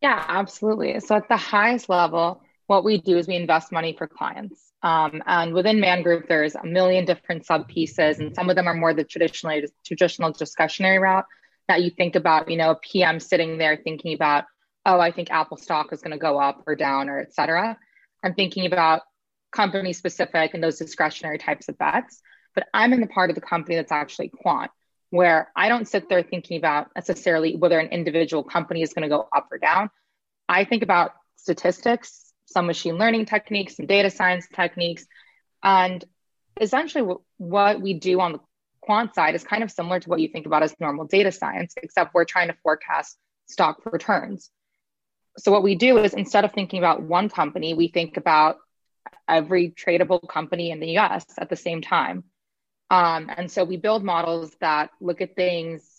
Yeah, 0.00 0.24
absolutely. 0.28 1.00
So 1.00 1.16
at 1.16 1.28
the 1.28 1.36
highest 1.36 1.88
level, 1.88 2.42
what 2.66 2.84
we 2.84 3.00
do 3.00 3.16
is 3.16 3.26
we 3.26 3.36
invest 3.36 3.72
money 3.72 3.94
for 3.96 4.06
clients. 4.06 4.63
Um, 4.84 5.22
and 5.26 5.54
within 5.54 5.80
Man 5.80 6.02
Group, 6.02 6.28
there's 6.28 6.54
a 6.54 6.64
million 6.64 7.06
different 7.06 7.46
sub 7.46 7.66
pieces, 7.66 8.20
and 8.20 8.34
some 8.34 8.50
of 8.50 8.56
them 8.56 8.68
are 8.68 8.74
more 8.74 8.92
the 8.92 9.02
traditional 9.02 9.62
traditional 9.84 10.30
discretionary 10.30 10.98
route 10.98 11.24
that 11.68 11.82
you 11.82 11.90
think 11.90 12.14
about. 12.16 12.50
You 12.50 12.58
know, 12.58 12.72
a 12.72 12.76
PM 12.76 13.18
sitting 13.18 13.56
there 13.56 13.80
thinking 13.82 14.14
about, 14.14 14.44
oh, 14.84 15.00
I 15.00 15.10
think 15.10 15.30
Apple 15.30 15.56
stock 15.56 15.92
is 15.92 16.02
going 16.02 16.12
to 16.12 16.18
go 16.18 16.38
up 16.38 16.64
or 16.66 16.76
down 16.76 17.08
or 17.08 17.18
etc. 17.18 17.78
I'm 18.22 18.34
thinking 18.34 18.66
about 18.66 19.00
company 19.52 19.94
specific 19.94 20.52
and 20.52 20.62
those 20.62 20.78
discretionary 20.78 21.38
types 21.38 21.68
of 21.70 21.78
bets. 21.78 22.20
But 22.54 22.66
I'm 22.74 22.92
in 22.92 23.00
the 23.00 23.06
part 23.06 23.30
of 23.30 23.36
the 23.36 23.40
company 23.40 23.76
that's 23.76 23.90
actually 23.90 24.28
quant 24.28 24.70
where 25.10 25.50
I 25.54 25.68
don't 25.68 25.86
sit 25.86 26.08
there 26.08 26.22
thinking 26.22 26.58
about 26.58 26.88
necessarily 26.96 27.56
whether 27.56 27.78
an 27.78 27.88
individual 27.88 28.42
company 28.42 28.82
is 28.82 28.92
going 28.92 29.04
to 29.04 29.08
go 29.08 29.28
up 29.34 29.48
or 29.50 29.58
down. 29.58 29.88
I 30.48 30.64
think 30.64 30.82
about 30.82 31.12
statistics, 31.36 32.23
some 32.46 32.66
machine 32.66 32.96
learning 32.96 33.26
techniques, 33.26 33.76
some 33.76 33.86
data 33.86 34.10
science 34.10 34.46
techniques. 34.54 35.06
And 35.62 36.04
essentially, 36.60 37.14
what 37.38 37.80
we 37.80 37.94
do 37.94 38.20
on 38.20 38.32
the 38.32 38.40
quant 38.80 39.14
side 39.14 39.34
is 39.34 39.44
kind 39.44 39.62
of 39.62 39.70
similar 39.70 40.00
to 40.00 40.08
what 40.08 40.20
you 40.20 40.28
think 40.28 40.46
about 40.46 40.62
as 40.62 40.74
normal 40.78 41.06
data 41.06 41.32
science, 41.32 41.74
except 41.82 42.14
we're 42.14 42.24
trying 42.24 42.48
to 42.48 42.56
forecast 42.62 43.16
stock 43.46 43.80
returns. 43.86 44.50
So, 45.38 45.50
what 45.50 45.62
we 45.62 45.74
do 45.74 45.98
is 45.98 46.14
instead 46.14 46.44
of 46.44 46.52
thinking 46.52 46.78
about 46.78 47.02
one 47.02 47.28
company, 47.28 47.74
we 47.74 47.88
think 47.88 48.16
about 48.16 48.58
every 49.28 49.70
tradable 49.70 50.26
company 50.28 50.70
in 50.70 50.80
the 50.80 50.98
US 50.98 51.24
at 51.38 51.48
the 51.48 51.56
same 51.56 51.82
time. 51.82 52.24
Um, 52.90 53.30
and 53.34 53.50
so 53.50 53.64
we 53.64 53.76
build 53.76 54.04
models 54.04 54.54
that 54.60 54.90
look 55.00 55.20
at 55.20 55.34
things 55.34 55.93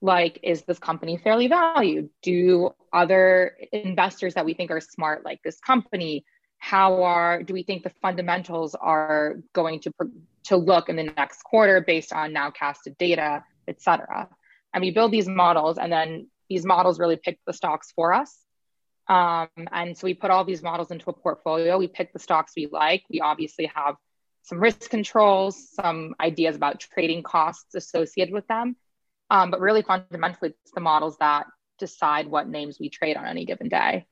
like 0.00 0.40
is 0.42 0.62
this 0.62 0.78
company 0.78 1.16
fairly 1.16 1.48
valued? 1.48 2.10
Do 2.22 2.70
other 2.92 3.56
investors 3.72 4.34
that 4.34 4.44
we 4.44 4.54
think 4.54 4.70
are 4.70 4.80
smart 4.80 5.24
like 5.24 5.40
this 5.42 5.58
company? 5.60 6.24
How 6.58 7.02
are 7.02 7.42
do 7.42 7.54
we 7.54 7.62
think 7.62 7.82
the 7.82 7.92
fundamentals 8.02 8.74
are 8.74 9.36
going 9.52 9.80
to 9.80 9.92
to 10.44 10.56
look 10.56 10.88
in 10.88 10.96
the 10.96 11.04
next 11.04 11.42
quarter 11.42 11.80
based 11.80 12.12
on 12.12 12.32
now 12.32 12.50
casted 12.50 12.96
data, 12.98 13.44
et 13.68 13.80
cetera? 13.80 14.28
And 14.72 14.82
we 14.82 14.90
build 14.90 15.12
these 15.12 15.28
models, 15.28 15.78
and 15.78 15.90
then 15.90 16.28
these 16.48 16.64
models 16.64 16.98
really 16.98 17.16
pick 17.16 17.38
the 17.46 17.52
stocks 17.52 17.92
for 17.94 18.12
us. 18.12 18.36
Um, 19.08 19.48
and 19.72 19.96
so 19.96 20.06
we 20.06 20.14
put 20.14 20.30
all 20.30 20.44
these 20.44 20.62
models 20.62 20.90
into 20.90 21.08
a 21.10 21.12
portfolio. 21.12 21.78
We 21.78 21.88
pick 21.88 22.12
the 22.12 22.18
stocks 22.18 22.52
we 22.56 22.66
like. 22.70 23.04
We 23.08 23.20
obviously 23.20 23.70
have 23.74 23.96
some 24.42 24.58
risk 24.60 24.90
controls, 24.90 25.70
some 25.72 26.14
ideas 26.20 26.56
about 26.56 26.80
trading 26.80 27.22
costs 27.22 27.74
associated 27.74 28.34
with 28.34 28.46
them. 28.48 28.76
Um, 29.30 29.50
but 29.50 29.60
really, 29.60 29.82
fundamentally, 29.82 30.50
it's 30.62 30.72
the 30.72 30.80
models 30.80 31.16
that 31.18 31.46
decide 31.78 32.28
what 32.28 32.48
names 32.48 32.78
we 32.80 32.88
trade 32.88 33.16
on 33.16 33.26
any 33.26 33.44
given 33.44 33.68
day. 33.68 34.06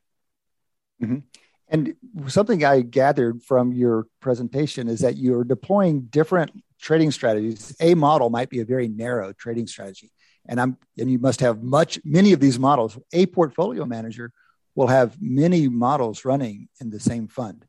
Mm-hmm. 1.01 1.19
And 1.67 1.95
something 2.27 2.63
I 2.63 2.81
gathered 2.81 3.41
from 3.41 3.73
your 3.73 4.07
presentation 4.19 4.87
is 4.87 4.99
that 4.99 5.17
you're 5.17 5.43
deploying 5.43 6.01
different 6.01 6.51
trading 6.79 7.11
strategies. 7.11 7.75
A 7.79 7.95
model 7.95 8.29
might 8.29 8.49
be 8.49 8.59
a 8.59 8.65
very 8.65 8.87
narrow 8.87 9.33
trading 9.33 9.67
strategy, 9.67 10.11
and 10.45 10.59
I'm 10.59 10.77
and 10.97 11.09
you 11.09 11.17
must 11.17 11.39
have 11.39 11.63
much 11.63 11.99
many 12.03 12.33
of 12.33 12.39
these 12.39 12.59
models. 12.59 12.99
A 13.13 13.25
portfolio 13.25 13.85
manager 13.85 14.31
will 14.75 14.87
have 14.87 15.19
many 15.21 15.69
models 15.69 16.25
running 16.25 16.67
in 16.79 16.89
the 16.89 16.99
same 16.99 17.27
fund 17.27 17.65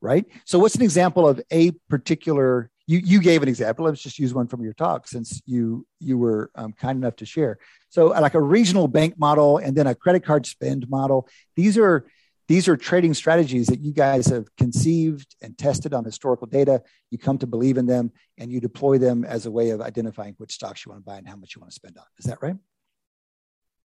right? 0.00 0.26
So, 0.44 0.58
what's 0.58 0.76
an 0.76 0.82
example 0.82 1.26
of 1.28 1.40
a 1.50 1.72
particular? 1.88 2.70
You 2.86 3.00
you 3.04 3.20
gave 3.20 3.42
an 3.42 3.48
example. 3.48 3.84
Let's 3.84 4.02
just 4.02 4.18
use 4.18 4.32
one 4.32 4.46
from 4.46 4.62
your 4.62 4.72
talk, 4.72 5.08
since 5.08 5.42
you 5.46 5.86
you 5.98 6.18
were 6.18 6.50
um, 6.54 6.72
kind 6.72 6.96
enough 6.96 7.16
to 7.16 7.26
share. 7.26 7.58
So, 7.88 8.06
like 8.06 8.34
a 8.34 8.40
regional 8.40 8.86
bank 8.88 9.18
model, 9.18 9.58
and 9.58 9.76
then 9.76 9.86
a 9.86 9.94
credit 9.94 10.24
card 10.24 10.46
spend 10.46 10.88
model. 10.88 11.28
These 11.56 11.76
are 11.78 12.06
these 12.48 12.68
are 12.68 12.76
trading 12.76 13.14
strategies 13.14 13.66
that 13.68 13.80
you 13.80 13.92
guys 13.92 14.26
have 14.28 14.54
conceived 14.56 15.34
and 15.42 15.58
tested 15.58 15.92
on 15.92 16.04
historical 16.04 16.46
data. 16.46 16.82
You 17.10 17.18
come 17.18 17.38
to 17.38 17.46
believe 17.46 17.76
in 17.76 17.86
them, 17.86 18.12
and 18.38 18.52
you 18.52 18.60
deploy 18.60 18.98
them 18.98 19.24
as 19.24 19.46
a 19.46 19.50
way 19.50 19.70
of 19.70 19.80
identifying 19.80 20.34
which 20.38 20.52
stocks 20.52 20.84
you 20.84 20.90
want 20.90 21.02
to 21.02 21.04
buy 21.04 21.18
and 21.18 21.28
how 21.28 21.36
much 21.36 21.56
you 21.56 21.60
want 21.60 21.72
to 21.72 21.74
spend 21.74 21.98
on. 21.98 22.04
Is 22.18 22.26
that 22.26 22.40
right? 22.42 22.56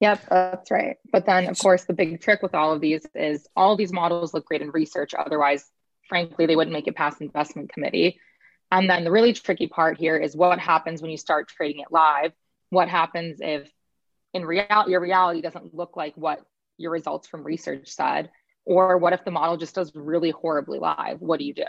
Yep, 0.02 0.22
that's 0.30 0.72
right. 0.72 0.98
But 1.12 1.26
then, 1.26 1.48
of 1.48 1.58
course, 1.58 1.84
the 1.86 1.94
big 1.94 2.22
trick 2.22 2.42
with 2.42 2.56
all 2.56 2.74
of 2.74 2.82
these 2.82 3.06
is 3.16 3.48
all 3.56 3.76
these 3.76 3.92
models 3.92 4.34
look 4.34 4.46
great 4.46 4.62
in 4.62 4.72
research. 4.72 5.14
Otherwise, 5.14 5.66
frankly, 6.08 6.46
they 6.46 6.56
wouldn't 6.56 6.74
make 6.74 6.88
it 6.88 6.96
past 6.96 7.22
investment 7.22 7.72
committee. 7.72 8.20
And 8.72 8.90
then 8.90 9.04
the 9.04 9.12
really 9.12 9.34
tricky 9.34 9.68
part 9.68 9.98
here 9.98 10.18
is 10.18 10.36
what 10.36 10.60
happens 10.60 11.02
when 11.02 11.12
you 11.12 11.18
start 11.18 11.48
trading 11.48 11.82
it 11.82 11.92
live? 11.92 12.32
What 12.70 12.88
happens 12.88 13.40
if 13.42 13.72
in 14.34 14.46
reality 14.46 14.92
your 14.92 15.02
reality 15.02 15.42
doesn't 15.42 15.74
look 15.74 15.98
like 15.98 16.14
what 16.16 16.42
your 16.78 16.92
results 16.92 17.28
from 17.28 17.44
research 17.44 17.90
said? 17.90 18.30
Or 18.66 18.98
what 18.98 19.14
if 19.14 19.26
the 19.26 19.32
model 19.32 19.58
just 19.58 19.74
does 19.74 19.92
really 19.96 20.30
horribly 20.30 20.78
live? 20.78 21.20
What 21.20 21.40
do 21.40 21.46
you 21.46 21.54
do? 21.54 21.66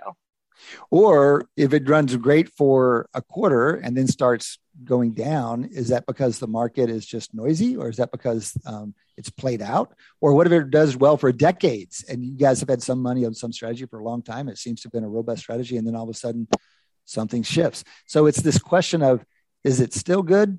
Or 0.91 1.49
if 1.57 1.73
it 1.73 1.89
runs 1.89 2.15
great 2.17 2.51
for 2.51 3.09
a 3.15 3.23
quarter 3.23 3.77
and 3.77 3.97
then 3.97 4.07
starts 4.07 4.59
going 4.85 5.13
down, 5.13 5.65
is 5.65 5.89
that 5.89 6.07
because 6.07 6.39
the 6.39 6.47
market 6.47 6.91
is 6.91 7.07
just 7.07 7.35
noisy, 7.35 7.77
or 7.77 7.89
is 7.89 7.97
that 7.97 8.13
because 8.13 8.57
um, 8.67 8.95
it's 9.17 9.31
played 9.31 9.63
out? 9.63 9.95
Or 10.21 10.35
what 10.35 10.47
if 10.47 10.53
it 10.53 10.71
does 10.71 10.97
well 10.97 11.17
for 11.17 11.33
decades 11.33 12.05
and 12.09 12.25
you 12.25 12.37
guys 12.37 12.61
have 12.61 12.69
had 12.69 12.83
some 12.83 13.01
money 13.01 13.25
on 13.25 13.35
some 13.35 13.53
strategy 13.53 13.87
for 13.87 14.01
a 14.01 14.05
long 14.05 14.23
time? 14.23 14.49
It 14.49 14.59
seems 14.59 14.81
to 14.83 14.87
have 14.87 14.93
been 14.93 15.05
a 15.05 15.09
robust 15.09 15.43
strategy, 15.43 15.77
and 15.77 15.87
then 15.87 15.97
all 15.97 16.05
of 16.05 16.11
a 16.11 16.15
sudden 16.15 16.47
something 17.11 17.43
shifts. 17.43 17.85
So 18.07 18.27
it's 18.27 18.41
this 18.41 18.59
question 18.59 19.03
of 19.03 19.25
is 19.65 19.81
it 19.81 19.93
still 19.93 20.23
good? 20.23 20.59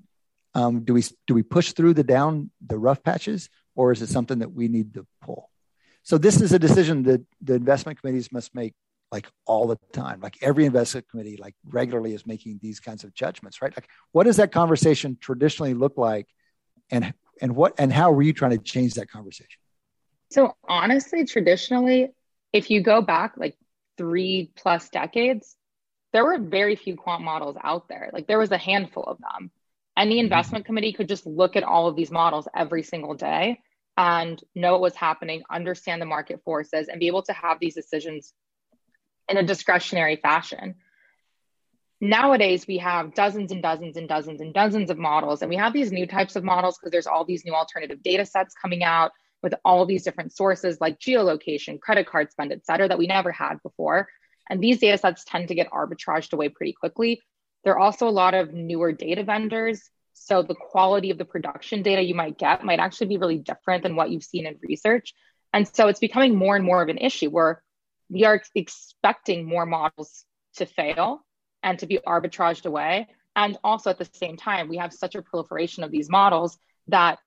Um, 0.53 0.83
do 0.83 0.93
we 0.93 1.03
do 1.27 1.33
we 1.33 1.43
push 1.43 1.71
through 1.71 1.93
the 1.93 2.03
down 2.03 2.51
the 2.65 2.77
rough 2.77 3.01
patches, 3.03 3.49
or 3.75 3.91
is 3.91 4.01
it 4.01 4.09
something 4.09 4.39
that 4.39 4.51
we 4.51 4.67
need 4.67 4.93
to 4.95 5.07
pull? 5.21 5.49
So 6.03 6.17
this 6.17 6.41
is 6.41 6.51
a 6.51 6.59
decision 6.59 7.03
that 7.03 7.21
the 7.41 7.53
investment 7.53 8.01
committees 8.01 8.31
must 8.31 8.53
make 8.53 8.73
like 9.11 9.27
all 9.45 9.67
the 9.67 9.77
time. 9.93 10.19
Like 10.19 10.37
every 10.41 10.65
investment 10.65 11.07
committee, 11.09 11.37
like 11.37 11.55
regularly 11.65 12.13
is 12.13 12.25
making 12.25 12.59
these 12.61 12.79
kinds 12.79 13.03
of 13.03 13.13
judgments, 13.13 13.61
right? 13.61 13.75
Like 13.75 13.87
what 14.11 14.23
does 14.23 14.37
that 14.37 14.51
conversation 14.51 15.17
traditionally 15.19 15.73
look 15.73 15.97
like, 15.97 16.27
and 16.89 17.13
and 17.41 17.55
what 17.55 17.73
and 17.77 17.93
how 17.93 18.11
were 18.11 18.21
you 18.21 18.33
trying 18.33 18.51
to 18.51 18.57
change 18.57 18.95
that 18.95 19.09
conversation? 19.09 19.59
So 20.31 20.55
honestly, 20.67 21.25
traditionally, 21.25 22.09
if 22.51 22.69
you 22.69 22.81
go 22.81 23.01
back 23.01 23.33
like 23.37 23.57
three 23.97 24.51
plus 24.55 24.89
decades, 24.89 25.55
there 26.13 26.25
were 26.25 26.37
very 26.39 26.75
few 26.75 26.95
quant 26.95 27.23
models 27.23 27.57
out 27.63 27.87
there. 27.87 28.09
Like 28.13 28.27
there 28.27 28.39
was 28.39 28.51
a 28.51 28.57
handful 28.57 29.03
of 29.03 29.17
them. 29.17 29.51
And 29.95 30.09
the 30.09 30.15
mm-hmm. 30.15 30.25
investment 30.25 30.65
committee 30.65 30.93
could 30.93 31.07
just 31.07 31.25
look 31.25 31.55
at 31.55 31.63
all 31.63 31.87
of 31.87 31.95
these 31.95 32.11
models 32.11 32.47
every 32.55 32.83
single 32.83 33.13
day 33.13 33.59
and 33.97 34.41
know 34.55 34.73
what 34.73 34.81
was 34.81 34.95
happening, 34.95 35.43
understand 35.49 36.01
the 36.01 36.05
market 36.05 36.41
forces, 36.43 36.87
and 36.87 36.99
be 36.99 37.07
able 37.07 37.23
to 37.23 37.33
have 37.33 37.59
these 37.59 37.75
decisions 37.75 38.33
in 39.27 39.37
a 39.37 39.43
discretionary 39.43 40.15
fashion. 40.15 40.75
Nowadays, 41.99 42.65
we 42.67 42.79
have 42.79 43.13
dozens 43.13 43.51
and 43.51 43.61
dozens 43.61 43.95
and 43.95 44.09
dozens 44.09 44.41
and 44.41 44.53
dozens 44.53 44.89
of 44.89 44.97
models, 44.97 45.41
and 45.41 45.49
we 45.49 45.57
have 45.57 45.73
these 45.73 45.91
new 45.91 46.07
types 46.07 46.35
of 46.35 46.43
models 46.43 46.77
because 46.77 46.91
there's 46.91 47.05
all 47.05 47.25
these 47.25 47.45
new 47.45 47.53
alternative 47.53 48.01
data 48.01 48.25
sets 48.25 48.55
coming 48.59 48.83
out 48.83 49.11
with 49.43 49.53
all 49.63 49.85
these 49.85 50.03
different 50.03 50.33
sources 50.33 50.79
like 50.81 50.99
geolocation, 50.99 51.79
credit 51.79 52.07
card 52.07 52.31
spend, 52.31 52.51
et 52.51 52.65
cetera, 52.65 52.87
that 52.87 52.97
we 52.97 53.07
never 53.07 53.31
had 53.31 53.61
before. 53.61 54.07
And 54.49 54.61
these 54.61 54.79
data 54.79 54.97
sets 54.97 55.23
tend 55.23 55.47
to 55.47 55.55
get 55.55 55.71
arbitraged 55.71 56.33
away 56.33 56.49
pretty 56.49 56.73
quickly. 56.73 57.21
There 57.63 57.73
are 57.73 57.79
also 57.79 58.07
a 58.07 58.09
lot 58.09 58.33
of 58.33 58.53
newer 58.53 58.91
data 58.91 59.23
vendors. 59.23 59.81
So 60.13 60.43
the 60.43 60.55
quality 60.55 61.09
of 61.09 61.17
the 61.17 61.25
production 61.25 61.83
data 61.83 62.01
you 62.01 62.15
might 62.15 62.37
get 62.37 62.63
might 62.63 62.79
actually 62.79 63.07
be 63.07 63.17
really 63.17 63.37
different 63.37 63.83
than 63.83 63.95
what 63.95 64.09
you've 64.09 64.23
seen 64.23 64.45
in 64.45 64.57
research. 64.61 65.13
And 65.53 65.67
so 65.67 65.87
it's 65.87 65.99
becoming 65.99 66.35
more 66.35 66.55
and 66.55 66.65
more 66.65 66.81
of 66.81 66.89
an 66.89 66.97
issue 66.97 67.29
where 67.29 67.63
we 68.09 68.25
are 68.25 68.41
expecting 68.55 69.45
more 69.45 69.65
models 69.65 70.25
to 70.55 70.65
fail 70.65 71.25
and 71.63 71.79
to 71.79 71.87
be 71.87 71.99
arbitraged 72.05 72.65
away. 72.65 73.07
And 73.35 73.57
also 73.63 73.89
at 73.89 73.97
the 73.97 74.09
same 74.13 74.37
time, 74.37 74.67
we 74.67 74.77
have 74.77 74.93
such 74.93 75.15
a 75.15 75.21
proliferation 75.21 75.83
of 75.83 75.91
these 75.91 76.09
models 76.09 76.57
that 76.87 77.19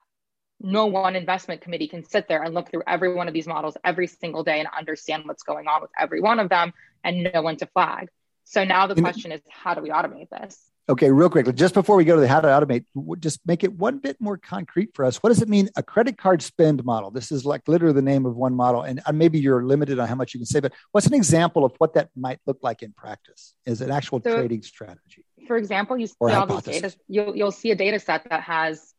no 0.64 0.86
one 0.86 1.14
investment 1.14 1.60
committee 1.60 1.86
can 1.86 2.02
sit 2.02 2.26
there 2.26 2.42
and 2.42 2.54
look 2.54 2.70
through 2.70 2.82
every 2.86 3.12
one 3.12 3.28
of 3.28 3.34
these 3.34 3.46
models 3.46 3.76
every 3.84 4.06
single 4.06 4.42
day 4.42 4.58
and 4.60 4.68
understand 4.76 5.24
what's 5.26 5.42
going 5.42 5.68
on 5.68 5.82
with 5.82 5.90
every 5.98 6.20
one 6.20 6.40
of 6.40 6.48
them 6.48 6.72
and 7.04 7.22
know 7.22 7.42
when 7.42 7.56
to 7.58 7.66
flag. 7.66 8.08
So 8.44 8.64
now 8.64 8.86
the 8.86 8.94
question 8.94 9.30
is, 9.30 9.40
how 9.48 9.74
do 9.74 9.82
we 9.82 9.90
automate 9.90 10.30
this? 10.30 10.58
Okay, 10.86 11.10
real 11.10 11.30
quickly, 11.30 11.54
just 11.54 11.72
before 11.72 11.96
we 11.96 12.04
go 12.04 12.14
to 12.14 12.20
the 12.20 12.28
how 12.28 12.40
to 12.40 12.48
automate, 12.48 12.84
just 13.18 13.40
make 13.46 13.64
it 13.64 13.72
one 13.72 13.98
bit 13.98 14.20
more 14.20 14.36
concrete 14.36 14.90
for 14.94 15.06
us. 15.06 15.22
What 15.22 15.30
does 15.30 15.40
it 15.40 15.48
mean, 15.48 15.70
a 15.76 15.82
credit 15.82 16.18
card 16.18 16.42
spend 16.42 16.84
model? 16.84 17.10
This 17.10 17.32
is 17.32 17.46
like 17.46 17.66
literally 17.68 17.94
the 17.94 18.02
name 18.02 18.26
of 18.26 18.36
one 18.36 18.54
model, 18.54 18.82
and 18.82 19.00
uh, 19.06 19.12
maybe 19.12 19.38
you're 19.38 19.64
limited 19.64 19.98
on 19.98 20.08
how 20.08 20.14
much 20.14 20.34
you 20.34 20.40
can 20.40 20.46
say, 20.46 20.60
but 20.60 20.72
what's 20.92 21.06
an 21.06 21.14
example 21.14 21.64
of 21.64 21.72
what 21.78 21.94
that 21.94 22.10
might 22.14 22.38
look 22.46 22.58
like 22.62 22.82
in 22.82 22.92
practice? 22.92 23.54
Is 23.64 23.80
an 23.80 23.90
actual 23.90 24.20
so, 24.22 24.36
trading 24.36 24.62
strategy? 24.62 25.24
For 25.46 25.56
example, 25.56 25.96
you 25.96 26.06
see 26.06 26.14
all 26.20 26.46
these 26.46 26.62
data. 26.62 26.94
You'll 27.08 27.34
you'll 27.34 27.50
see 27.50 27.70
a 27.70 27.76
data 27.76 27.98
set 27.98 28.28
that 28.28 28.42
has 28.42 28.93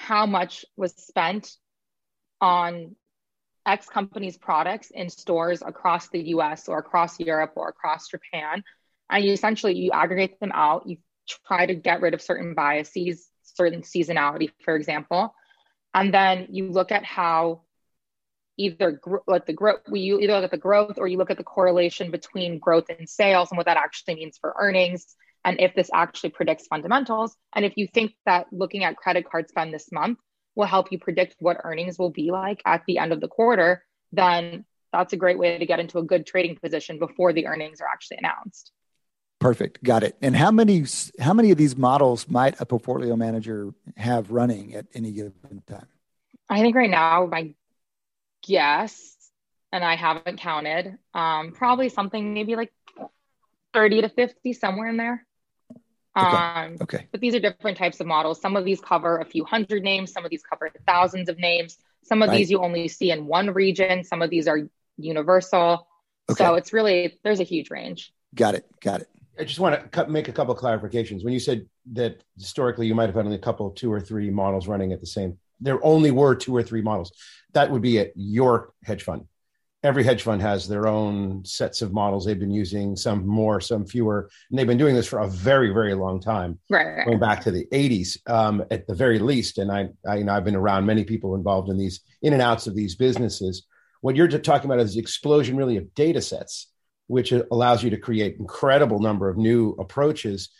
how 0.00 0.24
much 0.24 0.64
was 0.78 0.94
spent 0.96 1.54
on 2.40 2.96
X 3.66 3.86
company's 3.86 4.38
products 4.38 4.90
in 4.90 5.10
stores 5.10 5.62
across 5.64 6.08
the 6.08 6.20
US 6.34 6.68
or 6.68 6.78
across 6.78 7.20
Europe 7.20 7.52
or 7.56 7.68
across 7.68 8.08
Japan. 8.08 8.64
And 9.10 9.22
you 9.22 9.32
essentially 9.32 9.74
you 9.74 9.90
aggregate 9.92 10.40
them 10.40 10.52
out, 10.54 10.88
you 10.88 10.96
try 11.46 11.66
to 11.66 11.74
get 11.74 12.00
rid 12.00 12.14
of 12.14 12.22
certain 12.22 12.54
biases, 12.54 13.28
certain 13.42 13.82
seasonality, 13.82 14.50
for 14.64 14.74
example. 14.74 15.34
And 15.92 16.14
then 16.14 16.46
you 16.50 16.72
look 16.72 16.92
at 16.92 17.04
how 17.04 17.62
either 18.56 18.92
gr- 18.92 19.26
like 19.26 19.44
the 19.44 19.52
growth 19.52 19.82
you 19.92 20.18
either 20.18 20.32
look 20.32 20.44
at 20.44 20.50
the 20.50 20.56
growth 20.56 20.96
or 20.96 21.08
you 21.08 21.18
look 21.18 21.30
at 21.30 21.36
the 21.36 21.44
correlation 21.44 22.10
between 22.10 22.58
growth 22.58 22.86
and 22.88 23.06
sales 23.06 23.50
and 23.50 23.58
what 23.58 23.66
that 23.66 23.76
actually 23.76 24.14
means 24.14 24.38
for 24.38 24.54
earnings 24.58 25.14
and 25.44 25.60
if 25.60 25.74
this 25.74 25.90
actually 25.94 26.30
predicts 26.30 26.66
fundamentals. 26.66 27.36
And 27.54 27.64
if 27.64 27.74
you 27.76 27.86
think 27.86 28.12
that 28.26 28.46
looking 28.52 28.84
at 28.84 28.96
credit 28.96 29.28
card 29.28 29.48
spend 29.48 29.72
this 29.72 29.90
month 29.92 30.18
will 30.54 30.66
help 30.66 30.92
you 30.92 30.98
predict 30.98 31.36
what 31.38 31.58
earnings 31.64 31.98
will 31.98 32.10
be 32.10 32.30
like 32.30 32.60
at 32.66 32.82
the 32.86 32.98
end 32.98 33.12
of 33.12 33.20
the 33.20 33.28
quarter, 33.28 33.84
then 34.12 34.64
that's 34.92 35.12
a 35.12 35.16
great 35.16 35.38
way 35.38 35.58
to 35.58 35.66
get 35.66 35.80
into 35.80 35.98
a 35.98 36.02
good 36.02 36.26
trading 36.26 36.56
position 36.56 36.98
before 36.98 37.32
the 37.32 37.46
earnings 37.46 37.80
are 37.80 37.86
actually 37.86 38.18
announced. 38.18 38.72
Perfect. 39.38 39.82
Got 39.82 40.02
it. 40.02 40.16
And 40.20 40.36
how 40.36 40.50
many 40.50 40.84
how 41.18 41.32
many 41.32 41.50
of 41.50 41.56
these 41.56 41.76
models 41.76 42.28
might 42.28 42.60
a 42.60 42.66
portfolio 42.66 43.16
manager 43.16 43.72
have 43.96 44.30
running 44.30 44.74
at 44.74 44.86
any 44.92 45.12
given 45.12 45.62
time? 45.66 45.86
I 46.48 46.60
think 46.60 46.76
right 46.76 46.90
now 46.90 47.26
my 47.26 47.54
guess, 48.42 49.16
and 49.72 49.82
I 49.82 49.96
haven't 49.96 50.40
counted, 50.40 50.98
um, 51.14 51.52
probably 51.52 51.88
something 51.88 52.34
maybe 52.34 52.56
like 52.56 52.72
30 53.72 54.02
to 54.02 54.08
50, 54.08 54.52
somewhere 54.52 54.88
in 54.88 54.96
there. 54.96 55.26
Okay. 56.26 56.36
Um, 56.36 56.76
okay. 56.80 57.06
But 57.10 57.20
these 57.20 57.34
are 57.34 57.40
different 57.40 57.76
types 57.76 58.00
of 58.00 58.06
models. 58.06 58.40
Some 58.40 58.56
of 58.56 58.64
these 58.64 58.80
cover 58.80 59.18
a 59.18 59.24
few 59.24 59.44
hundred 59.44 59.82
names. 59.82 60.12
Some 60.12 60.24
of 60.24 60.30
these 60.30 60.42
cover 60.42 60.70
thousands 60.86 61.28
of 61.28 61.38
names. 61.38 61.78
Some 62.02 62.22
of 62.22 62.28
right. 62.28 62.36
these 62.36 62.50
you 62.50 62.58
only 62.62 62.88
see 62.88 63.10
in 63.10 63.26
one 63.26 63.50
region. 63.50 64.04
Some 64.04 64.22
of 64.22 64.30
these 64.30 64.48
are 64.48 64.60
universal. 64.96 65.86
Okay. 66.30 66.44
So 66.44 66.54
it's 66.54 66.72
really 66.72 67.18
there's 67.24 67.40
a 67.40 67.44
huge 67.44 67.70
range. 67.70 68.12
Got 68.34 68.54
it. 68.54 68.66
Got 68.80 69.02
it. 69.02 69.08
I 69.38 69.44
just 69.44 69.58
want 69.58 69.92
to 69.92 70.06
make 70.06 70.28
a 70.28 70.32
couple 70.32 70.54
of 70.54 70.60
clarifications. 70.60 71.24
When 71.24 71.32
you 71.32 71.40
said 71.40 71.66
that 71.92 72.22
historically 72.38 72.86
you 72.86 72.94
might 72.94 73.06
have 73.06 73.14
had 73.14 73.24
only 73.24 73.36
a 73.36 73.40
couple, 73.40 73.70
two 73.70 73.90
or 73.90 74.00
three 74.00 74.30
models 74.30 74.68
running 74.68 74.92
at 74.92 75.00
the 75.00 75.06
same, 75.06 75.38
there 75.60 75.82
only 75.84 76.10
were 76.10 76.34
two 76.34 76.54
or 76.54 76.62
three 76.62 76.82
models. 76.82 77.12
That 77.54 77.70
would 77.70 77.82
be 77.82 77.98
at 77.98 78.12
your 78.14 78.72
hedge 78.84 79.02
fund 79.02 79.24
every 79.82 80.04
hedge 80.04 80.22
fund 80.22 80.42
has 80.42 80.68
their 80.68 80.86
own 80.86 81.44
sets 81.44 81.80
of 81.80 81.92
models 81.92 82.24
they've 82.24 82.38
been 82.38 82.50
using 82.50 82.96
some 82.96 83.26
more 83.26 83.60
some 83.60 83.86
fewer. 83.86 84.28
And 84.50 84.58
they've 84.58 84.66
been 84.66 84.78
doing 84.78 84.94
this 84.94 85.06
for 85.06 85.20
a 85.20 85.28
very 85.28 85.72
very 85.72 85.94
long 85.94 86.20
time 86.20 86.58
right, 86.68 87.04
going 87.06 87.18
back 87.18 87.40
to 87.42 87.50
the 87.50 87.66
80s 87.72 88.18
um, 88.28 88.64
at 88.70 88.86
the 88.86 88.94
very 88.94 89.18
least. 89.18 89.58
And 89.58 89.70
I, 89.70 89.88
I 90.06 90.16
you 90.16 90.24
know 90.24 90.34
i've 90.34 90.44
been 90.44 90.56
around 90.56 90.86
many 90.86 91.04
people 91.04 91.34
involved 91.34 91.70
in 91.70 91.78
these 91.78 92.00
in 92.22 92.32
and 92.32 92.42
outs 92.42 92.66
of 92.66 92.74
these 92.74 92.94
businesses. 92.94 93.66
What 94.02 94.16
you're 94.16 94.28
talking 94.28 94.70
about 94.70 94.80
is 94.80 94.94
the 94.94 95.00
explosion 95.00 95.56
really 95.56 95.76
of 95.76 95.94
data 95.94 96.22
sets 96.22 96.68
which 97.10 97.32
allows 97.32 97.82
you 97.82 97.90
to 97.90 97.96
create 97.96 98.36
incredible 98.38 99.00
number 99.00 99.28
of 99.28 99.36
new 99.36 99.70
approaches. 99.80 100.50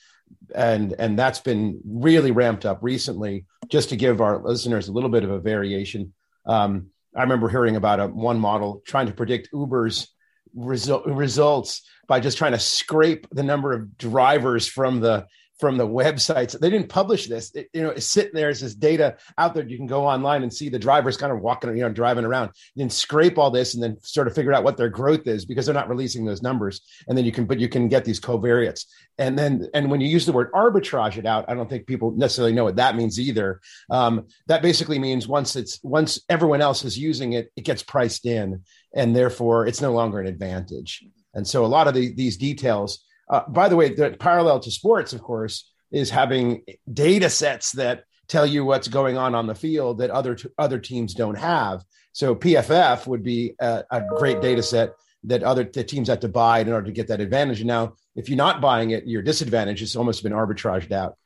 And 0.53 0.93
and 0.99 1.17
that's 1.17 1.39
been 1.39 1.81
really 1.87 2.33
ramped 2.33 2.67
up 2.67 2.81
recently 2.83 3.47
just 3.69 3.91
to 3.91 3.97
give 3.97 4.21
our 4.21 4.43
listeners 4.43 4.89
a 4.89 4.93
little 4.93 5.11
bit 5.11 5.23
of 5.23 5.31
a 5.31 5.39
variation. 5.39 6.13
Um, 6.47 6.89
I 7.15 7.23
remember 7.23 7.49
hearing 7.49 7.77
about 7.77 8.01
a 8.01 8.07
one 8.07 8.39
model 8.39 8.83
trying 8.87 9.07
to 9.07 9.13
predict 9.13 9.49
Uber's 9.53 10.09
result, 10.55 11.07
results 11.07 11.83
by 12.07 12.21
just 12.21 12.39
trying 12.39 12.53
to 12.53 12.59
scrape 12.59 13.27
the 13.31 13.43
number 13.43 13.73
of 13.73 13.97
drivers 13.97 14.67
from 14.67 15.01
the 15.01 15.27
from 15.61 15.77
the 15.77 15.87
websites. 15.87 16.59
They 16.59 16.71
didn't 16.71 16.89
publish 16.89 17.27
this. 17.27 17.55
It, 17.55 17.69
you 17.73 17.83
know, 17.83 17.91
it's 17.91 18.07
sitting 18.07 18.33
there 18.35 18.49
as 18.49 18.61
this 18.61 18.75
data 18.75 19.17
out 19.39 19.55
there. 19.55 19.69
You 19.69 19.77
can 19.77 19.87
go 19.87 20.07
online 20.07 20.43
and 20.43 20.53
see 20.53 20.69
the 20.69 20.79
drivers 20.79 21.17
kind 21.17 21.33
of 21.33 21.41
walking, 21.41 21.77
you 21.77 21.83
know, 21.83 21.91
driving 21.91 22.25
around. 22.25 22.51
Then 22.75 22.91
scrape 22.91 23.39
all 23.39 23.51
this 23.51 23.75
and 23.75 23.83
then 23.83 23.99
sort 24.03 24.27
of 24.27 24.35
figure 24.35 24.53
out 24.53 24.65
what 24.65 24.77
their 24.77 24.89
growth 24.89 25.27
is 25.27 25.45
because 25.45 25.67
they're 25.67 25.75
not 25.75 25.89
releasing 25.89 26.25
those 26.25 26.43
numbers. 26.43 26.81
And 27.09 27.17
then 27.17 27.25
you 27.25 27.33
can, 27.33 27.45
but 27.45 27.61
you 27.61 27.69
can 27.69 27.89
get 27.89 28.05
these 28.05 28.21
covariates. 28.21 28.87
And 29.19 29.39
then, 29.39 29.69
and 29.75 29.91
when 29.91 30.01
you 30.01 30.09
use 30.09 30.25
the 30.25 30.33
word 30.33 30.51
arbitrage 30.53 31.19
it 31.19 31.27
out, 31.27 31.45
I 31.49 31.55
don't 31.55 31.69
think 31.69 31.87
people 31.87 32.13
necessarily 32.13 32.55
know 32.55 32.65
what 32.65 32.77
that 32.77 32.97
means 32.97 33.21
either. 33.21 33.61
Um, 33.91 34.27
that 34.47 34.63
basically 34.63 34.99
means 34.99 35.29
once 35.29 35.57
it's 35.57 35.79
once 35.83 36.21
everyone 36.29 36.63
else 36.63 36.85
is 36.85 36.99
using 36.99 37.35
it, 37.35 37.53
it 37.55 37.65
gets 37.65 37.83
priced 37.83 38.25
in, 38.25 38.63
and 38.95 39.15
therefore 39.15 39.67
it's 39.67 39.83
no 39.83 39.93
longer 39.93 40.21
an 40.21 40.27
advantage. 40.27 41.05
And 41.35 41.47
so 41.47 41.65
a 41.65 41.67
lot 41.67 41.87
of 41.87 41.95
the, 41.95 42.13
these 42.15 42.37
details 42.37 43.05
uh, 43.31 43.49
by 43.49 43.69
the 43.69 43.77
way, 43.77 43.95
the 43.95 44.17
parallel 44.19 44.61
to 44.61 44.71
sports, 44.71 45.13
of 45.13 45.23
course, 45.23 45.71
is 45.93 46.11
having 46.11 46.65
data 46.93 47.31
sets 47.31 47.73
that 47.73 48.05
tell 48.27 48.45
you 48.45 48.65
what's 48.65 48.89
going 48.89 49.17
on 49.17 49.35
on 49.35 49.47
the 49.47 49.55
field 49.55 49.99
that 49.99 50.11
other 50.11 50.35
t- 50.35 50.49
other 50.59 50.79
teams 50.79 51.15
don't 51.15 51.37
have. 51.37 51.85
So 52.13 52.35
PFF 52.35 53.07
would 53.07 53.23
be 53.23 53.55
a, 53.61 53.85
a 53.91 54.03
great 54.19 54.41
data 54.41 54.63
set 54.63 54.95
that 55.25 55.45
other 55.45 55.65
the 55.65 55.85
teams 55.85 56.09
have 56.09 56.21
to 56.21 56.29
buy 56.29 56.61
in 56.61 56.73
order 56.73 56.87
to 56.87 56.93
get 56.93 57.09
that 57.09 57.21
advantage. 57.21 57.61
And 57.61 57.69
now, 57.69 57.95
if 58.17 58.29
you're 58.29 58.37
not 58.37 58.61
buying 58.61 58.91
it, 58.91 59.07
your 59.07 59.23
disadvantage 59.23 59.81
has 59.81 59.95
almost 59.95 60.23
been 60.25 60.33
arbitraged 60.33 60.91
out. 60.91 61.17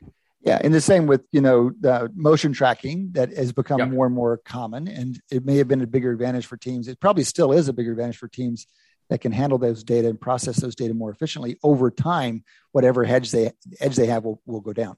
Yeah, 0.43 0.60
and 0.62 0.74
the 0.74 0.81
same 0.82 1.06
with 1.06 1.22
you 1.32 1.40
know 1.40 1.72
the 1.81 2.12
motion 2.14 2.52
tracking 2.52 3.12
that 3.12 3.35
has 3.35 3.52
become 3.52 3.78
yep. 3.78 3.89
more 3.89 4.05
and 4.05 4.14
more 4.14 4.36
common, 4.44 4.89
and 4.89 5.18
it 5.31 5.47
may 5.47 5.56
have 5.56 5.68
been 5.68 5.81
a 5.81 5.86
bigger 5.86 6.12
advantage 6.12 6.44
for 6.44 6.59
teams. 6.59 6.86
It 6.86 7.01
probably 7.01 7.24
still 7.24 7.52
is 7.52 7.68
a 7.68 7.72
bigger 7.72 7.93
advantage 7.93 8.18
for 8.18 8.28
teams 8.28 8.66
that 9.10 9.20
can 9.20 9.32
handle 9.32 9.59
those 9.59 9.85
data 9.85 10.09
and 10.09 10.20
process 10.20 10.56
those 10.56 10.74
data 10.74 10.94
more 10.94 11.10
efficiently 11.10 11.59
over 11.62 11.90
time 11.90 12.44
whatever 12.72 13.05
hedge 13.05 13.31
they 13.31 13.52
edge 13.81 13.97
they 13.97 14.06
have 14.06 14.24
will, 14.24 14.40
will 14.47 14.60
go 14.60 14.72
down. 14.72 14.97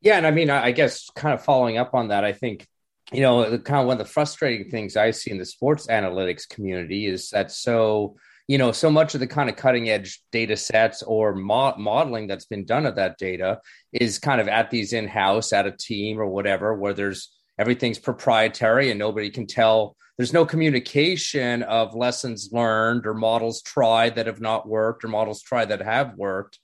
Yeah 0.00 0.16
and 0.16 0.26
i 0.26 0.30
mean 0.30 0.50
i 0.50 0.70
guess 0.70 1.10
kind 1.10 1.34
of 1.34 1.42
following 1.44 1.78
up 1.78 1.94
on 1.94 2.08
that 2.08 2.24
i 2.24 2.32
think 2.32 2.66
you 3.12 3.20
know 3.20 3.58
kind 3.58 3.80
of 3.80 3.86
one 3.86 4.00
of 4.00 4.06
the 4.06 4.12
frustrating 4.12 4.70
things 4.70 4.96
i 4.96 5.10
see 5.10 5.30
in 5.30 5.38
the 5.38 5.44
sports 5.44 5.86
analytics 5.88 6.48
community 6.48 7.06
is 7.06 7.30
that 7.30 7.50
so 7.50 8.16
you 8.46 8.58
know 8.58 8.72
so 8.72 8.90
much 8.90 9.14
of 9.14 9.20
the 9.20 9.26
kind 9.26 9.50
of 9.50 9.56
cutting 9.56 9.88
edge 9.88 10.22
data 10.32 10.56
sets 10.56 11.02
or 11.02 11.34
mo- 11.34 11.74
modeling 11.76 12.26
that's 12.26 12.46
been 12.46 12.64
done 12.64 12.86
of 12.86 12.96
that 12.96 13.18
data 13.18 13.60
is 13.92 14.18
kind 14.18 14.40
of 14.40 14.48
at 14.48 14.70
these 14.70 14.92
in-house 14.92 15.52
at 15.52 15.66
a 15.66 15.72
team 15.72 16.20
or 16.20 16.26
whatever 16.26 16.74
where 16.74 16.94
there's 16.94 17.37
everything's 17.58 17.98
proprietary 17.98 18.90
and 18.90 18.98
nobody 18.98 19.30
can 19.30 19.46
tell. 19.46 19.96
There's 20.16 20.32
no 20.32 20.46
communication 20.46 21.62
of 21.62 21.94
lessons 21.94 22.50
learned 22.52 23.06
or 23.06 23.14
models 23.14 23.62
tried 23.62 24.16
that 24.16 24.26
have 24.26 24.40
not 24.40 24.68
worked 24.68 25.04
or 25.04 25.08
models 25.08 25.42
tried 25.42 25.66
that 25.66 25.80
have 25.80 26.16
worked 26.16 26.58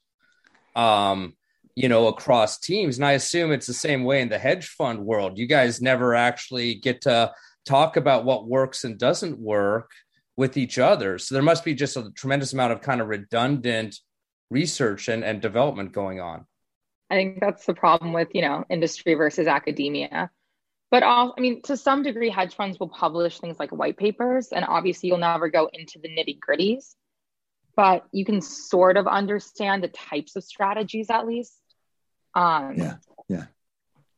um, 0.75 1.35
you 1.75 1.89
know 1.89 2.09
across 2.09 2.59
teams. 2.59 2.97
And 2.97 3.05
i 3.05 3.13
assume 3.13 3.53
it's 3.53 3.67
the 3.67 3.75
same 3.75 4.05
way 4.05 4.21
in 4.21 4.29
the 4.29 4.39
hedge 4.39 4.69
fund 4.69 5.01
world. 5.01 5.39
You 5.39 5.47
guys 5.47 5.83
never 5.83 6.15
actually 6.15 6.77
get 6.77 7.03
to 7.03 7.33
talk 7.65 7.97
about 7.97 8.25
what 8.25 8.47
works 8.47 8.85
and 8.85 8.99
doesn't 8.99 9.39
work 9.39 9.91
with 10.37 10.57
each 10.57 10.79
other. 10.79 11.19
So 11.19 11.35
there 11.35 11.43
must 11.43 11.65
be 11.65 11.75
just 11.75 11.97
a 11.97 12.11
tremendous 12.17 12.53
amount 12.53 12.73
of 12.73 12.81
kind 12.81 13.01
of 13.01 13.09
redundant 13.09 13.97
research 14.51 15.09
and, 15.09 15.25
and 15.25 15.41
development 15.41 15.93
going 15.93 16.21
on. 16.21 16.47
I 17.11 17.15
think 17.15 17.41
that's 17.41 17.67
the 17.67 17.75
problem 17.75 18.13
with 18.13 18.29
you 18.35 18.43
know 18.43 18.65
industry 18.69 19.15
versus 19.15 19.47
academia 19.47 20.31
but 20.95 21.03
all, 21.03 21.35
I 21.37 21.41
mean, 21.41 21.61
to 21.63 21.77
some 21.77 22.05
degree, 22.05 22.31
hedge 22.31 22.55
funds 22.55 22.79
will 22.79 22.89
publish 22.89 23.41
things 23.41 23.59
like 23.59 23.73
white 23.73 23.97
papers, 23.97 24.51
and 24.53 24.65
obviously, 24.65 25.09
you'll 25.09 25.19
never 25.19 25.49
go 25.49 25.69
into 25.73 25.99
the 25.99 26.07
nitty 26.09 26.39
gritties, 26.39 26.95
but 27.75 28.05
you 28.13 28.25
can 28.25 28.41
sort 28.41 28.97
of 28.97 29.09
understand 29.09 29.83
the 29.83 29.89
types 29.89 30.37
of 30.37 30.45
strategies 30.45 31.11
at 31.11 31.27
least. 31.27 31.53
Um, 32.37 32.75
yeah, 32.77 32.97
yeah. 33.29 33.47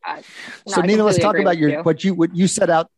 Uh, 0.06 0.20
so, 0.68 0.82
Nina, 0.82 1.02
let's 1.04 1.18
talk 1.18 1.38
about 1.38 1.56
your 1.56 1.70
you. 1.70 1.78
what 1.78 2.04
you 2.04 2.12
what 2.12 2.36
you 2.36 2.46
set 2.46 2.68
out 2.68 2.90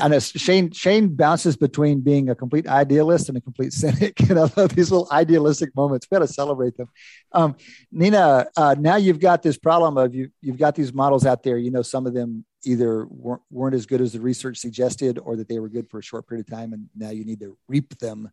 I 0.00 0.08
know 0.08 0.18
Shane 0.18 0.72
Shane 0.72 1.14
bounces 1.14 1.56
between 1.56 2.00
being 2.00 2.28
a 2.28 2.34
complete 2.34 2.66
idealist 2.66 3.28
and 3.28 3.38
a 3.38 3.40
complete 3.40 3.72
cynic, 3.72 4.18
and 4.28 4.38
I 4.38 4.50
love 4.56 4.74
these 4.74 4.90
little 4.90 5.08
idealistic 5.12 5.74
moments. 5.76 6.08
We 6.10 6.16
got 6.16 6.26
to 6.26 6.32
celebrate 6.32 6.76
them. 6.76 6.88
Um, 7.32 7.56
Nina, 7.92 8.48
uh, 8.56 8.74
now 8.78 8.96
you've 8.96 9.20
got 9.20 9.42
this 9.42 9.56
problem 9.56 9.96
of 9.96 10.14
you 10.14 10.30
you've 10.40 10.58
got 10.58 10.74
these 10.74 10.92
models 10.92 11.24
out 11.24 11.42
there. 11.44 11.56
You 11.56 11.70
know, 11.70 11.82
some 11.82 12.06
of 12.06 12.14
them 12.14 12.44
either 12.64 13.06
weren't, 13.06 13.42
weren't 13.50 13.76
as 13.76 13.86
good 13.86 14.00
as 14.00 14.12
the 14.12 14.20
research 14.20 14.58
suggested, 14.58 15.18
or 15.18 15.36
that 15.36 15.48
they 15.48 15.60
were 15.60 15.68
good 15.68 15.88
for 15.88 16.00
a 16.00 16.02
short 16.02 16.26
period 16.26 16.46
of 16.50 16.56
time, 16.56 16.72
and 16.72 16.88
now 16.96 17.10
you 17.10 17.24
need 17.24 17.40
to 17.40 17.56
reap 17.68 17.96
them. 17.98 18.30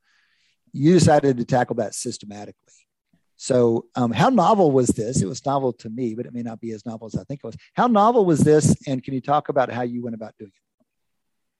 You 0.72 0.94
decided 0.94 1.38
to 1.38 1.46
tackle 1.46 1.76
that 1.76 1.94
systematically. 1.94 2.58
So, 3.38 3.86
um, 3.96 4.12
how 4.12 4.30
novel 4.30 4.72
was 4.72 4.88
this? 4.88 5.22
It 5.22 5.28
was 5.28 5.46
novel 5.46 5.74
to 5.74 5.90
me, 5.90 6.16
but 6.16 6.26
it 6.26 6.34
may 6.34 6.42
not 6.42 6.62
be 6.62 6.72
as 6.72 6.86
novel 6.86 7.08
as 7.08 7.16
I 7.16 7.24
think 7.26 7.42
it 7.44 7.46
was. 7.46 7.58
How 7.74 7.88
novel 7.88 8.26
was 8.26 8.40
this? 8.40 8.76
And 8.88 9.04
can 9.04 9.14
you 9.14 9.22
talk 9.22 9.50
about 9.50 9.72
how 9.72 9.84
you 9.84 10.02
went 10.02 10.16
about 10.16 10.34
doing 10.40 10.52
it? 10.56 10.73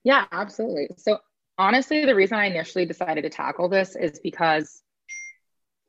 Yeah, 0.04 0.26
absolutely. 0.32 0.90
So, 0.98 1.20
honestly, 1.58 2.06
the 2.06 2.16
reason 2.16 2.38
I 2.38 2.46
initially 2.46 2.86
decided 2.86 3.22
to 3.24 3.30
tackle 3.30 3.70
this 3.70 3.96
is 3.96 4.20
because 4.20 4.82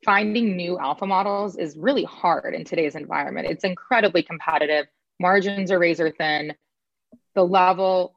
finding 0.05 0.57
new 0.57 0.79
alpha 0.79 1.07
models 1.07 1.57
is 1.57 1.77
really 1.77 2.05
hard 2.05 2.55
in 2.55 2.65
today's 2.65 2.95
environment. 2.95 3.49
It's 3.49 3.65
incredibly 3.65 4.23
competitive, 4.23 4.87
margins 5.19 5.71
are 5.71 5.79
razor 5.79 6.11
thin. 6.11 6.55
The 7.35 7.45
level, 7.45 8.15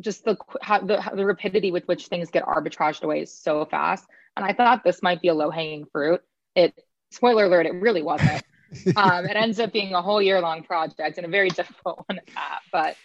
just 0.00 0.24
the, 0.24 0.36
how, 0.60 0.80
the, 0.80 1.02
the 1.14 1.24
rapidity 1.24 1.70
with 1.70 1.86
which 1.86 2.08
things 2.08 2.30
get 2.30 2.44
arbitraged 2.44 3.02
away 3.02 3.22
is 3.22 3.32
so 3.32 3.64
fast. 3.64 4.06
And 4.36 4.44
I 4.44 4.52
thought 4.52 4.84
this 4.84 5.02
might 5.02 5.22
be 5.22 5.28
a 5.28 5.34
low 5.34 5.50
hanging 5.50 5.86
fruit. 5.86 6.20
It, 6.54 6.74
spoiler 7.10 7.44
alert, 7.44 7.66
it 7.66 7.74
really 7.74 8.02
wasn't. 8.02 8.42
um, 8.96 9.24
it 9.24 9.36
ends 9.36 9.60
up 9.60 9.72
being 9.72 9.94
a 9.94 10.02
whole 10.02 10.20
year 10.20 10.40
long 10.40 10.64
project 10.64 11.16
and 11.16 11.26
a 11.26 11.30
very 11.30 11.48
difficult 11.60 12.04
one 12.06 12.18
at 12.18 12.26
that. 12.34 12.60
But 12.72 12.96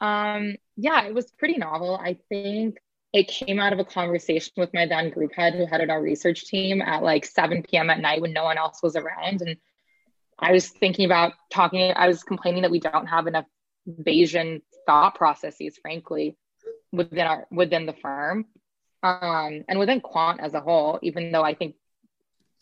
um, 0.00 0.56
yeah, 0.76 1.04
it 1.04 1.14
was 1.14 1.30
pretty 1.32 1.56
novel. 1.56 1.96
I 1.96 2.18
think 2.28 2.78
it 3.12 3.28
came 3.28 3.58
out 3.58 3.72
of 3.72 3.78
a 3.78 3.84
conversation 3.84 4.52
with 4.56 4.72
my 4.74 4.86
then 4.86 5.10
group 5.10 5.32
head 5.34 5.54
who 5.54 5.66
headed 5.66 5.90
our 5.90 6.00
research 6.00 6.44
team 6.46 6.82
at 6.82 7.02
like 7.02 7.24
7 7.24 7.62
p.m. 7.62 7.90
at 7.90 8.00
night 8.00 8.20
when 8.20 8.32
no 8.32 8.44
one 8.44 8.58
else 8.58 8.82
was 8.82 8.96
around. 8.96 9.40
And 9.42 9.56
I 10.38 10.52
was 10.52 10.68
thinking 10.68 11.06
about 11.06 11.32
talking, 11.50 11.92
I 11.96 12.06
was 12.06 12.22
complaining 12.22 12.62
that 12.62 12.70
we 12.70 12.80
don't 12.80 13.06
have 13.06 13.26
enough 13.26 13.46
Bayesian 13.88 14.60
thought 14.86 15.14
processes, 15.14 15.78
frankly, 15.80 16.36
within 16.92 17.26
our 17.26 17.46
within 17.50 17.86
the 17.86 17.94
firm. 17.94 18.46
Um, 19.02 19.64
and 19.68 19.78
within 19.78 20.00
quant 20.00 20.40
as 20.40 20.54
a 20.54 20.60
whole, 20.60 20.98
even 21.02 21.30
though 21.30 21.44
I 21.44 21.54
think 21.54 21.76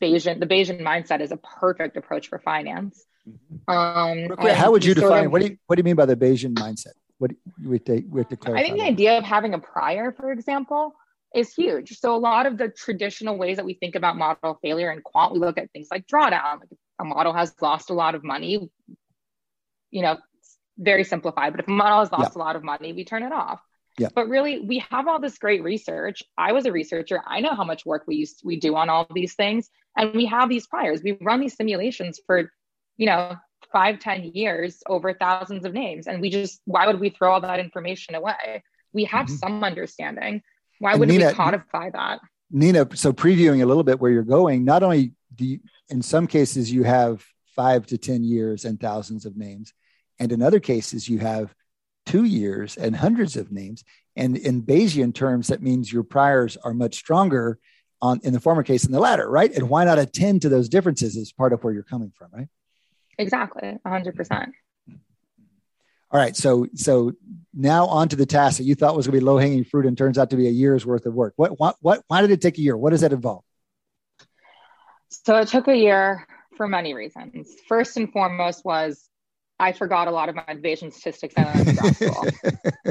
Bayesian, 0.02 0.38
the 0.38 0.46
Bayesian 0.46 0.80
mindset 0.82 1.20
is 1.20 1.32
a 1.32 1.38
perfect 1.38 1.96
approach 1.96 2.28
for 2.28 2.38
finance. 2.38 3.04
Mm-hmm. 3.26 4.30
Um, 4.30 4.48
How 4.54 4.70
would 4.70 4.84
you 4.84 4.94
define 4.94 5.26
of, 5.26 5.32
what 5.32 5.42
do 5.42 5.48
you 5.48 5.58
what 5.66 5.76
do 5.76 5.80
you 5.80 5.84
mean 5.84 5.96
by 5.96 6.06
the 6.06 6.16
Bayesian 6.16 6.54
mindset? 6.54 6.92
What 7.18 7.30
we 7.64 7.78
take 7.78 8.05
we 8.10 8.20
have 8.20 8.28
to 8.28 8.36
clarify. 8.36 8.60
I 8.60 8.64
think 8.64 8.76
the 8.76 8.84
that. 8.84 8.90
idea 8.90 9.18
of 9.18 9.24
having 9.24 9.55
a 9.55 9.59
prior, 9.59 10.12
for 10.12 10.32
example, 10.32 10.94
is 11.34 11.52
huge. 11.55 11.98
So 11.98 12.14
a 12.14 12.18
lot 12.18 12.47
of 12.47 12.59
the 12.59 12.68
traditional 12.68 13.38
ways 13.38 13.56
that 13.56 13.64
we 13.64 13.74
think 13.74 13.94
about 13.94 14.16
model 14.16 14.59
failure 14.62 14.90
and 14.90 15.02
quant, 15.02 15.32
we 15.32 15.38
look 15.38 15.59
at 15.59 15.70
things 15.72 15.88
like 15.90 16.06
drawdown. 16.06 16.60
Like 16.60 16.70
a 16.98 17.05
model 17.05 17.32
has 17.32 17.55
lost 17.60 17.90
a 17.90 17.94
lot 17.94 18.14
of 18.14 18.24
money, 18.24 18.70
you 19.90 20.02
know, 20.02 20.18
very 20.78 21.05
simplified. 21.05 21.52
But 21.52 21.60
if 21.60 21.68
a 21.68 21.70
model 21.70 22.01
has 22.01 22.12
lost 22.12 22.32
yeah. 22.34 22.43
a 22.43 22.44
lot 22.44 22.56
of 22.56 22.62
money, 22.62 22.93
we 22.93 23.05
turn 23.05 23.22
it 23.22 23.32
off. 23.32 23.60
Yeah. 23.98 24.09
But 24.14 24.28
really, 24.28 24.60
we 24.60 24.84
have 24.90 25.09
all 25.09 25.20
this 25.20 25.38
great 25.38 25.62
research. 25.62 26.22
I 26.36 26.52
was 26.52 26.66
a 26.66 26.72
researcher. 26.72 27.22
I 27.26 27.40
know 27.40 27.55
how 27.55 27.64
much 27.64 27.86
work 27.86 28.05
we 28.06 28.16
used 28.16 28.43
we 28.44 28.60
do 28.60 28.76
on 28.76 28.90
all 28.90 29.06
these 29.14 29.34
things, 29.34 29.70
and 29.97 30.14
we 30.14 30.26
have 30.26 30.51
these 30.51 30.66
priors. 30.66 31.02
We 31.02 31.16
run 31.22 31.40
these 31.40 31.56
simulations 31.56 32.20
for, 32.26 32.52
you 32.98 33.06
know, 33.06 33.36
five, 33.73 33.99
ten 33.99 34.31
years 34.35 34.83
over 34.87 35.12
thousands 35.12 35.65
of 35.65 35.73
names. 35.73 36.07
And 36.07 36.20
we 36.20 36.31
just, 36.31 36.61
why 36.65 36.87
would 36.87 37.01
we 37.01 37.11
throw 37.11 37.33
all 37.33 37.41
that 37.41 37.61
information 37.61 38.15
away? 38.15 38.62
We 38.93 39.05
have 39.05 39.27
mm-hmm. 39.27 39.37
some 39.37 39.65
understanding. 39.65 40.43
Why 40.78 40.95
would 40.95 41.09
we 41.09 41.19
codify 41.33 41.91
that? 41.91 42.20
Nina, 42.51 42.87
so 42.95 43.12
previewing 43.12 43.62
a 43.62 43.66
little 43.66 43.83
bit 43.83 44.01
where 44.01 44.11
you're 44.11 44.23
going, 44.23 44.65
not 44.65 44.83
only 44.83 45.12
do 45.35 45.45
you, 45.45 45.61
in 45.89 46.03
some 46.03 46.27
cases 46.27 46.70
you 46.70 46.85
have 46.85 47.24
five 47.55 47.87
to 47.87 47.99
10 47.99 48.24
years 48.24 48.65
and 48.65 48.81
thousands 48.81 49.27
of 49.27 49.37
names, 49.37 49.73
and 50.19 50.33
in 50.33 50.43
other 50.43 50.61
cases 50.61 51.09
you 51.09 51.19
have 51.19 51.55
two 52.07 52.24
years 52.24 52.77
and 52.77 52.97
hundreds 52.97 53.37
of 53.37 53.51
names. 53.51 53.85
And 54.15 54.37
in 54.37 54.62
Bayesian 54.62 55.15
terms, 55.15 55.49
that 55.49 55.62
means 55.62 55.93
your 55.93 56.05
priors 56.05 56.57
are 56.59 56.73
much 56.73 56.95
stronger 56.95 57.59
on 58.01 58.20
in 58.23 58.33
the 58.33 58.41
former 58.41 58.62
case 58.62 58.83
than 58.83 58.93
the 58.93 59.01
latter, 59.01 59.28
right? 59.28 59.53
And 59.53 59.69
why 59.69 59.85
not 59.85 59.99
attend 59.99 60.43
to 60.43 60.49
those 60.49 60.69
differences 60.69 61.16
is 61.16 61.33
part 61.33 61.53
of 61.53 61.65
where 61.65 61.74
you're 61.74 61.83
coming 61.83 62.12
from, 62.16 62.28
right? 62.33 62.49
Exactly, 63.18 63.78
100%. 63.86 64.52
All 66.10 66.20
right, 66.20 66.36
so 66.36 66.66
so 66.74 67.12
now 67.52 67.86
on 67.86 68.09
to 68.10 68.16
the 68.16 68.26
task 68.26 68.59
that 68.59 68.64
you 68.64 68.76
thought 68.76 68.94
was 68.97 69.06
going 69.06 69.14
to 69.14 69.20
be 69.20 69.24
low 69.24 69.38
hanging 69.38 69.64
fruit 69.64 69.86
and 69.86 69.98
turns 69.98 70.18
out 70.18 70.30
to 70.30 70.36
be 70.36 70.47
a 70.47 70.51
year's 70.51 70.86
worth 70.86 71.05
of 71.05 71.14
work. 71.14 71.34
What 71.36 71.59
what 71.59 71.76
what? 71.80 72.05
Why 72.06 72.20
did 72.20 72.30
it 72.30 72.40
take 72.40 72.59
a 72.59 72.60
year? 72.60 72.76
What 72.76 72.90
does 72.90 73.01
that 73.01 73.12
involve? 73.12 73.43
So 75.09 75.36
it 75.36 75.48
took 75.48 75.66
a 75.66 75.76
year 75.76 76.26
for 76.56 76.68
many 76.68 76.94
reasons. 76.94 77.52
First 77.68 77.97
and 77.97 78.12
foremost 78.12 78.64
was 78.64 79.09
I 79.59 79.72
forgot 79.72 80.06
a 80.06 80.10
lot 80.10 80.28
of 80.28 80.36
my 80.36 80.43
Bayesian 80.48 80.93
statistics 80.93 81.34
I 81.36 81.44
learned 81.44 81.68
in 81.68 81.74
grad 81.74 81.97
school. 81.97 82.24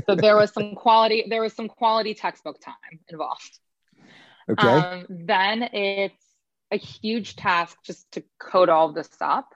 so 0.07 0.15
there 0.15 0.35
was 0.35 0.51
some 0.51 0.75
quality 0.75 1.25
there 1.29 1.41
was 1.41 1.53
some 1.53 1.69
quality 1.69 2.13
textbook 2.13 2.59
time 2.59 2.99
involved. 3.07 3.59
Okay. 4.49 4.67
Um, 4.67 5.05
then 5.09 5.63
it's 5.73 6.23
a 6.71 6.77
huge 6.77 7.35
task 7.35 7.77
just 7.85 8.11
to 8.11 8.23
code 8.39 8.69
all 8.69 8.91
this 8.91 9.09
up. 9.21 9.53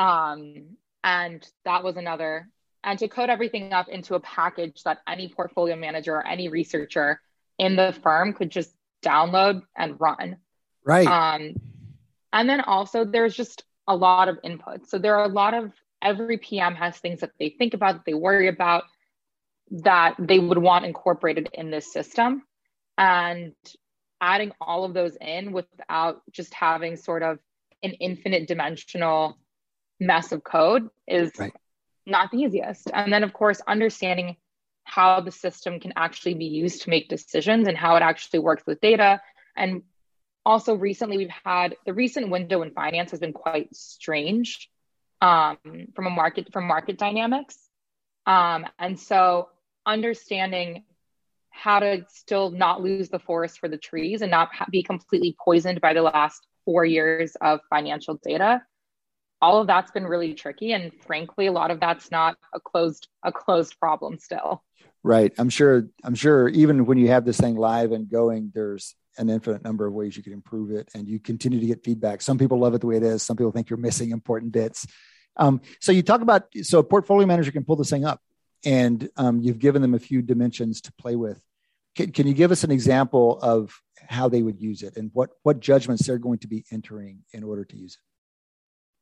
Um, 0.00 0.76
and 1.04 1.46
that 1.64 1.84
was 1.84 1.96
another. 1.96 2.48
And 2.82 2.98
to 2.98 3.08
code 3.08 3.28
everything 3.28 3.74
up 3.74 3.88
into 3.88 4.14
a 4.14 4.20
package 4.20 4.82
that 4.84 5.00
any 5.06 5.28
portfolio 5.28 5.76
manager 5.76 6.14
or 6.14 6.26
any 6.26 6.48
researcher 6.48 7.20
in 7.58 7.76
the 7.76 7.94
firm 8.02 8.32
could 8.32 8.50
just 8.50 8.74
download 9.04 9.62
and 9.76 10.00
run. 10.00 10.38
Right. 10.84 11.06
Um, 11.06 11.54
and 12.32 12.48
then 12.48 12.62
also 12.62 13.04
there's 13.04 13.36
just 13.36 13.64
a 13.86 13.94
lot 13.94 14.28
of 14.28 14.38
input. 14.42 14.88
So 14.88 14.98
there 14.98 15.16
are 15.18 15.24
a 15.24 15.28
lot 15.28 15.52
of 15.52 15.72
every 16.00 16.38
PM 16.38 16.74
has 16.76 16.96
things 16.96 17.20
that 17.20 17.32
they 17.38 17.50
think 17.50 17.74
about, 17.74 17.96
that 17.96 18.04
they 18.06 18.14
worry 18.14 18.48
about, 18.48 18.84
that 19.70 20.14
they 20.18 20.38
would 20.38 20.58
want 20.58 20.86
incorporated 20.86 21.50
in 21.52 21.70
this 21.70 21.92
system. 21.92 22.42
And 22.96 23.54
adding 24.22 24.52
all 24.60 24.84
of 24.84 24.94
those 24.94 25.16
in 25.20 25.52
without 25.52 26.22
just 26.30 26.54
having 26.54 26.96
sort 26.96 27.22
of 27.22 27.38
an 27.82 27.92
infinite 27.92 28.48
dimensional 28.48 29.38
mess 30.00 30.32
of 30.32 30.42
code 30.42 30.88
is 31.06 31.30
right. 31.38 31.52
not 32.06 32.30
the 32.30 32.38
easiest. 32.38 32.90
And 32.92 33.12
then, 33.12 33.22
of 33.22 33.32
course, 33.32 33.60
understanding 33.68 34.36
how 34.84 35.20
the 35.20 35.30
system 35.30 35.78
can 35.78 35.92
actually 35.94 36.34
be 36.34 36.46
used 36.46 36.82
to 36.82 36.90
make 36.90 37.08
decisions 37.08 37.68
and 37.68 37.76
how 37.76 37.96
it 37.96 38.02
actually 38.02 38.40
works 38.40 38.64
with 38.66 38.80
data. 38.80 39.20
And 39.56 39.82
also, 40.44 40.74
recently, 40.74 41.18
we've 41.18 41.28
had 41.44 41.76
the 41.84 41.92
recent 41.92 42.30
window 42.30 42.62
in 42.62 42.72
finance 42.72 43.10
has 43.10 43.20
been 43.20 43.34
quite 43.34 43.74
strange 43.74 44.70
um, 45.20 45.58
from 45.94 46.06
a 46.06 46.10
market 46.10 46.52
from 46.52 46.66
market 46.66 46.98
dynamics. 46.98 47.58
Um, 48.26 48.66
and 48.78 48.98
so, 48.98 49.50
understanding 49.84 50.84
how 51.50 51.80
to 51.80 52.06
still 52.08 52.50
not 52.50 52.80
lose 52.80 53.10
the 53.10 53.18
forest 53.18 53.58
for 53.58 53.68
the 53.68 53.76
trees 53.76 54.22
and 54.22 54.30
not 54.30 54.50
be 54.70 54.82
completely 54.82 55.36
poisoned 55.44 55.80
by 55.80 55.92
the 55.92 56.02
last 56.02 56.46
four 56.64 56.84
years 56.84 57.36
of 57.40 57.60
financial 57.68 58.18
data 58.22 58.62
all 59.42 59.60
of 59.60 59.66
that's 59.66 59.90
been 59.90 60.06
really 60.06 60.34
tricky. 60.34 60.72
And 60.72 60.92
frankly 61.06 61.46
a 61.46 61.52
lot 61.52 61.70
of 61.70 61.80
that's 61.80 62.10
not 62.10 62.36
a 62.52 62.60
closed 62.60 63.08
a 63.22 63.32
closed 63.32 63.78
problem 63.78 64.18
still. 64.18 64.62
Right. 65.02 65.32
I'm 65.38 65.50
sure 65.50 65.88
i'm 66.04 66.14
sure 66.14 66.48
even 66.48 66.86
when 66.86 66.98
you 66.98 67.08
have 67.08 67.24
this 67.24 67.38
thing 67.38 67.56
live 67.56 67.92
and 67.92 68.10
going 68.10 68.52
there's 68.54 68.94
an 69.18 69.28
infinite 69.28 69.64
number 69.64 69.86
of 69.86 69.92
ways 69.92 70.16
you 70.16 70.22
can 70.22 70.32
improve 70.32 70.70
it 70.70 70.88
and 70.94 71.08
you 71.08 71.18
continue 71.18 71.60
to 71.60 71.66
get 71.66 71.84
feedback. 71.84 72.22
Some 72.22 72.38
people 72.38 72.58
love 72.58 72.74
it 72.74 72.80
the 72.80 72.86
way 72.86 72.96
it 72.96 73.02
is. 73.02 73.22
Some 73.22 73.36
people 73.36 73.52
think 73.52 73.70
you're 73.70 73.76
missing 73.76 74.10
important 74.10 74.52
bits. 74.52 74.86
Um, 75.36 75.60
so 75.80 75.92
you 75.92 76.02
talk 76.02 76.20
about 76.20 76.46
so 76.62 76.78
a 76.78 76.84
portfolio 76.84 77.26
manager 77.26 77.52
can 77.52 77.64
pull 77.64 77.76
this 77.76 77.90
thing 77.90 78.04
up, 78.04 78.20
and 78.64 79.08
um, 79.16 79.40
you've 79.40 79.58
given 79.58 79.82
them 79.82 79.94
a 79.94 79.98
few 79.98 80.22
dimensions 80.22 80.80
to 80.82 80.92
play 80.92 81.16
with. 81.16 81.40
Can, 81.96 82.12
can 82.12 82.26
you 82.26 82.34
give 82.34 82.52
us 82.52 82.64
an 82.64 82.70
example 82.70 83.38
of 83.40 83.80
how 84.06 84.28
they 84.28 84.42
would 84.42 84.60
use 84.60 84.82
it 84.82 84.96
and 84.96 85.10
what 85.12 85.30
what 85.42 85.60
judgments 85.60 86.06
they're 86.06 86.18
going 86.18 86.38
to 86.38 86.48
be 86.48 86.64
entering 86.70 87.20
in 87.32 87.44
order 87.44 87.64
to 87.64 87.76
use 87.76 87.94
it? 87.94 88.09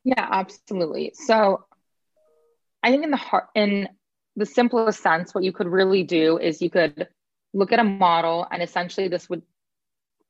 Yeah, 0.09 0.27
absolutely. 0.31 1.13
So 1.15 1.65
I 2.83 2.91
think 2.91 3.05
in 3.05 3.11
the 3.11 3.19
heart 3.19 3.49
in 3.55 3.91
the 4.37 4.47
simplest 4.47 5.03
sense, 5.03 5.35
what 5.35 5.45
you 5.45 5.53
could 5.53 5.67
really 5.67 6.03
do 6.03 6.39
is 6.39 6.63
you 6.63 6.71
could 6.71 7.09
look 7.53 7.73
at 7.73 7.79
a 7.79 7.85
model 7.85 8.47
and 8.51 8.63
essentially 8.63 9.09
this 9.09 9.29
would 9.29 9.43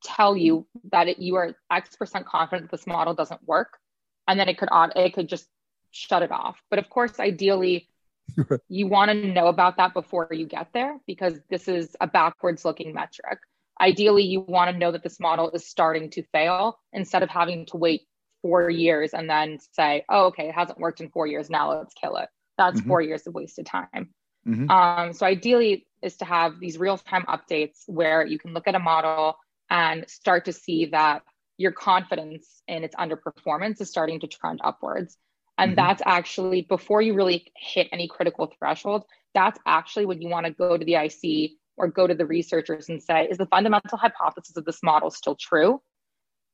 tell 0.03 0.37
you 0.37 0.67
that 0.91 1.07
it, 1.07 1.21
you 1.21 1.37
are 1.37 1.55
X 1.71 1.95
percent 1.95 2.27
confident 2.27 2.69
that 2.69 2.77
this 2.77 2.89
model 2.89 3.15
doesn't 3.15 3.47
work. 3.47 3.79
And 4.27 4.39
then 4.41 4.49
it 4.49 4.59
could 4.59 4.69
it 4.97 5.15
could 5.15 5.29
just 5.29 5.47
shut 5.93 6.25
it 6.25 6.33
off. 6.33 6.61
But 6.71 6.81
of 6.81 6.91
course, 6.91 7.21
ideally, 7.21 7.89
you 8.69 8.89
want 8.89 9.13
to 9.13 9.29
know 9.29 9.47
about 9.47 9.77
that 9.77 9.95
before 9.95 10.27
you 10.33 10.47
get 10.47 10.73
there 10.73 10.99
because 11.07 11.35
this 11.51 11.69
is 11.69 11.95
a 12.01 12.09
backwards 12.09 12.65
looking 12.65 12.95
metric. 12.95 13.39
Ideally, 13.81 14.25
you 14.25 14.41
want 14.41 14.73
to 14.73 14.77
know 14.77 14.91
that 14.91 15.05
this 15.05 15.21
model 15.21 15.53
is 15.53 15.65
starting 15.65 16.11
to 16.11 16.25
fail 16.33 16.81
instead 16.93 17.23
of 17.23 17.29
having 17.29 17.67
to 17.67 17.77
wait 17.77 18.08
four 18.43 18.71
years 18.71 19.15
and 19.15 19.29
then 19.29 19.59
say, 19.73 20.05
oh, 20.09 20.27
okay, 20.27 20.49
it 20.49 20.55
hasn't 20.55 20.79
worked 20.79 21.01
in 21.01 21.11
four 21.11 21.27
years. 21.27 21.51
Now 21.51 21.79
let's 21.79 21.95
kill 21.95 22.17
it. 22.17 22.29
That's 22.57 22.81
mm-hmm. 22.81 22.89
four 22.89 23.01
years 23.01 23.27
of 23.27 23.35
wasted 23.35 23.67
time. 23.67 24.11
Mm-hmm. 24.47 24.71
Um, 24.71 25.13
so 25.13 25.27
ideally 25.27 25.87
is 26.03 26.17
to 26.19 26.25
have 26.25 26.61
these 26.61 26.79
real-time 26.79 27.25
updates 27.25 27.83
where 27.87 28.25
you 28.25 28.39
can 28.39 28.55
look 28.55 28.69
at 28.69 28.75
a 28.75 28.79
model 28.79 29.37
and 29.71 30.09
start 30.09 30.47
to 30.47 30.53
see 30.53 30.87
that 30.87 31.23
your 31.57 31.73
confidence 31.73 32.63
in 32.69 32.85
its 32.85 32.95
underperformance 32.97 33.81
is 33.81 33.91
starting 33.91 34.21
to 34.21 34.27
trend 34.27 34.61
upwards. 34.63 35.17
And 35.59 35.71
mm-hmm. 35.71 35.77
that's 35.77 36.03
actually 36.07 36.63
before 36.63 37.03
you 37.03 37.15
really 37.15 37.53
hit 37.57 37.89
any 37.93 38.09
critical 38.09 38.53
threshold, 38.59 39.05
that's 39.35 39.59
actually 39.67 40.07
when 40.07 40.23
you 40.23 40.29
want 40.29 40.47
to 40.47 40.53
go 40.53 40.77
to 40.77 40.85
the 40.85 40.95
IC 40.95 41.53
or 41.77 41.89
go 41.89 42.07
to 42.07 42.15
the 42.15 42.27
researchers 42.27 42.89
and 42.89 43.03
say, 43.03 43.29
is 43.29 43.39
the 43.39 43.47
fundamental 43.47 43.99
hypothesis 43.99 44.57
of 44.57 44.65
this 44.65 44.83
model 44.83 45.11
still 45.11 45.37
true? 45.37 45.83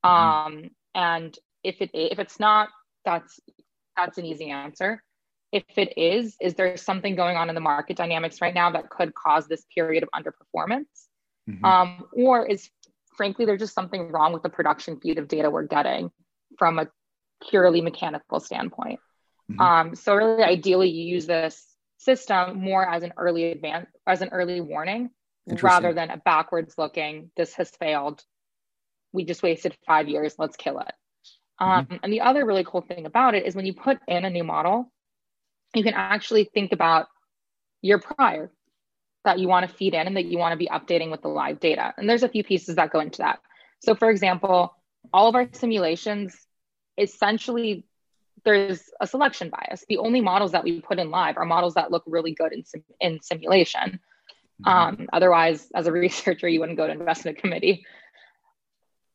Mm-hmm. 0.04 0.08
Um, 0.08 0.70
and 0.94 1.36
if 1.64 1.80
it 1.80 1.90
if 1.92 2.18
it's 2.18 2.38
not, 2.38 2.68
that's 3.04 3.40
that's 3.96 4.18
an 4.18 4.26
easy 4.26 4.50
answer. 4.50 5.02
If 5.50 5.64
it 5.76 5.96
is, 5.96 6.36
is 6.40 6.54
there 6.54 6.76
something 6.76 7.14
going 7.14 7.36
on 7.36 7.48
in 7.48 7.54
the 7.54 7.60
market 7.60 7.96
dynamics 7.96 8.40
right 8.40 8.54
now 8.54 8.70
that 8.72 8.90
could 8.90 9.14
cause 9.14 9.46
this 9.46 9.64
period 9.74 10.02
of 10.02 10.08
underperformance? 10.14 10.86
Mm-hmm. 11.48 11.64
Um, 11.64 12.04
or 12.12 12.44
is 12.46 12.68
frankly 13.16 13.44
there's 13.44 13.60
just 13.60 13.74
something 13.74 14.10
wrong 14.10 14.32
with 14.32 14.42
the 14.42 14.48
production 14.48 14.98
feed 15.00 15.18
of 15.18 15.28
data 15.28 15.50
we're 15.50 15.62
getting 15.64 16.10
from 16.58 16.78
a 16.78 16.88
purely 17.48 17.80
mechanical 17.80 18.40
standpoint. 18.40 19.00
Mm-hmm. 19.50 19.60
Um, 19.60 19.94
so 19.94 20.14
really, 20.14 20.42
ideally, 20.42 20.90
you 20.90 21.04
use 21.04 21.26
this 21.26 21.64
system 21.98 22.60
more 22.60 22.88
as 22.88 23.02
an 23.02 23.12
early 23.16 23.52
advance, 23.52 23.88
as 24.06 24.22
an 24.22 24.30
early 24.30 24.60
warning, 24.60 25.10
rather 25.62 25.92
than 25.92 26.10
a 26.10 26.16
backwards 26.16 26.74
looking. 26.78 27.30
This 27.36 27.54
has 27.54 27.70
failed. 27.70 28.22
We 29.12 29.24
just 29.24 29.42
wasted 29.42 29.76
five 29.86 30.08
years. 30.08 30.34
Let's 30.38 30.56
kill 30.56 30.80
it. 30.80 30.92
Um, 31.64 31.86
mm-hmm. 31.86 31.96
And 32.02 32.12
the 32.12 32.20
other 32.20 32.44
really 32.44 32.64
cool 32.64 32.82
thing 32.82 33.06
about 33.06 33.34
it 33.34 33.46
is 33.46 33.54
when 33.54 33.66
you 33.66 33.74
put 33.74 33.98
in 34.06 34.24
a 34.24 34.30
new 34.30 34.44
model, 34.44 34.92
you 35.74 35.82
can 35.82 35.94
actually 35.94 36.44
think 36.44 36.72
about 36.72 37.06
your 37.80 37.98
prior 37.98 38.50
that 39.24 39.38
you 39.38 39.48
want 39.48 39.68
to 39.68 39.74
feed 39.74 39.94
in 39.94 40.06
and 40.06 40.16
that 40.16 40.26
you 40.26 40.38
want 40.38 40.52
to 40.52 40.58
be 40.58 40.68
updating 40.68 41.10
with 41.10 41.22
the 41.22 41.28
live 41.28 41.58
data. 41.58 41.94
And 41.96 42.08
there's 42.08 42.22
a 42.22 42.28
few 42.28 42.44
pieces 42.44 42.76
that 42.76 42.90
go 42.90 43.00
into 43.00 43.18
that. 43.18 43.40
So, 43.80 43.94
for 43.94 44.10
example, 44.10 44.74
all 45.12 45.28
of 45.28 45.34
our 45.34 45.48
simulations 45.52 46.36
essentially 46.96 47.84
there's 48.44 48.90
a 49.00 49.06
selection 49.06 49.50
bias. 49.50 49.84
The 49.88 49.96
only 49.96 50.20
models 50.20 50.52
that 50.52 50.64
we 50.64 50.80
put 50.80 50.98
in 50.98 51.10
live 51.10 51.38
are 51.38 51.46
models 51.46 51.74
that 51.74 51.90
look 51.90 52.02
really 52.06 52.34
good 52.34 52.52
in, 52.52 52.64
sim- 52.64 52.84
in 53.00 53.20
simulation. 53.22 54.00
Mm-hmm. 54.64 54.68
Um, 54.68 55.08
otherwise, 55.12 55.66
as 55.74 55.86
a 55.86 55.92
researcher, 56.04 56.46
you 56.46 56.60
wouldn't 56.60 56.76
go 56.76 56.86
to 56.86 56.92
investment 56.92 57.38
committee. 57.38 57.86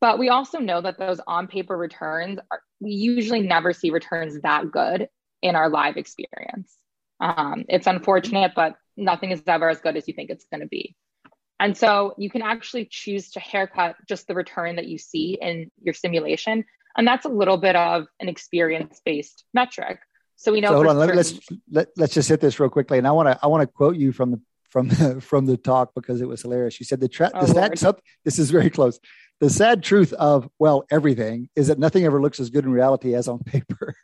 But 0.01 0.17
we 0.17 0.29
also 0.29 0.59
know 0.59 0.81
that 0.81 0.97
those 0.97 1.19
on 1.27 1.47
paper 1.47 1.75
returns, 1.77 2.39
are, 2.51 2.61
we 2.79 2.91
usually 2.91 3.41
never 3.41 3.73
see 3.73 3.91
returns 3.91 4.39
that 4.41 4.71
good 4.71 5.09
in 5.41 5.55
our 5.55 5.69
live 5.69 5.97
experience. 5.97 6.73
Um, 7.19 7.65
it's 7.67 7.87
unfortunate, 7.87 8.53
but 8.55 8.75
nothing 8.95 9.31
is 9.31 9.41
ever 9.45 9.69
as 9.69 9.81
good 9.81 9.97
as 9.97 10.07
you 10.07 10.13
think 10.13 10.29
it's 10.29 10.45
going 10.51 10.61
to 10.61 10.67
be. 10.67 10.95
And 11.59 11.77
so 11.77 12.15
you 12.17 12.29
can 12.29 12.41
actually 12.41 12.87
choose 12.89 13.31
to 13.31 13.41
haircut 13.41 13.95
just 14.07 14.27
the 14.27 14.33
return 14.33 14.77
that 14.77 14.87
you 14.87 14.97
see 14.97 15.37
in 15.41 15.69
your 15.81 15.93
simulation 15.93 16.63
and 16.97 17.07
that's 17.07 17.25
a 17.25 17.29
little 17.29 17.57
bit 17.57 17.75
of 17.75 18.07
an 18.19 18.29
experience 18.29 19.01
based 19.05 19.45
metric. 19.53 19.99
So 20.35 20.51
we 20.51 20.61
know. 20.61 20.69
So 20.69 20.75
hold 20.75 20.87
on, 20.87 20.95
certain- 20.97 21.15
let's 21.15 21.39
let, 21.71 21.87
let's 21.97 22.13
just 22.13 22.29
hit 22.29 22.41
this 22.41 22.59
real 22.59 22.69
quickly, 22.69 22.97
and 22.97 23.07
I 23.07 23.11
want 23.11 23.27
to 23.27 23.39
I 23.41 23.47
want 23.47 23.61
to 23.61 23.67
quote 23.67 23.95
you 23.95 24.11
from 24.11 24.31
the 24.31 24.41
from 24.69 24.87
the 24.89 25.21
from 25.21 25.45
the 25.45 25.57
talk 25.57 25.91
because 25.95 26.21
it 26.21 26.27
was 26.27 26.41
hilarious. 26.41 26.79
You 26.79 26.85
said 26.85 26.99
the, 26.99 27.07
tra- 27.07 27.31
oh, 27.33 27.45
the 27.45 27.75
sad 27.75 27.95
this 28.23 28.39
is 28.39 28.51
very 28.51 28.69
close. 28.69 28.99
The 29.39 29.49
sad 29.49 29.83
truth 29.83 30.13
of 30.13 30.49
well 30.59 30.85
everything 30.91 31.49
is 31.55 31.67
that 31.67 31.79
nothing 31.79 32.05
ever 32.05 32.21
looks 32.21 32.39
as 32.39 32.49
good 32.49 32.65
in 32.65 32.71
reality 32.71 33.15
as 33.15 33.27
on 33.27 33.39
paper. 33.45 33.95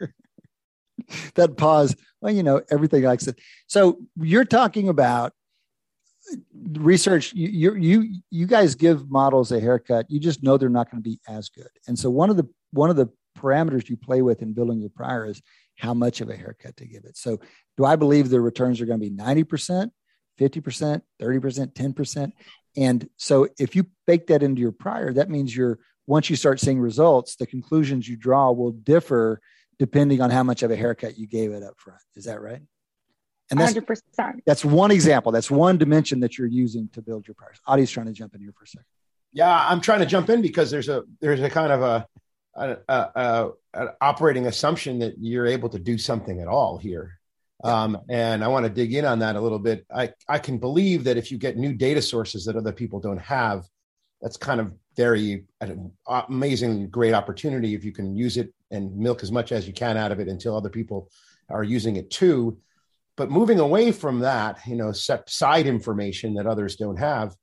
that 1.35 1.57
pause. 1.57 1.95
Well, 2.21 2.33
you 2.33 2.43
know 2.43 2.61
everything 2.71 3.03
likes 3.03 3.27
it. 3.27 3.39
So 3.67 3.99
you're 4.17 4.45
talking 4.45 4.89
about 4.89 5.33
uh, 6.31 6.37
research 6.79 7.33
you 7.33 7.75
you 7.75 8.15
you 8.31 8.47
guys 8.47 8.73
give 8.73 9.09
models 9.11 9.51
a 9.51 9.59
haircut 9.59 10.09
you 10.09 10.19
just 10.19 10.41
know 10.41 10.57
they're 10.57 10.69
not 10.69 10.89
going 10.89 11.01
to 11.01 11.07
be 11.07 11.19
as 11.27 11.49
good 11.49 11.69
and 11.87 11.99
so 11.99 12.09
one 12.09 12.31
of 12.31 12.37
the 12.37 12.47
one 12.71 12.89
of 12.89 12.95
the 12.95 13.07
parameters 13.37 13.87
you 13.89 13.95
play 13.95 14.23
with 14.23 14.41
in 14.41 14.51
building 14.51 14.79
your 14.79 14.89
prior 14.89 15.27
is 15.27 15.39
how 15.77 15.93
much 15.93 16.21
of 16.21 16.29
a 16.29 16.35
haircut 16.35 16.75
to 16.77 16.87
give 16.87 17.03
it 17.05 17.15
so 17.15 17.39
do 17.77 17.85
i 17.85 17.95
believe 17.95 18.29
the 18.29 18.41
returns 18.41 18.81
are 18.81 18.87
going 18.87 18.99
to 18.99 19.09
be 19.09 19.15
90% 19.15 19.91
50% 20.39 21.01
30% 21.21 21.73
10% 21.73 22.31
and 22.77 23.09
so 23.17 23.47
if 23.57 23.75
you 23.75 23.85
bake 24.05 24.27
that 24.27 24.43
into 24.43 24.61
your 24.61 24.71
prior 24.71 25.13
that 25.13 25.29
means 25.29 25.55
you're 25.55 25.79
once 26.07 26.29
you 26.29 26.35
start 26.35 26.59
seeing 26.59 26.79
results 26.79 27.35
the 27.35 27.47
conclusions 27.47 28.07
you 28.07 28.17
draw 28.17 28.51
will 28.51 28.71
differ 28.71 29.39
depending 29.79 30.21
on 30.21 30.29
how 30.29 30.43
much 30.43 30.63
of 30.63 30.71
a 30.71 30.75
haircut 30.75 31.17
you 31.17 31.27
gave 31.27 31.51
it 31.51 31.63
up 31.63 31.75
front 31.77 32.01
is 32.15 32.25
that 32.25 32.41
right 32.41 32.61
and 33.51 33.59
that's 33.59 33.73
100%. 33.73 34.39
That's 34.45 34.65
one 34.65 34.91
example. 34.91 35.31
That's 35.31 35.51
one 35.51 35.77
dimension 35.77 36.19
that 36.21 36.37
you're 36.37 36.47
using 36.47 36.89
to 36.93 37.01
build 37.01 37.27
your 37.27 37.35
priors. 37.35 37.59
Adi's 37.67 37.91
trying 37.91 38.07
to 38.07 38.13
jump 38.13 38.33
in 38.33 38.41
here 38.41 38.53
for 38.57 38.63
a 38.63 38.67
second. 38.67 38.85
Yeah, 39.33 39.65
I'm 39.69 39.81
trying 39.81 39.99
to 39.99 40.05
jump 40.05 40.29
in 40.29 40.41
because 40.41 40.71
there's 40.71 40.89
a 40.89 41.03
there's 41.19 41.41
a 41.41 41.49
kind 41.49 41.71
of 41.71 41.81
a, 41.81 42.07
a, 42.55 42.77
a, 42.87 43.49
a 43.73 43.87
operating 44.01 44.47
assumption 44.47 44.99
that 44.99 45.15
you're 45.19 45.45
able 45.45 45.69
to 45.69 45.79
do 45.79 45.97
something 45.97 46.39
at 46.39 46.47
all 46.47 46.77
here. 46.77 47.19
Um, 47.63 47.97
and 48.09 48.43
I 48.43 48.47
want 48.47 48.65
to 48.65 48.69
dig 48.69 48.93
in 48.93 49.05
on 49.05 49.19
that 49.19 49.35
a 49.35 49.41
little 49.41 49.59
bit. 49.59 49.85
I, 49.93 50.11
I 50.27 50.39
can 50.39 50.57
believe 50.57 51.05
that 51.05 51.17
if 51.17 51.31
you 51.31 51.37
get 51.37 51.57
new 51.57 51.73
data 51.73 52.01
sources 52.01 52.45
that 52.45 52.55
other 52.55 52.73
people 52.73 52.99
don't 52.99 53.21
have, 53.21 53.65
that's 54.21 54.37
kind 54.37 54.59
of 54.59 54.73
very 54.95 55.45
an 55.61 55.91
amazing, 56.07 56.89
great 56.89 57.13
opportunity 57.13 57.73
if 57.75 57.83
you 57.83 57.91
can 57.91 58.15
use 58.15 58.37
it 58.37 58.53
and 58.71 58.95
milk 58.97 59.23
as 59.23 59.31
much 59.31 59.51
as 59.51 59.67
you 59.67 59.73
can 59.73 59.97
out 59.97 60.11
of 60.11 60.19
it 60.19 60.27
until 60.27 60.55
other 60.55 60.69
people 60.69 61.09
are 61.49 61.63
using 61.63 61.95
it 61.95 62.09
too. 62.09 62.57
But 63.17 63.31
moving 63.31 63.59
away 63.59 63.91
from 63.91 64.19
that, 64.19 64.59
you 64.65 64.75
know, 64.75 64.91
side 64.91 65.67
information 65.67 66.33
that 66.35 66.47
others 66.47 66.75
don't 66.75 66.97
have, 66.97 67.35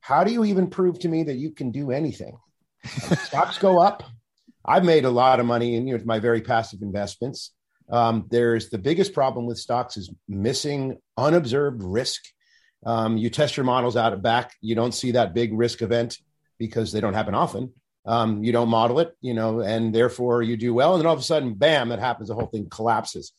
how 0.00 0.22
do 0.22 0.32
you 0.32 0.44
even 0.44 0.68
prove 0.68 0.98
to 1.00 1.08
me 1.08 1.24
that 1.24 1.36
you 1.36 1.50
can 1.50 1.72
do 1.72 1.90
anything? 1.90 2.36
Stocks 2.84 3.58
go 3.58 3.80
up. 3.80 4.04
I've 4.64 4.84
made 4.84 5.04
a 5.04 5.10
lot 5.10 5.40
of 5.40 5.46
money 5.46 5.74
in 5.74 5.86
you 5.86 5.96
know, 5.96 6.04
my 6.04 6.18
very 6.18 6.42
passive 6.42 6.82
investments. 6.82 7.52
Um, 7.90 8.26
there's 8.30 8.70
the 8.70 8.78
biggest 8.78 9.12
problem 9.12 9.46
with 9.46 9.58
stocks 9.58 9.96
is 9.96 10.10
missing 10.28 10.98
unobserved 11.16 11.82
risk. 11.82 12.22
Um, 12.84 13.16
you 13.16 13.30
test 13.30 13.56
your 13.56 13.64
models 13.64 13.96
out 13.96 14.12
at 14.12 14.22
back, 14.22 14.52
you 14.60 14.74
don't 14.74 14.92
see 14.92 15.12
that 15.12 15.34
big 15.34 15.52
risk 15.52 15.82
event 15.82 16.18
because 16.58 16.92
they 16.92 17.00
don't 17.00 17.14
happen 17.14 17.34
often. 17.34 17.72
Um, 18.06 18.44
you 18.44 18.52
don't 18.52 18.68
model 18.68 19.00
it, 19.00 19.16
you 19.22 19.32
know, 19.32 19.60
and 19.60 19.94
therefore 19.94 20.42
you 20.42 20.56
do 20.56 20.74
well. 20.74 20.94
And 20.94 21.00
then 21.00 21.06
all 21.06 21.14
of 21.14 21.20
a 21.20 21.22
sudden, 21.22 21.54
bam, 21.54 21.88
that 21.88 21.98
happens. 21.98 22.28
The 22.28 22.34
whole 22.34 22.46
thing 22.46 22.68
collapses. 22.68 23.32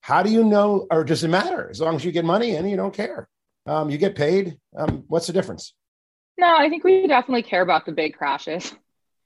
How 0.00 0.22
do 0.22 0.30
you 0.30 0.44
know, 0.44 0.86
or 0.90 1.04
does 1.04 1.24
it 1.24 1.28
matter? 1.28 1.70
As 1.70 1.80
long 1.80 1.96
as 1.96 2.04
you 2.04 2.12
get 2.12 2.24
money 2.24 2.56
and 2.56 2.68
you 2.68 2.76
don't 2.76 2.92
care, 2.92 3.28
um, 3.66 3.88
you 3.88 3.96
get 3.96 4.14
paid. 4.14 4.58
Um, 4.76 5.04
what's 5.06 5.28
the 5.28 5.32
difference? 5.32 5.74
No, 6.36 6.54
I 6.54 6.68
think 6.68 6.84
we 6.84 7.06
definitely 7.06 7.44
care 7.44 7.62
about 7.62 7.86
the 7.86 7.92
big 7.92 8.14
crashes. 8.14 8.74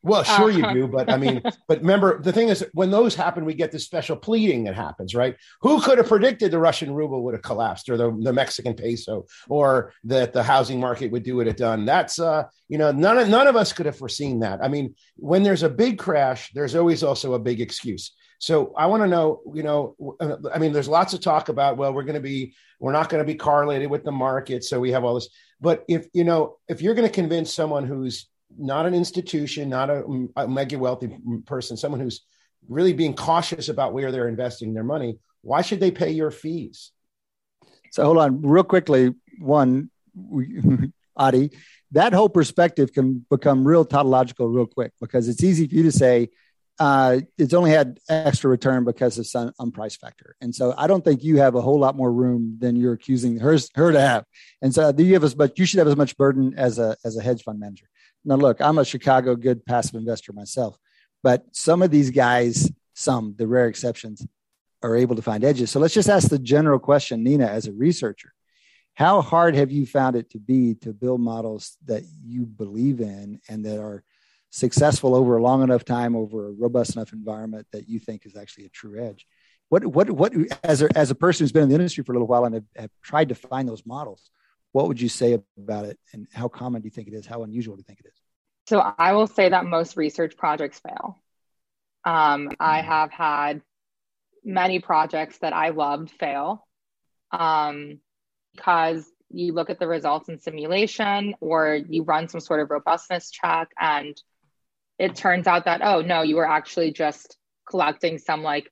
Well, 0.06 0.22
sure 0.22 0.50
you 0.50 0.64
uh-huh. 0.64 0.74
do, 0.74 0.88
but 0.88 1.10
I 1.10 1.16
mean, 1.16 1.42
but 1.66 1.80
remember 1.80 2.22
the 2.22 2.32
thing 2.32 2.48
is 2.48 2.64
when 2.72 2.90
those 2.90 3.14
happen, 3.14 3.44
we 3.44 3.54
get 3.54 3.72
this 3.72 3.84
special 3.84 4.16
pleading 4.16 4.64
that 4.64 4.74
happens, 4.74 5.14
right? 5.14 5.36
Who 5.62 5.80
could 5.80 5.98
have 5.98 6.06
predicted 6.06 6.52
the 6.52 6.60
Russian 6.60 6.94
ruble 6.94 7.24
would 7.24 7.34
have 7.34 7.42
collapsed, 7.42 7.88
or 7.88 7.96
the, 7.96 8.16
the 8.20 8.32
Mexican 8.32 8.74
peso, 8.74 9.26
or 9.48 9.92
that 10.04 10.32
the 10.32 10.42
housing 10.42 10.78
market 10.78 11.10
would 11.10 11.24
do 11.24 11.36
what 11.36 11.48
it 11.48 11.56
done? 11.56 11.84
That's 11.84 12.20
uh, 12.20 12.44
you 12.68 12.78
know, 12.78 12.92
none 12.92 13.18
of 13.18 13.28
none 13.28 13.48
of 13.48 13.56
us 13.56 13.72
could 13.72 13.86
have 13.86 13.98
foreseen 13.98 14.40
that. 14.40 14.62
I 14.62 14.68
mean, 14.68 14.94
when 15.16 15.42
there's 15.42 15.64
a 15.64 15.68
big 15.68 15.98
crash, 15.98 16.52
there's 16.52 16.76
always 16.76 17.02
also 17.02 17.34
a 17.34 17.38
big 17.38 17.60
excuse. 17.60 18.12
So 18.38 18.74
I 18.76 18.86
want 18.86 19.02
to 19.02 19.08
know, 19.08 19.40
you 19.54 19.62
know, 19.62 19.96
uh, 20.20 20.36
I 20.52 20.58
mean, 20.58 20.72
there's 20.72 20.88
lots 20.88 21.14
of 21.14 21.20
talk 21.20 21.48
about, 21.48 21.76
well, 21.76 21.92
we're 21.92 22.02
going 22.02 22.14
to 22.14 22.20
be, 22.20 22.54
we're 22.78 22.92
not 22.92 23.08
going 23.08 23.22
to 23.22 23.26
be 23.26 23.34
correlated 23.34 23.90
with 23.90 24.04
the 24.04 24.12
market. 24.12 24.62
So 24.62 24.78
we 24.78 24.92
have 24.92 25.04
all 25.04 25.14
this. 25.14 25.28
But 25.60 25.84
if, 25.88 26.06
you 26.12 26.24
know, 26.24 26.58
if 26.68 26.82
you're 26.82 26.94
going 26.94 27.08
to 27.08 27.14
convince 27.14 27.52
someone 27.52 27.86
who's 27.86 28.28
not 28.56 28.86
an 28.86 28.94
institution, 28.94 29.68
not 29.68 29.90
a, 29.90 30.28
a 30.36 30.48
mega 30.48 30.78
wealthy 30.78 31.16
person, 31.46 31.76
someone 31.76 32.00
who's 32.00 32.24
really 32.68 32.92
being 32.92 33.14
cautious 33.14 33.68
about 33.68 33.92
where 33.92 34.10
they're 34.10 34.28
investing 34.28 34.74
their 34.74 34.84
money, 34.84 35.18
why 35.42 35.62
should 35.62 35.80
they 35.80 35.90
pay 35.90 36.10
your 36.10 36.30
fees? 36.30 36.92
So 37.90 38.04
hold 38.04 38.18
on, 38.18 38.42
real 38.42 38.64
quickly. 38.64 39.14
One, 39.38 39.90
Adi, 41.16 41.50
that 41.92 42.12
whole 42.12 42.28
perspective 42.28 42.92
can 42.92 43.24
become 43.30 43.66
real 43.66 43.84
tautological 43.84 44.48
real 44.48 44.66
quick 44.66 44.92
because 45.00 45.28
it's 45.28 45.42
easy 45.42 45.66
for 45.66 45.74
you 45.74 45.82
to 45.84 45.92
say 45.92 46.28
uh, 46.78 47.20
it's 47.38 47.54
only 47.54 47.70
had 47.70 47.98
extra 48.08 48.50
return 48.50 48.84
because 48.84 49.18
of 49.18 49.26
some 49.26 49.52
on 49.58 49.70
price 49.70 49.96
factor. 49.96 50.36
And 50.40 50.54
so 50.54 50.74
I 50.76 50.86
don't 50.86 51.04
think 51.04 51.24
you 51.24 51.38
have 51.38 51.54
a 51.54 51.60
whole 51.60 51.78
lot 51.78 51.96
more 51.96 52.12
room 52.12 52.56
than 52.60 52.76
you're 52.76 52.92
accusing 52.92 53.38
her, 53.38 53.56
her 53.74 53.92
to 53.92 54.00
have. 54.00 54.24
And 54.60 54.74
so 54.74 54.92
you 54.98 55.14
have 55.14 55.24
as 55.24 55.36
much, 55.36 55.58
you 55.58 55.64
should 55.64 55.78
have 55.78 55.88
as 55.88 55.96
much 55.96 56.16
burden 56.16 56.54
as 56.56 56.78
a, 56.78 56.96
as 57.04 57.16
a 57.16 57.22
hedge 57.22 57.42
fund 57.42 57.60
manager. 57.60 57.86
Now, 58.26 58.34
look, 58.34 58.60
I'm 58.60 58.78
a 58.78 58.84
Chicago 58.84 59.36
good 59.36 59.64
passive 59.64 59.94
investor 59.94 60.32
myself, 60.32 60.76
but 61.22 61.44
some 61.52 61.80
of 61.80 61.92
these 61.92 62.10
guys, 62.10 62.70
some, 62.92 63.36
the 63.38 63.46
rare 63.46 63.68
exceptions, 63.68 64.26
are 64.82 64.96
able 64.96 65.14
to 65.14 65.22
find 65.22 65.44
edges. 65.44 65.70
So 65.70 65.78
let's 65.78 65.94
just 65.94 66.08
ask 66.08 66.28
the 66.28 66.38
general 66.38 66.80
question, 66.80 67.22
Nina, 67.22 67.46
as 67.46 67.68
a 67.68 67.72
researcher. 67.72 68.32
How 68.94 69.20
hard 69.20 69.54
have 69.54 69.70
you 69.70 69.86
found 69.86 70.16
it 70.16 70.30
to 70.30 70.40
be 70.40 70.74
to 70.76 70.92
build 70.92 71.20
models 71.20 71.76
that 71.84 72.02
you 72.24 72.46
believe 72.46 73.00
in 73.00 73.40
and 73.48 73.64
that 73.64 73.78
are 73.78 74.02
successful 74.50 75.14
over 75.14 75.36
a 75.36 75.42
long 75.42 75.62
enough 75.62 75.84
time, 75.84 76.16
over 76.16 76.48
a 76.48 76.52
robust 76.52 76.96
enough 76.96 77.12
environment 77.12 77.66
that 77.72 77.88
you 77.88 78.00
think 78.00 78.26
is 78.26 78.36
actually 78.36 78.64
a 78.64 78.70
true 78.70 79.00
edge? 79.00 79.24
What, 79.68 79.86
what, 79.86 80.10
what, 80.10 80.32
as 80.64 80.82
a, 80.82 80.88
as 80.98 81.10
a 81.10 81.14
person 81.14 81.44
who's 81.44 81.52
been 81.52 81.64
in 81.64 81.68
the 81.68 81.74
industry 81.76 82.02
for 82.02 82.12
a 82.12 82.16
little 82.16 82.28
while 82.28 82.44
and 82.44 82.54
have, 82.54 82.64
have 82.76 82.90
tried 83.02 83.28
to 83.28 83.34
find 83.36 83.68
those 83.68 83.86
models, 83.86 84.30
what 84.76 84.88
would 84.88 85.00
you 85.00 85.08
say 85.08 85.42
about 85.56 85.86
it 85.86 85.98
and 86.12 86.26
how 86.34 86.48
common 86.48 86.82
do 86.82 86.86
you 86.86 86.90
think 86.90 87.08
it 87.08 87.14
is? 87.14 87.24
How 87.24 87.44
unusual 87.44 87.76
do 87.76 87.80
you 87.80 87.84
think 87.84 88.00
it 88.00 88.08
is? 88.08 88.20
So 88.66 88.78
I 88.78 89.14
will 89.14 89.26
say 89.26 89.48
that 89.48 89.64
most 89.64 89.96
research 89.96 90.36
projects 90.36 90.78
fail. 90.80 91.18
Um, 92.04 92.50
I 92.60 92.80
mm-hmm. 92.80 92.88
have 92.90 93.10
had 93.10 93.62
many 94.44 94.80
projects 94.80 95.38
that 95.38 95.54
I 95.54 95.70
loved 95.70 96.10
fail 96.10 96.62
um, 97.30 98.00
because 98.54 99.06
you 99.30 99.54
look 99.54 99.70
at 99.70 99.78
the 99.78 99.88
results 99.88 100.28
in 100.28 100.40
simulation 100.40 101.36
or 101.40 101.80
you 101.88 102.02
run 102.02 102.28
some 102.28 102.40
sort 102.40 102.60
of 102.60 102.70
robustness 102.70 103.30
check 103.30 103.70
and 103.80 104.14
it 104.98 105.16
turns 105.16 105.46
out 105.46 105.64
that 105.64 105.80
oh 105.82 106.02
no 106.02 106.20
you 106.20 106.36
were 106.36 106.48
actually 106.48 106.92
just 106.92 107.38
collecting 107.68 108.18
some 108.18 108.42
like 108.42 108.70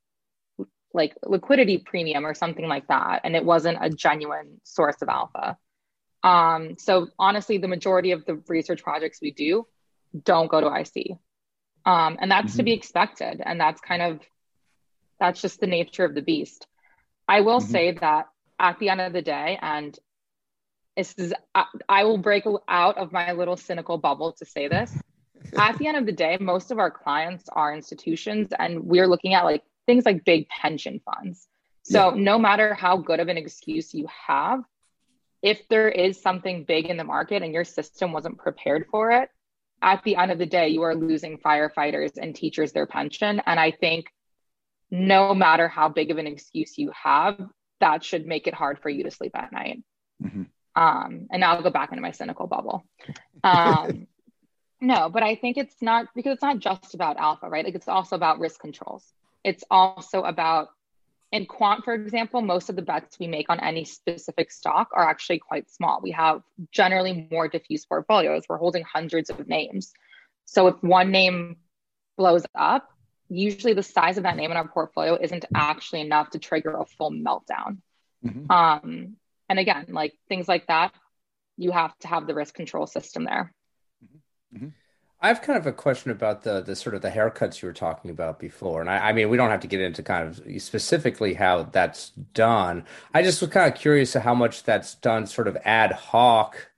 like 0.93 1.17
liquidity 1.25 1.79
premium 1.79 2.25
or 2.25 2.35
something 2.35 2.69
like 2.69 2.87
that 2.89 3.23
and 3.25 3.35
it 3.35 3.45
wasn't 3.45 3.79
a 3.81 3.91
genuine 3.91 4.61
source 4.63 5.01
of 5.01 5.09
alpha 5.09 5.57
um, 6.25 6.77
so 6.79 7.09
honestly 7.19 7.59
the 7.59 7.69
majority 7.69 8.11
of 8.11 8.25
the 8.25 8.35
research 8.49 8.83
projects 8.83 9.21
we 9.23 9.31
do 9.31 9.67
don't 10.25 10.49
go 10.51 10.61
to 10.61 10.81
ic 10.81 11.19
um, 11.87 12.17
and 12.21 12.31
that's 12.31 12.53
mm-hmm. 12.53 12.59
to 12.59 12.63
be 12.65 12.73
expected 12.73 13.41
and 13.45 13.61
that's 13.61 13.81
kind 13.81 14.03
of 14.03 14.21
that's 15.21 15.41
just 15.41 15.61
the 15.61 15.67
nature 15.67 16.05
of 16.05 16.15
the 16.15 16.23
beast. 16.23 16.67
I 17.29 17.41
will 17.41 17.61
mm-hmm. 17.61 17.71
say 17.71 17.93
that 17.93 18.27
at 18.59 18.79
the 18.79 18.91
end 18.91 19.01
of 19.01 19.13
the 19.13 19.23
day, 19.23 19.59
and 19.61 19.99
this 20.97 21.15
is, 21.17 21.35
I, 21.55 21.65
I 21.89 22.05
will 22.05 22.19
break 22.19 22.45
out 22.69 22.99
of 22.99 23.13
my 23.13 23.33
little 23.33 23.57
cynical 23.57 23.99
bubble 23.99 24.33
to 24.33 24.45
say 24.45 24.69
this. 24.69 24.93
at 25.59 25.79
the 25.79 25.87
end 25.87 25.97
of 25.97 26.07
the 26.07 26.13
day, 26.13 26.37
most 26.41 26.71
of 26.71 26.79
our 26.79 26.91
clients 26.91 27.45
are 27.53 27.75
institutions, 27.75 28.49
and 28.59 28.85
we're 28.85 29.07
looking 29.07 29.35
at 29.35 29.45
like 29.45 29.63
things 29.87 30.05
like 30.05 30.25
big 30.25 30.49
pension 30.49 31.01
funds. 31.05 31.47
So 31.83 32.15
yeah. 32.15 32.23
no 32.23 32.39
matter 32.39 32.75
how 32.75 32.97
good 32.97 33.21
of 33.21 33.29
an 33.29 33.37
excuse 33.37 33.93
you 33.93 34.07
have, 34.27 34.63
if 35.45 35.69
there 35.69 35.91
is 35.91 36.21
something 36.21 36.65
big 36.65 36.87
in 36.87 36.97
the 36.97 37.05
market 37.05 37.43
and 37.43 37.53
your 37.53 37.65
system 37.65 38.13
wasn't 38.13 38.39
prepared 38.39 38.87
for 38.91 39.13
it, 39.13 39.29
at 39.83 40.03
the 40.03 40.17
end 40.17 40.33
of 40.33 40.39
the 40.39 40.47
day, 40.47 40.69
you 40.69 40.81
are 40.81 40.95
losing 40.95 41.37
firefighters 41.37 42.13
and 42.17 42.35
teachers 42.35 42.73
their 42.73 42.87
pension. 42.87 43.43
And 43.45 43.61
I 43.61 43.71
think 43.71 44.07
no 44.91 45.35
matter 45.35 45.69
how 45.69 45.91
big 45.91 46.11
of 46.11 46.17
an 46.17 46.27
excuse 46.27 46.79
you 46.79 46.91
have, 47.01 47.39
that 47.81 48.03
should 48.03 48.27
make 48.27 48.47
it 48.47 48.55
hard 48.55 48.79
for 48.79 48.89
you 48.89 49.05
to 49.05 49.11
sleep 49.11 49.33
at 49.35 49.53
night. 49.53 49.83
Mm-hmm. 50.23 50.45
Um, 50.83 51.27
and 51.31 51.41
now 51.41 51.57
I'll 51.57 51.63
go 51.63 51.69
back 51.69 51.93
into 51.93 52.01
my 52.01 52.13
cynical 52.13 52.47
bubble. 52.47 52.87
Um, 53.43 54.07
no, 54.81 55.11
but 55.11 55.23
I 55.23 55.35
think 55.35 55.59
it's 55.59 55.77
not 55.83 56.07
because 56.15 56.33
it's 56.33 56.43
not 56.43 56.59
just 56.59 56.95
about 56.95 57.19
alpha, 57.19 57.51
right? 57.51 57.67
Like 57.67 57.75
it's 57.75 57.87
also 57.87 58.17
about 58.17 58.39
risk 58.39 58.61
controls. 58.61 59.05
It's 59.45 59.65
also 59.71 60.23
about 60.23 60.69
in 61.35 61.47
quant, 61.47 61.85
for 61.85 61.95
example, 61.95 62.41
most 62.43 62.71
of 62.71 62.77
the 62.77 62.83
bets 62.83 63.19
we 63.19 63.27
make 63.27 63.51
on 63.51 63.59
any 63.59 63.85
specific 63.85 64.53
stock 64.53 64.91
are 64.95 65.05
actually 65.05 65.41
quite 65.41 65.69
small. 65.69 65.99
We 66.01 66.13
have 66.13 66.43
generally 66.71 67.27
more 67.29 67.49
diffuse 67.49 67.85
portfolios. 67.85 68.45
We're 68.49 68.59
holding 68.59 68.85
hundreds 68.85 69.31
of 69.31 69.49
names. 69.49 69.93
So 70.45 70.69
if 70.69 70.77
one 70.81 71.11
name 71.11 71.57
blows 72.17 72.45
up, 72.55 72.89
usually 73.29 73.75
the 73.75 73.83
size 73.83 74.17
of 74.17 74.23
that 74.23 74.37
name 74.37 74.53
in 74.53 74.57
our 74.57 74.69
portfolio 74.69 75.19
isn't 75.21 75.45
actually 75.53 76.03
enough 76.03 76.31
to 76.31 76.39
trigger 76.39 76.77
a 76.77 76.87
full 76.87 77.11
meltdown. 77.11 77.79
Mm-hmm. 78.25 78.53
Um, 78.53 79.17
and 79.49 79.59
again, 79.59 79.87
like 79.89 80.15
things 80.29 80.47
like 80.47 80.69
that, 80.69 80.93
you 81.57 81.73
have 81.73 81.99
to 81.99 82.09
have 82.09 82.29
the 82.29 82.35
risk 82.35 82.55
control 82.55 82.87
system 82.87 83.25
there. 83.25 83.53
Mm-hmm. 84.05 84.57
mm-hmm. 84.57 84.69
I 85.25 85.29
have 85.29 85.41
kind 85.41 85.59
of 85.59 85.67
a 85.67 85.73
question 85.73 86.11
about 86.11 86.43
the 86.43 86.61
the 86.61 86.77
sort 86.77 86.95
of 86.95 87.01
the 87.01 87.09
haircuts 87.09 87.63
you 87.63 87.67
were 87.67 87.73
talking 87.73 88.11
about 88.11 88.39
before, 88.39 88.83
and 88.83 88.91
I, 88.91 89.09
I, 89.09 89.13
mean 89.15 89.31
we 89.31 89.39
don't 89.39 89.49
have 89.49 89.61
to 89.61 89.67
get 89.67 89.81
into 89.81 90.03
kind 90.03 90.29
of 90.29 90.61
specifically 90.61 91.33
how 91.33 91.63
that's 91.63 92.11
done. 92.35 92.85
I 93.15 93.23
just 93.23 93.41
was 93.41 93.49
kind 93.49 93.73
of 93.73 93.81
curious 93.81 94.13
to 94.13 94.21
how 94.21 94.35
much 94.35 94.65
that's 94.65 94.97
done 94.97 95.27
sort 95.27 95.49
of 95.49 95.57
ad 95.65 95.93
hoc 95.93 96.71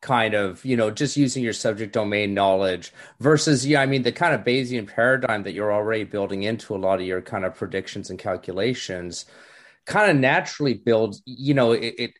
kind 0.00 0.32
of 0.32 0.64
you 0.64 0.74
know 0.74 0.90
just 0.90 1.18
using 1.18 1.44
your 1.44 1.52
subject 1.52 1.92
domain 1.92 2.32
knowledge 2.32 2.94
versus 3.18 3.66
yeah 3.66 3.82
i 3.82 3.84
mean 3.84 4.02
the 4.02 4.10
kind 4.12 4.32
of 4.32 4.40
bayesian 4.40 4.88
paradigm 4.88 5.42
that 5.42 5.52
you're 5.52 5.74
already 5.74 6.04
building 6.04 6.42
into 6.44 6.74
a 6.74 6.78
lot 6.78 6.98
of 6.98 7.06
your 7.06 7.20
kind 7.20 7.44
of 7.44 7.54
predictions 7.54 8.08
and 8.08 8.18
calculations 8.18 9.26
kind 9.84 10.10
of 10.10 10.16
naturally 10.16 10.72
builds 10.72 11.20
you 11.26 11.52
know 11.52 11.72
it, 11.72 11.94
it 11.98 12.10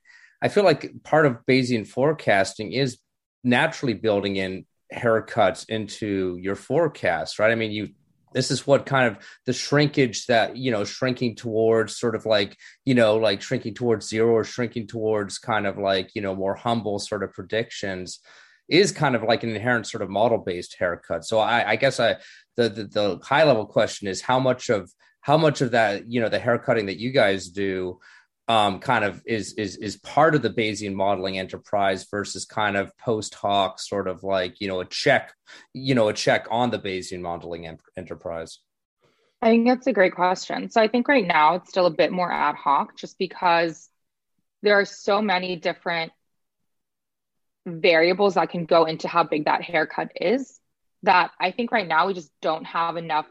i 0.43 0.49
feel 0.49 0.65
like 0.65 0.93
part 1.05 1.25
of 1.25 1.39
bayesian 1.47 1.87
forecasting 1.89 2.71
is 2.73 2.99
naturally 3.43 3.95
building 3.95 4.37
in 4.37 4.67
haircuts 4.95 5.69
into 5.69 6.37
your 6.41 6.57
forecast 6.57 7.39
right? 7.39 7.53
I 7.53 7.55
mean 7.55 7.71
you 7.71 7.91
this 8.33 8.51
is 8.51 8.67
what 8.67 8.87
kind 8.87 9.07
of 9.09 9.19
the 9.47 9.53
shrinkage 9.53 10.27
that 10.27 10.57
you 10.57 10.71
know 10.71 10.85
shrinking 10.85 11.35
towards 11.37 11.97
sort 11.97 12.15
of 12.15 12.27
like 12.27 12.57
you 12.85 12.95
know 12.95 13.17
like 13.17 13.43
shrinking 13.43 13.75
towards 13.75 14.09
zero 14.09 14.33
or 14.33 14.45
shrinking 14.45 14.87
towards 14.87 15.39
kind 15.39 15.67
of 15.67 15.79
like 15.79 16.15
you 16.15 16.23
know 16.23 16.35
more 16.35 16.55
humble 16.55 16.99
sort 16.99 17.23
of 17.23 17.33
predictions 17.33 18.21
is 18.69 18.93
kind 18.93 19.17
of 19.17 19.25
like 19.25 19.43
an 19.43 19.51
inherent 19.51 19.87
sort 19.87 20.03
of 20.03 20.09
model 20.09 20.39
based 20.39 20.77
haircut. 20.79 21.25
So 21.25 21.39
i, 21.39 21.71
I 21.71 21.77
guess 21.77 21.99
i 21.99 22.17
the, 22.57 22.69
the, 22.69 22.85
the 22.85 23.19
high 23.23 23.45
level 23.45 23.67
question 23.67 24.09
is 24.09 24.21
how 24.21 24.39
much 24.39 24.69
of 24.69 24.91
how 25.23 25.37
much 25.37 25.61
of 25.61 25.73
that 25.73 26.11
you 26.11 26.21
know 26.21 26.29
the 26.29 26.39
haircutting 26.39 26.87
that 26.87 26.99
you 26.99 27.11
guys 27.11 27.49
do 27.49 27.99
um, 28.51 28.81
kind 28.81 29.05
of 29.05 29.23
is 29.27 29.53
is 29.53 29.77
is 29.77 29.97
part 29.99 30.35
of 30.35 30.43
the 30.43 30.51
Bayesian 30.51 30.93
modeling 30.93 31.39
enterprise 31.39 32.09
versus 32.11 32.45
kind 32.45 32.77
of 32.77 32.97
post 32.99 33.33
hoc 33.33 33.79
sort 33.79 34.09
of 34.09 34.25
like 34.25 34.61
you 34.61 34.67
know 34.67 34.81
a 34.81 34.85
check 34.85 35.33
you 35.73 35.95
know 35.95 36.09
a 36.09 36.13
check 36.13 36.49
on 36.51 36.71
the 36.71 36.79
Bayesian 36.81 37.21
modeling 37.21 37.69
en- 37.69 37.79
enterprise. 37.97 38.59
I 39.41 39.51
think 39.51 39.69
that's 39.69 39.87
a 39.87 39.93
great 39.93 40.17
question. 40.17 40.69
So 40.69 40.83
I 40.83 40.89
think 40.89 41.07
right 41.07 41.25
now 41.25 41.55
it's 41.55 41.71
still 41.71 41.87
a 41.87 41.93
bit 41.93 42.11
more 42.11 42.31
ad 42.31 42.57
hoc, 42.57 42.97
just 42.97 43.19
because 43.19 43.89
there 44.63 44.81
are 44.81 44.85
so 44.85 45.23
many 45.23 45.55
different 45.55 46.11
variables 47.65 48.35
that 48.35 48.51
can 48.51 48.65
go 48.65 48.85
into 48.85 49.07
how 49.07 49.23
big 49.23 49.45
that 49.45 49.63
haircut 49.63 50.11
is 50.21 50.59
that 51.05 51.31
I 51.39 51.53
think 51.53 51.71
right 51.71 51.87
now 51.87 52.09
we 52.09 52.15
just 52.15 52.33
don't 52.43 52.65
have 52.65 52.97
enough 52.97 53.27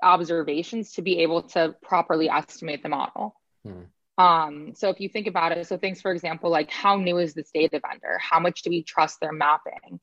observations 0.00 0.92
to 0.92 1.02
be 1.02 1.22
able 1.22 1.42
to 1.42 1.74
properly 1.82 2.30
estimate 2.30 2.84
the 2.84 2.88
model. 2.88 3.39
Hmm. 3.64 3.82
Um, 4.18 4.74
so 4.74 4.90
if 4.90 5.00
you 5.00 5.08
think 5.08 5.26
about 5.26 5.52
it, 5.52 5.66
so 5.66 5.78
things, 5.78 6.02
for 6.02 6.12
example, 6.12 6.50
like 6.50 6.70
how 6.70 6.96
new 6.96 7.18
is 7.18 7.32
this 7.32 7.50
data 7.52 7.80
vendor? 7.80 8.18
How 8.18 8.38
much 8.38 8.62
do 8.62 8.70
we 8.70 8.82
trust 8.82 9.18
their 9.20 9.32
mapping? 9.32 9.98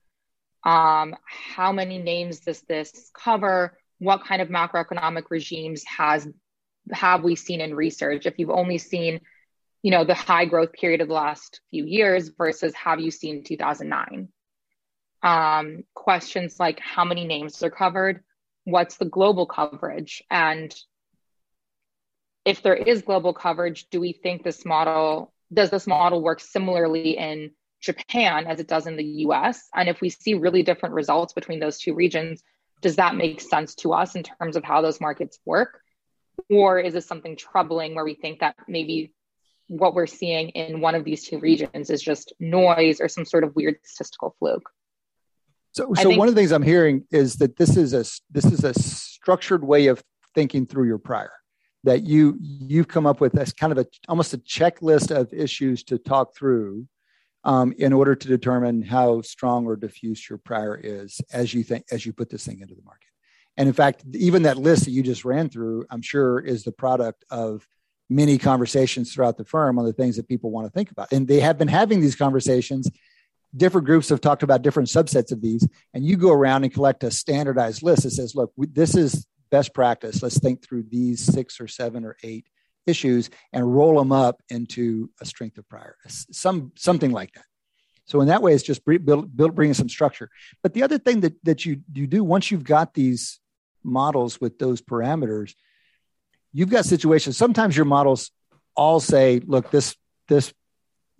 Um, 0.63 1.15
how 1.25 1.71
many 1.71 1.99
names 1.99 2.39
does 2.39 2.61
this 2.61 3.11
cover? 3.13 3.77
What 3.99 4.25
kind 4.25 4.41
of 4.41 4.49
macroeconomic 4.49 5.25
regimes 5.29 5.83
has 5.85 6.27
have 6.91 7.23
we 7.23 7.35
seen 7.35 7.61
in 7.61 7.75
research? 7.75 8.25
If 8.25 8.39
you've 8.39 8.49
only 8.49 8.77
seen, 8.79 9.21
you 9.83 9.91
know, 9.91 10.03
the 10.03 10.15
high 10.15 10.45
growth 10.45 10.73
period 10.73 11.01
of 11.01 11.09
the 11.09 11.13
last 11.13 11.61
few 11.69 11.85
years 11.85 12.29
versus 12.29 12.73
have 12.73 12.99
you 12.99 13.11
seen 13.11 13.43
2009? 13.43 14.29
Um, 15.23 15.83
questions 15.93 16.59
like 16.59 16.79
how 16.79 17.05
many 17.05 17.25
names 17.25 17.61
are 17.63 17.69
covered? 17.69 18.23
What's 18.63 18.97
the 18.97 19.05
global 19.05 19.45
coverage? 19.45 20.23
And 20.29 20.73
if 22.47 22.61
there 22.61 22.75
is 22.75 23.01
global 23.01 23.33
coverage, 23.33 23.89
do 23.91 23.99
we 23.99 24.13
think 24.13 24.41
this 24.41 24.65
model 24.65 25.33
does 25.53 25.69
this 25.69 25.85
model 25.85 26.21
work 26.21 26.39
similarly 26.39 27.17
in 27.17 27.51
Japan 27.81 28.47
as 28.47 28.61
it 28.61 28.67
does 28.67 28.87
in 28.87 28.95
the 28.95 29.03
US? 29.25 29.67
And 29.75 29.89
if 29.89 29.99
we 29.99 30.09
see 30.09 30.33
really 30.33 30.63
different 30.63 30.95
results 30.95 31.33
between 31.33 31.59
those 31.59 31.77
two 31.77 31.93
regions, 31.93 32.41
does 32.81 32.95
that 32.95 33.15
make 33.15 33.41
sense 33.41 33.75
to 33.75 33.91
us 33.91 34.15
in 34.15 34.23
terms 34.23 34.55
of 34.55 34.63
how 34.63 34.81
those 34.81 35.01
markets 35.01 35.39
work? 35.45 35.81
Or 36.49 36.79
is 36.79 36.93
this 36.93 37.05
something 37.05 37.35
troubling 37.35 37.95
where 37.95 38.05
we 38.05 38.15
think 38.15 38.39
that 38.39 38.55
maybe 38.65 39.13
what 39.67 39.93
we're 39.93 40.07
seeing 40.07 40.49
in 40.49 40.79
one 40.79 40.95
of 40.95 41.03
these 41.03 41.25
two 41.25 41.39
regions 41.39 41.89
is 41.89 42.01
just 42.01 42.31
noise 42.39 43.01
or 43.01 43.09
some 43.09 43.25
sort 43.25 43.43
of 43.43 43.55
weird 43.57 43.75
statistical 43.83 44.35
fluke? 44.39 44.69
So, 45.73 45.93
so 45.95 46.03
think, 46.03 46.19
one 46.19 46.29
of 46.29 46.35
the 46.35 46.39
things 46.39 46.53
I'm 46.53 46.63
hearing 46.63 47.03
is 47.11 47.35
that 47.37 47.57
this 47.57 47.75
is 47.75 47.93
a 47.93 48.05
this 48.31 48.45
is 48.45 48.63
a 48.63 48.73
structured 48.73 49.65
way 49.65 49.87
of 49.87 50.01
thinking 50.33 50.65
through 50.65 50.87
your 50.87 50.97
prior. 50.97 51.31
That 51.87 52.03
you 52.03 52.37
you've 52.41 52.89
come 52.89 53.05
up 53.05 53.21
with 53.21 53.37
as 53.37 53.53
kind 53.53 53.71
of 53.71 53.77
a 53.79 53.85
almost 54.09 54.33
a 54.33 54.37
checklist 54.39 55.09
of 55.15 55.33
issues 55.33 55.83
to 55.85 55.97
talk 55.97 56.35
through 56.35 56.85
um, 57.43 57.73
in 57.77 57.93
order 57.93 58.13
to 58.13 58.27
determine 58.27 58.81
how 58.81 59.21
strong 59.21 59.65
or 59.65 59.77
diffuse 59.77 60.29
your 60.29 60.37
prior 60.37 60.75
is 60.75 61.21
as 61.31 61.53
you 61.53 61.63
think 61.63 61.85
as 61.91 62.05
you 62.05 62.11
put 62.11 62.29
this 62.29 62.45
thing 62.45 62.59
into 62.59 62.75
the 62.75 62.83
market. 62.83 63.07
And 63.55 63.67
in 63.67 63.73
fact, 63.73 64.03
even 64.13 64.43
that 64.43 64.57
list 64.57 64.83
that 64.85 64.91
you 64.91 65.01
just 65.01 65.23
ran 65.23 65.49
through, 65.49 65.85
I'm 65.89 66.01
sure, 66.01 66.39
is 66.39 66.63
the 66.63 66.73
product 66.73 67.23
of 67.31 67.65
many 68.09 68.37
conversations 68.37 69.13
throughout 69.13 69.37
the 69.37 69.45
firm 69.45 69.79
on 69.79 69.85
the 69.85 69.93
things 69.93 70.17
that 70.17 70.27
people 70.27 70.51
want 70.51 70.67
to 70.67 70.71
think 70.71 70.91
about. 70.91 71.11
And 71.11 71.27
they 71.27 71.39
have 71.39 71.57
been 71.57 71.67
having 71.67 72.01
these 72.01 72.15
conversations 72.15 72.89
different 73.55 73.87
groups 73.87 74.09
have 74.09 74.21
talked 74.21 74.43
about 74.43 74.61
different 74.61 74.89
subsets 74.89 75.31
of 75.31 75.41
these 75.41 75.67
and 75.93 76.05
you 76.05 76.17
go 76.17 76.31
around 76.31 76.63
and 76.63 76.73
collect 76.73 77.03
a 77.03 77.11
standardized 77.11 77.81
list 77.81 78.03
that 78.03 78.11
says 78.11 78.35
look 78.35 78.51
this 78.57 78.95
is 78.95 79.25
best 79.49 79.73
practice 79.73 80.21
let's 80.21 80.39
think 80.39 80.63
through 80.63 80.83
these 80.83 81.23
six 81.23 81.59
or 81.59 81.67
seven 81.67 82.05
or 82.05 82.15
eight 82.23 82.47
issues 82.85 83.29
and 83.53 83.75
roll 83.75 83.97
them 83.97 84.11
up 84.11 84.41
into 84.49 85.09
a 85.21 85.25
strength 85.25 85.57
of 85.57 85.67
prior 85.67 85.95
some 86.07 86.71
something 86.75 87.11
like 87.11 87.33
that. 87.33 87.45
So 88.05 88.21
in 88.21 88.27
that 88.27 88.41
way 88.41 88.53
it's 88.53 88.63
just 88.63 88.85
build, 88.85 89.35
build 89.35 89.55
bringing 89.55 89.73
some 89.73 89.89
structure. 89.89 90.29
But 90.63 90.73
the 90.73 90.83
other 90.83 90.97
thing 90.97 91.21
that 91.21 91.33
that 91.43 91.65
you 91.65 91.81
you 91.93 92.07
do 92.07 92.23
once 92.23 92.49
you've 92.49 92.63
got 92.63 92.93
these 92.93 93.39
models 93.83 94.41
with 94.41 94.59
those 94.59 94.81
parameters 94.81 95.53
you've 96.51 96.69
got 96.69 96.83
situations 96.83 97.37
sometimes 97.37 97.75
your 97.75 97.85
models 97.85 98.31
all 98.75 98.99
say 98.99 99.39
look 99.45 99.71
this 99.71 99.95
this 100.27 100.53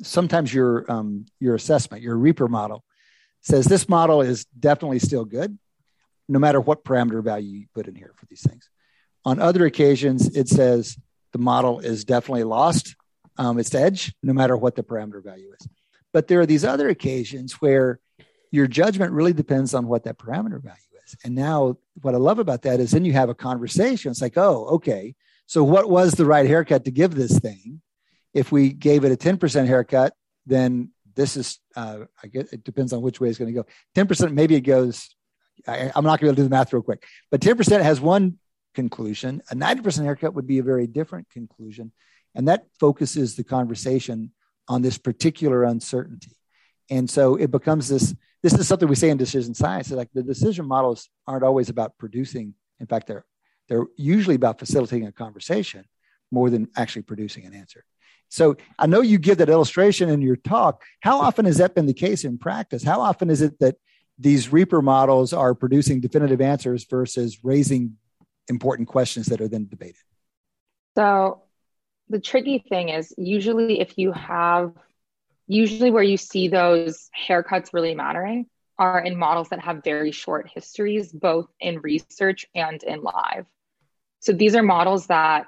sometimes 0.02 0.54
your 0.54 0.90
um, 0.92 1.26
your 1.40 1.56
assessment, 1.56 2.04
your 2.04 2.18
Reaper 2.18 2.48
model, 2.48 2.84
says 3.42 3.66
this 3.66 3.90
model 3.90 4.22
is 4.22 4.46
definitely 4.46 5.00
still 5.00 5.26
good, 5.26 5.58
no 6.28 6.40
matter 6.40 6.60
what 6.60 6.84
parameter 6.84 7.24
value 7.24 7.60
you 7.60 7.66
put 7.74 7.88
in 7.88 7.96
here 7.96 8.14
for 8.16 8.26
these 8.28 8.42
things. 8.42 8.70
On 9.26 9.40
other 9.40 9.66
occasions, 9.66 10.36
it 10.36 10.48
says 10.48 10.98
the 11.34 11.40
model 11.40 11.80
is 11.80 12.06
definitely 12.06 12.44
lost 12.44 12.96
um, 13.38 13.60
its 13.60 13.74
edge, 13.76 14.14
no 14.24 14.34
matter 14.34 14.58
what 14.58 14.76
the 14.76 14.84
parameter 14.84 15.24
value 15.24 15.52
is. 15.60 15.68
But 16.14 16.28
there 16.28 16.40
are 16.40 16.46
these 16.46 16.66
other 16.66 16.90
occasions 16.90 17.54
where 17.62 18.00
your 18.52 18.68
judgment 18.68 19.12
really 19.12 19.34
depends 19.34 19.74
on 19.74 19.88
what 19.88 20.04
that 20.06 20.18
parameter 20.18 20.62
value 20.62 20.78
is. 21.06 21.16
And 21.24 21.36
now, 21.36 21.78
what 22.02 22.16
I 22.16 22.18
love 22.18 22.40
about 22.40 22.64
that 22.64 22.80
is 22.80 22.92
then 22.92 23.06
you 23.06 23.14
have 23.14 23.30
a 23.30 23.36
conversation. 23.36 24.12
It's 24.12 24.22
like, 24.22 24.38
oh, 24.38 24.66
okay, 24.76 25.16
so 25.46 25.64
what 25.64 25.90
was 25.90 26.14
the 26.14 26.26
right 26.26 26.46
haircut 26.46 26.86
to 26.86 26.92
give 26.92 27.16
this 27.16 27.40
thing? 27.40 27.82
If 28.34 28.52
we 28.52 28.72
gave 28.72 29.04
it 29.04 29.12
a 29.12 29.18
10% 29.18 29.68
haircut, 29.68 30.14
then 30.46 30.92
this 31.16 31.36
is, 31.36 31.60
uh, 31.76 32.00
I 32.22 32.28
guess 32.28 32.52
it 32.54 32.64
depends 32.64 32.94
on 32.94 33.02
which 33.02 33.20
way 33.20 33.30
it's 33.30 33.38
going 33.38 33.54
to 33.54 33.64
go. 33.64 33.66
10%, 33.96 34.34
maybe 34.34 34.56
it 34.56 34.62
goes, 34.62 35.16
I, 35.68 35.92
am 35.96 36.04
not 36.04 36.20
going 36.20 36.20
to 36.20 36.22
be 36.22 36.28
able 36.28 36.36
to 36.36 36.42
do 36.42 36.44
the 36.44 36.50
math 36.50 36.74
real 36.74 36.82
quick, 36.82 37.06
but 37.32 37.42
10% 37.42 37.82
has 37.82 38.02
one 38.02 38.38
conclusion. 38.76 39.42
A 39.50 39.56
90% 39.56 40.04
haircut 40.04 40.34
would 40.34 40.48
be 40.48 40.60
a 40.60 40.64
very 40.64 40.88
different 40.88 41.30
conclusion. 41.30 41.92
And 42.36 42.48
that 42.48 42.68
focuses 42.80 43.36
the 43.36 43.44
conversation 43.44 44.32
on 44.68 44.82
this 44.82 44.98
particular 44.98 45.64
uncertainty. 45.64 46.36
And 46.90 47.10
so 47.10 47.36
it 47.36 47.52
becomes 47.52 47.90
this, 47.90 48.16
this 48.44 48.54
is 48.54 48.68
something 48.68 48.88
we 48.88 48.96
say 48.96 49.10
in 49.10 49.18
decision 49.18 49.54
science. 49.54 49.92
Like 49.92 50.10
the 50.14 50.24
decision 50.24 50.66
models 50.68 51.10
aren't 51.26 51.44
always 51.44 51.70
about 51.70 51.98
producing. 51.98 52.54
In 52.80 52.86
fact, 52.86 53.08
they're, 53.08 53.26
they're 53.68 53.88
usually 53.98 54.36
about 54.36 54.60
facilitating 54.60 55.08
a 55.08 55.12
conversation 55.12 55.86
more 56.32 56.50
than 56.50 56.70
actually 56.76 57.02
producing 57.04 57.46
an 57.46 57.54
answer. 57.54 57.84
So 58.30 58.58
I 58.78 58.88
know 58.88 59.02
you 59.02 59.18
give 59.18 59.38
that 59.38 59.50
illustration 59.50 60.10
in 60.10 60.22
your 60.22 60.36
talk. 60.36 60.84
How 61.00 61.20
often 61.22 61.46
has 61.46 61.58
that 61.58 61.76
been 61.76 61.86
the 61.86 61.94
case 61.94 62.26
in 62.26 62.38
practice? 62.38 62.84
How 62.84 63.02
often 63.02 63.30
is 63.30 63.42
it 63.42 63.58
that 63.60 63.78
these 64.18 64.52
Reaper 64.52 64.82
models 64.82 65.34
are 65.34 65.54
producing 65.54 66.02
definitive 66.02 66.42
answers 66.42 66.84
versus 66.86 67.44
raising 67.44 67.98
important 68.48 68.88
questions 68.88 69.28
that 69.28 69.42
are 69.42 69.48
then 69.48 69.68
debated? 69.68 69.96
So 70.96 71.44
the 72.10 72.20
tricky 72.20 72.60
thing 72.60 72.90
is 72.90 73.14
usually 73.18 73.80
if 73.80 73.98
you 73.98 74.12
have 74.12 74.74
usually 75.48 75.92
where 75.92 76.04
you 76.04 76.18
see 76.18 76.48
those 76.48 77.10
haircuts 77.28 77.74
really 77.74 77.96
mattering 77.96 78.48
are 78.80 79.00
in 79.00 79.18
models 79.18 79.50
that 79.50 79.60
have 79.60 79.84
very 79.84 80.12
short 80.12 80.50
histories 80.54 81.12
both 81.12 81.48
in 81.60 81.80
research 81.80 82.46
and 82.54 82.84
in 82.84 83.02
live 83.02 83.46
so 84.20 84.34
these 84.34 84.56
are 84.56 84.64
models 84.64 85.08
that 85.08 85.48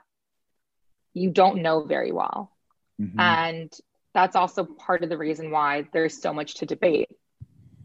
you 1.13 1.29
don't 1.29 1.61
know 1.61 1.83
very 1.83 2.11
well 2.11 2.51
Mm-hmm. 2.99 3.19
And 3.19 3.73
that's 4.13 4.35
also 4.35 4.65
part 4.65 5.03
of 5.03 5.09
the 5.09 5.17
reason 5.17 5.51
why 5.51 5.87
there's 5.93 6.21
so 6.21 6.33
much 6.33 6.55
to 6.55 6.65
debate. 6.65 7.09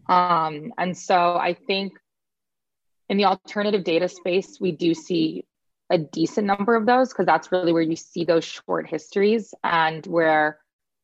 Um, 0.09 0.73
and 0.79 0.97
so 0.97 1.37
I 1.37 1.55
think 1.55 1.99
in 3.09 3.17
the 3.17 3.27
alternative 3.27 3.85
data 3.85 4.09
space, 4.09 4.59
we 4.61 4.73
do 4.73 4.95
see 4.95 5.45
a 5.91 5.99
decent 5.99 6.47
number 6.47 6.75
of 6.75 6.87
those 6.87 7.11
because 7.11 7.27
that's 7.27 7.53
really 7.53 7.73
where 7.73 7.83
you 7.83 7.97
see 7.97 8.25
those 8.25 8.45
short 8.45 8.89
histories 8.89 9.55
and 9.63 10.07
where 10.07 10.59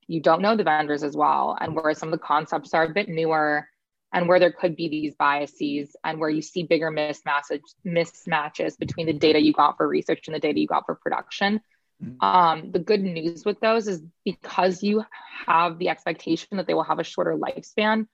you 0.07 0.21
don't 0.21 0.43
know 0.43 0.57
the 0.57 0.65
vendors 0.65 1.05
as 1.05 1.17
well, 1.17 1.57
and 1.61 1.75
where 1.75 1.95
some 1.95 2.09
of 2.09 2.19
the 2.19 2.27
concepts 2.27 2.75
are 2.75 2.85
a 2.85 2.89
bit 2.89 3.09
newer, 3.09 3.69
and 4.13 4.29
where 4.29 4.41
there 4.41 4.51
could 4.51 4.75
be 4.75 4.89
these 4.89 5.15
biases, 5.15 5.95
and 6.03 6.19
where 6.19 6.31
you 6.31 6.43
see 6.43 6.65
bigger 6.65 6.91
mismatches 6.91 7.61
mismatches 7.87 8.77
between 8.77 9.07
the 9.07 9.13
data 9.13 9.41
you 9.41 9.53
got 9.53 9.77
for 9.77 9.87
research 9.87 10.27
and 10.27 10.35
the 10.35 10.41
data 10.41 10.59
you 10.59 10.67
got 10.67 10.85
for 10.85 10.97
production. 10.97 11.61
Mm-hmm. 12.03 12.25
Um, 12.25 12.71
the 12.73 12.81
good 12.81 13.03
news 13.03 13.45
with 13.45 13.61
those 13.61 13.87
is 13.87 14.03
because 14.25 14.83
you 14.83 15.05
have 15.47 15.79
the 15.79 15.91
expectation 15.91 16.57
that 16.57 16.67
they 16.67 16.75
will 16.75 16.83
have 16.83 16.99
a 16.99 17.05
shorter 17.05 17.37
lifespan. 17.37 18.07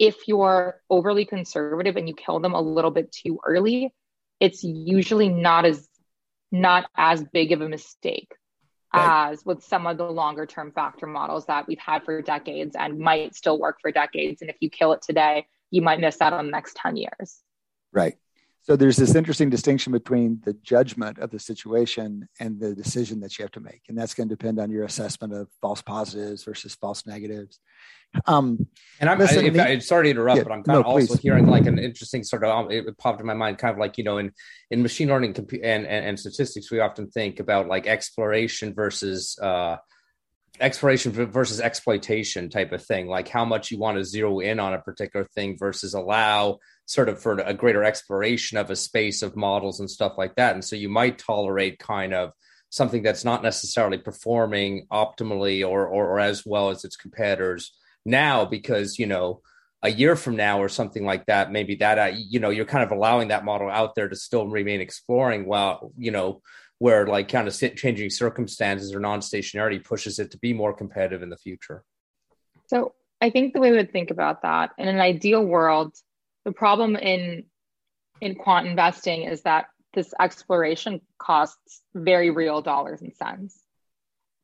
If 0.00 0.26
you're 0.26 0.80
overly 0.90 1.26
conservative 1.26 1.96
and 1.96 2.08
you 2.08 2.14
kill 2.14 2.40
them 2.40 2.54
a 2.54 2.60
little 2.60 2.90
bit 2.90 3.12
too 3.12 3.38
early, 3.46 3.94
it's 4.40 4.64
usually 4.64 5.28
not 5.28 5.64
as 5.64 5.86
not 6.50 6.90
as 6.96 7.22
big 7.22 7.52
of 7.52 7.60
a 7.60 7.68
mistake 7.68 8.34
right. 8.94 9.30
as 9.32 9.44
with 9.44 9.62
some 9.62 9.86
of 9.86 9.98
the 9.98 10.04
longer 10.04 10.46
term 10.46 10.72
factor 10.72 11.06
models 11.06 11.46
that 11.46 11.66
we've 11.66 11.78
had 11.78 12.04
for 12.04 12.20
decades 12.22 12.74
and 12.76 12.98
might 12.98 13.34
still 13.34 13.58
work 13.58 13.78
for 13.80 13.92
decades. 13.92 14.40
And 14.40 14.50
if 14.50 14.56
you 14.60 14.70
kill 14.70 14.92
it 14.92 15.02
today, 15.02 15.46
you 15.70 15.82
might 15.82 16.00
miss 16.00 16.20
out 16.20 16.32
on 16.32 16.46
the 16.46 16.50
next 16.50 16.76
10 16.76 16.96
years. 16.96 17.38
Right. 17.92 18.16
So 18.62 18.76
there's 18.76 18.98
this 18.98 19.14
interesting 19.14 19.48
distinction 19.48 19.92
between 19.92 20.40
the 20.44 20.52
judgment 20.52 21.18
of 21.18 21.30
the 21.30 21.38
situation 21.38 22.28
and 22.38 22.60
the 22.60 22.74
decision 22.74 23.20
that 23.20 23.38
you 23.38 23.42
have 23.42 23.52
to 23.52 23.60
make, 23.60 23.82
and 23.88 23.96
that's 23.96 24.14
going 24.14 24.28
to 24.28 24.36
depend 24.36 24.60
on 24.60 24.70
your 24.70 24.84
assessment 24.84 25.32
of 25.32 25.48
false 25.60 25.80
positives 25.80 26.44
versus 26.44 26.74
false 26.74 27.06
negatives. 27.06 27.58
Um, 28.26 28.66
and 29.00 29.08
I'm 29.08 29.18
listen, 29.18 29.58
I, 29.58 29.68
I, 29.68 29.78
sorry 29.78 30.04
to 30.04 30.10
interrupt, 30.10 30.38
yeah, 30.38 30.42
but 30.42 30.52
I'm 30.52 30.62
kind 30.62 30.76
no, 30.76 30.80
of 30.80 30.86
also 30.86 31.14
please. 31.14 31.20
hearing 31.20 31.46
like 31.46 31.66
an 31.66 31.78
interesting 31.78 32.22
sort 32.22 32.44
of 32.44 32.70
it 32.70 32.98
popped 32.98 33.20
in 33.20 33.26
my 33.26 33.34
mind, 33.34 33.58
kind 33.58 33.72
of 33.72 33.78
like 33.78 33.96
you 33.98 34.04
know 34.04 34.18
in 34.18 34.32
in 34.70 34.82
machine 34.82 35.08
learning 35.08 35.36
and 35.38 35.86
and, 35.86 35.86
and 35.86 36.20
statistics, 36.20 36.70
we 36.70 36.80
often 36.80 37.08
think 37.08 37.40
about 37.40 37.68
like 37.68 37.86
exploration 37.86 38.74
versus 38.74 39.38
uh, 39.40 39.76
exploration 40.60 41.12
versus 41.12 41.60
exploitation 41.60 42.50
type 42.50 42.72
of 42.72 42.84
thing 42.84 43.06
like 43.06 43.28
how 43.28 43.44
much 43.44 43.70
you 43.70 43.78
want 43.78 43.96
to 43.96 44.04
zero 44.04 44.40
in 44.40 44.60
on 44.60 44.74
a 44.74 44.80
particular 44.80 45.26
thing 45.34 45.56
versus 45.56 45.94
allow 45.94 46.58
sort 46.90 47.08
of 47.08 47.22
for 47.22 47.38
a 47.38 47.54
greater 47.54 47.84
exploration 47.84 48.58
of 48.58 48.68
a 48.68 48.76
space 48.76 49.22
of 49.22 49.36
models 49.36 49.78
and 49.78 49.88
stuff 49.88 50.14
like 50.18 50.34
that. 50.34 50.54
And 50.54 50.64
so 50.64 50.74
you 50.74 50.88
might 50.88 51.18
tolerate 51.18 51.78
kind 51.78 52.12
of 52.12 52.32
something 52.68 53.02
that's 53.02 53.24
not 53.24 53.42
necessarily 53.42 53.98
performing 53.98 54.86
optimally 54.92 55.66
or, 55.66 55.86
or, 55.86 56.06
or 56.08 56.20
as 56.20 56.44
well 56.44 56.70
as 56.70 56.84
its 56.84 56.96
competitors 56.96 57.72
now 58.04 58.44
because 58.44 58.98
you 58.98 59.06
know 59.06 59.40
a 59.82 59.90
year 59.90 60.16
from 60.16 60.36
now 60.36 60.60
or 60.60 60.68
something 60.68 61.04
like 61.04 61.26
that 61.26 61.52
maybe 61.52 61.76
that 61.76 61.98
uh, 61.98 62.16
you 62.16 62.40
know 62.40 62.50
you're 62.50 62.64
kind 62.64 62.82
of 62.82 62.90
allowing 62.90 63.28
that 63.28 63.44
model 63.44 63.68
out 63.68 63.94
there 63.94 64.08
to 64.08 64.16
still 64.16 64.48
remain 64.48 64.80
exploring 64.80 65.46
while 65.46 65.92
you 65.96 66.10
know 66.10 66.40
where 66.80 67.06
like 67.06 67.28
kind 67.28 67.46
of 67.46 67.54
changing 67.76 68.10
circumstances 68.10 68.92
or 68.92 68.98
non-stationarity 69.00 69.84
pushes 69.84 70.18
it 70.18 70.32
to 70.32 70.38
be 70.38 70.52
more 70.52 70.72
competitive 70.72 71.22
in 71.22 71.30
the 71.30 71.36
future. 71.36 71.84
So 72.66 72.94
i 73.20 73.30
think 73.30 73.52
the 73.52 73.60
way 73.60 73.70
we 73.70 73.76
would 73.76 73.92
think 73.92 74.10
about 74.10 74.42
that 74.42 74.70
in 74.78 74.88
an 74.88 74.98
ideal 74.98 75.44
world 75.44 75.94
the 76.44 76.52
problem 76.52 76.96
in 76.96 77.44
in 78.20 78.34
quant 78.34 78.66
investing 78.66 79.22
is 79.22 79.42
that 79.42 79.66
this 79.92 80.12
exploration 80.20 81.00
costs 81.18 81.82
very 81.94 82.30
real 82.30 82.62
dollars 82.62 83.02
and 83.02 83.14
cents. 83.16 83.58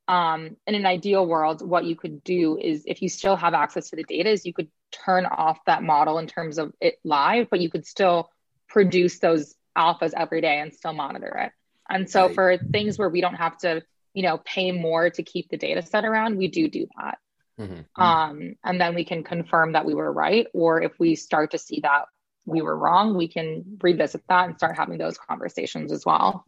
Um, 0.09 0.57
in 0.65 0.75
an 0.75 0.85
ideal 0.85 1.25
world 1.25 1.67
what 1.67 1.83
you 1.83 1.95
could 1.95 2.23
do 2.23 2.57
is 2.57 2.83
if 2.85 3.01
you 3.01 3.09
still 3.09 3.35
have 3.35 3.53
access 3.53 3.89
to 3.89 3.97
the 3.97 4.03
data 4.03 4.29
is 4.29 4.45
you 4.45 4.53
could 4.53 4.69
turn 4.91 5.25
off 5.25 5.59
that 5.65 5.83
model 5.83 6.17
in 6.17 6.27
terms 6.27 6.57
of 6.57 6.71
it 6.79 6.95
live 7.03 7.47
but 7.49 7.59
you 7.59 7.69
could 7.69 7.85
still 7.85 8.29
produce 8.69 9.19
those 9.19 9.55
alphas 9.77 10.13
every 10.15 10.39
day 10.39 10.59
and 10.59 10.73
still 10.73 10.93
monitor 10.93 11.35
it 11.39 11.51
and 11.89 12.09
so 12.09 12.25
right. 12.25 12.35
for 12.35 12.57
things 12.57 12.97
where 12.97 13.09
we 13.09 13.21
don't 13.21 13.35
have 13.35 13.57
to, 13.59 13.81
you 14.13 14.23
know, 14.23 14.37
pay 14.39 14.71
more 14.71 15.09
to 15.09 15.23
keep 15.23 15.49
the 15.49 15.57
data 15.57 15.81
set 15.81 16.05
around, 16.05 16.37
we 16.37 16.47
do 16.47 16.67
do 16.69 16.87
that. 16.97 17.17
Mm-hmm. 17.59 18.01
Um, 18.01 18.55
and 18.63 18.79
then 18.79 18.93
we 18.95 19.03
can 19.03 19.23
confirm 19.23 19.73
that 19.73 19.85
we 19.85 19.93
were 19.93 20.11
right. 20.11 20.47
Or 20.53 20.81
if 20.81 20.93
we 20.99 21.15
start 21.15 21.51
to 21.51 21.57
see 21.57 21.79
that 21.81 22.05
we 22.45 22.61
were 22.61 22.77
wrong, 22.77 23.17
we 23.17 23.27
can 23.27 23.77
revisit 23.81 24.21
that 24.29 24.45
and 24.47 24.55
start 24.55 24.77
having 24.77 24.97
those 24.97 25.17
conversations 25.17 25.91
as 25.91 26.05
well. 26.05 26.45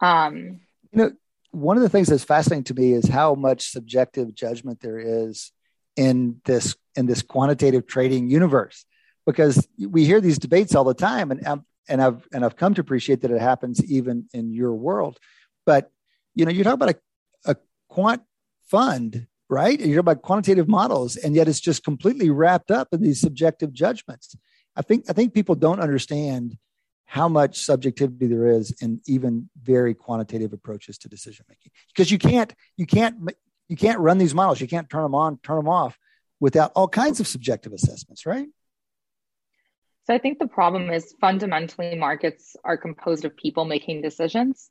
Um, 0.00 0.60
you 0.92 0.98
know, 0.98 1.12
one 1.50 1.76
of 1.76 1.82
the 1.82 1.88
things 1.88 2.08
that's 2.08 2.24
fascinating 2.24 2.64
to 2.64 2.74
me 2.74 2.92
is 2.92 3.08
how 3.08 3.34
much 3.34 3.70
subjective 3.70 4.34
judgment 4.34 4.80
there 4.80 4.98
is 4.98 5.52
in 5.96 6.40
this 6.44 6.76
in 6.94 7.06
this 7.06 7.22
quantitative 7.22 7.86
trading 7.86 8.28
universe. 8.28 8.84
because 9.26 9.66
we 9.78 10.04
hear 10.04 10.20
these 10.20 10.38
debates 10.38 10.74
all 10.74 10.84
the 10.84 10.94
time, 10.94 11.30
and 11.30 11.46
um, 11.46 11.64
and 11.88 12.02
I've 12.02 12.26
and 12.32 12.44
I've 12.44 12.56
come 12.56 12.74
to 12.74 12.80
appreciate 12.80 13.22
that 13.22 13.30
it 13.30 13.40
happens 13.40 13.84
even 13.84 14.28
in 14.32 14.52
your 14.52 14.74
world. 14.74 15.18
But 15.64 15.90
you 16.34 16.44
know, 16.44 16.50
you 16.50 16.64
talk 16.64 16.74
about 16.74 16.90
a, 16.90 16.96
a 17.50 17.56
quant 17.88 18.22
fund, 18.68 19.26
right? 19.48 19.78
You're 19.78 20.00
about 20.00 20.22
quantitative 20.22 20.68
models, 20.68 21.16
and 21.16 21.34
yet 21.34 21.48
it's 21.48 21.60
just 21.60 21.84
completely 21.84 22.30
wrapped 22.30 22.70
up 22.70 22.88
in 22.92 23.00
these 23.00 23.20
subjective 23.20 23.72
judgments. 23.72 24.36
I 24.76 24.82
think 24.82 25.06
I 25.08 25.12
think 25.12 25.34
people 25.34 25.54
don't 25.54 25.80
understand 25.80 26.58
how 27.06 27.28
much 27.28 27.60
subjectivity 27.60 28.26
there 28.26 28.46
is 28.46 28.72
in 28.82 29.00
even 29.06 29.48
very 29.62 29.94
quantitative 29.94 30.52
approaches 30.52 30.98
to 30.98 31.08
decision 31.08 31.46
making 31.48 31.70
because 31.88 32.10
you 32.10 32.18
can't 32.18 32.52
you 32.76 32.84
can't 32.84 33.32
you 33.68 33.76
can't 33.76 34.00
run 34.00 34.18
these 34.18 34.34
models 34.34 34.60
you 34.60 34.66
can't 34.66 34.90
turn 34.90 35.02
them 35.02 35.14
on 35.14 35.38
turn 35.38 35.56
them 35.56 35.68
off 35.68 35.96
without 36.40 36.72
all 36.74 36.88
kinds 36.88 37.20
of 37.20 37.28
subjective 37.28 37.72
assessments 37.72 38.26
right 38.26 38.48
so 40.06 40.14
i 40.14 40.18
think 40.18 40.38
the 40.38 40.46
problem 40.46 40.90
is 40.90 41.14
fundamentally 41.20 41.96
markets 41.96 42.56
are 42.64 42.76
composed 42.76 43.24
of 43.24 43.36
people 43.36 43.64
making 43.64 44.02
decisions. 44.02 44.70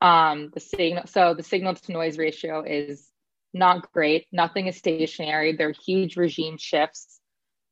Um, 0.00 0.50
the 0.52 0.60
signal 0.60 1.06
so 1.06 1.34
the 1.34 1.42
signal 1.42 1.74
to 1.74 1.92
noise 1.92 2.18
ratio 2.18 2.62
is 2.62 3.08
not 3.54 3.90
great. 3.92 4.26
Nothing 4.32 4.66
is 4.66 4.76
stationary. 4.76 5.56
There 5.56 5.68
are 5.68 5.74
huge 5.86 6.16
regime 6.16 6.58
shifts. 6.58 7.20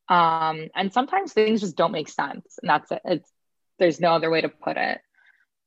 Um, 0.09 0.69
and 0.75 0.93
sometimes 0.93 1.33
things 1.33 1.61
just 1.61 1.77
don't 1.77 1.93
make 1.93 2.09
sense 2.09 2.59
and 2.63 2.71
that's 2.71 2.91
it. 2.93 3.03
It's 3.05 3.33
there's 3.79 4.01
no 4.01 4.13
other 4.13 4.31
way 4.31 4.41
to 4.41 4.49
put 4.49 4.77
it. 4.77 5.01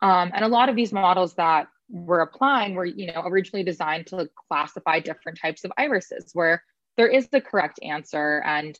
Um, 0.02 0.32
and 0.34 0.46
a 0.46 0.48
lot 0.48 0.70
of 0.70 0.76
these 0.76 0.94
models 0.94 1.36
that 1.36 1.68
we're 1.90 2.22
applying 2.22 2.76
were, 2.76 2.86
you 2.86 3.08
know, 3.08 3.24
originally 3.26 3.64
designed 3.64 4.08
to 4.08 4.30
classify 4.48 5.00
different 5.00 5.40
types 5.40 5.66
of 5.66 5.72
irises 5.78 6.32
where 6.34 6.64
there 6.98 7.08
is 7.08 7.28
the 7.28 7.42
correct 7.42 7.80
answer. 7.84 8.42
And 8.46 8.80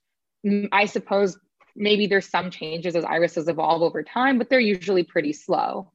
I 0.72 0.86
suppose 0.86 1.38
maybe 1.76 2.08
there's 2.08 2.28
some 2.28 2.50
changes 2.50 2.96
as 2.96 3.04
irises 3.04 3.48
evolve 3.48 3.82
over 3.82 4.04
time, 4.04 4.38
but 4.38 4.50
they're 4.50 4.60
usually 4.60 5.04
pretty 5.04 5.34
slow. 5.34 5.92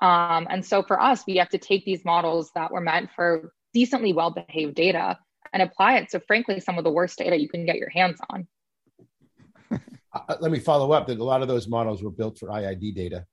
Um, 0.00 0.48
and 0.50 0.64
so 0.64 0.82
for 0.82 1.00
us, 1.00 1.24
we 1.26 1.36
have 1.36 1.50
to 1.50 1.58
take 1.58 1.84
these 1.84 2.04
models 2.04 2.50
that 2.54 2.72
were 2.72 2.80
meant 2.80 3.10
for 3.14 3.52
decently 3.72 4.12
well 4.12 4.30
behaved 4.30 4.74
data 4.74 5.18
and 5.52 5.62
apply 5.62 5.98
it 5.98 6.10
to, 6.10 6.20
frankly, 6.20 6.60
some 6.60 6.78
of 6.78 6.84
the 6.84 6.90
worst 6.90 7.18
data 7.18 7.38
you 7.38 7.48
can 7.48 7.64
get 7.66 7.76
your 7.76 7.90
hands 7.90 8.18
on. 8.30 8.46
Uh, 10.14 10.36
let 10.40 10.52
me 10.52 10.58
follow 10.58 10.92
up 10.92 11.06
that 11.06 11.18
a 11.18 11.24
lot 11.24 11.40
of 11.40 11.48
those 11.48 11.66
models 11.66 12.02
were 12.02 12.10
built 12.10 12.38
for 12.38 12.50
IID 12.50 12.94
data, 12.94 13.24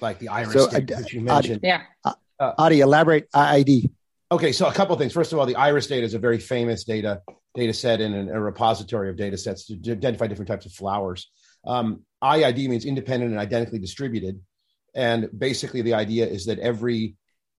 like 0.00 0.20
the 0.20 0.28
iris 0.28 0.52
so, 0.52 0.70
data, 0.70 0.94
uh, 0.94 0.98
which 1.00 1.12
you 1.12 1.20
mentioned. 1.20 1.56
Adi, 1.56 1.66
yeah. 1.66 1.82
Uh, 2.04 2.12
uh, 2.38 2.52
Adi, 2.58 2.78
elaborate 2.78 3.28
IID. 3.32 3.90
Okay, 4.32 4.50
so 4.50 4.66
a 4.66 4.72
couple 4.72 4.96
things. 4.96 5.12
First 5.12 5.32
of 5.32 5.38
all, 5.38 5.46
the 5.46 5.54
iris 5.54 5.86
data 5.86 6.04
is 6.04 6.14
a 6.14 6.18
very 6.18 6.38
famous 6.38 6.82
data 6.82 7.22
data 7.54 7.72
set 7.72 8.00
in 8.00 8.28
a 8.28 8.40
repository 8.40 9.08
of 9.08 9.16
data 9.16 9.38
sets 9.38 9.66
to 9.66 9.92
identify 9.92 10.26
different 10.26 10.48
types 10.48 10.66
of 10.66 10.72
flowers. 10.72 11.30
Um, 11.64 12.02
IID 12.22 12.68
means 12.68 12.84
independent 12.84 13.30
and 13.30 13.40
identically 13.40 13.78
distributed. 13.78 14.40
And 14.94 15.28
basically, 15.36 15.82
the 15.82 15.94
idea 15.94 16.26
is 16.26 16.46
that 16.46 16.58
every 16.58 17.16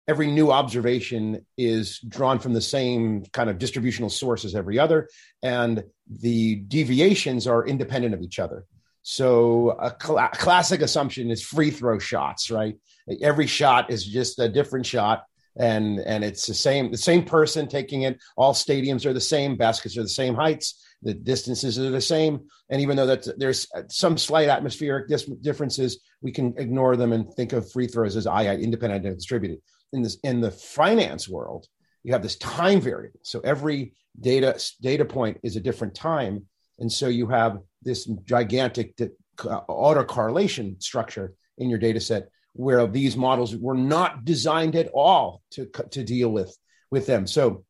every 0.10 0.30
new 0.30 0.52
observation 0.52 1.46
is 1.58 2.00
drawn 2.00 2.40
from 2.40 2.54
the 2.54 2.62
same 2.62 3.24
kind 3.32 3.50
of 3.50 3.60
distributional 3.60 4.10
source 4.10 4.44
as 4.44 4.54
every 4.54 4.78
other, 4.78 5.08
and 5.42 5.84
the 6.10 6.56
deviations 6.56 7.48
are 7.48 7.66
independent 7.66 8.14
of 8.14 8.22
each 8.22 8.40
other. 8.40 8.66
So 9.04 9.72
a 9.80 9.96
cl- 10.02 10.30
classic 10.34 10.82
assumption 10.82 11.32
is 11.32 11.42
free 11.42 11.72
throw 11.72 11.98
shots, 11.98 12.52
right? 12.52 12.76
Every 13.22 13.48
shot 13.48 13.90
is 13.90 14.06
just 14.06 14.38
a 14.40 14.50
different 14.50 14.86
shot, 14.86 15.24
and 15.60 16.00
and 16.00 16.24
it's 16.24 16.46
the 16.46 16.54
same 16.54 16.92
the 16.92 16.98
same 16.98 17.24
person 17.24 17.68
taking 17.68 18.04
it. 18.04 18.20
All 18.36 18.54
stadiums 18.54 19.06
are 19.06 19.14
the 19.14 19.22
same, 19.22 19.56
baskets 19.56 19.98
are 19.98 20.04
the 20.04 20.10
same 20.10 20.36
heights, 20.36 20.84
the 21.02 21.14
distances 21.14 21.80
are 21.80 21.90
the 21.90 22.02
same, 22.02 22.42
and 22.70 22.82
even 22.82 22.98
though 22.98 23.08
that 23.08 23.28
there's 23.38 23.68
some 23.90 24.18
slight 24.18 24.50
atmospheric 24.50 25.08
dis- 25.08 25.30
differences, 25.42 26.00
we 26.22 26.32
can 26.32 26.54
ignore 26.58 26.96
them 26.96 27.14
and 27.14 27.34
think 27.34 27.54
of 27.54 27.72
free 27.72 27.88
throws 27.88 28.16
as 28.16 28.28
II 28.28 28.64
independent 28.64 29.06
and 29.06 29.16
distributed. 29.16 29.60
In 29.94 30.02
this 30.02 30.18
in 30.24 30.42
the 30.42 30.52
finance 30.52 31.30
world 31.30 31.68
you 32.08 32.14
have 32.14 32.24
this 32.24 32.38
time 32.38 32.80
variable. 32.80 33.20
So 33.24 33.42
every 33.42 33.94
data 34.20 34.58
data 34.82 35.04
point 35.04 35.40
is 35.44 35.58
a 35.58 35.60
different 35.60 35.94
time. 35.94 36.46
And 36.80 36.90
so 36.90 37.10
you 37.10 37.28
have 37.28 37.60
this 37.84 38.06
gigantic 38.24 38.94
uh, 39.02 39.62
autocorrelation 39.70 40.82
structure 40.82 41.34
in 41.58 41.70
your 41.70 41.80
data 41.80 42.00
set 42.00 42.30
where 42.58 42.86
these 42.88 43.16
models 43.16 43.56
were 43.56 43.76
not 43.76 44.26
designed 44.26 44.76
at 44.76 44.90
all 44.94 45.42
to, 45.52 45.66
to 45.92 46.04
deal 46.04 46.30
with 46.30 46.56
with 46.90 47.06
them. 47.06 47.28
So 47.28 47.64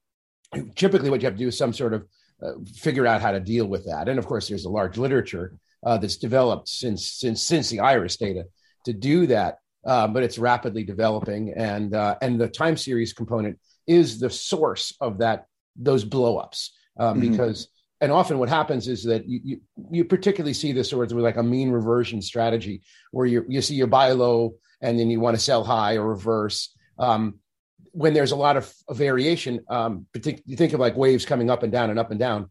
typically 0.76 1.10
what 1.10 1.22
you 1.22 1.26
have 1.26 1.36
to 1.36 1.40
do 1.40 1.48
is 1.48 1.58
some 1.58 1.74
sort 1.74 1.94
of 1.94 2.06
uh, 2.42 2.54
figure 2.76 3.08
out 3.08 3.22
how 3.22 3.32
to 3.32 3.40
deal 3.40 3.66
with 3.66 3.86
that. 3.86 4.08
And 4.08 4.20
of 4.20 4.26
course 4.26 4.48
there's 4.48 4.66
a 4.66 4.70
large 4.70 4.98
literature 4.98 5.54
uh, 5.84 5.98
that's 5.98 6.18
developed 6.18 6.70
since 6.70 7.14
since 7.14 7.44
since 7.44 7.70
the 7.70 7.80
iris 7.80 8.18
data 8.18 8.46
to 8.86 8.94
do 8.94 9.28
that 9.28 9.58
uh, 9.88 10.06
but 10.06 10.22
it's 10.22 10.38
rapidly 10.38 10.84
developing, 10.84 11.54
and 11.56 11.96
uh, 11.96 12.18
and 12.22 12.40
the 12.40 12.50
time 12.50 12.76
series 12.76 13.14
component 13.14 13.58
is 13.88 14.20
the 14.20 14.30
source 14.30 14.94
of 15.00 15.20
that 15.20 15.46
those 15.78 16.04
blowups 16.04 16.72
um, 17.00 17.22
mm-hmm. 17.22 17.32
because 17.32 17.70
and 18.02 18.12
often 18.12 18.38
what 18.38 18.50
happens 18.50 18.88
is 18.88 19.04
that 19.06 19.28
you, 19.28 19.40
you, 19.44 19.62
you 19.90 20.06
particularly 20.06 20.54
see 20.54 20.72
this 20.74 20.90
sort 20.90 21.10
of 21.12 21.18
like 21.18 21.38
a 21.38 21.44
mean 21.44 21.72
reversion 21.72 22.22
strategy 22.22 22.82
where 23.12 23.26
you 23.26 23.46
you 23.48 23.62
see 23.62 23.76
you 23.76 23.88
buy 23.88 24.12
low 24.12 24.56
and 24.82 25.00
then 25.00 25.10
you 25.10 25.20
want 25.20 25.36
to 25.36 25.42
sell 25.42 25.64
high 25.64 25.98
or 25.98 26.08
reverse. 26.08 26.76
Um, 26.98 27.40
when 27.92 28.14
there's 28.14 28.32
a 28.32 28.36
lot 28.36 28.58
of, 28.58 28.72
variation, 28.92 29.66
um, 29.70 30.06
you 30.46 30.56
think 30.56 30.74
of 30.74 30.80
like 30.80 30.96
waves 30.96 31.26
coming 31.26 31.50
up 31.50 31.64
and 31.64 31.72
down 31.72 31.90
and 31.90 31.98
up 31.98 32.12
and 32.12 32.20
down. 32.20 32.50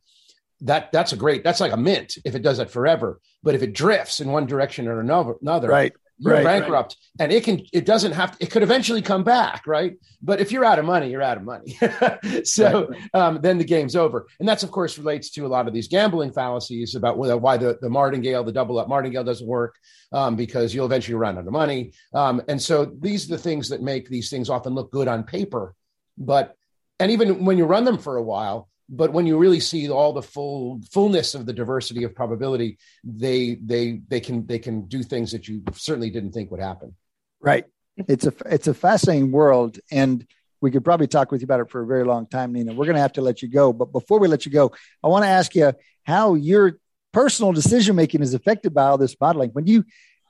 That 0.62 0.90
that's 0.90 1.12
a 1.12 1.16
great. 1.16 1.44
That's 1.44 1.60
like 1.60 1.72
a 1.72 1.76
mint 1.76 2.16
if 2.24 2.34
it 2.34 2.42
does 2.42 2.56
that 2.56 2.70
forever. 2.70 3.20
But 3.42 3.54
if 3.54 3.62
it 3.62 3.74
drifts 3.74 4.20
in 4.20 4.32
one 4.32 4.46
direction 4.46 4.88
or 4.88 5.00
another 5.00 5.68
right 5.68 5.92
you're 6.18 6.34
right, 6.34 6.44
bankrupt. 6.44 6.96
Right. 7.18 7.24
and 7.24 7.32
it 7.32 7.44
can 7.44 7.62
it 7.72 7.84
doesn't 7.84 8.12
have 8.12 8.36
to, 8.36 8.44
it 8.44 8.50
could 8.50 8.62
eventually 8.62 9.02
come 9.02 9.22
back 9.22 9.66
right? 9.66 9.96
But 10.22 10.40
if 10.40 10.50
you're 10.50 10.64
out 10.64 10.78
of 10.78 10.84
money 10.84 11.10
you're 11.10 11.22
out 11.22 11.36
of 11.36 11.44
money. 11.44 11.78
So 12.44 12.88
right, 12.88 13.14
um, 13.14 13.40
then 13.40 13.58
the 13.58 13.64
game's 13.64 13.96
over. 13.96 14.26
And 14.40 14.48
that's 14.48 14.62
of 14.62 14.70
course 14.70 14.98
relates 14.98 15.30
to 15.30 15.46
a 15.46 15.48
lot 15.48 15.68
of 15.68 15.74
these 15.74 15.88
gambling 15.88 16.32
fallacies 16.32 16.94
about 16.94 17.18
why 17.18 17.56
the, 17.56 17.78
the 17.80 17.90
martingale 17.90 18.44
the 18.44 18.52
double 18.52 18.78
up 18.78 18.88
martingale 18.88 19.24
doesn't 19.24 19.46
work 19.46 19.76
um, 20.12 20.36
because 20.36 20.74
you'll 20.74 20.86
eventually 20.86 21.14
run 21.14 21.38
out 21.38 21.46
of 21.46 21.52
money. 21.52 21.92
Um, 22.14 22.42
and 22.48 22.60
so 22.60 22.84
these 22.84 23.26
are 23.26 23.36
the 23.36 23.42
things 23.42 23.68
that 23.68 23.82
make 23.82 24.08
these 24.08 24.30
things 24.30 24.48
often 24.48 24.74
look 24.74 24.90
good 24.90 25.08
on 25.08 25.24
paper. 25.24 25.74
But 26.16 26.56
and 26.98 27.10
even 27.10 27.44
when 27.44 27.58
you 27.58 27.64
run 27.66 27.84
them 27.84 27.98
for 27.98 28.16
a 28.16 28.22
while 28.22 28.68
but 28.88 29.12
when 29.12 29.26
you 29.26 29.36
really 29.36 29.60
see 29.60 29.88
all 29.90 30.12
the 30.12 30.22
full 30.22 30.80
fullness 30.90 31.34
of 31.34 31.46
the 31.46 31.52
diversity 31.52 32.04
of 32.04 32.14
probability 32.14 32.78
they 33.02 33.56
they 33.56 34.00
they 34.08 34.20
can 34.20 34.46
they 34.46 34.58
can 34.58 34.86
do 34.86 35.02
things 35.02 35.32
that 35.32 35.48
you 35.48 35.62
certainly 35.74 36.10
didn't 36.10 36.32
think 36.32 36.50
would 36.50 36.60
happen. 36.60 36.94
Right. 37.40 37.64
It's 37.96 38.26
a 38.26 38.32
it's 38.46 38.68
a 38.68 38.74
fascinating 38.74 39.32
world 39.32 39.78
and 39.90 40.26
we 40.60 40.70
could 40.70 40.84
probably 40.84 41.06
talk 41.06 41.30
with 41.30 41.40
you 41.40 41.44
about 41.44 41.60
it 41.60 41.70
for 41.70 41.82
a 41.82 41.86
very 41.86 42.04
long 42.04 42.26
time 42.26 42.52
nina. 42.52 42.72
We're 42.72 42.86
going 42.86 42.96
to 42.96 43.02
have 43.02 43.14
to 43.14 43.22
let 43.22 43.42
you 43.42 43.48
go 43.48 43.72
but 43.72 43.92
before 43.92 44.18
we 44.18 44.28
let 44.28 44.46
you 44.46 44.52
go 44.52 44.72
i 45.02 45.08
want 45.08 45.24
to 45.24 45.28
ask 45.28 45.54
you 45.54 45.72
how 46.04 46.34
your 46.34 46.78
personal 47.12 47.52
decision 47.52 47.96
making 47.96 48.22
is 48.22 48.34
affected 48.34 48.74
by 48.74 48.84
all 48.84 48.98
this 48.98 49.16
modeling. 49.20 49.50
When 49.50 49.66
you 49.66 49.84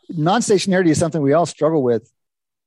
non-stationarity 0.08 0.88
is 0.88 0.98
something 0.98 1.20
we 1.20 1.32
all 1.32 1.46
struggle 1.46 1.82
with 1.82 2.10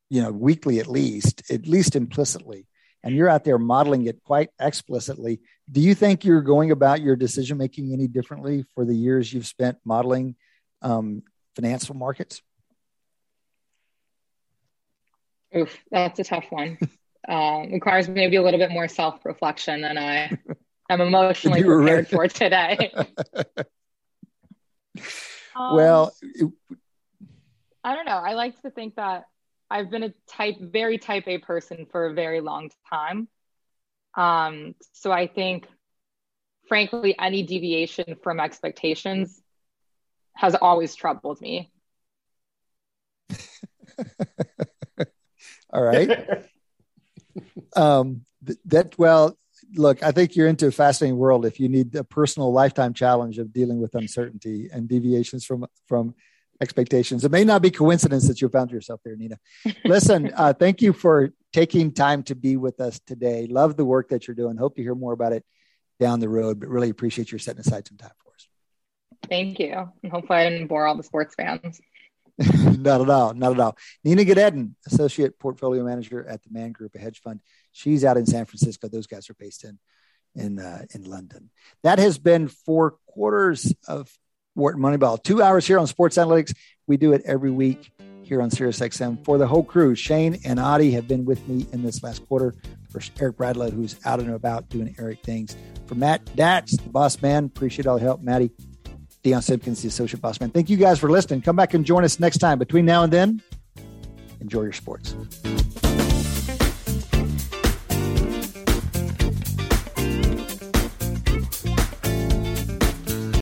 you 0.09 0.21
know 0.21 0.31
weekly 0.31 0.79
at 0.79 0.87
least 0.87 1.49
at 1.49 1.67
least 1.67 1.95
implicitly 1.95 2.67
and 3.03 3.15
you're 3.15 3.29
out 3.29 3.43
there 3.43 3.57
modeling 3.57 4.05
it 4.05 4.23
quite 4.23 4.49
explicitly. 4.59 5.39
Do 5.71 5.81
you 5.81 5.93
think 5.93 6.25
you're 6.25 6.41
going 6.41 6.71
about 6.71 7.01
your 7.01 7.15
decision 7.15 7.57
making 7.57 7.93
any 7.93 8.07
differently 8.07 8.65
for 8.73 8.85
the 8.85 8.95
years 8.95 9.31
you've 9.31 9.45
spent 9.45 9.77
modeling 9.85 10.35
um, 10.81 11.23
financial 11.55 11.95
markets? 11.95 12.41
Oof, 15.55 15.77
that's 15.91 16.19
a 16.19 16.23
tough 16.23 16.45
one. 16.49 16.77
uh, 17.27 17.65
requires 17.71 18.07
maybe 18.07 18.37
a 18.37 18.41
little 18.41 18.59
bit 18.59 18.71
more 18.71 18.87
self 18.87 19.23
reflection 19.25 19.81
than 19.81 19.97
I 19.97 20.31
am 20.89 21.01
emotionally 21.01 21.63
prepared 21.63 22.07
for 22.07 22.27
today. 22.27 22.91
um, 25.55 25.75
well, 25.75 26.15
it, 26.21 26.51
I 27.83 27.95
don't 27.95 28.05
know. 28.05 28.17
I 28.17 28.33
like 28.33 28.61
to 28.61 28.71
think 28.71 28.95
that 28.95 29.25
I've 29.69 29.91
been 29.91 30.03
a 30.03 30.13
type, 30.27 30.55
very 30.59 30.97
type 30.97 31.27
A 31.27 31.37
person 31.37 31.85
for 31.91 32.07
a 32.07 32.13
very 32.13 32.41
long 32.41 32.69
time. 32.89 33.27
Um, 34.15 34.75
so 34.93 35.11
I 35.11 35.27
think, 35.27 35.67
frankly, 36.67 37.15
any 37.19 37.43
deviation 37.43 38.15
from 38.21 38.39
expectations 38.39 39.41
has 40.35 40.55
always 40.55 40.95
troubled 40.95 41.41
me. 41.41 41.71
All 45.71 45.83
right. 45.83 46.09
um, 47.75 48.25
that 48.65 48.97
well, 48.97 49.37
look, 49.75 50.01
I 50.03 50.11
think 50.11 50.35
you're 50.35 50.47
into 50.47 50.67
a 50.67 50.71
fascinating 50.71 51.17
world 51.17 51.45
if 51.45 51.59
you 51.59 51.69
need 51.69 51.95
a 51.95 52.03
personal 52.03 52.51
lifetime 52.51 52.93
challenge 52.93 53.37
of 53.37 53.53
dealing 53.53 53.79
with 53.79 53.95
uncertainty 53.95 54.69
and 54.71 54.87
deviations 54.87 55.45
from 55.45 55.67
from 55.87 56.15
expectations. 56.61 57.23
It 57.23 57.31
may 57.31 57.43
not 57.43 57.61
be 57.61 57.71
coincidence 57.71 58.27
that 58.27 58.41
you 58.41 58.49
found 58.49 58.71
yourself 58.71 59.01
there, 59.03 59.15
Nina. 59.15 59.37
Listen, 59.85 60.31
uh, 60.35 60.53
thank 60.53 60.81
you 60.81 60.93
for 60.93 61.33
taking 61.53 61.91
time 61.91 62.23
to 62.23 62.35
be 62.35 62.57
with 62.57 62.79
us 62.79 62.99
today. 63.05 63.47
Love 63.47 63.77
the 63.77 63.85
work 63.85 64.09
that 64.09 64.27
you're 64.27 64.35
doing. 64.35 64.57
Hope 64.57 64.75
to 64.75 64.81
hear 64.81 64.95
more 64.95 65.13
about 65.13 65.33
it 65.33 65.45
down 65.99 66.19
the 66.19 66.29
road, 66.29 66.59
but 66.59 66.69
really 66.69 66.89
appreciate 66.89 67.31
your 67.31 67.39
setting 67.39 67.61
aside 67.61 67.87
some 67.87 67.97
time 67.97 68.11
for 68.23 68.33
us. 68.33 68.47
Thank 69.27 69.59
you. 69.59 69.91
And 70.03 70.11
hopefully 70.11 70.39
I 70.39 70.49
didn't 70.49 70.67
bore 70.67 70.87
all 70.87 70.95
the 70.95 71.03
sports 71.03 71.35
fans. 71.35 71.79
not 72.77 73.01
at 73.01 73.09
all. 73.09 73.33
Not 73.33 73.53
at 73.53 73.59
all. 73.59 73.77
Nina 74.03 74.23
Gnedin, 74.23 74.73
Associate 74.87 75.37
Portfolio 75.37 75.83
Manager 75.83 76.25
at 76.25 76.41
the 76.43 76.49
Man 76.51 76.71
Group, 76.71 76.95
a 76.95 76.99
hedge 76.99 77.19
fund. 77.21 77.41
She's 77.73 78.05
out 78.05 78.17
in 78.17 78.25
San 78.25 78.45
Francisco. 78.45 78.87
Those 78.87 79.07
guys 79.07 79.29
are 79.29 79.35
based 79.35 79.65
in 79.65 79.77
in 80.35 80.59
uh, 80.59 80.85
in 80.93 81.03
London. 81.03 81.49
That 81.83 81.99
has 81.99 82.17
been 82.17 82.47
four 82.47 82.97
quarters 83.07 83.73
of 83.87 84.09
Wharton 84.59 84.81
Moneyball. 84.81 85.21
Two 85.23 85.41
hours 85.41 85.65
here 85.65 85.79
on 85.79 85.87
Sports 85.87 86.17
Analytics. 86.17 86.53
We 86.87 86.97
do 86.97 87.13
it 87.13 87.21
every 87.25 87.51
week 87.51 87.91
here 88.23 88.41
on 88.41 88.49
SiriusXM. 88.49 89.25
For 89.25 89.37
the 89.37 89.47
whole 89.47 89.63
crew, 89.63 89.95
Shane 89.95 90.39
and 90.45 90.59
Adi 90.59 90.91
have 90.91 91.07
been 91.07 91.25
with 91.25 91.47
me 91.47 91.65
in 91.71 91.81
this 91.81 92.03
last 92.03 92.27
quarter. 92.27 92.53
For 92.91 93.01
Eric 93.19 93.37
Bradlow, 93.37 93.71
who's 93.71 93.95
out 94.05 94.19
and 94.19 94.31
about 94.31 94.69
doing 94.69 94.95
Eric 94.99 95.23
things. 95.23 95.55
For 95.87 95.95
Matt 95.95 96.25
Datz, 96.35 96.81
the 96.81 96.89
boss 96.89 97.21
man, 97.21 97.45
appreciate 97.45 97.87
all 97.87 97.97
the 97.97 98.03
help. 98.03 98.21
Maddie, 98.21 98.51
Dion 99.23 99.41
Simpkins, 99.41 99.81
the 99.81 99.87
associate 99.87 100.21
boss 100.21 100.39
man. 100.39 100.51
Thank 100.51 100.69
you 100.69 100.77
guys 100.77 100.99
for 100.99 101.09
listening. 101.09 101.41
Come 101.41 101.55
back 101.55 101.73
and 101.73 101.85
join 101.85 102.03
us 102.03 102.19
next 102.19 102.37
time. 102.37 102.59
Between 102.59 102.85
now 102.85 103.03
and 103.03 103.13
then, 103.13 103.41
enjoy 104.39 104.63
your 104.63 104.73
sports. 104.73 105.15